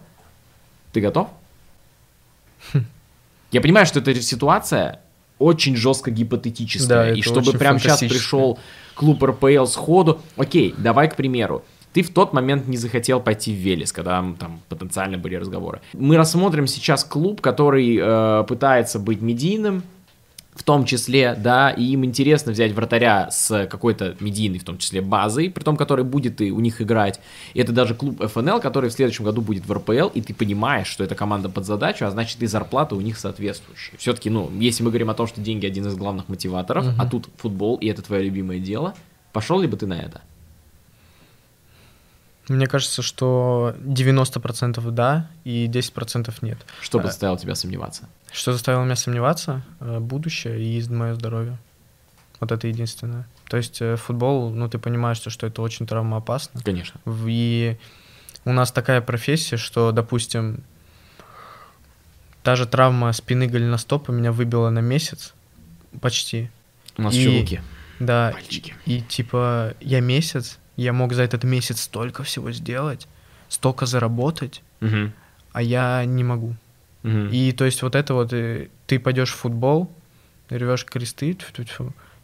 ты 0.92 1.01
готов? 1.01 1.28
Я 3.53 3.61
понимаю, 3.61 3.86
что 3.86 4.01
эта 4.01 4.14
ситуация 4.20 5.01
очень 5.38 5.76
жестко 5.76 6.11
гипотетическая, 6.11 7.11
Да, 7.11 7.12
и 7.12 7.22
чтобы 7.22 7.53
прямо 7.53 7.78
сейчас 7.78 8.01
пришел 8.01 8.59
клуб 8.95 9.22
РПЛ 9.22 9.66
сходу, 9.66 10.20
окей, 10.36 10.74
давай 10.78 11.09
к 11.09 11.16
примеру, 11.16 11.64
ты 11.95 12.03
в 12.03 12.11
тот 12.11 12.32
момент 12.32 12.66
не 12.66 12.76
захотел 12.76 13.20
пойти 13.20 13.55
в 13.55 13.57
Велес, 13.57 13.92
когда 13.92 14.24
там 14.38 14.61
потенциально 14.68 15.16
были 15.16 15.36
разговоры. 15.36 15.80
Мы 15.92 16.16
рассмотрим 16.16 16.66
сейчас 16.66 17.05
клуб, 17.05 17.40
который 17.40 17.97
э, 17.97 18.45
пытается 18.49 18.99
быть 18.99 19.22
медийным, 19.22 19.84
в 20.55 20.62
том 20.64 20.84
числе, 20.84 21.34
да, 21.34 21.70
и 21.70 21.84
им 21.84 22.05
интересно 22.05 22.53
взять 22.53 22.72
вратаря 22.72 23.30
с 23.30 23.66
какой-то 23.66 24.16
медийной, 24.20 24.59
в 24.59 24.64
том 24.64 24.78
числе, 24.78 25.01
базой, 25.01 25.51
при 25.51 25.62
том, 25.62 25.76
который 25.76 26.05
будет 26.05 26.40
и 26.40 26.51
у 26.51 26.61
них 26.61 26.80
играть. 26.80 27.20
И 27.55 27.61
это 27.61 27.72
даже 27.72 27.95
клуб 27.95 28.24
ФНЛ, 28.24 28.61
который 28.61 28.90
в 28.90 28.92
следующем 28.92 29.24
году 29.24 29.40
будет 29.40 29.66
в 29.66 29.72
РПЛ, 29.72 30.09
и 30.14 30.20
ты 30.20 30.34
понимаешь, 30.34 30.88
что 30.88 31.05
эта 31.05 31.14
команда 31.14 31.49
под 31.49 31.64
задачу, 31.64 32.07
а 32.07 32.11
значит 32.11 32.42
и 32.42 32.47
зарплата 32.47 32.95
у 32.97 33.01
них 33.01 33.18
соответствующая. 33.18 33.97
Все-таки, 33.99 34.30
ну, 34.30 34.51
если 34.59 34.82
мы 34.82 34.90
говорим 34.90 35.11
о 35.11 35.14
том, 35.14 35.26
что 35.26 35.40
деньги 35.40 35.66
один 35.66 35.86
из 35.86 35.95
главных 35.95 36.28
мотиваторов, 36.28 36.86
а 36.99 37.07
тут 37.07 37.28
футбол, 37.36 37.76
и 37.76 37.86
это 37.86 38.03
твое 38.03 38.24
любимое 38.24 38.59
дело, 38.59 38.95
пошел 39.32 39.61
ли 39.61 39.68
бы 39.68 39.76
ты 39.76 39.86
на 39.86 40.01
это? 40.01 40.22
Мне 42.49 42.66
кажется, 42.66 43.01
что 43.03 43.74
90% 43.80 44.90
да 44.90 45.30
и 45.45 45.66
10% 45.66 46.32
нет. 46.42 46.59
Что 46.80 47.01
Э, 47.01 47.05
заставило 47.05 47.38
тебя 47.38 47.55
сомневаться? 47.55 48.09
Что 48.32 48.53
заставило 48.53 48.84
меня 48.84 48.97
сомневаться? 48.97 49.62
Э, 49.80 49.99
Будущее 50.01 50.61
и 50.61 50.88
мое 50.90 51.14
здоровье. 51.14 51.57
Вот 52.40 52.53
это 52.53 52.66
единственное. 52.68 53.26
То 53.49 53.57
есть 53.57 53.80
э, 53.80 53.97
футбол, 53.97 54.51
ну 54.51 54.68
ты 54.68 54.78
понимаешь, 54.78 55.18
то, 55.20 55.30
что 55.30 55.47
это 55.47 55.62
очень 55.62 55.86
травмоопасно. 55.86 56.61
Конечно. 56.62 57.01
И 57.26 57.78
у 58.45 58.53
нас 58.53 58.72
такая 58.72 59.01
профессия, 59.01 59.57
что, 59.57 59.92
допустим, 59.92 60.62
та 62.42 62.57
же 62.57 62.66
травма 62.66 63.12
спины 63.12 63.47
голеностопа 63.47 64.11
меня 64.12 64.32
выбила 64.32 64.68
на 64.70 64.80
месяц 64.80 65.32
почти. 66.01 66.51
У 66.99 67.03
нас 67.03 67.14
И- 67.14 67.20
еще 67.20 67.40
руки, 67.40 67.62
Да, 68.01 68.32
пальчики. 68.34 68.74
и 68.84 69.01
типа 69.01 69.74
я 69.80 70.01
месяц, 70.01 70.59
я 70.77 70.93
мог 70.93 71.12
за 71.12 71.22
этот 71.22 71.45
месяц 71.45 71.81
столько 71.83 72.22
всего 72.22 72.53
сделать, 72.53 73.09
столько 73.49 73.87
заработать, 73.87 74.62
Мгм. 74.81 75.12
а 75.53 75.62
я 75.62 76.05
не 76.05 76.25
могу. 76.25 76.55
Мгм. 77.03 77.29
И 77.31 77.53
то 77.53 77.64
есть 77.64 77.83
вот 77.83 77.95
это 77.95 78.14
вот, 78.14 78.33
э, 78.33 78.68
ты 78.87 78.99
пойдешь 78.99 79.33
в 79.33 79.37
футбол, 79.37 79.91
рвешь 80.51 80.85
кресты, 80.85 81.37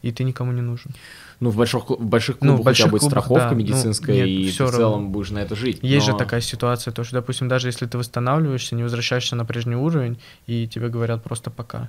и 0.03 0.13
ты 0.13 0.25
никому 0.25 0.53
не 0.53 0.63
нужен. 0.63 0.93
Ну, 1.41 1.51
в 1.51 1.57
больших, 1.57 1.89
в 1.91 2.05
больших 2.05 2.37
Ну, 2.41 2.57
клубах 2.57 2.59
в 2.59 2.61
у 2.61 2.63
тебя 2.63 2.65
больших 2.65 2.91
будет 2.91 3.01
клубах, 3.01 3.25
страховка 3.25 3.45
да. 3.45 3.51
Ну, 3.51 3.57
медицинская, 3.57 4.17
нет, 4.17 4.27
и 4.29 4.51
всё 4.51 4.65
ты 4.67 4.73
в 4.73 4.75
равно. 4.75 4.79
целом 4.89 5.13
будешь 5.13 5.31
на 5.31 5.39
это 5.39 5.55
жить. 5.57 5.79
Есть 5.83 6.07
же 6.07 6.13
Но- 6.13 6.19
такая 6.19 6.41
ситуация, 6.41 6.93
то, 6.93 7.05
что, 7.05 7.15
допустим, 7.17 7.49
даже 7.49 7.69
если 7.69 7.87
ты 7.87 7.97
восстанавливаешься, 7.99 8.75
не 8.75 8.83
возвращаешься 8.83 9.37
на 9.37 9.45
прежний 9.45 9.77
уровень, 9.77 10.19
и 10.47 10.67
тебе 10.69 10.89
говорят 10.89 11.23
просто 11.23 11.51
пока. 11.51 11.89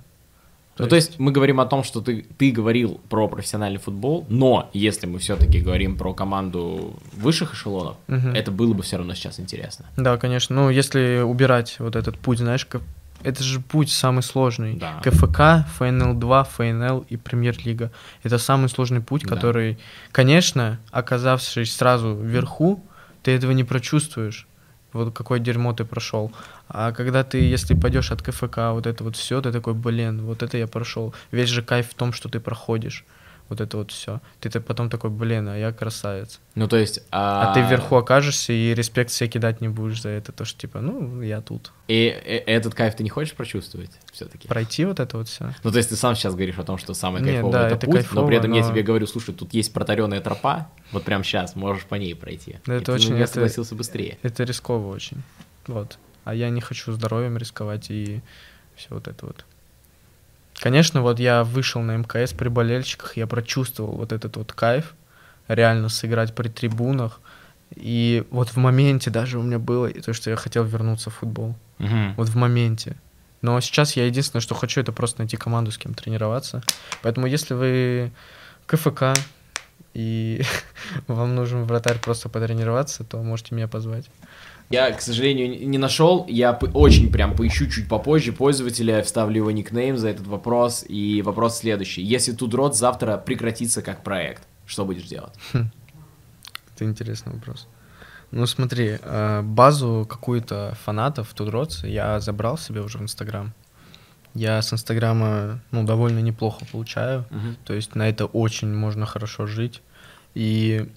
Ну, 0.82 0.88
то 0.90 0.96
есть 0.96 1.20
мы 1.20 1.32
говорим 1.32 1.60
о 1.60 1.66
том, 1.66 1.84
что 1.84 2.02
ты, 2.02 2.26
ты 2.38 2.52
говорил 2.52 3.00
про 3.10 3.28
профессиональный 3.28 3.80
футбол, 3.80 4.26
но 4.30 4.70
если 4.74 5.08
мы 5.08 5.20
все-таки 5.20 5.60
говорим 5.62 5.98
про 5.98 6.14
команду 6.14 6.96
высших 7.14 7.54
эшелонов, 7.54 7.96
Мгм. 8.08 8.34
это 8.34 8.52
было 8.52 8.74
бы 8.74 8.84
все 8.84 8.98
равно 8.98 9.14
сейчас 9.14 9.40
интересно. 9.40 9.86
Да, 9.98 10.18
конечно. 10.18 10.56
Ну, 10.56 10.70
если 10.70 11.22
убирать 11.22 11.76
вот 11.80 11.96
этот 11.96 12.18
путь, 12.18 12.40
знаешь, 12.40 12.66
как- 12.66 12.82
это 13.24 13.44
же 13.44 13.60
путь 13.60 13.92
самый 13.92 14.24
сложный. 14.24 14.74
Да. 14.78 15.00
КФК, 15.04 15.64
ФНЛ-2, 15.80 16.48
ФНЛ 16.56 17.06
и 17.08 17.18
Премьер-лига. 17.18 17.92
Это 18.24 18.40
самый 18.40 18.68
сложный 18.68 19.00
путь, 19.02 19.24
Да. 19.24 19.36
который, 19.36 19.78
конечно, 20.12 20.80
оказавшись 20.90 21.76
сразу 21.76 22.16
вверху, 22.16 22.84
ты 23.24 23.32
этого 23.32 23.52
не 23.52 23.64
прочувствуешь. 23.64 24.48
Вот 24.94 25.14
какое 25.14 25.40
дерьмо 25.40 25.74
ты 25.74 25.86
прошел. 25.86 26.32
А 26.68 26.92
когда 26.92 27.24
ты, 27.24 27.38
если 27.38 27.74
пойдешь 27.74 28.12
от 28.12 28.22
КФК, 28.22 28.72
вот 28.72 28.88
это 28.88 29.04
вот 29.04 29.16
все, 29.16 29.42
ты 29.42 29.52
такой, 29.52 29.74
блин, 29.74 30.22
вот 30.22 30.44
это 30.44 30.58
я 30.58 30.68
прошел. 30.68 31.14
Весь 31.32 31.50
же 31.50 31.62
кайф 31.62 31.90
в 31.90 31.94
том, 31.94 32.14
что 32.14 32.30
ты 32.30 32.40
проходишь. 32.40 33.06
Вот 33.52 33.60
это 33.60 33.76
вот 33.76 33.92
все. 33.92 34.22
Ты 34.40 34.50
т- 34.50 34.62
потом 34.62 34.90
такой, 34.90 35.10
блин, 35.10 35.50
а 35.50 35.58
я 35.58 35.74
красавец. 35.74 36.40
Ну, 36.56 36.70
то 36.70 36.78
есть... 36.78 37.04
А, 37.12 37.54
ты 37.54 37.60
вверху 37.60 37.98
окажешься 37.98 38.54
и 38.54 38.74
респект 38.74 39.12
себе 39.12 39.28
кидать 39.30 39.60
не 39.60 39.68
будешь 39.68 40.02
за 40.02 40.08
это. 40.08 40.32
То, 40.32 40.46
что 40.46 40.58
типа, 40.58 40.80
ну, 40.80 41.22
я 41.22 41.42
тут. 41.42 41.74
И, 41.90 42.06
э, 42.06 42.38
этот 42.46 42.76
кайф 42.76 42.96
ты 42.96 43.04
не 43.04 43.10
хочешь 43.10 43.34
прочувствовать 43.34 43.92
все-таки? 44.14 44.48
Пройти 44.48 44.86
вот 44.86 45.02
это 45.02 45.18
вот 45.18 45.28
все. 45.28 45.54
Ну, 45.66 45.72
то 45.72 45.76
есть 45.78 45.90
ты 45.90 45.98
сам 45.98 46.16
сейчас 46.16 46.34
говоришь 46.34 46.58
о 46.60 46.64
том, 46.64 46.78
что 46.78 46.94
самое 46.94 47.26
Нет, 47.26 47.34
кайфовое 47.34 47.52
да, 47.60 47.66
это, 47.68 47.76
это 47.76 47.88
путь, 47.88 48.12
но 48.14 48.26
при 48.26 48.38
этом 48.38 48.54
я 48.54 48.62
но- 48.62 48.72
тебе 48.72 48.84
говорю, 48.84 49.06
слушай, 49.06 49.36
тут 49.36 49.54
есть 49.54 49.74
протаренная 49.74 50.22
тропа, 50.22 50.70
вот 50.94 51.04
прям 51.04 51.26
сейчас 51.26 51.58
можешь 51.58 51.84
по 51.84 51.96
ней 51.96 52.16
пройти. 52.16 52.60
Да, 52.66 52.76
И 52.76 52.78
это 52.78 52.86
ты, 52.86 52.92
ну, 52.92 52.96
очень- 52.96 53.18
я 53.18 53.28
согласился 53.28 53.76
быстрее. 53.76 54.18
Это 54.22 54.46
рисково 54.46 54.88
очень. 54.96 55.22
Вот. 55.68 55.98
А 56.24 56.34
я 56.34 56.50
не 56.50 56.62
хочу 56.62 56.94
здоровьем 56.94 57.38
рисковать 57.38 57.88
и 57.92 58.22
все 58.78 58.88
вот 58.92 59.10
это 59.10 59.26
вот. 59.26 59.44
Конечно, 60.62 61.02
вот 61.02 61.20
я 61.20 61.44
вышел 61.44 61.82
на 61.82 61.98
МКС 61.98 62.34
при 62.34 62.48
болельщиках, 62.48 63.18
я 63.18 63.26
прочувствовал 63.26 63.94
вот 63.94 64.12
этот 64.12 64.38
вот 64.38 64.54
кайф, 64.54 64.94
реально 65.48 65.90
сыграть 65.90 66.36
при 66.36 66.50
трибунах. 66.50 67.20
И 67.76 68.24
вот 68.30 68.50
в 68.50 68.58
моменте 68.58 69.10
даже 69.10 69.40
у 69.40 69.42
меня 69.42 69.58
было 69.58 69.90
то, 69.90 70.14
что 70.14 70.30
я 70.30 70.36
хотел 70.36 70.64
вернуться 70.64 71.10
в 71.10 71.16
футбол. 71.16 71.56
Мгм. 71.80 72.14
Вот 72.16 72.30
в 72.30 72.36
моменте. 72.36 72.96
Но 73.42 73.60
сейчас 73.60 73.96
я 73.96 74.06
единственное, 74.06 74.42
что 74.42 74.54
хочу, 74.54 74.82
это 74.82 74.92
просто 74.92 75.22
найти 75.22 75.36
команду, 75.36 75.72
с 75.72 75.80
кем 75.80 75.96
тренироваться. 75.96 76.62
Поэтому 77.02 77.26
если 77.26 77.56
вы 77.56 78.12
КФК 78.68 79.16
и 79.94 80.42
вам 81.08 81.36
нужен 81.36 81.66
вратарь 81.66 82.00
просто 82.00 82.30
потренироваться, 82.30 83.04
то 83.04 83.18
можете 83.18 83.56
меня 83.56 83.68
позвать. 83.68 84.06
Я, 84.72 84.92
к 84.92 85.02
сожалению, 85.02 85.68
не 85.68 85.78
нашел. 85.78 86.26
Я 86.30 86.54
очень 86.74 87.12
прям 87.12 87.36
поищу 87.36 87.68
чуть 87.68 87.90
попозже 87.90 88.32
пользователя, 88.32 89.04
вставлю 89.04 89.38
его 89.38 89.52
никнейм 89.52 89.98
за 89.98 90.10
этот 90.10 90.28
вопрос. 90.28 90.86
И 90.88 91.22
вопрос 91.22 91.60
следующий. 91.60 92.02
Если 92.02 92.32
Тудрот 92.32 92.78
завтра 92.78 93.18
прекратится 93.18 93.82
как 93.82 94.02
проект, 94.02 94.44
что 94.66 94.86
будешь 94.86 95.04
делать? 95.04 95.34
Это 95.52 96.86
интересный 96.86 97.34
вопрос. 97.34 97.68
Ну 98.32 98.46
смотри, 98.46 98.98
э, 99.02 99.42
базу 99.42 100.08
какую-то 100.10 100.78
фанатов 100.86 101.34
Тудроц 101.34 101.84
я 101.84 102.22
забрал 102.22 102.58
себе 102.58 102.80
уже 102.80 102.98
в 102.98 103.02
Инстаграм. 103.02 103.54
Я 104.34 104.62
с 104.62 104.72
Инстаграма, 104.74 105.60
ну, 105.72 105.84
довольно 105.84 106.20
неплохо 106.20 106.66
получаю. 106.72 107.26
Мгм. 107.30 107.58
То 107.66 107.74
есть 107.74 107.96
на 107.96 108.08
это 108.08 108.26
очень 108.26 108.74
можно 108.74 109.06
хорошо 109.06 109.46
жить. 109.48 109.82
И 110.36 110.90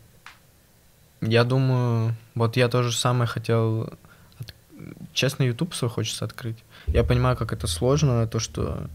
я 1.20 1.44
думаю, 1.44 2.14
вот 2.34 2.56
я 2.56 2.68
тоже 2.68 2.92
самое 2.96 3.26
хотел... 3.26 3.92
от- 4.38 4.54
Честно, 5.12 5.42
YouTube 5.44 5.74
свой 5.74 5.90
хочется 5.90 6.24
открыть. 6.24 6.58
Я 6.86 7.02
понимаю, 7.02 7.36
как 7.36 7.52
это 7.52 7.66
сложно, 7.66 8.26
то, 8.26 8.38
что 8.38 8.86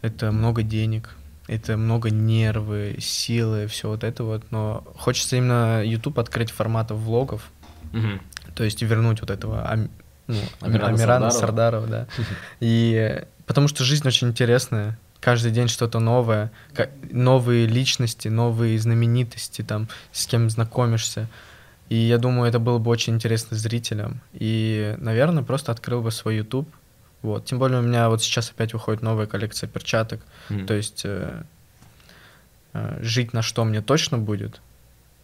это 0.00 0.30
много 0.32 0.62
денег, 0.62 1.10
это 1.48 1.76
много 1.76 2.10
нервы, 2.10 2.96
силы, 3.00 3.66
все 3.66 3.88
вот 3.88 4.04
это 4.04 4.24
вот. 4.24 4.44
Но 4.50 4.84
хочется 4.96 5.36
именно 5.36 5.82
YouTube 5.84 6.18
открыть 6.18 6.50
форматов 6.50 6.98
влогов, 6.98 7.50
Мгм. 7.92 8.20
то 8.54 8.64
есть 8.64 8.80
вернуть 8.82 9.20
вот 9.20 9.30
этого 9.30 9.68
Ам- 9.70 9.90
ну, 10.28 10.36
Амирана 10.60 10.94
Амирана, 10.94 11.30
Сардарова. 11.30 11.86
Сардарова, 11.86 11.86
да. 11.86 12.06
И 12.60 13.24
потому 13.46 13.66
что 13.66 13.82
жизнь 13.82 14.06
очень 14.06 14.28
интересная. 14.28 14.98
Каждый 15.20 15.50
день 15.50 15.66
что-то 15.68 15.98
новое, 15.98 16.52
новые 17.10 17.66
личности, 17.66 18.28
новые 18.28 18.78
знаменитости, 18.78 19.62
там, 19.62 19.88
с 20.12 20.26
кем 20.26 20.48
знакомишься. 20.48 21.28
И 21.88 21.96
я 21.96 22.18
думаю, 22.18 22.48
это 22.48 22.58
было 22.58 22.78
бы 22.78 22.90
очень 22.90 23.14
интересно 23.14 23.56
зрителям. 23.56 24.20
И, 24.32 24.94
наверное, 24.98 25.42
просто 25.42 25.72
открыл 25.72 26.02
бы 26.02 26.12
свой 26.12 26.36
YouTube. 26.36 26.68
Вот. 27.22 27.46
Тем 27.46 27.58
более 27.58 27.80
у 27.80 27.82
меня 27.82 28.08
вот 28.10 28.22
сейчас 28.22 28.50
опять 28.50 28.74
выходит 28.74 29.02
новая 29.02 29.26
коллекция 29.26 29.68
перчаток. 29.68 30.20
Мгм. 30.50 30.66
То 30.66 30.74
есть 30.74 31.02
э, 31.04 31.42
э, 32.74 32.98
жить 33.00 33.32
на 33.32 33.42
что 33.42 33.64
мне 33.64 33.80
точно 33.80 34.18
будет. 34.18 34.60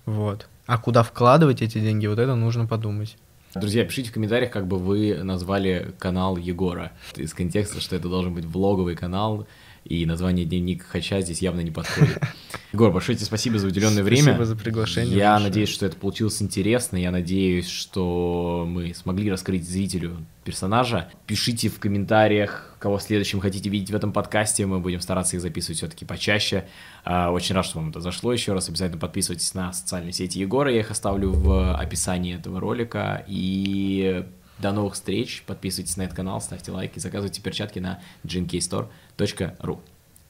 Вот. 0.07 0.49
А 0.67 0.79
куда 0.79 1.03
вкладывать 1.03 1.63
эти 1.63 1.79
деньги, 1.79 2.07
вот 2.07 2.19
это 2.19 2.35
нужно 2.35 2.67
подумать. 2.67 3.17
Друзья, 3.55 3.85
пишите 3.85 4.11
в 4.11 4.13
комментариях, 4.13 4.51
как 4.51 4.67
бы 4.67 4.79
вы 4.79 5.23
назвали 5.23 5.95
канал 5.99 6.37
Егора. 6.37 6.91
Из 7.15 7.33
контекста, 7.33 7.81
что 7.81 7.95
это 7.95 8.09
должен 8.09 8.35
быть 8.35 8.45
влоговый 8.45 8.97
канал, 8.97 9.47
и 9.85 10.07
название 10.07 10.47
«Дневник 10.47 10.83
Хача» 10.85 11.21
здесь 11.21 11.43
явно 11.43 11.61
не 11.61 11.71
подходит. 11.71 12.19
Егор, 12.73 12.91
большое 12.91 13.17
тебе 13.17 13.27
спасибо 13.27 13.59
за 13.59 13.69
уделенное 13.69 14.03
время. 14.03 14.23
Спасибо 14.23 14.45
за 14.47 14.57
приглашение 14.57 15.17
Я 15.17 15.33
большое. 15.33 15.49
надеюсь, 15.49 15.69
что 15.69 15.87
это 15.87 15.97
получилось 15.97 16.41
интересно. 16.41 16.97
Я 16.97 17.11
надеюсь, 17.11 17.69
что 17.69 18.65
мы 18.69 18.95
смогли 18.95 19.31
раскрыть 19.31 19.69
зрителю 19.69 20.25
персонажа. 20.43 21.09
Пишите 21.27 21.69
в 21.69 21.79
комментариях, 21.79 22.75
кого 22.79 22.99
следующим 22.99 23.41
хотите 23.41 23.69
видеть 23.69 23.91
в 23.91 23.95
этом 23.95 24.13
подкасте. 24.13 24.65
Мы 24.67 24.81
будем 24.81 25.01
стараться 25.01 25.37
их 25.37 25.43
записывать 25.43 25.79
все-таки 25.79 26.05
почаще. 26.05 26.65
А, 27.05 27.31
Очень 27.31 27.55
рад, 27.55 27.67
что 27.67 27.79
вам 27.79 27.91
это 27.91 28.01
зашло. 28.01 28.33
Еще 28.33 28.55
раз 28.55 28.69
обязательно 28.69 28.99
подписывайтесь 29.01 29.53
на 29.55 29.73
социальные 29.73 30.13
сети 30.13 30.41
Егора. 30.41 30.73
Я 30.73 30.81
их 30.81 30.91
оставлю 30.91 31.31
в 31.31 31.77
описании 31.77 32.37
этого 32.37 32.59
ролика. 32.59 33.25
И 33.29 34.25
до 34.59 34.73
новых 34.73 34.95
встреч. 34.95 35.43
Подписывайтесь 35.47 35.97
на 35.97 36.03
этот 36.03 36.17
канал, 36.17 36.41
ставьте 36.41 36.71
лайки, 36.71 36.99
заказывайте 36.99 37.43
перчатки 37.43 37.79
на 37.79 38.01
ginkstore.ru. 39.17 39.81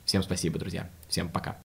Всем 0.05 0.23
спасибо, 0.23 0.59
друзья. 0.59 0.89
Всем 1.09 1.28
пока. 1.28 1.56